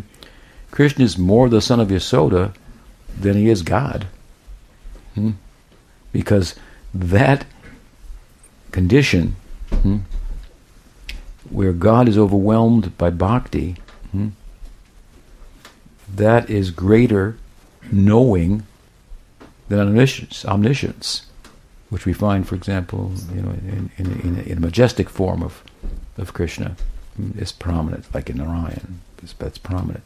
Krishna 0.72 1.06
is 1.06 1.18
more 1.18 1.48
the 1.48 1.62
son 1.62 1.80
of 1.80 1.88
Yasoda 1.88 2.54
than 3.18 3.38
he 3.38 3.50
is 3.50 3.62
God. 3.62 4.08
Hmm? 5.16 5.32
Because 6.12 6.56
that 6.94 7.46
condition 8.72 9.36
hmm, 9.70 9.98
where 11.50 11.74
God 11.74 12.08
is 12.08 12.18
overwhelmed 12.18 12.98
by 12.98 13.10
bhakti, 13.10 13.78
hmm, 14.12 14.30
that 16.14 16.50
is 16.50 16.72
greater 16.72 17.38
knowing 17.92 18.64
than 19.70 19.80
omniscience, 19.80 20.46
omniscience, 20.46 21.26
which 21.90 22.06
we 22.06 22.14
find, 22.14 22.48
for 22.48 22.56
example, 22.56 23.12
you 23.34 23.42
know, 23.42 23.52
in, 23.52 23.90
in, 23.98 24.20
in, 24.22 24.40
a, 24.40 24.42
in 24.44 24.58
a 24.58 24.62
majestic 24.62 25.10
form 25.10 25.42
of, 25.42 25.64
of 26.18 26.34
Krishna 26.34 26.76
hmm, 27.16 27.38
is 27.38 27.52
prominent, 27.52 28.14
like 28.14 28.30
in 28.30 28.38
Narayan, 28.38 29.02
that's 29.40 29.58
prominent. 29.58 30.04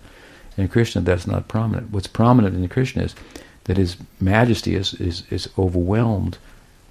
In 0.57 0.67
Krishna, 0.67 1.01
that's 1.01 1.25
not 1.25 1.47
prominent. 1.47 1.91
What's 1.91 2.07
prominent 2.07 2.55
in 2.55 2.67
Krishna 2.67 3.03
is 3.03 3.15
that 3.65 3.77
his 3.77 3.97
majesty 4.19 4.75
is, 4.75 4.93
is, 4.95 5.23
is 5.29 5.49
overwhelmed 5.57 6.37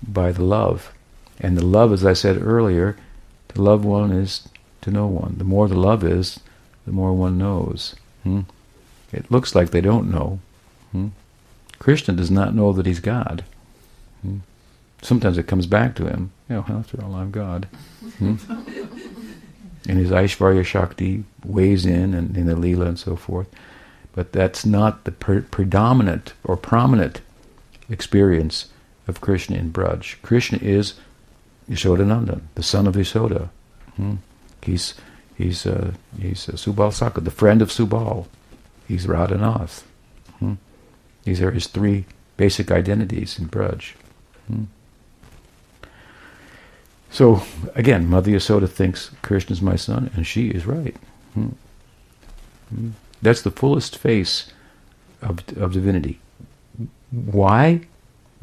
by 0.06 0.32
the 0.32 0.44
love. 0.44 0.92
And 1.40 1.56
the 1.56 1.64
love, 1.64 1.92
as 1.92 2.04
I 2.04 2.12
said 2.12 2.40
earlier, 2.42 2.96
to 3.48 3.62
love 3.62 3.84
one 3.84 4.12
is 4.12 4.48
to 4.82 4.90
know 4.90 5.06
one. 5.06 5.36
The 5.38 5.44
more 5.44 5.68
the 5.68 5.78
love 5.78 6.04
is, 6.04 6.40
the 6.84 6.92
more 6.92 7.12
one 7.12 7.38
knows. 7.38 7.94
Hmm? 8.22 8.42
It 9.12 9.30
looks 9.30 9.54
like 9.54 9.70
they 9.70 9.80
don't 9.80 10.10
know. 10.10 10.40
Hmm? 10.92 11.08
Krishna 11.78 12.14
does 12.14 12.30
not 12.30 12.54
know 12.54 12.72
that 12.72 12.86
he's 12.86 13.00
God. 13.00 13.44
Hmm? 14.22 14.38
Sometimes 15.02 15.38
it 15.38 15.46
comes 15.46 15.66
back 15.66 15.94
to 15.96 16.06
him. 16.06 16.32
You 16.48 16.56
know, 16.56 16.64
after 16.68 17.02
all, 17.02 17.14
I'm 17.14 17.30
God. 17.30 17.68
Hmm? 18.18 18.36
and 19.88 19.98
his 19.98 20.10
Aishvarya 20.10 20.64
Shakti 20.64 21.24
weighs 21.44 21.86
in 21.86 22.14
and 22.14 22.36
in 22.36 22.46
the 22.46 22.54
Leela 22.54 22.86
and 22.86 22.98
so 22.98 23.16
forth. 23.16 23.48
But 24.18 24.32
that's 24.32 24.66
not 24.66 25.04
the 25.04 25.12
pre- 25.12 25.42
predominant 25.42 26.32
or 26.42 26.56
prominent 26.56 27.20
experience 27.88 28.66
of 29.06 29.20
Krishna 29.20 29.56
in 29.56 29.72
Braj. 29.72 30.20
Krishna 30.22 30.58
is 30.58 30.94
Yashodanandan, 31.70 32.40
the 32.56 32.64
son 32.64 32.88
of 32.88 32.96
Yashoda. 32.96 33.48
Hmm? 33.94 34.16
He's 34.60 34.94
he's 35.36 35.66
uh, 35.66 35.92
he's 36.20 36.48
uh, 36.48 36.54
Subal 36.54 36.92
Saka, 36.92 37.20
the 37.20 37.30
friend 37.30 37.62
of 37.62 37.68
Subal. 37.68 38.26
He's 38.88 39.06
Radhanath. 39.06 39.84
Hmm? 40.40 40.54
These 41.22 41.40
are 41.40 41.52
his 41.52 41.68
three 41.68 42.04
basic 42.36 42.72
identities 42.72 43.38
in 43.38 43.46
Braj. 43.48 43.92
Hmm? 44.48 44.64
So 47.08 47.42
again, 47.76 48.08
Mother 48.08 48.32
Yasoda 48.32 48.68
thinks 48.68 49.12
Krishna 49.22 49.52
is 49.52 49.62
my 49.62 49.76
son, 49.76 50.10
and 50.16 50.26
she 50.26 50.48
is 50.48 50.66
right. 50.66 50.96
Hmm. 51.34 51.50
That's 53.22 53.42
the 53.42 53.50
fullest 53.50 53.96
face 53.96 54.52
of, 55.22 55.40
of 55.56 55.72
divinity. 55.72 56.20
Why? 57.10 57.80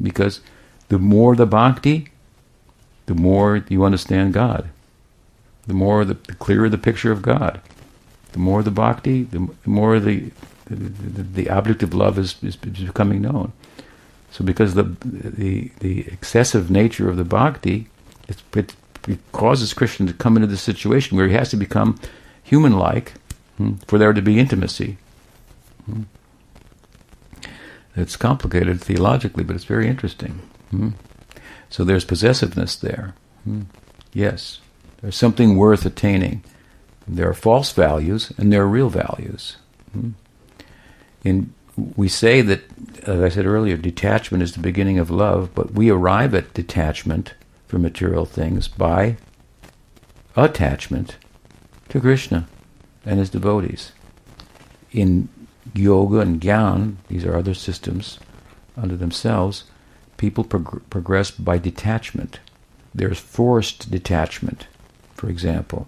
Because 0.00 0.40
the 0.88 0.98
more 0.98 1.34
the 1.34 1.46
bhakti, 1.46 2.08
the 3.06 3.14
more 3.14 3.64
you 3.68 3.84
understand 3.84 4.34
God. 4.34 4.68
The 5.66 5.74
more 5.74 6.04
the, 6.04 6.14
the 6.14 6.34
clearer 6.34 6.68
the 6.68 6.78
picture 6.78 7.12
of 7.12 7.22
God. 7.22 7.60
The 8.32 8.38
more 8.38 8.62
the 8.62 8.70
bhakti, 8.70 9.22
the, 9.22 9.48
the 9.62 9.70
more 9.70 9.98
the, 9.98 10.30
the, 10.66 11.22
the 11.22 11.50
object 11.50 11.82
of 11.82 11.94
love 11.94 12.18
is, 12.18 12.36
is 12.42 12.56
becoming 12.56 13.22
known. 13.22 13.52
So 14.30 14.44
because 14.44 14.74
the 14.74 14.82
the 15.02 15.70
the 15.80 16.00
excessive 16.08 16.70
nature 16.70 17.08
of 17.08 17.16
the 17.16 17.24
bhakti, 17.24 17.88
it, 18.28 18.74
it 19.08 19.20
causes 19.32 19.72
Krishna 19.72 20.06
to 20.08 20.12
come 20.12 20.36
into 20.36 20.46
the 20.46 20.58
situation 20.58 21.16
where 21.16 21.28
he 21.28 21.34
has 21.34 21.48
to 21.50 21.56
become 21.56 21.98
human-like 22.42 23.14
for 23.86 23.98
there 23.98 24.12
to 24.12 24.22
be 24.22 24.38
intimacy. 24.38 24.98
Hmm. 25.86 26.02
It's 27.94 28.16
complicated 28.16 28.80
theologically, 28.80 29.44
but 29.44 29.56
it's 29.56 29.64
very 29.64 29.88
interesting. 29.88 30.40
Hmm. 30.70 30.90
So 31.70 31.84
there's 31.84 32.04
possessiveness 32.04 32.76
there. 32.76 33.14
Hmm. 33.44 33.62
Yes, 34.12 34.60
there's 35.00 35.16
something 35.16 35.56
worth 35.56 35.86
attaining. 35.86 36.42
There 37.08 37.28
are 37.28 37.34
false 37.34 37.72
values 37.72 38.32
and 38.36 38.52
there 38.52 38.62
are 38.62 38.68
real 38.68 38.90
values. 38.90 39.56
Hmm. 39.92 40.10
In 41.24 41.52
we 41.94 42.08
say 42.08 42.40
that, 42.40 42.62
as 43.02 43.20
I 43.20 43.28
said 43.28 43.44
earlier, 43.44 43.76
detachment 43.76 44.42
is 44.42 44.52
the 44.52 44.60
beginning 44.60 44.98
of 44.98 45.10
love, 45.10 45.50
but 45.54 45.72
we 45.72 45.90
arrive 45.90 46.34
at 46.34 46.54
detachment 46.54 47.34
from 47.66 47.82
material 47.82 48.24
things 48.24 48.66
by 48.66 49.18
attachment 50.34 51.16
to 51.90 52.00
Krishna 52.00 52.48
and 53.06 53.18
his 53.18 53.30
devotees. 53.30 53.92
In 54.92 55.28
yoga 55.74 56.20
and 56.20 56.40
gyan, 56.40 56.96
these 57.08 57.24
are 57.24 57.36
other 57.36 57.54
systems 57.54 58.18
unto 58.76 58.96
themselves, 58.96 59.64
people 60.16 60.44
prog- 60.44 60.82
progress 60.90 61.30
by 61.30 61.58
detachment. 61.58 62.40
There's 62.94 63.18
forced 63.18 63.90
detachment, 63.90 64.66
for 65.14 65.28
example. 65.30 65.86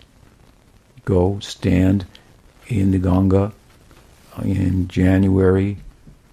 Go 1.05 1.39
stand 1.40 2.07
in 2.69 2.93
the 2.93 2.99
Ganga 2.99 3.53
in 4.43 4.89
January 4.89 5.78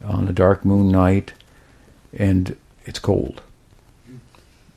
on 0.03 0.27
a 0.27 0.33
dark 0.33 0.63
moon 0.63 0.89
night 0.89 1.33
and 2.13 2.55
it's 2.85 2.99
cold. 2.99 3.41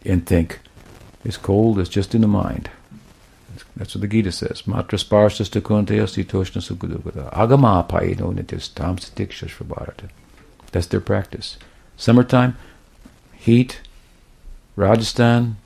And 0.05 0.25
think, 0.25 0.61
it's 1.25 1.37
cold, 1.37 1.79
it's 1.79 1.91
just 1.91 2.15
in 2.15 2.23
the 2.23 2.29
mind. 2.29 2.71
That's 3.77 3.95
what 3.95 4.03
the 4.03 4.09
Gita 4.09 4.33
says. 4.33 4.63
Matra 4.63 4.99
sparsas 4.99 5.49
takunteya 5.49 6.07
sitoshna 6.07 6.63
sukudukata. 6.63 7.33
Agama 7.33 7.89
paino 7.89 8.33
nitis 8.33 8.73
tam 8.75 8.97
sitikshashvabharata. 8.97 10.11
That's 10.73 10.87
their 10.87 11.01
practice. 11.01 11.57
Summertime, 11.97 12.57
heat, 13.33 13.81
Rajasthan, 14.77 15.57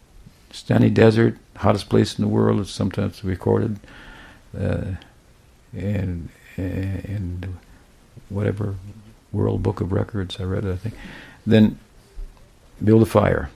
Stani 0.53 0.93
Desert, 0.93 1.39
hottest 1.57 1.89
place 1.89 2.19
in 2.19 2.23
the 2.25 2.29
world, 2.29 2.61
it's 2.61 2.71
sometimes 2.71 3.23
recorded. 3.25 3.79
Uh, 4.59 4.97
and 5.75 6.29
and 6.57 7.59
whatever 8.29 8.77
World 9.33 9.63
Book 9.63 9.81
of 9.81 9.93
Records 9.93 10.39
I 10.39 10.45
read 10.45 10.65
it, 10.65 10.73
I 10.73 10.77
think. 10.77 10.95
Then 11.47 11.79
build 12.83 13.03
a 13.03 13.07
fire 13.07 13.51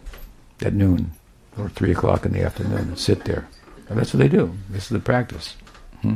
at 0.62 0.72
noon 0.72 1.12
or 1.58 1.68
three 1.68 1.92
o'clock 1.92 2.24
in 2.24 2.32
the 2.32 2.42
afternoon 2.42 2.78
and 2.78 2.98
sit 2.98 3.24
there. 3.24 3.48
And 3.88 3.98
that's 3.98 4.12
what 4.12 4.18
they 4.20 4.28
do. 4.28 4.54
This 4.68 4.84
is 4.84 4.88
the 4.90 4.98
practice. 4.98 5.56
Hmm? 6.02 6.14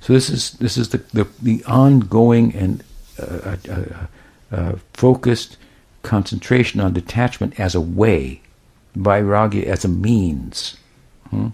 So 0.00 0.12
this 0.12 0.30
is 0.30 0.52
this 0.52 0.76
is 0.76 0.90
the 0.90 0.98
the, 1.12 1.28
the 1.42 1.64
ongoing 1.64 2.54
and 2.54 2.82
uh, 3.20 3.56
uh, 3.68 4.06
uh, 4.50 4.72
focused 4.94 5.56
concentration 6.02 6.80
on 6.80 6.92
detachment 6.92 7.58
as 7.58 7.74
a 7.74 7.80
way, 7.80 8.40
vairagya 8.96 9.64
as 9.64 9.84
a 9.84 9.88
means, 9.88 10.76
hmm? 11.30 11.48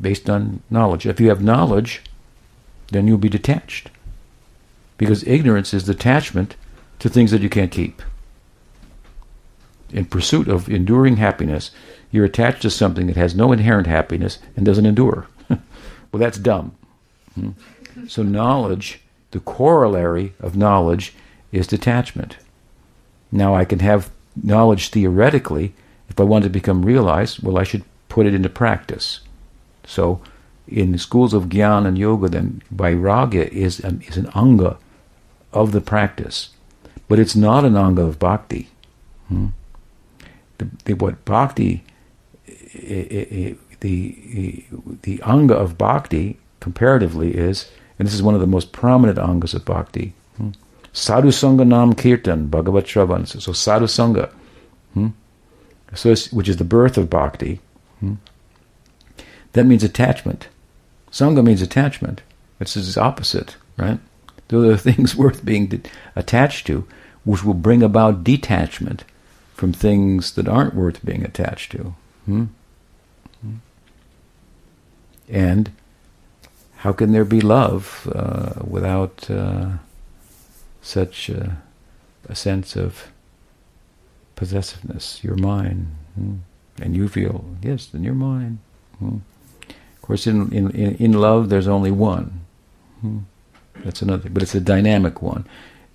based 0.00 0.30
on 0.30 0.62
knowledge. 0.70 1.06
If 1.06 1.20
you 1.20 1.28
have 1.28 1.42
knowledge, 1.42 2.02
then 2.92 3.06
you'll 3.06 3.18
be 3.18 3.28
detached. 3.28 3.90
Because 4.96 5.26
ignorance 5.26 5.74
is 5.74 5.84
detachment 5.84 6.54
to 7.00 7.08
things 7.08 7.30
that 7.30 7.42
you 7.42 7.48
can't 7.48 7.72
keep. 7.72 8.02
In 9.90 10.04
pursuit 10.04 10.48
of 10.48 10.68
enduring 10.68 11.16
happiness, 11.16 11.70
you're 12.14 12.24
attached 12.24 12.62
to 12.62 12.70
something 12.70 13.08
that 13.08 13.16
has 13.16 13.34
no 13.34 13.50
inherent 13.50 13.88
happiness 13.88 14.38
and 14.56 14.64
doesn't 14.64 14.86
endure. 14.86 15.26
well, 15.48 15.58
that's 16.12 16.38
dumb. 16.38 16.72
Hmm? 17.34 17.50
So, 18.06 18.22
knowledge, 18.22 19.00
the 19.32 19.40
corollary 19.40 20.32
of 20.38 20.56
knowledge, 20.56 21.12
is 21.50 21.66
detachment. 21.66 22.36
Now, 23.32 23.56
I 23.56 23.64
can 23.64 23.80
have 23.80 24.12
knowledge 24.40 24.90
theoretically. 24.90 25.74
If 26.08 26.20
I 26.20 26.22
want 26.22 26.44
to 26.44 26.50
become 26.50 26.84
realized, 26.84 27.42
well, 27.42 27.58
I 27.58 27.64
should 27.64 27.82
put 28.08 28.26
it 28.26 28.34
into 28.34 28.48
practice. 28.48 29.18
So, 29.84 30.20
in 30.68 30.92
the 30.92 30.98
schools 30.98 31.34
of 31.34 31.48
Gyan 31.48 31.84
and 31.84 31.98
Yoga, 31.98 32.28
then 32.28 32.62
Vairagya 32.72 33.48
is 33.48 33.80
an, 33.80 34.02
is 34.06 34.16
an 34.16 34.30
anga 34.36 34.78
of 35.52 35.72
the 35.72 35.80
practice, 35.80 36.50
but 37.08 37.18
it's 37.18 37.34
not 37.34 37.64
an 37.64 37.76
anga 37.76 38.02
of 38.02 38.20
bhakti. 38.20 38.68
Hmm? 39.26 39.48
The, 40.58 40.68
the, 40.84 40.92
what 40.92 41.24
bhakti, 41.24 41.82
the, 42.74 44.64
the, 45.02 45.22
anga 45.24 45.54
of 45.54 45.78
bhakti 45.78 46.38
comparatively 46.60 47.34
is, 47.34 47.70
and 47.98 48.06
this 48.06 48.14
is 48.14 48.22
one 48.22 48.34
of 48.34 48.40
the 48.40 48.46
most 48.46 48.72
prominent 48.72 49.18
angas 49.18 49.54
of 49.54 49.64
bhakti, 49.64 50.14
hmm? 50.36 50.50
sadhu 50.92 51.28
sangha 51.28 51.66
nam 51.66 51.94
kirtan, 51.94 52.48
bhagavat 52.48 52.84
shravan. 52.84 53.26
So, 53.26 53.38
so 53.38 53.52
sadhu 53.52 53.86
sangha, 53.86 54.30
hmm? 54.94 55.08
so 55.94 56.14
which 56.32 56.48
is 56.48 56.56
the 56.56 56.64
birth 56.64 56.96
of 56.98 57.10
bhakti, 57.10 57.60
hmm? 58.00 58.14
that 59.52 59.64
means 59.64 59.84
attachment. 59.84 60.48
Sangha 61.10 61.44
means 61.44 61.62
attachment. 61.62 62.22
It's 62.58 62.76
its 62.76 62.96
opposite, 62.96 63.56
right? 63.76 64.00
Those 64.48 64.74
are 64.74 64.76
things 64.92 65.14
worth 65.14 65.44
being 65.44 65.66
de- 65.68 65.80
attached 66.16 66.66
to, 66.66 66.86
which 67.24 67.44
will 67.44 67.54
bring 67.54 67.82
about 67.82 68.24
detachment 68.24 69.04
from 69.54 69.72
things 69.72 70.32
that 70.32 70.48
aren't 70.48 70.74
worth 70.74 71.04
being 71.04 71.24
attached 71.24 71.70
to. 71.72 71.94
Hmm? 72.26 72.44
And 75.28 75.72
how 76.76 76.92
can 76.92 77.12
there 77.12 77.24
be 77.24 77.40
love 77.40 78.10
uh, 78.14 78.62
without 78.66 79.30
uh, 79.30 79.78
such 80.82 81.28
a, 81.28 81.58
a, 82.28 82.34
sense 82.34 82.76
of 82.76 83.10
possessiveness? 84.36 85.20
You're 85.22 85.36
mine. 85.36 85.96
Hmm. 86.14 86.36
And 86.80 86.94
you 86.94 87.08
feel, 87.08 87.44
yes, 87.62 87.86
then 87.86 88.04
you're 88.04 88.14
mine. 88.14 88.58
Hmm. 88.98 89.18
Of 89.68 90.02
course, 90.02 90.26
in, 90.26 90.52
in, 90.52 90.70
in 90.72 91.12
love, 91.12 91.48
there's 91.48 91.68
only 91.68 91.90
one. 91.90 92.40
Hmm. 93.00 93.18
That's 93.76 94.02
another, 94.02 94.28
but 94.28 94.42
it's 94.42 94.54
a 94.54 94.60
dynamic 94.60 95.22
one. 95.22 95.46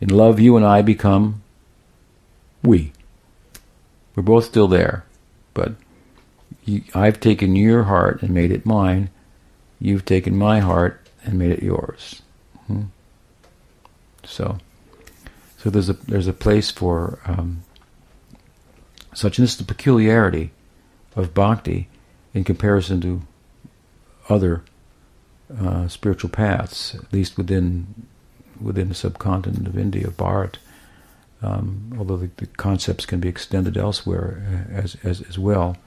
In 0.02 0.10
love, 0.10 0.40
you 0.40 0.56
and 0.56 0.66
I 0.66 0.82
become 0.82 1.42
we. 2.64 2.94
We're 4.16 4.24
both 4.24 4.46
still 4.46 4.68
there, 4.68 5.06
but 5.54 5.74
you, 6.66 6.84
I've 6.94 7.20
taken 7.20 7.56
your 7.56 7.84
heart 7.84 8.22
and 8.22 8.34
made 8.34 8.52
it 8.52 8.66
mine. 8.66 9.10
You've 9.80 10.06
taken 10.06 10.36
my 10.36 10.60
heart 10.60 11.08
and 11.24 11.40
made 11.40 11.52
it 11.52 11.64
yours. 11.64 12.22
Hmm? 12.68 12.84
So, 14.24 14.58
so 15.58 15.70
there's 15.70 15.90
a 15.90 15.94
there's 15.94 16.28
a 16.28 16.34
place 16.34 16.72
for 16.72 17.20
um, 17.26 17.64
such, 19.14 19.38
and 19.38 19.44
this 19.44 19.54
is 19.54 19.58
the 19.58 19.64
peculiarity 19.64 20.52
of 21.16 21.34
bhakti 21.34 21.88
in 22.34 22.44
comparison 22.44 23.02
to 23.02 23.22
other 24.30 24.64
uh, 25.58 25.88
spiritual 25.88 26.30
paths, 26.30 26.96
at 26.96 27.12
least 27.12 27.38
within 27.38 28.08
within 28.62 28.90
the 28.90 28.96
subcontinent 28.96 29.68
of 29.68 29.78
India, 29.78 30.08
Bharat. 30.10 30.56
Um, 31.42 31.96
although 31.98 32.18
the, 32.18 32.30
the, 32.36 32.48
concepts 32.48 33.06
can 33.06 33.22
be 33.22 33.30
extended 33.30 33.78
elsewhere 33.78 34.68
uh, 34.70 34.74
as, 34.74 34.98
as 35.04 35.22
as 35.22 35.40
well, 35.40 35.78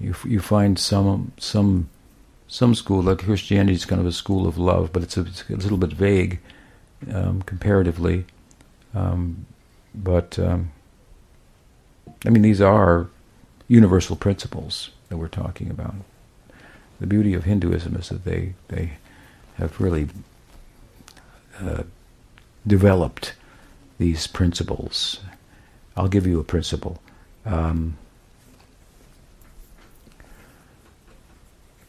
you 0.00 0.14
you 0.24 0.40
find 0.40 0.78
some 0.78 1.32
some 1.38 1.88
some 2.50 2.74
school 2.74 3.00
like 3.00 3.20
Christianity 3.20 3.74
is 3.74 3.84
kind 3.84 4.00
of 4.00 4.06
a 4.08 4.12
school 4.12 4.48
of 4.48 4.58
love, 4.58 4.92
but 4.92 5.04
it's 5.04 5.16
a, 5.16 5.20
it's 5.20 5.48
a 5.48 5.54
little 5.54 5.78
bit 5.78 5.92
vague 5.92 6.40
um, 7.14 7.42
comparatively. 7.42 8.24
Um, 8.92 9.46
but 9.94 10.36
um, 10.36 10.72
I 12.26 12.30
mean, 12.30 12.42
these 12.42 12.60
are 12.60 13.06
universal 13.68 14.16
principles 14.16 14.90
that 15.08 15.16
we're 15.16 15.28
talking 15.28 15.70
about. 15.70 15.94
The 16.98 17.06
beauty 17.06 17.34
of 17.34 17.44
Hinduism 17.44 17.94
is 17.94 18.08
that 18.08 18.24
they 18.24 18.54
they 18.66 18.94
have 19.54 19.80
really 19.80 20.08
uh, 21.60 21.84
developed 22.66 23.34
these 23.98 24.26
principles. 24.26 25.20
I'll 25.96 26.08
give 26.08 26.26
you 26.26 26.40
a 26.40 26.44
principle. 26.44 27.00
Um, 27.46 27.96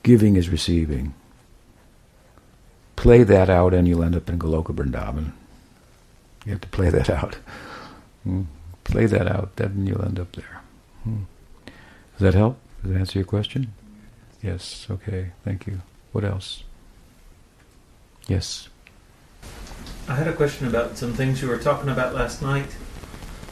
giving 0.03 0.35
is 0.35 0.49
receiving. 0.49 1.13
Play 2.95 3.23
that 3.23 3.49
out 3.49 3.73
and 3.73 3.87
you'll 3.87 4.03
end 4.03 4.15
up 4.15 4.29
in 4.29 4.37
Goloka 4.37 4.73
Vrindavan. 4.75 5.33
You 6.45 6.53
have 6.53 6.61
to 6.61 6.67
play 6.69 6.89
that 6.89 7.09
out. 7.09 7.37
Mm. 8.27 8.45
Play 8.83 9.05
that 9.05 9.27
out, 9.27 9.55
then 9.55 9.85
you'll 9.85 10.03
end 10.03 10.19
up 10.19 10.31
there. 10.33 10.61
Mm. 11.07 11.25
Does 11.65 12.19
that 12.19 12.33
help? 12.33 12.57
Does 12.81 12.91
that 12.91 12.99
answer 12.99 13.19
your 13.19 13.25
question? 13.25 13.73
Yes, 14.41 14.87
okay, 14.89 15.31
thank 15.43 15.67
you. 15.67 15.81
What 16.11 16.23
else? 16.23 16.63
Yes. 18.27 18.69
I 20.07 20.15
had 20.15 20.27
a 20.27 20.33
question 20.33 20.67
about 20.67 20.97
some 20.97 21.13
things 21.13 21.41
you 21.41 21.47
were 21.47 21.57
talking 21.57 21.89
about 21.89 22.13
last 22.13 22.41
night 22.41 22.75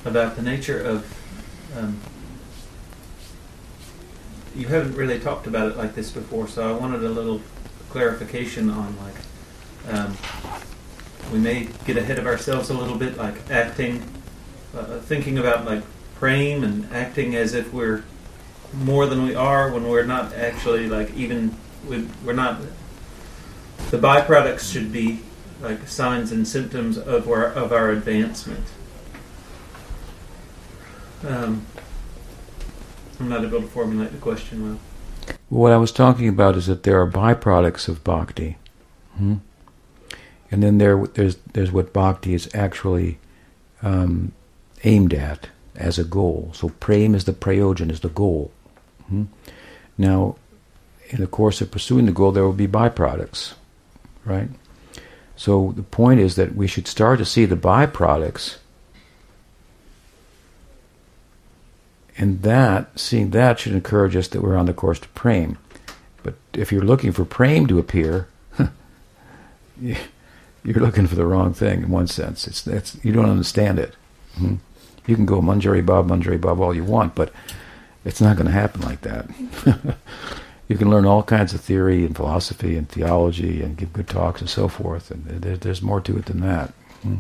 about 0.06 0.36
the 0.36 0.42
nature 0.42 0.82
of. 0.82 1.16
Um, 1.78 2.00
you 4.56 4.68
haven't 4.68 4.96
really 4.96 5.20
talked 5.20 5.48
about 5.48 5.72
it 5.72 5.78
like 5.78 5.96
this 5.96 6.12
before, 6.12 6.48
so 6.48 6.68
I 6.68 6.78
wanted 6.78 7.04
a 7.04 7.10
little 7.10 7.42
clarification 7.90 8.70
on 8.70 8.96
like 8.98 9.16
um, 9.90 10.18
we 11.32 11.40
may 11.40 11.68
get 11.86 11.98
ahead 11.98 12.20
of 12.20 12.26
ourselves 12.26 12.70
a 12.70 12.74
little 12.74 12.98
bit, 12.98 13.18
like 13.18 13.50
acting, 13.50 14.04
uh, 14.76 15.00
thinking 15.00 15.38
about 15.38 15.66
like 15.66 15.84
praying 16.16 16.64
and 16.64 16.92
acting 16.94 17.36
as 17.36 17.54
if 17.54 17.74
we're 17.74 18.04
more 18.74 19.06
than 19.06 19.24
we 19.24 19.36
are 19.36 19.72
when 19.72 19.88
we're 19.88 20.06
not 20.06 20.34
actually 20.34 20.88
like 20.88 21.14
even 21.16 21.56
we, 21.88 22.08
we're 22.24 22.34
not. 22.34 22.62
The 23.92 23.98
byproducts 23.98 24.72
should 24.72 24.92
be 24.92 25.22
like 25.62 25.88
signs 25.88 26.32
and 26.32 26.48
symptoms 26.48 26.98
of 26.98 27.28
our 27.30 27.46
of 27.46 27.72
our 27.72 27.92
advancement. 27.92 28.66
Um, 31.28 31.66
I'm 33.20 33.30
not 33.30 33.44
able 33.44 33.62
to 33.62 33.68
formulate 33.68 34.12
the 34.12 34.18
question 34.18 34.64
well. 34.64 34.80
What 35.50 35.72
I 35.72 35.78
was 35.78 35.91
talking 35.91 36.28
about 36.28 36.56
is 36.56 36.68
that 36.68 36.84
there 36.84 37.02
are 37.02 37.10
byproducts 37.10 37.88
of 37.88 38.04
bhakti, 38.04 38.58
hmm? 39.18 39.36
and 40.52 40.64
then 40.64 40.78
there 40.78 41.06
there's 41.08 41.38
there's 41.54 41.72
what 41.72 41.94
bhakti 41.94 42.34
is 42.34 42.50
actually 42.54 43.20
um, 43.82 44.32
aimed 44.84 45.14
at 45.14 45.50
as 45.76 45.98
a 46.00 46.04
goal. 46.04 46.52
So 46.54 46.70
prem 46.70 47.16
is 47.16 47.26
the 47.26 47.34
prayojan, 47.34 47.91
is 47.91 48.02
the 48.02 48.10
goal. 48.10 48.52
Hmm? 49.08 49.26
Now, 49.98 50.36
in 51.10 51.20
the 51.20 51.28
course 51.28 51.62
of 51.62 51.72
pursuing 51.72 52.06
the 52.06 52.12
goal, 52.12 52.32
there 52.32 52.44
will 52.44 52.54
be 52.54 52.68
byproducts, 52.68 53.54
right? 54.26 54.50
So 55.36 55.74
the 55.76 55.84
point 55.84 56.20
is 56.20 56.36
that 56.36 56.56
we 56.56 56.68
should 56.68 56.88
start 56.88 57.20
to 57.20 57.26
see 57.26 57.46
the 57.46 57.56
byproducts, 57.56 58.58
and 62.20 62.41
that 62.41 63.00
seeing 63.00 63.30
that 63.30 63.60
should 63.60 63.72
encourage 63.74 64.16
us 64.16 64.28
that 64.28 64.41
we're 64.41 64.58
on 64.58 64.66
the 64.66 64.74
course 64.74 65.00
to 65.00 65.08
prem. 65.10 65.58
But 66.22 66.36
if 66.54 66.70
you're 66.70 66.84
looking 66.84 67.14
for 67.14 67.24
prem 67.24 67.66
to 67.68 67.80
appear, 67.80 68.28
you're 69.82 69.96
looking 70.66 71.08
for 71.08 71.16
the 71.16 71.26
wrong 71.26 71.54
thing 71.54 71.82
in 71.84 71.90
one 71.90 72.08
sense. 72.08 72.46
It's, 72.46 72.68
it's 72.68 73.04
you 73.06 73.14
don't 73.14 73.30
understand 73.30 73.80
it. 73.80 73.96
hmm 74.36 74.56
You 75.08 75.16
can 75.16 75.26
go 75.26 75.40
Manjari 75.40 75.84
Bhav, 75.84 76.08
Manjari 76.08 76.38
Bhav 76.38 76.60
all 76.60 76.76
you 76.76 76.84
want, 76.84 77.16
but 77.16 77.32
it's 78.04 78.20
not 78.20 78.36
going 78.36 78.48
to 78.48 78.52
happen 78.52 78.82
like 78.82 79.00
that. 79.02 79.30
you 80.68 80.78
can 80.78 80.90
learn 80.90 81.06
all 81.06 81.24
kinds 81.24 81.54
of 81.54 81.62
theory 81.62 82.06
and 82.06 82.18
philosophy 82.18 82.76
and 82.76 82.90
theology 82.90 83.62
and 83.62 83.78
give 83.78 83.94
good 83.94 84.10
talks 84.10 84.41
and 84.41 84.50
so 84.50 84.68
forth, 84.68 85.10
and 85.10 85.24
there, 85.26 85.56
there's 85.56 85.82
more 85.82 86.02
to 86.02 86.18
it 86.18 86.26
than 86.26 86.41
that. 86.41 86.74
Hmm. 87.02 87.18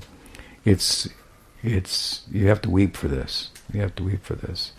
It's 0.65 1.07
it's 1.63 2.23
you 2.29 2.49
have 2.49 2.61
to 2.63 2.69
weep 2.69 2.97
for 2.97 3.07
this. 3.07 3.49
You 3.73 3.79
have 3.79 3.95
to 3.95 4.03
weep 4.03 4.25
for 4.25 4.35
this 4.35 4.73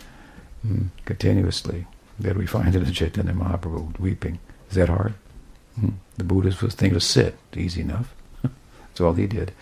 mm, 0.65 0.87
continuously. 1.05 1.85
That 2.19 2.37
we 2.37 2.45
find 2.45 2.75
it 2.75 2.83
in 2.83 2.93
Chaitanya 2.93 3.33
Mahaprabhu 3.33 3.99
weeping. 3.99 4.39
Is 4.69 4.75
that 4.75 4.89
hard? 4.89 5.15
Mm. 5.79 5.93
The 6.17 6.23
Buddha's 6.23 6.61
was 6.61 6.75
thing 6.75 6.93
to 6.93 6.99
sit. 6.99 7.35
Easy 7.55 7.81
enough. 7.81 8.13
That's 8.43 9.01
all 9.01 9.13
he 9.13 9.27
did. 9.27 9.53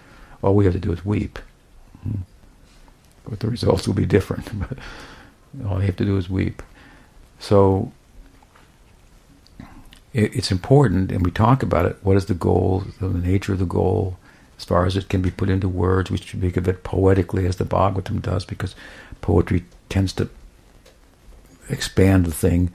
All 0.41 0.55
we 0.55 0.65
have 0.65 0.73
to 0.73 0.79
do 0.79 0.91
is 0.91 1.05
weep. 1.05 1.39
Mm. 2.07 2.19
But 3.27 3.39
the 3.39 3.49
results 3.49 3.87
will 3.87 3.93
be 3.93 4.05
different. 4.05 4.49
but 4.59 4.77
All 5.65 5.79
you 5.79 5.85
have 5.85 5.95
to 5.97 6.05
do 6.05 6.17
is 6.17 6.29
weep. 6.29 6.61
So 7.39 7.91
it, 10.13 10.35
it's 10.35 10.51
important, 10.51 11.11
and 11.11 11.23
we 11.23 11.31
talk 11.31 11.63
about 11.63 11.85
it. 11.85 11.97
What 12.01 12.17
is 12.17 12.25
the 12.25 12.33
goal? 12.33 12.83
The 12.99 13.09
nature 13.09 13.53
of 13.53 13.59
the 13.59 13.65
goal, 13.65 14.17
as 14.57 14.65
far 14.65 14.85
as 14.85 14.97
it 14.97 15.09
can 15.09 15.21
be 15.21 15.31
put 15.31 15.49
into 15.49 15.69
words. 15.69 16.11
We 16.11 16.17
should 16.17 16.39
speak 16.39 16.57
of 16.57 16.67
it 16.67 16.83
poetically, 16.83 17.45
as 17.45 17.57
the 17.57 17.65
Bhagavatam 17.65 18.21
does, 18.21 18.45
because 18.45 18.75
poetry 19.21 19.65
tends 19.87 20.13
to 20.13 20.29
expand 21.69 22.25
the 22.25 22.31
thing. 22.31 22.71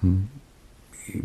Hmm. 0.00 0.24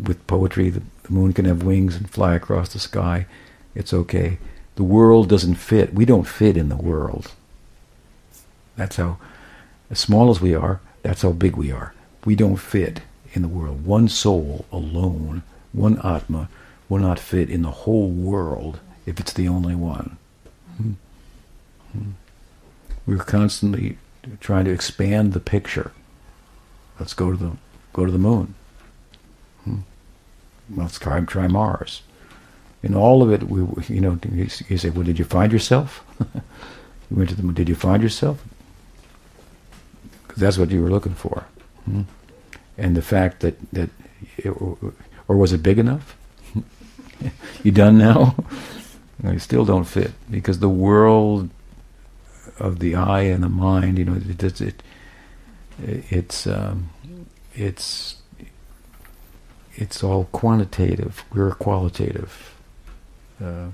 With 0.02 0.26
poetry, 0.26 0.70
the, 0.70 0.82
the 1.02 1.12
moon 1.12 1.32
can 1.32 1.44
have 1.44 1.62
wings 1.62 1.96
and 1.96 2.08
fly 2.08 2.34
across 2.34 2.72
the 2.72 2.78
sky. 2.78 3.26
It's 3.74 3.92
okay. 3.92 4.38
The 4.76 4.82
world 4.82 5.28
doesn't 5.28 5.56
fit. 5.56 5.94
We 5.94 6.04
don't 6.04 6.26
fit 6.26 6.56
in 6.56 6.68
the 6.68 6.76
world. 6.76 7.32
That's 8.76 8.96
how 8.96 9.18
as 9.90 9.98
small 10.00 10.30
as 10.30 10.40
we 10.40 10.54
are, 10.54 10.80
that's 11.02 11.22
how 11.22 11.32
big 11.32 11.56
we 11.56 11.70
are. 11.70 11.94
We 12.24 12.34
don't 12.34 12.56
fit 12.56 13.02
in 13.32 13.42
the 13.42 13.48
world. 13.48 13.84
One 13.84 14.08
soul 14.08 14.64
alone, 14.72 15.42
one 15.72 16.00
Atma, 16.04 16.48
will 16.88 16.98
not 16.98 17.18
fit 17.18 17.50
in 17.50 17.62
the 17.62 17.70
whole 17.70 18.08
world 18.08 18.80
if 19.06 19.20
it's 19.20 19.32
the 19.32 19.48
only 19.48 19.74
one. 19.74 20.16
Hmm. 20.76 20.92
Hmm. 21.92 22.10
We're 23.06 23.18
constantly 23.18 23.98
trying 24.40 24.64
to 24.64 24.70
expand 24.72 25.32
the 25.32 25.40
picture. 25.40 25.92
Let's 26.98 27.14
go 27.14 27.30
to 27.30 27.36
the 27.36 27.52
go 27.92 28.04
to 28.04 28.12
the 28.12 28.18
moon. 28.18 28.54
Hmm. 29.64 29.78
Let's 30.74 30.98
try 30.98 31.20
try 31.20 31.48
Mars. 31.48 32.02
In 32.82 32.94
all 32.94 33.22
of 33.22 33.32
it, 33.32 33.44
we 33.44 33.60
you 33.86 34.00
know 34.00 34.18
you 34.30 34.48
say, 34.48 34.90
well, 34.90 35.04
did 35.04 35.18
you 35.18 35.24
find 35.24 35.52
yourself? 35.52 36.04
you 36.20 37.16
went 37.16 37.30
to 37.30 37.36
the 37.36 37.42
moon. 37.42 37.54
Did 37.54 37.68
you 37.68 37.74
find 37.74 38.02
yourself? 38.02 38.44
because 40.34 40.40
that's 40.40 40.58
what 40.58 40.72
you 40.72 40.82
were 40.82 40.90
looking 40.90 41.14
for. 41.14 41.46
Hmm? 41.84 42.02
And 42.76 42.96
the 42.96 43.02
fact 43.02 43.38
that 43.40 43.54
that, 43.72 43.90
it, 44.36 44.50
or 44.50 45.36
was 45.36 45.52
it 45.52 45.62
big 45.62 45.78
enough? 45.78 46.16
you 47.62 47.70
done 47.70 47.98
now? 47.98 48.34
you 49.22 49.38
still 49.38 49.64
don't 49.64 49.84
fit 49.84 50.10
because 50.28 50.58
the 50.58 50.68
world 50.68 51.50
of 52.58 52.80
the 52.80 52.96
eye 52.96 53.22
and 53.22 53.44
the 53.44 53.48
mind, 53.48 53.96
you 53.96 54.04
know, 54.04 54.14
it, 54.14 54.42
it, 54.42 54.60
it 54.60 54.82
it's 55.82 56.46
um, 56.46 56.90
it's 57.54 58.16
it's 59.74 60.04
all 60.04 60.24
quantitative. 60.26 61.24
We're 61.32 61.48
a 61.48 61.54
qualitative 61.54 62.54
uh, 63.42 63.68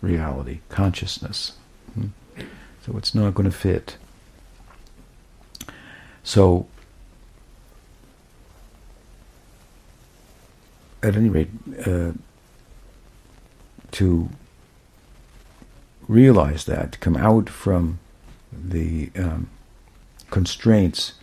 reality, 0.00 0.60
consciousness. 0.68 1.52
Hmm? 1.94 2.08
So 2.84 2.96
it's 2.96 3.14
not 3.14 3.34
going 3.34 3.50
to 3.50 3.56
fit. 3.56 3.96
So, 6.22 6.66
at 11.02 11.16
any 11.16 11.28
rate, 11.28 11.50
uh, 11.86 12.12
to 13.92 14.28
realize 16.08 16.64
that, 16.64 16.92
to 16.92 16.98
come 16.98 17.16
out 17.16 17.48
from 17.48 17.98
the 18.52 19.10
um, 19.16 19.48
constraints, 20.30 21.14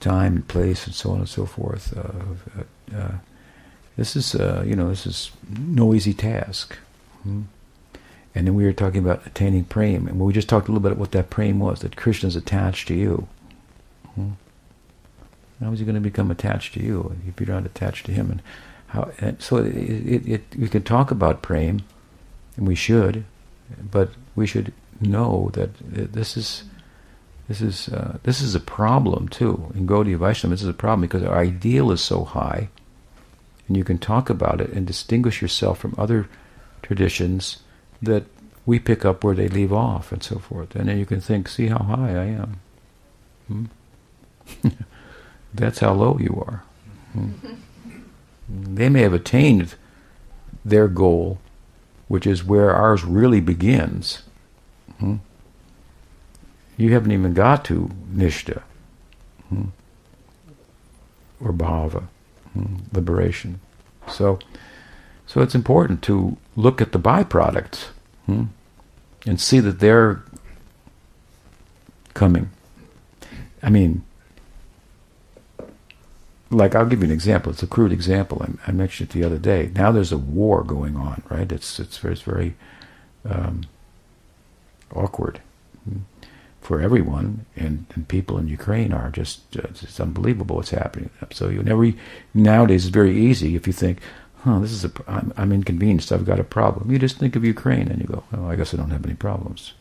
time 0.00 0.36
and 0.36 0.48
place, 0.48 0.86
and 0.86 0.94
so 0.94 1.10
on 1.10 1.18
and 1.18 1.28
so 1.28 1.46
forth. 1.46 1.96
Uh, 1.96 2.96
uh, 2.96 3.12
this 3.96 4.14
is, 4.14 4.34
uh, 4.34 4.62
you 4.66 4.76
know, 4.76 4.88
this 4.88 5.06
is 5.06 5.30
no 5.48 5.94
easy 5.94 6.14
task. 6.14 6.76
Hmm? 7.22 7.42
And 8.34 8.46
then 8.46 8.54
we 8.54 8.64
were 8.64 8.72
talking 8.72 9.00
about 9.00 9.26
attaining 9.26 9.64
prema, 9.64 10.10
and 10.10 10.20
we 10.20 10.32
just 10.32 10.48
talked 10.48 10.68
a 10.68 10.70
little 10.70 10.82
bit 10.82 10.92
about 10.92 11.00
what 11.00 11.12
that 11.12 11.30
prema 11.30 11.64
was, 11.64 11.80
that 11.80 11.96
Krishna 11.96 12.28
is 12.28 12.36
attached 12.36 12.86
to 12.88 12.94
you. 12.94 13.26
Hmm? 14.14 14.30
How 15.60 15.72
is 15.72 15.80
he 15.80 15.84
going 15.84 15.96
to 15.96 16.00
become 16.00 16.30
attached 16.30 16.74
to 16.74 16.80
you 16.80 17.16
if 17.26 17.40
you're 17.40 17.54
not 17.54 17.66
attached 17.66 18.06
to 18.06 18.12
him? 18.12 18.30
And 18.30 18.42
how? 18.88 19.10
And 19.18 19.42
so 19.42 19.56
it, 19.56 19.74
it, 19.74 20.28
it, 20.28 20.42
we 20.56 20.68
can 20.68 20.84
talk 20.84 21.10
about 21.10 21.42
prema, 21.42 21.80
and 22.56 22.68
we 22.68 22.76
should, 22.76 23.24
but 23.90 24.10
we 24.36 24.46
should 24.46 24.72
know 25.00 25.50
that 25.54 25.70
this 25.80 26.36
is 26.36 26.62
this 27.48 27.62
is 27.62 27.88
uh, 27.88 28.18
this 28.24 28.40
is 28.42 28.54
a 28.54 28.60
problem 28.60 29.28
too 29.28 29.72
in 29.74 29.86
Gaudiya 29.86 30.18
Vaishnava. 30.18 30.54
This 30.54 30.62
is 30.62 30.68
a 30.68 30.74
problem 30.74 31.02
because 31.02 31.22
our 31.22 31.38
ideal 31.38 31.90
is 31.90 32.02
so 32.02 32.24
high, 32.24 32.68
and 33.66 33.76
you 33.76 33.84
can 33.84 33.98
talk 33.98 34.28
about 34.28 34.60
it 34.60 34.70
and 34.70 34.86
distinguish 34.86 35.40
yourself 35.40 35.78
from 35.78 35.94
other 35.96 36.28
traditions 36.82 37.60
that 38.02 38.24
we 38.66 38.78
pick 38.78 39.04
up 39.04 39.24
where 39.24 39.34
they 39.34 39.48
leave 39.48 39.72
off 39.72 40.12
and 40.12 40.22
so 40.22 40.38
forth. 40.38 40.76
And 40.76 40.90
then 40.90 40.98
you 40.98 41.06
can 41.06 41.22
think, 41.22 41.48
see 41.48 41.68
how 41.68 41.78
high 41.78 42.10
I 42.10 42.24
am. 42.26 42.60
Hmm? 43.46 43.64
That's 45.54 45.78
how 45.78 45.94
low 45.94 46.18
you 46.20 46.44
are. 46.46 46.62
Hmm? 47.12 47.30
They 48.46 48.90
may 48.90 49.00
have 49.00 49.14
attained 49.14 49.74
their 50.66 50.86
goal, 50.86 51.38
which 52.08 52.26
is 52.26 52.44
where 52.44 52.74
ours 52.74 53.04
really 53.04 53.40
begins. 53.40 54.22
Hmm? 54.98 55.16
You 56.78 56.92
haven't 56.92 57.10
even 57.10 57.34
got 57.34 57.64
to 57.66 57.90
Nistha 58.14 58.62
hmm? 59.48 59.66
or 61.40 61.52
Bhava, 61.52 62.04
hmm? 62.52 62.76
liberation. 62.92 63.60
So, 64.08 64.38
so 65.26 65.42
it's 65.42 65.56
important 65.56 66.02
to 66.04 66.38
look 66.54 66.80
at 66.80 66.92
the 66.92 67.00
byproducts 67.00 67.88
hmm? 68.26 68.44
and 69.26 69.40
see 69.40 69.58
that 69.58 69.80
they're 69.80 70.22
coming. 72.14 72.50
I 73.60 73.70
mean, 73.70 74.04
like 76.48 76.76
I'll 76.76 76.86
give 76.86 77.00
you 77.00 77.06
an 77.06 77.12
example. 77.12 77.50
It's 77.50 77.62
a 77.62 77.66
crude 77.66 77.92
example. 77.92 78.40
I, 78.40 78.70
I 78.70 78.72
mentioned 78.72 79.10
it 79.10 79.12
the 79.12 79.24
other 79.24 79.38
day. 79.38 79.72
Now 79.74 79.90
there's 79.90 80.12
a 80.12 80.16
war 80.16 80.62
going 80.62 80.96
on, 80.96 81.22
right? 81.28 81.50
It's 81.50 81.80
it's 81.80 81.98
very, 81.98 82.14
it's 82.14 82.22
very 82.22 82.54
um, 83.28 83.62
awkward 84.94 85.40
for 86.68 86.82
everyone, 86.82 87.46
and, 87.56 87.86
and 87.94 88.06
people 88.08 88.36
in 88.36 88.46
Ukraine 88.46 88.92
are 88.92 89.08
just 89.08 89.56
uh, 89.56 89.62
it's 89.70 89.98
unbelievable 89.98 90.56
what's 90.56 90.68
happening. 90.68 91.08
So 91.32 91.48
you 91.48 91.62
never 91.62 91.90
nowadays 92.34 92.84
it's 92.84 92.94
very 92.94 93.18
easy 93.18 93.56
if 93.56 93.66
you 93.66 93.72
think, 93.72 94.00
huh, 94.44 94.58
this 94.58 94.72
is 94.72 94.84
a 94.84 94.92
I'm, 95.08 95.32
I'm 95.38 95.50
inconvenienced. 95.50 96.12
I've 96.12 96.26
got 96.26 96.38
a 96.38 96.44
problem. 96.44 96.90
You 96.90 96.98
just 96.98 97.16
think 97.16 97.36
of 97.36 97.42
Ukraine 97.42 97.88
and 97.88 98.02
you 98.02 98.06
go, 98.06 98.22
oh, 98.34 98.46
I 98.50 98.54
guess 98.54 98.74
I 98.74 98.76
don't 98.76 98.90
have 98.90 99.06
any 99.06 99.14
problems. 99.14 99.72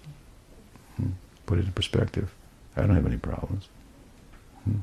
Hmm. 0.95 1.09
Put 1.45 1.59
it 1.59 1.65
in 1.65 1.73
perspective. 1.73 2.33
I 2.77 2.83
don't 2.83 2.95
have 2.95 3.05
any 3.05 3.17
problems. 3.17 3.67
Hmm. 4.63 4.79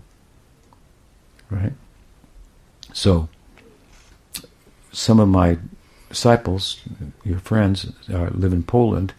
Right? 1.49 1.73
So, 2.93 3.31
some 4.93 5.21
of 5.21 5.29
my 5.29 5.57
disciples, 6.11 6.83
your 7.25 7.39
friends, 7.39 7.91
uh, 8.13 8.29
live 8.35 8.53
in 8.53 8.63
Poland, 8.63 9.15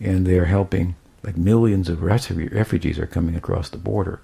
and 0.00 0.26
they're 0.26 0.46
helping. 0.46 0.96
Like 1.24 1.36
millions 1.36 1.88
of 1.88 2.02
refugees 2.02 2.98
are 2.98 3.06
coming 3.06 3.34
across 3.34 3.70
the 3.70 3.78
border, 3.78 4.20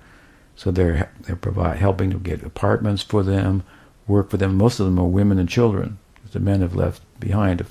so 0.55 0.71
they're 0.71 1.11
they're 1.23 1.37
provide 1.37 1.79
helping 1.79 2.11
to 2.11 2.19
get 2.19 2.43
apartments 2.43 3.03
for 3.03 3.23
them, 3.23 3.63
work 4.07 4.31
for 4.31 4.37
them. 4.37 4.57
Most 4.57 4.81
of 4.81 4.87
them 4.87 4.99
are 4.99 5.07
women 5.07 5.39
and 5.39 5.49
children. 5.49 5.99
The 6.33 6.41
men 6.41 6.61
have 6.61 6.77
left 6.77 7.03
behind 7.19 7.59
to, 7.59 7.67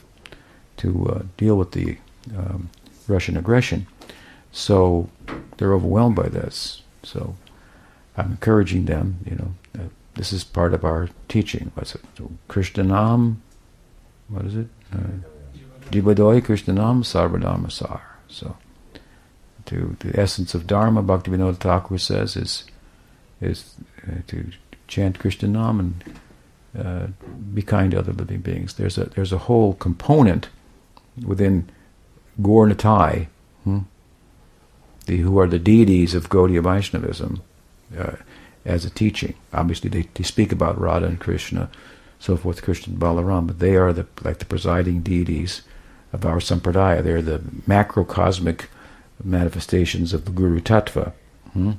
to 0.78 1.10
uh, 1.10 1.22
deal 1.38 1.56
with 1.56 1.72
the 1.72 1.98
um, 2.36 2.70
Russian 3.08 3.38
aggression. 3.38 3.88
So 4.52 5.10
they're 5.58 5.74
overwhelmed 5.74 6.16
by 6.16 6.28
this. 6.28 6.82
So 7.04 7.36
I'm 8.18 8.32
encouraging 8.32 8.86
them. 8.86 9.20
You 9.26 9.36
know, 9.36 9.54
uh, 9.80 9.88
this 10.16 10.34
is 10.34 10.44
part 10.44 10.74
of 10.74 10.84
our 10.84 11.10
teaching. 11.28 11.72
What's 11.76 11.96
it? 11.96 12.02
So, 12.18 12.32
Krishnanam. 12.50 13.38
What 14.28 14.46
is 14.46 14.56
it? 14.56 14.68
Uh, 14.94 15.22
Krishnanam 15.92 17.04
Sarvadharmasar. 17.04 18.02
So, 18.28 18.58
to 19.70 19.96
the 20.00 20.20
essence 20.20 20.54
of 20.54 20.68
Dharma, 20.68 21.04
Bhaktivinoda 21.04 21.58
Thakur 21.58 21.98
says 21.98 22.36
is 22.36 22.66
is 23.42 23.76
uh, 24.08 24.22
to 24.28 24.52
chant 24.88 25.20
Krishna 25.20 25.48
Nam 25.48 25.80
and 25.80 26.04
uh, 26.78 27.08
be 27.54 27.62
kind 27.62 27.92
to 27.92 28.00
other 28.00 28.12
living 28.14 28.42
beings. 28.42 28.74
There's 28.74 28.98
a 28.98 29.06
there's 29.06 29.32
a 29.32 29.38
whole 29.38 29.74
component 29.76 30.50
within 31.26 31.70
Gaur 32.42 32.68
Nitai, 32.68 33.28
hmm, 33.64 33.80
the, 35.06 35.18
who 35.18 35.40
are 35.40 35.48
the 35.48 35.60
deities 35.60 36.16
of 36.16 36.30
Gaudiya 36.30 36.64
Vaishnavism, 36.64 37.42
uh, 37.98 38.16
as 38.66 38.86
a 38.86 38.90
teaching. 38.90 39.36
Obviously, 39.54 39.90
they, 39.90 40.08
they 40.14 40.24
speak 40.24 40.52
about 40.52 40.80
Radha 40.80 41.06
and 41.06 41.20
Krishna, 41.20 41.70
so 42.20 42.38
forth, 42.38 42.62
Krishna 42.62 42.94
and 42.94 43.02
Balaram, 43.02 43.48
but 43.48 43.60
they 43.60 43.76
are 43.76 43.94
the 43.94 44.08
like 44.24 44.40
the 44.40 44.46
presiding 44.46 45.02
deities 45.02 45.62
of 46.12 46.26
our 46.26 46.38
sampradaya. 46.40 47.04
They're 47.04 47.22
the 47.22 47.40
macrocosmic 47.68 48.66
manifestations 49.24 50.14
of 50.14 50.26
the 50.26 50.32
Guru 50.32 50.60
Tattva. 50.60 51.14
Hmm? 51.54 51.74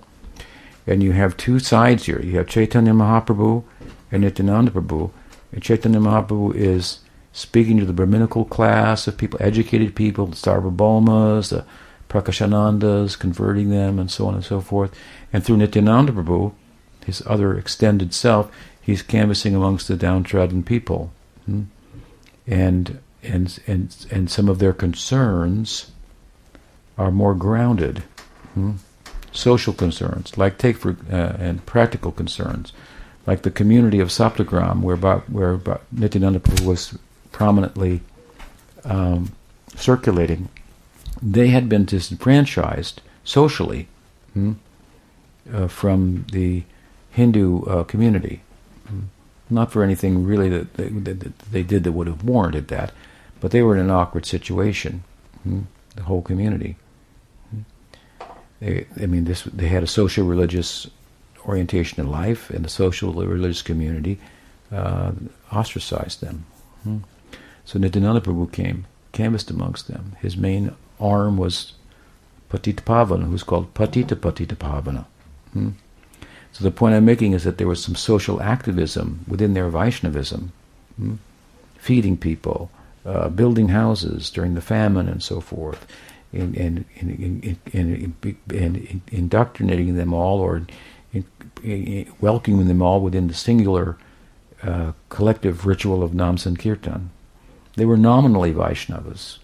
And 0.87 1.03
you 1.03 1.13
have 1.13 1.37
two 1.37 1.59
sides 1.59 2.07
here. 2.07 2.21
You 2.21 2.39
have 2.39 2.49
Chaitanya 2.49 2.93
Mahaprabhu 2.93 3.65
and 4.11 4.23
Nityananda 4.23 4.73
Prabhu. 4.73 5.11
And 5.53 5.63
Chaitanya 5.63 6.01
Mahaprabhu 6.01 6.55
is 6.55 7.01
speaking 7.33 7.79
to 7.79 7.85
the 7.85 7.93
Brahminical 7.93 8.45
class 8.45 9.07
of 9.07 9.17
people, 9.17 9.39
educated 9.43 9.95
people, 9.95 10.27
the 10.27 10.37
Sarvabhaumas, 10.37 11.51
the 11.51 11.65
Prakashanandas, 12.09 13.19
converting 13.19 13.71
them, 13.71 13.99
and 13.99 14.11
so 14.11 14.27
on 14.27 14.35
and 14.35 14.45
so 14.45 14.61
forth. 14.61 14.93
And 15.33 15.45
through 15.45 15.59
Nityananda 15.59 16.13
Prabhu, 16.13 16.53
his 17.07 17.23
other 17.27 17.57
extended 17.57 18.13
self, 18.13 18.51
he's 18.81 19.03
canvassing 19.03 19.55
amongst 19.55 19.87
the 19.89 19.97
downtrodden 19.97 20.65
people. 20.65 21.13
Hmm? 21.47 21.65
And, 22.47 22.99
and, 23.23 23.61
and, 23.67 24.07
and 24.11 24.31
some 24.31 24.49
of 24.49 24.59
their 24.59 24.73
concerns 24.73 25.93
are 27.01 27.11
more 27.11 27.35
grounded. 27.35 28.03
Hmm? 28.55 28.73
Social 29.33 29.73
concerns, 29.73 30.37
like 30.37 30.59
take 30.59 30.77
for, 30.77 30.97
uh, 31.11 31.37
and 31.39 31.65
practical 31.65 32.13
concerns, 32.13 32.73
like 33.27 33.43
the 33.43 33.51
community 33.51 34.01
of 34.01 34.09
Saptagram, 34.09 34.83
where, 34.83 34.97
where 34.97 35.61
Nityananda 35.93 36.41
Prabhu 36.41 36.67
was 36.67 36.99
prominently 37.33 38.03
um, 38.85 39.33
circulating, 39.77 40.49
they 41.23 41.49
had 41.49 41.69
been 41.69 41.85
disenfranchised 41.85 43.01
socially 43.25 43.89
hmm, 44.35 44.53
uh, 45.53 45.69
from 45.69 46.27
the 46.33 46.65
Hindu 47.13 47.63
uh, 47.63 47.85
community. 47.85 48.43
Hmm. 48.89 49.05
Not 49.49 49.73
for 49.73 49.83
anything 49.83 50.27
really 50.27 50.49
that 50.49 50.75
they, 50.75 50.89
that 50.89 51.39
they, 51.39 51.63
did 51.63 51.85
that 51.85 51.93
would 51.93 52.09
have 52.09 52.25
warranted 52.25 52.69
that, 52.69 52.93
but 53.41 53.53
they 53.53 53.63
were 53.63 53.77
in 53.77 53.81
an 53.81 53.91
awkward 53.91 54.27
situation, 54.27 55.03
hmm, 55.45 55.63
the 55.97 56.03
whole 56.03 56.23
community. 56.23 56.77
They, 58.61 58.87
I 59.01 59.07
mean, 59.07 59.25
this, 59.25 59.43
they 59.45 59.69
had 59.69 59.83
a 59.83 59.87
social 59.87 60.27
religious 60.27 60.87
orientation 61.47 62.01
in 62.01 62.11
life, 62.11 62.51
and 62.51 62.65
the 62.65 62.69
social 62.69 63.13
religious 63.13 63.63
community 63.63 64.19
uh, 64.71 65.13
ostracized 65.53 66.21
them. 66.21 66.45
Hmm. 66.85 66.99
So 67.65 67.79
Nityananda 67.79 68.21
Prabhu 68.21 68.53
came, 68.53 68.87
canvassed 69.13 69.51
amongst 69.51 69.89
them. 69.89 70.17
His 70.21 70.37
main 70.37 70.75
arm 70.99 71.37
was 71.37 71.73
Patita 72.51 72.83
Pavana, 72.83 73.25
who's 73.25 73.43
called 73.43 73.73
Patita 73.75 74.17
Patita 74.17 74.57
Pavana. 74.57 75.07
Hmm. 75.53 75.71
So 76.53 76.65
the 76.65 76.71
point 76.71 76.95
I'm 76.95 77.05
making 77.05 77.33
is 77.33 77.45
that 77.45 77.59
there 77.59 77.69
was 77.69 77.83
some 77.83 77.95
social 77.95 78.43
activism 78.43 79.25
within 79.29 79.55
their 79.55 79.69
Vaishnavism, 79.69 80.53
hmm? 80.97 81.15
feeding 81.79 82.17
people, 82.17 82.71
uh, 83.07 83.29
building 83.29 83.69
houses 83.69 84.31
during 84.31 84.55
the 84.55 84.61
famine 84.61 85.09
and 85.09 85.23
so 85.23 85.41
forth, 85.41 85.87
and, 86.33 86.57
and, 86.57 86.85
and, 87.01 87.59
and 88.53 89.03
indoctrinating 89.11 89.97
them 89.97 90.13
all 90.15 90.41
or 90.41 90.63
welcoming 92.21 92.69
them 92.69 92.83
all 92.83 93.01
within 93.01 93.29
the 93.29 93.35
singular 93.35 93.97
uh, 94.63 94.93
collective 95.09 95.67
ritual 95.67 96.03
of 96.03 96.15
Nam 96.15 96.37
Sankirtan. 96.39 97.11
They 97.77 97.85
were 97.85 97.97
nominally 97.97 98.53
Vaishnavas, 98.53 99.39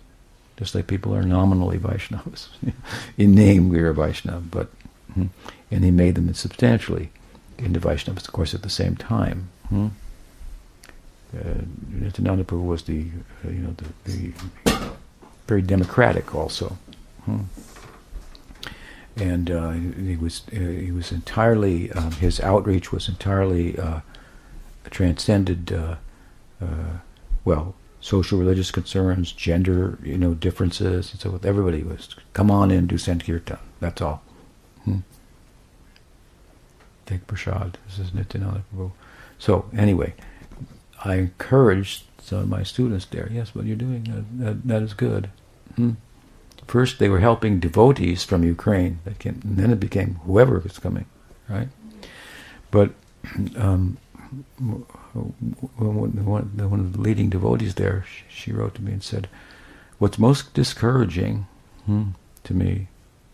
just 0.56 0.74
like 0.74 0.86
people 0.86 1.14
are 1.14 1.22
nominally 1.22 1.78
Vaishnavas. 1.78 2.48
In 3.18 3.34
name, 3.34 3.68
we 3.68 3.78
are 3.80 3.92
Vaishnava, 3.92 4.40
but 4.40 4.68
hmm, 5.14 5.26
and 5.70 5.84
he 5.84 5.90
made 5.90 6.14
them 6.14 6.32
substantially 6.34 7.10
into 7.58 7.80
Vaishnavas, 7.80 8.26
of 8.26 8.32
course, 8.32 8.54
at 8.54 8.62
the 8.62 8.70
same 8.70 8.96
time. 8.96 9.48
Hmm? 9.68 9.88
Uh, 11.36 11.62
Nityananda 11.88 12.44
Prabhu 12.44 12.66
was 12.66 12.82
the, 12.84 13.06
uh, 13.44 13.48
you 13.48 13.58
know, 13.58 13.74
the, 14.04 14.10
the, 14.12 14.32
very 15.46 15.62
democratic 15.62 16.34
also. 16.34 16.76
Hmm? 17.24 17.42
And 19.16 19.50
uh, 19.50 19.70
he 19.70 20.16
was 20.16 20.42
uh, 20.52 20.58
he 20.58 20.92
was 20.92 21.10
entirely 21.10 21.90
um, 21.92 22.12
his 22.12 22.38
outreach 22.40 22.92
was 22.92 23.08
entirely 23.08 23.78
uh, 23.78 24.00
transcended 24.90 25.72
uh, 25.72 25.96
uh, 26.60 26.98
well 27.44 27.74
social 28.00 28.38
religious 28.38 28.70
concerns, 28.70 29.32
gender 29.32 29.98
you 30.02 30.18
know 30.18 30.34
differences, 30.34 31.12
and 31.12 31.20
so 31.20 31.30
forth. 31.30 31.46
Everybody 31.46 31.82
was 31.82 32.14
come 32.34 32.50
on 32.50 32.70
in, 32.70 32.86
do 32.86 32.98
sankirtan. 32.98 33.58
That's 33.80 34.02
all. 34.02 34.22
Hmm. 34.84 34.98
Take 37.06 37.26
prasad. 37.26 37.78
This 37.86 37.98
is 37.98 38.14
Nityananda 38.14 38.62
Prabhu. 38.74 38.92
So 39.38 39.68
anyway, 39.76 40.14
I 41.04 41.16
encouraged 41.16 42.04
some 42.26 42.38
of 42.40 42.48
my 42.48 42.64
students 42.64 43.06
there. 43.06 43.28
Yes, 43.32 43.54
what 43.54 43.66
you're 43.66 43.76
doing 43.76 44.04
that, 44.04 44.44
that, 44.44 44.68
that 44.68 44.82
is 44.82 44.94
good. 44.94 45.30
Hmm. 45.76 45.92
First, 46.66 46.98
they 46.98 47.08
were 47.08 47.20
helping 47.20 47.60
devotees 47.60 48.24
from 48.24 48.42
Ukraine. 48.42 48.98
That 49.04 49.20
came, 49.20 49.40
then 49.44 49.70
it 49.70 49.78
became 49.78 50.16
whoever 50.24 50.58
was 50.58 50.80
coming, 50.80 51.06
right? 51.48 51.68
But 52.72 52.90
um, 53.56 53.98
one, 54.58 56.24
one 56.24 56.80
of 56.80 56.92
the 56.94 57.00
leading 57.00 57.30
devotees 57.30 57.76
there, 57.76 58.04
she 58.28 58.52
wrote 58.52 58.74
to 58.74 58.82
me 58.82 58.92
and 58.92 59.02
said, 59.02 59.28
"What's 59.98 60.18
most 60.18 60.52
discouraging 60.52 61.46
hmm, 61.84 62.10
to 62.42 62.54
me, 62.54 62.88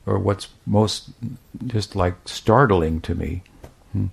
or 0.04 0.18
what's 0.18 0.48
most 0.66 1.10
just 1.66 1.96
like 1.96 2.16
startling 2.28 3.00
to 3.02 3.14
me, 3.14 3.42
hmm, 3.92 4.06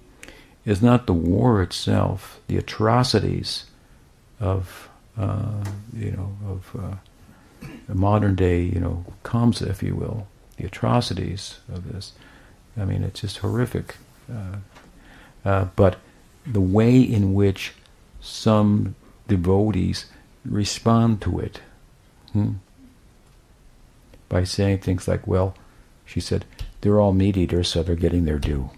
is 0.64 0.82
not 0.82 1.06
the 1.06 1.14
war 1.14 1.62
itself, 1.62 2.40
the 2.48 2.58
atrocities 2.58 3.66
of 4.40 4.90
uh, 5.18 5.64
you 5.95 6.11
know 6.11 6.32
of." 6.48 6.76
Uh, 6.78 6.95
modern 7.94 8.36
day, 8.36 8.61
you 8.61 8.80
know, 8.80 9.06
Kamsa, 9.24 9.70
if 9.70 9.84
you 9.84 9.95
will, 9.95 10.28
the 10.57 10.66
atrocities 10.66 11.60
of 11.72 11.91
this. 11.91 12.14
I 12.78 12.86
mean, 12.86 13.03
it's 13.03 13.22
just 13.22 13.38
horrific. 13.38 13.95
Uh, 14.32 14.57
uh, 15.44 15.66
but 15.76 15.98
the 16.45 16.61
way 16.61 16.99
in 16.99 17.34
which 17.34 17.74
some 18.22 18.95
devotees 19.28 20.06
respond 20.45 21.22
to 21.22 21.40
it 21.40 21.61
hmm, 22.34 22.53
by 24.28 24.44
saying 24.44 24.80
things 24.80 25.07
like, 25.07 25.26
well, 25.28 25.56
she 26.06 26.20
said, 26.20 26.45
they're 26.82 26.99
all 26.99 27.14
meat 27.14 27.38
eaters, 27.38 27.68
so 27.68 27.84
they're 27.84 27.95
getting 27.95 28.26
their 28.26 28.40
due. 28.40 28.70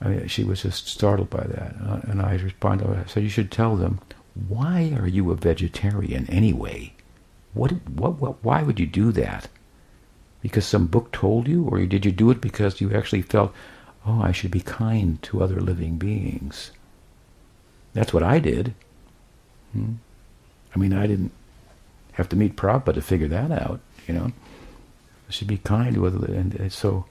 I 0.00 0.08
mean, 0.08 0.28
she 0.28 0.44
was 0.44 0.62
just 0.62 0.88
startled 0.88 1.30
by 1.30 1.44
that. 1.44 1.74
Uh, 1.84 2.00
and 2.10 2.22
I 2.22 2.34
responded, 2.36 2.88
I 2.88 3.04
said, 3.06 3.22
you 3.22 3.28
should 3.28 3.50
tell 3.50 3.76
them 3.76 4.00
why 4.48 4.94
are 4.98 5.06
you 5.06 5.30
a 5.30 5.36
vegetarian 5.36 6.28
anyway? 6.30 6.94
What, 7.52 7.72
what, 7.88 8.20
what, 8.20 8.42
why 8.42 8.62
would 8.62 8.80
you 8.80 8.86
do 8.86 9.12
that? 9.12 9.48
Because 10.40 10.64
some 10.64 10.86
book 10.86 11.12
told 11.12 11.48
you? 11.48 11.64
Or 11.64 11.84
did 11.84 12.04
you 12.04 12.12
do 12.12 12.30
it 12.30 12.40
because 12.40 12.80
you 12.80 12.94
actually 12.94 13.22
felt, 13.22 13.52
oh, 14.06 14.22
I 14.22 14.32
should 14.32 14.50
be 14.50 14.60
kind 14.60 15.20
to 15.22 15.42
other 15.42 15.60
living 15.60 15.96
beings? 15.96 16.70
That's 17.92 18.12
what 18.12 18.22
I 18.22 18.38
did. 18.38 18.74
Hmm? 19.72 19.94
I 20.74 20.78
mean, 20.78 20.92
I 20.92 21.06
didn't 21.06 21.32
have 22.12 22.28
to 22.30 22.36
meet 22.36 22.56
Prabhupada 22.56 22.94
to 22.94 23.02
figure 23.02 23.28
that 23.28 23.50
out, 23.50 23.80
you 24.06 24.14
know. 24.14 24.32
I 25.28 25.32
should 25.32 25.48
be 25.48 25.58
kind 25.58 25.94
to 25.94 26.06
other, 26.06 26.32
and 26.32 26.72
so, 26.72 27.04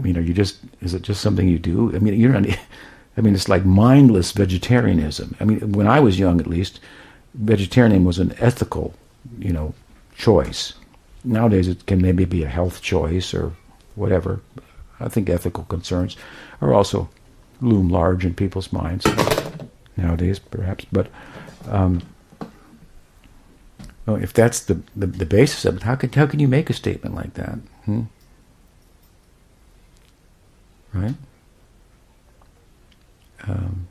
I 0.00 0.02
mean, 0.02 0.16
are 0.16 0.22
you 0.22 0.32
just, 0.32 0.60
is 0.80 0.94
it 0.94 1.02
just 1.02 1.20
something 1.20 1.46
you 1.46 1.58
do? 1.58 1.94
I 1.94 1.98
mean, 1.98 2.18
you're 2.18 2.32
not, 2.32 2.46
I 3.16 3.20
mean, 3.20 3.34
it's 3.34 3.50
like 3.50 3.66
mindless 3.66 4.32
vegetarianism. 4.32 5.36
I 5.38 5.44
mean, 5.44 5.72
when 5.72 5.86
I 5.86 6.00
was 6.00 6.18
young, 6.18 6.40
at 6.40 6.46
least, 6.46 6.80
vegetarianism 7.34 8.04
was 8.04 8.18
an 8.18 8.34
ethical, 8.38 8.94
you 9.38 9.52
know, 9.52 9.74
choice. 10.16 10.72
Nowadays, 11.22 11.68
it 11.68 11.84
can 11.84 12.00
maybe 12.00 12.24
be 12.24 12.42
a 12.42 12.48
health 12.48 12.80
choice 12.80 13.34
or 13.34 13.52
whatever. 13.94 14.40
I 15.00 15.10
think 15.10 15.28
ethical 15.28 15.64
concerns 15.64 16.16
are 16.62 16.72
also 16.72 17.10
loom 17.60 17.90
large 17.90 18.24
in 18.24 18.32
people's 18.32 18.72
minds 18.72 19.06
nowadays, 19.98 20.38
perhaps. 20.38 20.86
But 20.90 21.08
um, 21.68 22.00
well, 24.06 24.16
if 24.16 24.32
that's 24.32 24.60
the, 24.60 24.80
the, 24.96 25.06
the 25.06 25.26
basis 25.26 25.66
of 25.66 25.76
it, 25.76 25.82
how 25.82 25.94
can 25.94 26.10
how 26.12 26.26
can 26.26 26.40
you 26.40 26.48
make 26.48 26.70
a 26.70 26.74
statement 26.74 27.14
like 27.14 27.34
that? 27.34 27.58
Hmm? 27.84 28.04
Right 30.92 31.14
um, 33.46 33.88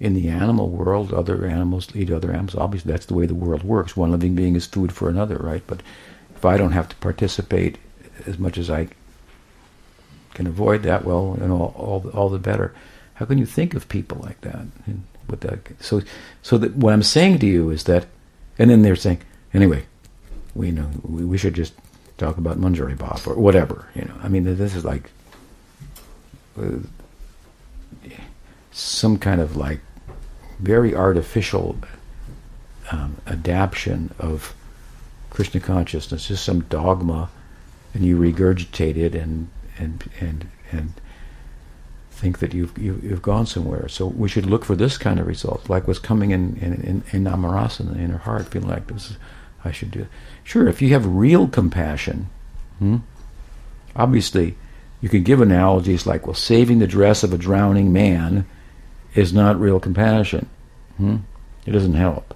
in 0.00 0.14
the 0.14 0.28
animal 0.28 0.68
world, 0.68 1.12
other 1.12 1.46
animals 1.46 1.88
eat 1.94 2.10
other 2.10 2.30
animals. 2.30 2.54
Obviously, 2.54 2.92
that's 2.92 3.06
the 3.06 3.14
way 3.14 3.26
the 3.26 3.34
world 3.34 3.62
works. 3.64 3.96
One 3.96 4.12
living 4.12 4.34
being 4.34 4.54
is 4.54 4.66
food 4.66 4.92
for 4.92 5.08
another, 5.08 5.36
right? 5.36 5.62
But 5.66 5.82
if 6.36 6.44
I 6.44 6.56
don't 6.56 6.72
have 6.72 6.88
to 6.90 6.96
participate 6.96 7.78
as 8.26 8.38
much 8.38 8.58
as 8.58 8.70
I 8.70 8.88
can 10.34 10.46
avoid 10.46 10.84
that, 10.84 11.04
well, 11.04 11.36
you 11.40 11.48
know, 11.48 11.74
all 11.76 12.08
all 12.14 12.28
the 12.28 12.38
better. 12.38 12.74
How 13.14 13.26
can 13.26 13.38
you 13.38 13.46
think 13.46 13.74
of 13.74 13.88
people 13.88 14.18
like 14.22 14.40
that? 14.42 14.66
And 14.86 15.04
with 15.28 15.40
that, 15.40 15.58
so 15.80 16.02
so 16.42 16.58
that 16.58 16.76
what 16.76 16.92
I'm 16.92 17.02
saying 17.02 17.40
to 17.40 17.46
you 17.46 17.70
is 17.70 17.84
that, 17.84 18.06
and 18.58 18.70
then 18.70 18.82
they're 18.82 18.96
saying, 18.96 19.20
anyway, 19.52 19.84
we 20.54 20.70
know 20.70 20.88
we, 21.02 21.24
we 21.24 21.38
should 21.38 21.54
just 21.54 21.74
talk 22.18 22.38
about 22.38 22.58
Manjari 22.58 22.96
Bhav 22.96 23.26
or 23.26 23.34
whatever. 23.34 23.88
You 23.96 24.02
know, 24.02 24.14
I 24.22 24.28
mean, 24.28 24.44
this 24.44 24.76
is 24.76 24.84
like. 24.84 25.10
Some 28.70 29.18
kind 29.18 29.40
of 29.40 29.56
like 29.56 29.80
very 30.58 30.94
artificial 30.94 31.78
um, 32.90 33.16
adaptation 33.26 34.14
of 34.18 34.54
Krishna 35.30 35.60
consciousness, 35.60 36.28
just 36.28 36.44
some 36.44 36.60
dogma, 36.62 37.30
and 37.94 38.04
you 38.04 38.18
regurgitate 38.18 38.96
it 38.96 39.14
and 39.14 39.48
and 39.78 40.10
and 40.20 40.48
and 40.72 40.92
think 42.10 42.40
that 42.40 42.52
you've 42.52 42.76
you've, 42.76 43.02
you've 43.04 43.22
gone 43.22 43.46
somewhere. 43.46 43.88
So 43.88 44.06
we 44.06 44.28
should 44.28 44.46
look 44.46 44.64
for 44.64 44.74
this 44.74 44.98
kind 44.98 45.20
of 45.20 45.26
result, 45.26 45.68
like 45.68 45.86
what's 45.86 45.98
coming 45.98 46.30
in 46.30 46.56
in 46.56 46.74
in, 46.74 47.04
in 47.12 47.24
Amarasana, 47.24 47.96
in 47.96 48.10
her 48.10 48.18
heart, 48.18 48.48
feeling 48.48 48.68
like 48.68 48.86
this 48.88 49.10
is 49.10 49.16
I 49.64 49.72
should 49.72 49.90
do. 49.90 50.00
It. 50.00 50.08
Sure, 50.44 50.68
if 50.68 50.80
you 50.80 50.90
have 50.90 51.06
real 51.06 51.48
compassion, 51.48 52.28
hmm, 52.78 52.98
obviously 53.94 54.56
you 55.00 55.08
can 55.08 55.22
give 55.22 55.40
analogies 55.40 56.06
like, 56.06 56.26
well, 56.26 56.34
saving 56.34 56.78
the 56.78 56.86
dress 56.86 57.22
of 57.22 57.32
a 57.32 57.38
drowning 57.38 57.92
man 57.92 58.46
is 59.14 59.32
not 59.32 59.60
real 59.60 59.80
compassion. 59.80 60.48
Hmm? 60.96 61.16
It 61.66 61.72
doesn't 61.72 61.94
help. 61.94 62.34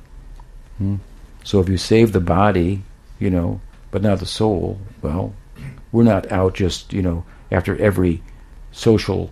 Hmm? 0.79 0.97
So 1.45 1.61
if 1.61 1.69
you 1.69 1.77
save 1.77 2.13
the 2.13 2.21
body, 2.21 2.83
you 3.19 3.31
know, 3.31 3.61
but 3.91 4.03
not 4.03 4.21
the 4.21 4.27
soul, 4.27 4.79
well, 5.01 5.35
we're 5.91 6.05
not 6.05 6.31
out 6.31 6.55
just, 6.55 6.93
you 6.93 7.03
know, 7.03 7.25
after 7.51 7.77
every 7.77 8.23
social 8.71 9.31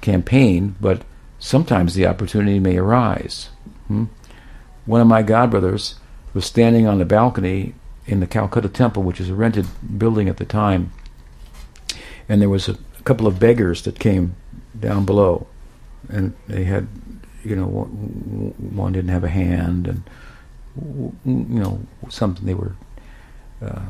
campaign, 0.00 0.74
but 0.80 1.02
sometimes 1.38 1.94
the 1.94 2.06
opportunity 2.06 2.58
may 2.58 2.76
arise. 2.76 3.50
Hmm? 3.88 4.04
One 4.86 5.00
of 5.00 5.06
my 5.06 5.22
godbrothers 5.22 5.94
was 6.32 6.46
standing 6.46 6.86
on 6.86 6.98
the 6.98 7.04
balcony 7.04 7.74
in 8.06 8.20
the 8.20 8.26
Calcutta 8.26 8.68
Temple, 8.68 9.02
which 9.02 9.20
is 9.20 9.28
a 9.28 9.34
rented 9.34 9.66
building 9.98 10.28
at 10.28 10.38
the 10.38 10.44
time, 10.44 10.92
and 12.30 12.40
there 12.40 12.48
was 12.48 12.68
a, 12.68 12.78
a 12.98 13.02
couple 13.02 13.26
of 13.26 13.40
beggars 13.40 13.82
that 13.82 13.98
came 13.98 14.36
down 14.78 15.04
below 15.04 15.48
and 16.08 16.32
they 16.46 16.62
had, 16.62 16.86
you 17.42 17.56
know, 17.56 17.66
one 17.66 18.92
didn't 18.92 19.10
have 19.10 19.24
a 19.24 19.28
hand, 19.28 19.86
and 19.88 20.02
you 21.24 21.60
know, 21.60 21.80
something 22.08 22.46
they 22.46 22.54
were 22.54 22.76
uh, 23.60 23.82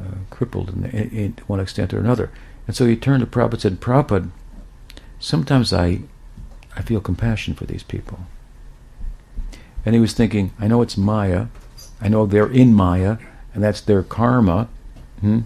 uh, 0.00 0.14
crippled 0.30 0.70
in, 0.70 0.84
in, 0.86 1.10
in, 1.10 1.36
one 1.48 1.58
extent 1.58 1.92
or 1.92 1.98
another. 1.98 2.30
And 2.68 2.76
so 2.76 2.86
he 2.86 2.96
turned 2.96 3.20
to 3.20 3.26
Prabhupada 3.26 3.52
and 3.52 3.60
said, 3.60 3.80
Prabhupada, 3.80 4.30
sometimes 5.18 5.72
I, 5.72 6.00
I 6.76 6.82
feel 6.82 7.00
compassion 7.00 7.54
for 7.54 7.64
these 7.64 7.82
people. 7.82 8.20
And 9.84 9.94
he 9.94 10.00
was 10.00 10.12
thinking, 10.12 10.52
I 10.58 10.68
know 10.68 10.82
it's 10.82 10.96
Maya, 10.96 11.46
I 12.00 12.08
know 12.08 12.26
they're 12.26 12.50
in 12.50 12.72
Maya, 12.72 13.18
and 13.52 13.62
that's 13.62 13.80
their 13.80 14.02
karma. 14.02 14.68
Hmm? 15.20 15.40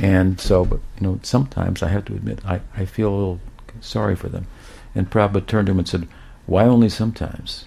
And 0.00 0.40
so, 0.40 0.64
but 0.64 0.80
you 0.98 1.06
know, 1.06 1.20
sometimes 1.22 1.82
I 1.82 1.88
have 1.88 2.04
to 2.06 2.14
admit, 2.14 2.44
I, 2.44 2.60
I 2.76 2.84
feel 2.84 3.08
a 3.08 3.16
little 3.16 3.40
sorry 3.80 4.16
for 4.16 4.28
them. 4.28 4.46
And 4.94 5.10
Prabhupada 5.10 5.46
turned 5.46 5.66
to 5.66 5.72
him 5.72 5.78
and 5.78 5.88
said, 5.88 6.08
Why 6.46 6.64
only 6.64 6.88
sometimes? 6.88 7.66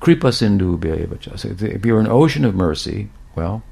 Kripa 0.00 0.32
Sindhu 0.32 0.78
If 0.80 1.84
you're 1.84 2.00
an 2.00 2.06
ocean 2.06 2.44
of 2.44 2.54
mercy, 2.54 3.10
well, 3.34 3.62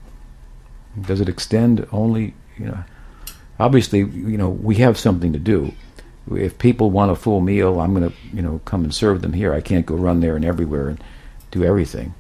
Does 1.01 1.21
it 1.21 1.29
extend 1.29 1.87
only, 1.93 2.35
you 2.59 2.67
know, 2.67 2.85
obviously, 3.59 4.01
you 4.01 4.37
know, 4.37 4.49
we 4.49 4.77
have 4.77 4.99
something 4.99 5.33
to 5.33 5.39
do. 5.39 5.73
If 6.31 6.59
people 6.59 6.91
want 6.91 7.13
a 7.13 7.17
full 7.17 7.41
meal, 7.41 7.81
I'm 7.81 7.95
going 7.95 8.11
to, 8.11 8.17
you 8.35 8.43
know, 8.43 8.61
come 8.65 8.83
and 8.83 8.93
serve 8.93 9.23
them 9.23 9.33
here. 9.33 9.55
I 9.55 9.61
can't 9.61 9.87
go 9.87 9.95
run 9.95 10.21
there 10.21 10.35
and 10.35 10.45
everywhere 10.45 10.89
and 10.89 11.03
do 11.53 11.63
everything. 11.65 12.15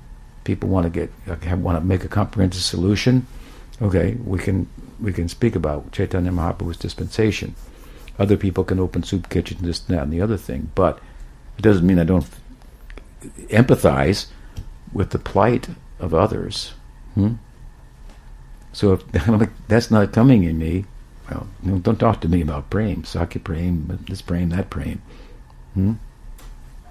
People 0.46 0.68
want 0.68 0.84
to 0.84 0.90
get, 0.90 1.10
want 1.58 1.76
to 1.76 1.84
make 1.84 2.04
a 2.04 2.08
comprehensive 2.08 2.62
solution. 2.62 3.26
Okay, 3.82 4.16
we 4.24 4.38
can 4.38 4.68
we 5.00 5.12
can 5.12 5.28
speak 5.28 5.56
about 5.56 5.90
Chaitanya 5.90 6.30
Mahaprabhu's 6.30 6.76
dispensation. 6.76 7.56
Other 8.16 8.36
people 8.36 8.62
can 8.62 8.78
open 8.78 9.02
soup 9.02 9.28
kitchens, 9.28 9.60
this, 9.60 9.80
that, 9.80 10.04
and 10.04 10.12
the 10.12 10.20
other 10.20 10.36
thing. 10.36 10.70
But 10.76 11.00
it 11.58 11.62
doesn't 11.62 11.84
mean 11.84 11.98
I 11.98 12.04
don't 12.04 12.28
empathize 13.48 14.26
with 14.92 15.10
the 15.10 15.18
plight 15.18 15.68
of 15.98 16.14
others. 16.14 16.74
Hmm? 17.14 17.34
So 18.72 18.92
if 18.92 19.50
that's 19.68 19.90
not 19.90 20.12
coming 20.12 20.44
in 20.44 20.58
me, 20.58 20.84
well, 21.28 21.48
don't 21.82 21.98
talk 21.98 22.20
to 22.20 22.28
me 22.28 22.40
about 22.40 22.70
prem, 22.70 23.02
Sakhya 23.02 23.42
prem, 23.42 23.98
this 24.08 24.22
prem, 24.22 24.50
that 24.50 24.70
prem. 24.70 25.02
Hmm? 25.74 25.94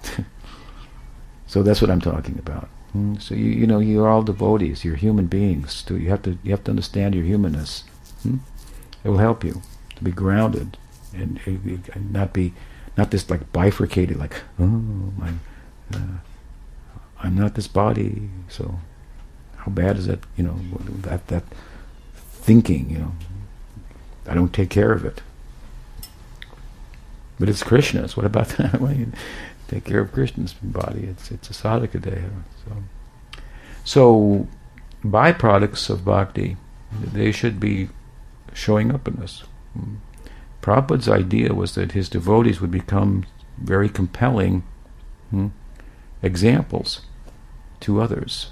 so 1.46 1.62
that's 1.62 1.80
what 1.80 1.90
I'm 1.90 2.02
talking 2.02 2.38
about. 2.38 2.68
Hmm? 2.96 3.16
So 3.18 3.34
you 3.34 3.50
you 3.50 3.66
know 3.66 3.78
you're 3.78 4.08
all 4.08 4.22
devotees. 4.22 4.84
You're 4.84 4.96
human 4.96 5.26
beings. 5.26 5.84
So 5.86 5.94
you 5.94 6.08
have 6.08 6.22
to 6.22 6.38
you 6.42 6.50
have 6.52 6.64
to 6.64 6.70
understand 6.70 7.14
your 7.14 7.24
humanness. 7.24 7.84
Hmm? 8.22 8.38
It 9.04 9.10
will 9.10 9.18
help 9.18 9.44
you 9.44 9.60
to 9.96 10.04
be 10.04 10.10
grounded 10.12 10.78
and, 11.14 11.38
and 11.46 12.12
not 12.12 12.32
be 12.32 12.54
not 12.96 13.10
this 13.10 13.28
like 13.30 13.52
bifurcated 13.52 14.16
like 14.16 14.42
oh 14.58 15.12
my 15.18 15.30
uh, 15.94 16.18
I'm 17.18 17.36
not 17.36 17.54
this 17.54 17.68
body. 17.68 18.30
So 18.48 18.80
how 19.56 19.70
bad 19.70 19.98
is 19.98 20.06
that? 20.06 20.20
You 20.36 20.44
know 20.44 20.58
that 21.02 21.26
that 21.28 21.44
thinking. 22.24 22.88
You 22.88 22.98
know 22.98 23.12
I 24.26 24.34
don't 24.34 24.54
take 24.54 24.70
care 24.70 24.92
of 24.92 25.04
it. 25.04 25.20
But 27.38 27.50
it's 27.50 27.62
Krishna's. 27.62 28.16
What 28.16 28.24
about 28.24 28.48
that? 28.56 28.80
Take 29.68 29.84
care 29.84 30.00
of 30.00 30.12
Krishna's 30.12 30.52
body. 30.52 31.04
It's 31.04 31.30
it's 31.30 31.50
a 31.50 31.52
sadhaka 31.52 32.00
deha. 32.00 32.30
So, 32.64 32.72
so 33.84 34.48
byproducts 35.04 35.90
of 35.90 36.04
bhakti, 36.04 36.56
they 36.92 37.32
should 37.32 37.60
be 37.60 37.88
showing 38.52 38.92
up 38.92 39.06
in 39.06 39.22
us. 39.22 39.44
Prabhupada's 40.62 41.08
idea 41.08 41.54
was 41.54 41.74
that 41.74 41.92
his 41.92 42.08
devotees 42.08 42.60
would 42.60 42.70
become 42.70 43.24
very 43.58 43.88
compelling 43.88 44.64
hmm, 45.30 45.48
examples 46.22 47.02
to 47.80 48.00
others. 48.00 48.50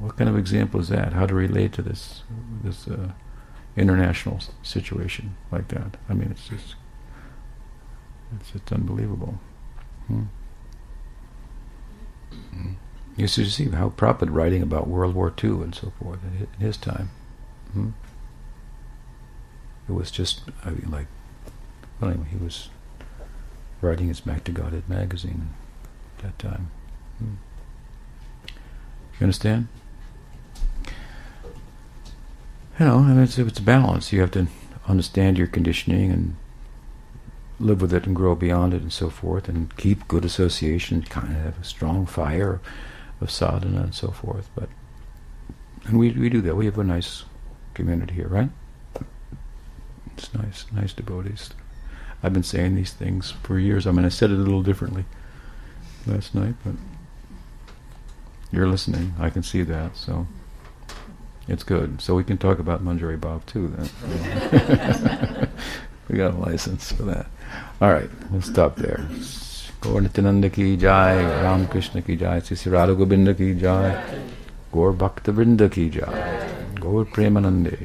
What 0.00 0.16
kind 0.16 0.28
of 0.28 0.38
example 0.38 0.80
is 0.80 0.88
that? 0.88 1.12
How 1.12 1.26
to 1.26 1.34
relate 1.34 1.72
to 1.74 1.82
this 1.82 2.22
this 2.62 2.86
uh, 2.88 3.12
international 3.76 4.40
situation 4.62 5.36
like 5.50 5.68
that? 5.68 5.96
I 6.08 6.14
mean, 6.14 6.30
it's 6.30 6.48
just 6.48 6.76
it's 8.36 8.52
just 8.52 8.72
unbelievable. 8.72 9.38
Hmm. 12.50 12.72
You 13.16 13.26
should 13.26 13.50
see 13.50 13.68
how 13.68 13.90
Prabhupada 13.90 14.32
writing 14.32 14.62
about 14.62 14.88
World 14.88 15.14
War 15.14 15.32
II 15.42 15.50
and 15.50 15.74
so 15.74 15.92
forth 16.00 16.20
in 16.24 16.48
his 16.58 16.76
time. 16.76 17.10
Hmm? 17.72 17.90
It 19.88 19.92
was 19.92 20.10
just 20.10 20.42
I 20.64 20.70
mean, 20.70 20.90
like, 20.90 21.06
well, 22.00 22.10
anyway, 22.10 22.28
he 22.30 22.36
was 22.36 22.68
writing 23.80 24.08
his 24.08 24.20
Back 24.20 24.44
to 24.44 24.52
Godhead 24.52 24.88
magazine 24.88 25.50
at 26.18 26.24
that 26.24 26.38
time. 26.38 26.70
Hmm. 27.18 27.34
You 29.18 29.24
understand? 29.24 29.68
You 32.78 32.86
know, 32.86 32.98
I 32.98 33.02
mean, 33.08 33.22
it's, 33.22 33.38
it's 33.38 33.58
a 33.58 33.62
balance. 33.62 34.12
You 34.12 34.20
have 34.20 34.30
to 34.32 34.46
understand 34.88 35.36
your 35.36 35.46
conditioning 35.46 36.10
and 36.10 36.36
live 37.60 37.80
with 37.80 37.92
it 37.92 38.06
and 38.06 38.16
grow 38.16 38.34
beyond 38.34 38.74
it 38.74 38.82
and 38.82 38.92
so 38.92 39.10
forth, 39.10 39.48
and 39.48 39.76
keep 39.76 40.08
good 40.08 40.24
association, 40.24 41.02
kind 41.02 41.28
of 41.28 41.42
have 41.42 41.60
a 41.60 41.64
strong 41.64 42.06
fire 42.06 42.60
of 43.20 43.30
sadhana 43.30 43.82
and 43.82 43.94
so 43.94 44.08
forth. 44.08 44.50
But 44.54 44.68
and 45.84 45.98
we 45.98 46.10
we 46.12 46.28
do 46.28 46.40
that. 46.42 46.56
We 46.56 46.66
have 46.66 46.78
a 46.78 46.84
nice 46.84 47.24
community 47.74 48.14
here, 48.14 48.28
right? 48.28 48.50
It's 50.16 50.32
nice, 50.34 50.66
nice 50.72 50.92
devotees. 50.92 51.50
I've 52.22 52.32
been 52.32 52.42
saying 52.42 52.74
these 52.74 52.92
things 52.92 53.32
for 53.42 53.58
years. 53.58 53.86
I 53.86 53.92
mean, 53.92 54.04
I 54.04 54.10
said 54.10 54.30
it 54.30 54.34
a 54.34 54.42
little 54.42 54.62
differently 54.62 55.04
last 56.06 56.34
night, 56.34 56.54
but 56.64 56.74
you're 58.52 58.68
listening. 58.68 59.14
I 59.18 59.30
can 59.30 59.42
see 59.42 59.62
that, 59.62 59.96
so 59.96 60.26
it's 61.48 61.64
good. 61.64 62.00
So 62.00 62.14
we 62.14 62.24
can 62.24 62.38
talk 62.38 62.58
about 62.58 62.84
Manjari 62.84 63.18
Bhav 63.18 63.44
too. 63.46 63.68
Then 63.68 65.48
we 66.08 66.16
got 66.16 66.34
a 66.34 66.36
license 66.36 66.92
for 66.92 67.02
that. 67.04 67.26
All 67.80 67.92
right, 67.92 68.10
we'll 68.30 68.42
stop 68.42 68.76
there. 68.76 69.06
Gaur 69.80 70.00
Nityananda 70.00 70.48
ki 70.48 70.76
jai, 70.76 71.16
Ram 71.42 71.66
Krishna 71.66 72.02
ki 72.02 72.16
jai, 72.16 72.40
Sri 72.40 72.70
Radha 72.70 72.94
Govinda 72.94 73.34
ki 73.34 73.54
jai, 73.54 74.00
Gaur 74.72 74.92
Bhakta 74.92 75.32
Vrinda 75.32 75.68
ki 75.70 75.90
jai, 75.90 76.46
Gaur 76.78 77.04
Premanande. 77.04 77.76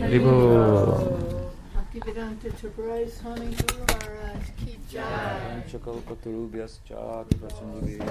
Haribol. 0.00 1.42
Bhaktivedanta 1.76 2.50
Tabrai 2.60 3.10
Swami 3.10 3.54
Guru 3.54 3.84
Maharaj 3.88 4.44
ki 4.56 4.78
jai. 4.90 5.62
Chakalpatarubhyascha, 5.70 7.26
Prasandhavya, 7.28 8.08